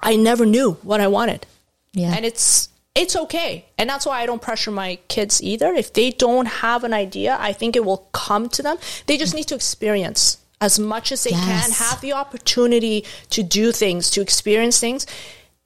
I 0.00 0.16
never 0.16 0.44
knew 0.46 0.72
what 0.82 1.00
I 1.00 1.08
wanted. 1.08 1.46
Yeah. 1.92 2.12
And 2.16 2.24
it's, 2.24 2.68
it's 2.94 3.16
okay. 3.16 3.64
And 3.78 3.88
that's 3.90 4.06
why 4.06 4.20
I 4.20 4.26
don't 4.26 4.40
pressure 4.42 4.70
my 4.70 4.98
kids 5.08 5.42
either. 5.42 5.72
If 5.72 5.92
they 5.92 6.10
don't 6.10 6.46
have 6.46 6.84
an 6.84 6.92
idea, 6.94 7.36
I 7.40 7.52
think 7.52 7.74
it 7.76 7.84
will 7.84 8.08
come 8.12 8.48
to 8.50 8.62
them. 8.62 8.76
They 9.06 9.16
just 9.16 9.34
need 9.34 9.48
to 9.48 9.54
experience 9.54 10.38
as 10.60 10.78
much 10.78 11.10
as 11.12 11.24
they 11.24 11.30
can, 11.30 11.70
have 11.72 12.00
the 12.00 12.12
opportunity 12.12 13.04
to 13.30 13.42
do 13.42 13.72
things, 13.72 14.10
to 14.12 14.20
experience 14.20 14.78
things, 14.80 15.06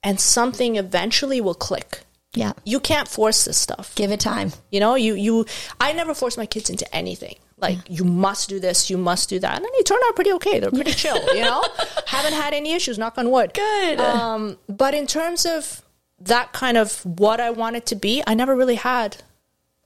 and 0.03 0.19
something 0.19 0.75
eventually 0.75 1.39
will 1.39 1.53
click. 1.53 1.99
yeah. 2.33 2.53
You 2.65 2.79
can't 2.79 3.07
force 3.07 3.45
this 3.45 3.57
stuff. 3.57 3.93
Give 3.95 4.11
it 4.11 4.19
time. 4.19 4.51
You 4.71 4.79
know, 4.79 4.95
you 4.95 5.13
you 5.13 5.45
I 5.79 5.93
never 5.93 6.13
force 6.13 6.35
my 6.37 6.45
kids 6.45 6.69
into 6.69 6.85
anything. 6.95 7.35
Like 7.57 7.77
you 7.89 8.03
must 8.05 8.49
do 8.49 8.59
this, 8.59 8.89
you 8.89 8.97
must 8.97 9.29
do 9.29 9.37
that, 9.39 9.55
and 9.55 9.63
then 9.63 9.71
they 9.77 9.83
turn 9.83 9.99
out 10.07 10.15
pretty 10.15 10.31
okay. 10.33 10.59
They're 10.59 10.71
pretty 10.71 10.93
chill. 10.93 11.19
You 11.35 11.43
know, 11.43 11.63
haven't 12.07 12.33
had 12.33 12.53
any 12.53 12.73
issues. 12.73 12.97
Knock 12.97 13.17
on 13.17 13.29
wood. 13.31 13.53
Good. 13.53 13.99
Um, 13.99 14.57
but 14.67 14.93
in 14.93 15.07
terms 15.07 15.45
of 15.45 15.81
that 16.21 16.53
kind 16.53 16.77
of 16.77 17.05
what 17.05 17.39
I 17.39 17.49
wanted 17.51 17.85
to 17.87 17.95
be, 17.95 18.23
I 18.25 18.33
never 18.33 18.55
really 18.55 18.75
had. 18.75 19.17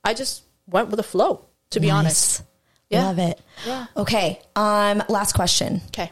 I 0.04 0.14
just 0.14 0.44
went 0.68 0.90
with 0.90 0.98
the 0.98 1.04
flow. 1.04 1.46
To 1.72 1.80
be 1.80 1.90
honest. 1.90 2.44
Yeah. 2.90 3.06
Love 3.08 3.18
it. 3.20 3.42
Yeah. 3.66 3.86
Okay. 3.98 4.40
Um, 4.56 5.02
last 5.10 5.34
question. 5.34 5.82
Okay. 5.88 6.12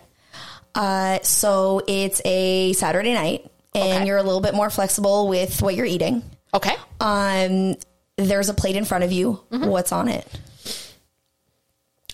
Uh, 0.74 1.20
so 1.22 1.82
it's 1.88 2.20
a 2.26 2.74
Saturday 2.74 3.14
night, 3.14 3.52
and 3.76 3.98
Okay. 3.98 4.08
you're 4.08 4.18
a 4.18 4.24
little 4.24 4.42
bit 4.42 4.56
more 4.56 4.72
flexible 4.72 5.28
with 5.28 5.62
what 5.62 5.76
you're 5.76 5.86
eating. 5.86 6.24
Okay. 6.54 6.76
Um, 7.00 7.76
there's 8.16 8.50
a 8.50 8.54
plate 8.56 8.76
in 8.76 8.86
front 8.86 9.04
of 9.04 9.12
you. 9.12 9.40
Mm-hmm. 9.52 9.68
What's 9.68 9.92
on 9.92 10.08
it? 10.08 10.28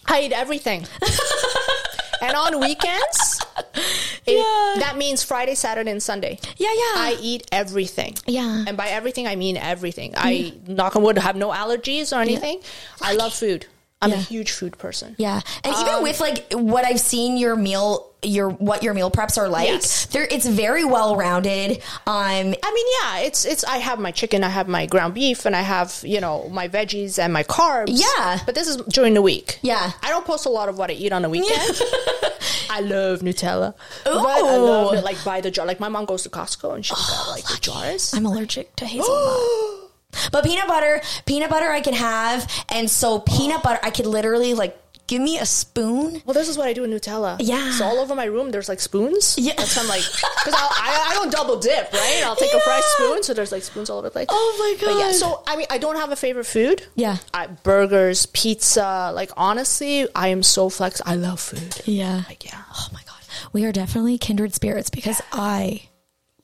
I 0.06 0.22
eat 0.22 0.32
everything. 0.34 0.86
and 2.22 2.36
on 2.36 2.60
weekends, 2.60 3.42
it, 4.28 4.38
Yeah. 4.38 4.80
that 4.82 4.98
means 4.98 5.24
Friday, 5.24 5.56
Saturday, 5.56 5.90
and 5.92 6.04
Sunday. 6.04 6.40
Yeah, 6.58 6.68
yeah. 6.74 6.94
I 6.96 7.18
eat 7.22 7.48
everything. 7.52 8.16
Yeah. 8.28 8.66
And 8.68 8.76
by 8.78 8.88
everything, 8.90 9.26
I 9.28 9.36
mean 9.36 9.58
everything. 9.58 10.14
I, 10.18 10.54
knock 10.68 10.96
on 10.96 11.04
wood, 11.04 11.18
have 11.18 11.36
no 11.36 11.50
allergies 11.50 12.16
or 12.16 12.22
anything. 12.22 12.62
I 13.02 13.14
love 13.14 13.34
food. 13.34 13.66
I'm 14.00 14.14
a 14.14 14.18
huge 14.18 14.52
food 14.52 14.78
person. 14.78 15.16
Yeah. 15.18 15.42
And 15.64 15.74
Um, 15.74 15.82
even 15.88 16.04
with 16.04 16.20
like 16.20 16.54
what 16.54 16.86
I've 16.86 17.00
seen 17.00 17.36
your 17.38 17.56
meal 17.56 18.12
your 18.24 18.50
what 18.50 18.84
your 18.84 18.94
meal 18.94 19.12
preps 19.12 19.38
are 19.38 19.48
like. 19.48 19.68
Yes. 19.68 20.06
There, 20.08 20.28
it's 20.30 20.46
very 20.46 20.84
well 20.84 21.16
rounded. 21.16 21.78
Um, 22.06 22.56
I 22.64 22.72
mean, 22.74 22.88
yeah, 23.02 23.20
it's 23.28 23.46
it's. 23.46 23.64
I 23.64 23.78
have 23.78 24.00
my 24.00 24.12
chicken, 24.12 24.44
I 24.44 24.50
have 24.50 24.68
my 24.68 24.86
ground 24.86 25.14
beef, 25.14 25.46
and 25.46 25.56
I 25.56 25.62
have 25.62 26.02
you 26.04 26.20
know 26.20 26.50
my 26.50 26.68
veggies 26.68 27.20
and 27.20 27.32
my 27.32 27.44
carbs. 27.44 27.90
Yeah. 27.90 28.40
but 28.46 28.56
this 28.56 28.68
is 28.68 28.78
during 28.78 29.14
the 29.14 29.22
week. 29.22 29.60
Yeah. 29.62 29.92
I 30.02 30.10
don't 30.10 30.26
post 30.26 30.46
a 30.46 30.50
lot 30.50 30.70
of 30.70 30.78
what 30.78 30.90
I 30.90 30.94
eat 30.94 31.12
on 31.12 31.22
the 31.22 31.30
weekend. 31.30 31.82
I 32.70 32.82
love 32.82 33.20
Nutella, 33.20 33.74
Ooh. 33.74 33.76
but 34.04 34.28
I 34.28 34.42
love 34.42 34.94
it 34.96 35.04
like 35.04 35.24
buy 35.24 35.42
the 35.42 35.52
jar. 35.52 35.66
Like 35.66 35.80
my 35.80 35.90
mom 35.90 36.06
goes 36.06 36.24
to 36.24 36.30
Costco 36.30 36.76
and 36.76 36.86
she'll 36.86 36.98
got 36.98 37.30
like 37.30 37.46
the 37.46 37.58
jars. 37.62 38.14
I'm 38.14 38.26
allergic 38.26 38.76
to 38.78 38.86
hazelnut. 38.86 39.92
but 40.32 40.44
peanut 40.44 40.68
butter, 40.68 41.02
peanut 41.26 41.50
butter 41.50 41.70
I 41.70 41.82
can 41.82 41.94
have, 41.94 42.52
and 42.70 42.90
so 42.90 43.20
peanut 43.20 43.64
butter 43.64 43.80
I 43.84 43.90
could 43.92 44.06
literally 44.06 44.54
like 44.54 44.78
give 45.08 45.22
me 45.22 45.40
a 45.40 45.46
spoon. 45.46 46.22
Well, 46.26 46.34
this 46.34 46.48
is 46.50 46.58
what 46.58 46.68
I 46.68 46.74
do 46.74 46.84
in 46.84 46.92
Nutella. 46.92 47.38
Yeah. 47.40 47.72
So 47.72 47.86
all 47.86 47.98
over 48.00 48.14
my 48.14 48.26
room, 48.26 48.52
there's 48.52 48.68
like 48.70 48.80
spoons. 48.80 49.36
Yeah. 49.38 49.56
So 49.62 49.82
I'm 49.82 49.88
like, 49.88 50.02
because 50.04 50.54
I, 50.54 51.08
I 51.10 51.14
don't 51.16 51.32
double 51.32 51.58
dip, 51.60 51.92
right? 51.94 52.22
I'll 52.26 52.36
take 52.36 52.54
a 52.54 52.60
fresh 52.60 52.84
spoon, 52.84 53.24
so 53.24 53.34
there's 53.34 53.52
like 53.52 53.64
spoons 53.64 53.90
all 53.90 54.00
over 54.00 54.08
the 54.08 54.12
place. 54.12 54.28
Oh 54.30 54.56
my 54.60 54.86
But 54.86 54.96
yeah, 54.98 55.06
God. 55.12 55.16
so 55.16 55.44
I 55.48 55.56
mean, 55.58 55.68
I 55.70 55.78
don't 55.78 55.96
have 55.96 56.12
a 56.12 56.16
favorite 56.16 56.46
food. 56.46 56.86
Yeah. 56.96 57.18
I, 57.34 57.48
burgers, 57.48 58.26
pizza. 58.28 59.12
Like 59.14 59.32
honestly, 59.38 60.08
I 60.14 60.28
am 60.30 60.44
so 60.44 60.70
flex. 60.70 61.02
I 61.06 61.16
love 61.16 61.40
food. 61.40 61.82
Yeah. 61.86 62.24
Like 62.28 62.46
yeah. 62.46 62.62
Oh 62.74 62.88
my 62.94 63.02
god, 63.06 63.22
we 63.54 63.66
are 63.66 63.72
definitely 63.72 64.18
kindred 64.18 64.54
spirits 64.54 64.90
because 64.90 65.22
I 65.32 65.84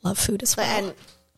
love 0.03 0.17
food 0.17 0.41
as 0.43 0.55
well. 0.57 0.65
And 0.65 0.93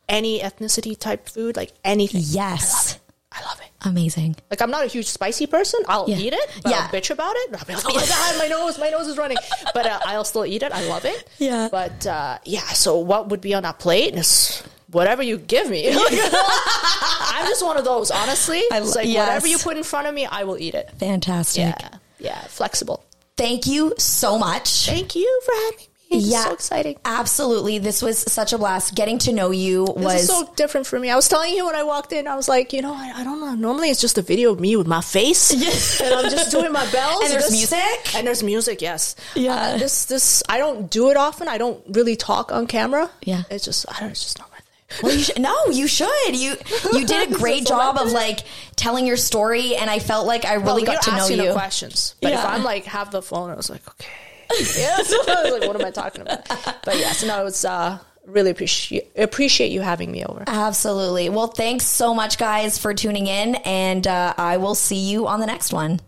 any 0.07 0.39
ethnicity 0.39 0.97
type 0.97 1.27
food, 1.27 1.55
like 1.57 1.71
anything. 1.83 2.21
yes, 2.23 2.99
I 3.37 3.41
love 3.45 3.59
it. 3.61 3.69
amazing. 3.87 4.35
Like 4.49 4.61
I'm 4.61 4.71
not 4.71 4.83
a 4.83 4.87
huge 4.87 5.07
spicy 5.07 5.45
person. 5.47 5.81
I'll 5.87 6.09
Yeah. 6.09 6.17
eat 6.17 6.33
it, 6.33 6.49
but 6.63 6.71
Yeah. 6.71 6.79
I'll 6.83 6.87
bitch 6.89 7.11
about 7.11 7.35
it. 7.35 7.55
I'll 7.59 7.65
be 7.65 7.75
like, 7.75 7.83
oh 7.89 7.93
my 7.93 8.05
god, 8.07 8.37
my 8.39 8.47
nose, 8.47 8.79
my 8.79 8.89
nose 8.89 9.07
is 9.07 9.17
running. 9.17 9.37
But 9.73 9.85
uh, 9.85 9.99
I'll 10.05 10.23
still 10.25 10.45
eat 10.45 10.63
it. 10.63 10.71
I 10.71 10.87
love 10.87 11.05
it. 11.05 11.27
Yeah. 11.37 11.67
But 11.71 12.07
uh, 12.07 12.37
yeah, 12.45 12.61
so 12.67 12.97
what 12.97 13.29
would 13.29 13.41
be 13.41 13.53
on 13.53 13.63
that 13.63 13.77
plate 13.79 14.15
is 14.15 14.63
whatever 14.91 15.21
you 15.21 15.37
give 15.37 15.69
me. 15.69 15.89
I'm 15.91 17.45
just 17.47 17.63
one 17.63 17.77
of 17.77 17.85
those, 17.85 18.09
honestly. 18.11 18.61
I 18.71 18.79
it's 18.79 18.95
like 18.95 19.07
yes. 19.07 19.27
whatever 19.27 19.47
you 19.47 19.57
put 19.57 19.77
in 19.77 19.83
front 19.83 20.07
of 20.07 20.13
me, 20.15 20.25
I 20.25 20.43
will 20.45 20.57
eat 20.57 20.73
it. 20.75 20.91
Fantastic. 20.97 21.61
Yeah, 21.61 21.89
yeah, 22.19 22.39
flexible. 22.47 23.03
Thank 23.37 23.67
you 23.67 23.93
so 23.97 24.39
much. 24.39 24.85
Thank 24.85 25.15
you 25.15 25.41
for 25.45 25.53
having 25.53 25.77
me. 25.79 25.87
It's 26.17 26.27
Yeah. 26.27 26.43
so 26.45 26.53
exciting. 26.53 26.97
Absolutely. 27.05 27.79
This 27.79 28.01
was 28.01 28.19
such 28.31 28.53
a 28.53 28.57
blast. 28.57 28.95
Getting 28.95 29.17
to 29.19 29.31
know 29.33 29.51
you 29.51 29.85
This 29.87 29.95
was 29.95 30.21
is 30.21 30.27
so 30.27 30.49
different 30.55 30.87
for 30.87 30.99
me. 30.99 31.09
I 31.09 31.15
was 31.15 31.27
telling 31.27 31.53
you 31.53 31.65
when 31.65 31.75
I 31.75 31.83
walked 31.83 32.11
in, 32.13 32.27
I 32.27 32.35
was 32.35 32.47
like, 32.47 32.73
you 32.73 32.81
know, 32.81 32.93
I, 32.93 33.13
I 33.17 33.23
don't 33.23 33.39
know. 33.39 33.53
Normally 33.55 33.89
it's 33.89 34.01
just 34.01 34.17
a 34.17 34.21
video 34.21 34.51
of 34.51 34.59
me 34.59 34.75
with 34.75 34.87
my 34.87 35.01
face, 35.01 35.51
and 36.01 36.13
I'm 36.13 36.29
just 36.29 36.51
doing 36.51 36.71
my 36.71 36.89
bells. 36.91 37.23
And 37.23 37.31
there's 37.33 37.49
This- 37.49 37.71
music? 37.71 38.15
and 38.15 38.25
there's 38.27 38.43
music. 38.43 38.81
Yes, 38.81 39.15
Yeah. 39.35 39.55
Uh, 39.55 39.77
this 39.77 40.05
this 40.05 40.43
I 40.49 40.57
don't 40.57 40.89
do 40.89 41.09
it 41.11 41.17
often. 41.17 41.47
I 41.47 41.57
don't 41.57 41.81
really 41.89 42.15
talk 42.15 42.51
on 42.51 42.67
camera. 42.67 43.09
Yeah. 43.23 43.43
it's 43.49 43.65
just 43.65 43.85
I 43.89 43.99
don't. 43.99 44.11
It's 44.11 44.23
just 44.23 44.39
not 44.39 44.49
my 44.49 44.55
thing. 44.57 44.61
Well, 45.01 45.13
you 45.13 45.23
should, 45.23 45.39
no, 45.39 45.55
you 45.71 45.87
should. 45.87 46.35
You 46.35 46.55
you 46.93 47.05
did 47.05 47.31
a 47.31 47.33
great 47.41 47.65
job 47.65 47.97
of 47.97 48.11
like 48.11 48.41
telling 48.75 49.05
your 49.07 49.17
story, 49.17 49.75
and 49.75 49.89
I 49.89 49.99
felt 49.99 50.27
like 50.27 50.45
I 50.45 50.53
really 50.55 50.83
Well, 50.83 50.93
got 50.93 51.01
to 51.03 51.11
know 51.17 51.27
you. 51.27 51.51
questions, 51.53 52.13
but 52.21 52.33
if 52.33 52.45
I'm 52.45 52.63
like 52.63 52.85
have 52.85 53.09
the 53.11 53.21
phone, 53.21 53.49
I 53.49 53.55
was 53.55 53.69
like, 53.69 53.81
okay, 53.87 54.07
yeah. 54.77 54.97
So 55.03 55.17
I 55.27 55.43
was 55.43 55.59
like, 55.59 55.67
what 55.67 55.79
am 55.79 55.85
I 55.85 55.91
talking 55.91 56.21
about? 56.21 56.47
But 56.83 56.97
yes, 56.97 57.23
no, 57.23 57.45
it's 57.45 57.65
uh 57.65 57.99
really 58.25 58.51
appreciate 58.51 59.11
appreciate 59.15 59.71
you 59.71 59.81
having 59.81 60.11
me 60.11 60.25
over. 60.25 60.43
Absolutely. 60.47 61.29
Well, 61.29 61.47
thanks 61.47 61.85
so 61.85 62.13
much, 62.13 62.37
guys, 62.37 62.77
for 62.77 62.93
tuning 62.93 63.27
in, 63.27 63.55
and 63.55 64.05
uh, 64.05 64.33
I 64.37 64.57
will 64.57 64.75
see 64.75 65.09
you 65.09 65.27
on 65.27 65.39
the 65.39 65.45
next 65.45 65.73
one. 65.73 65.99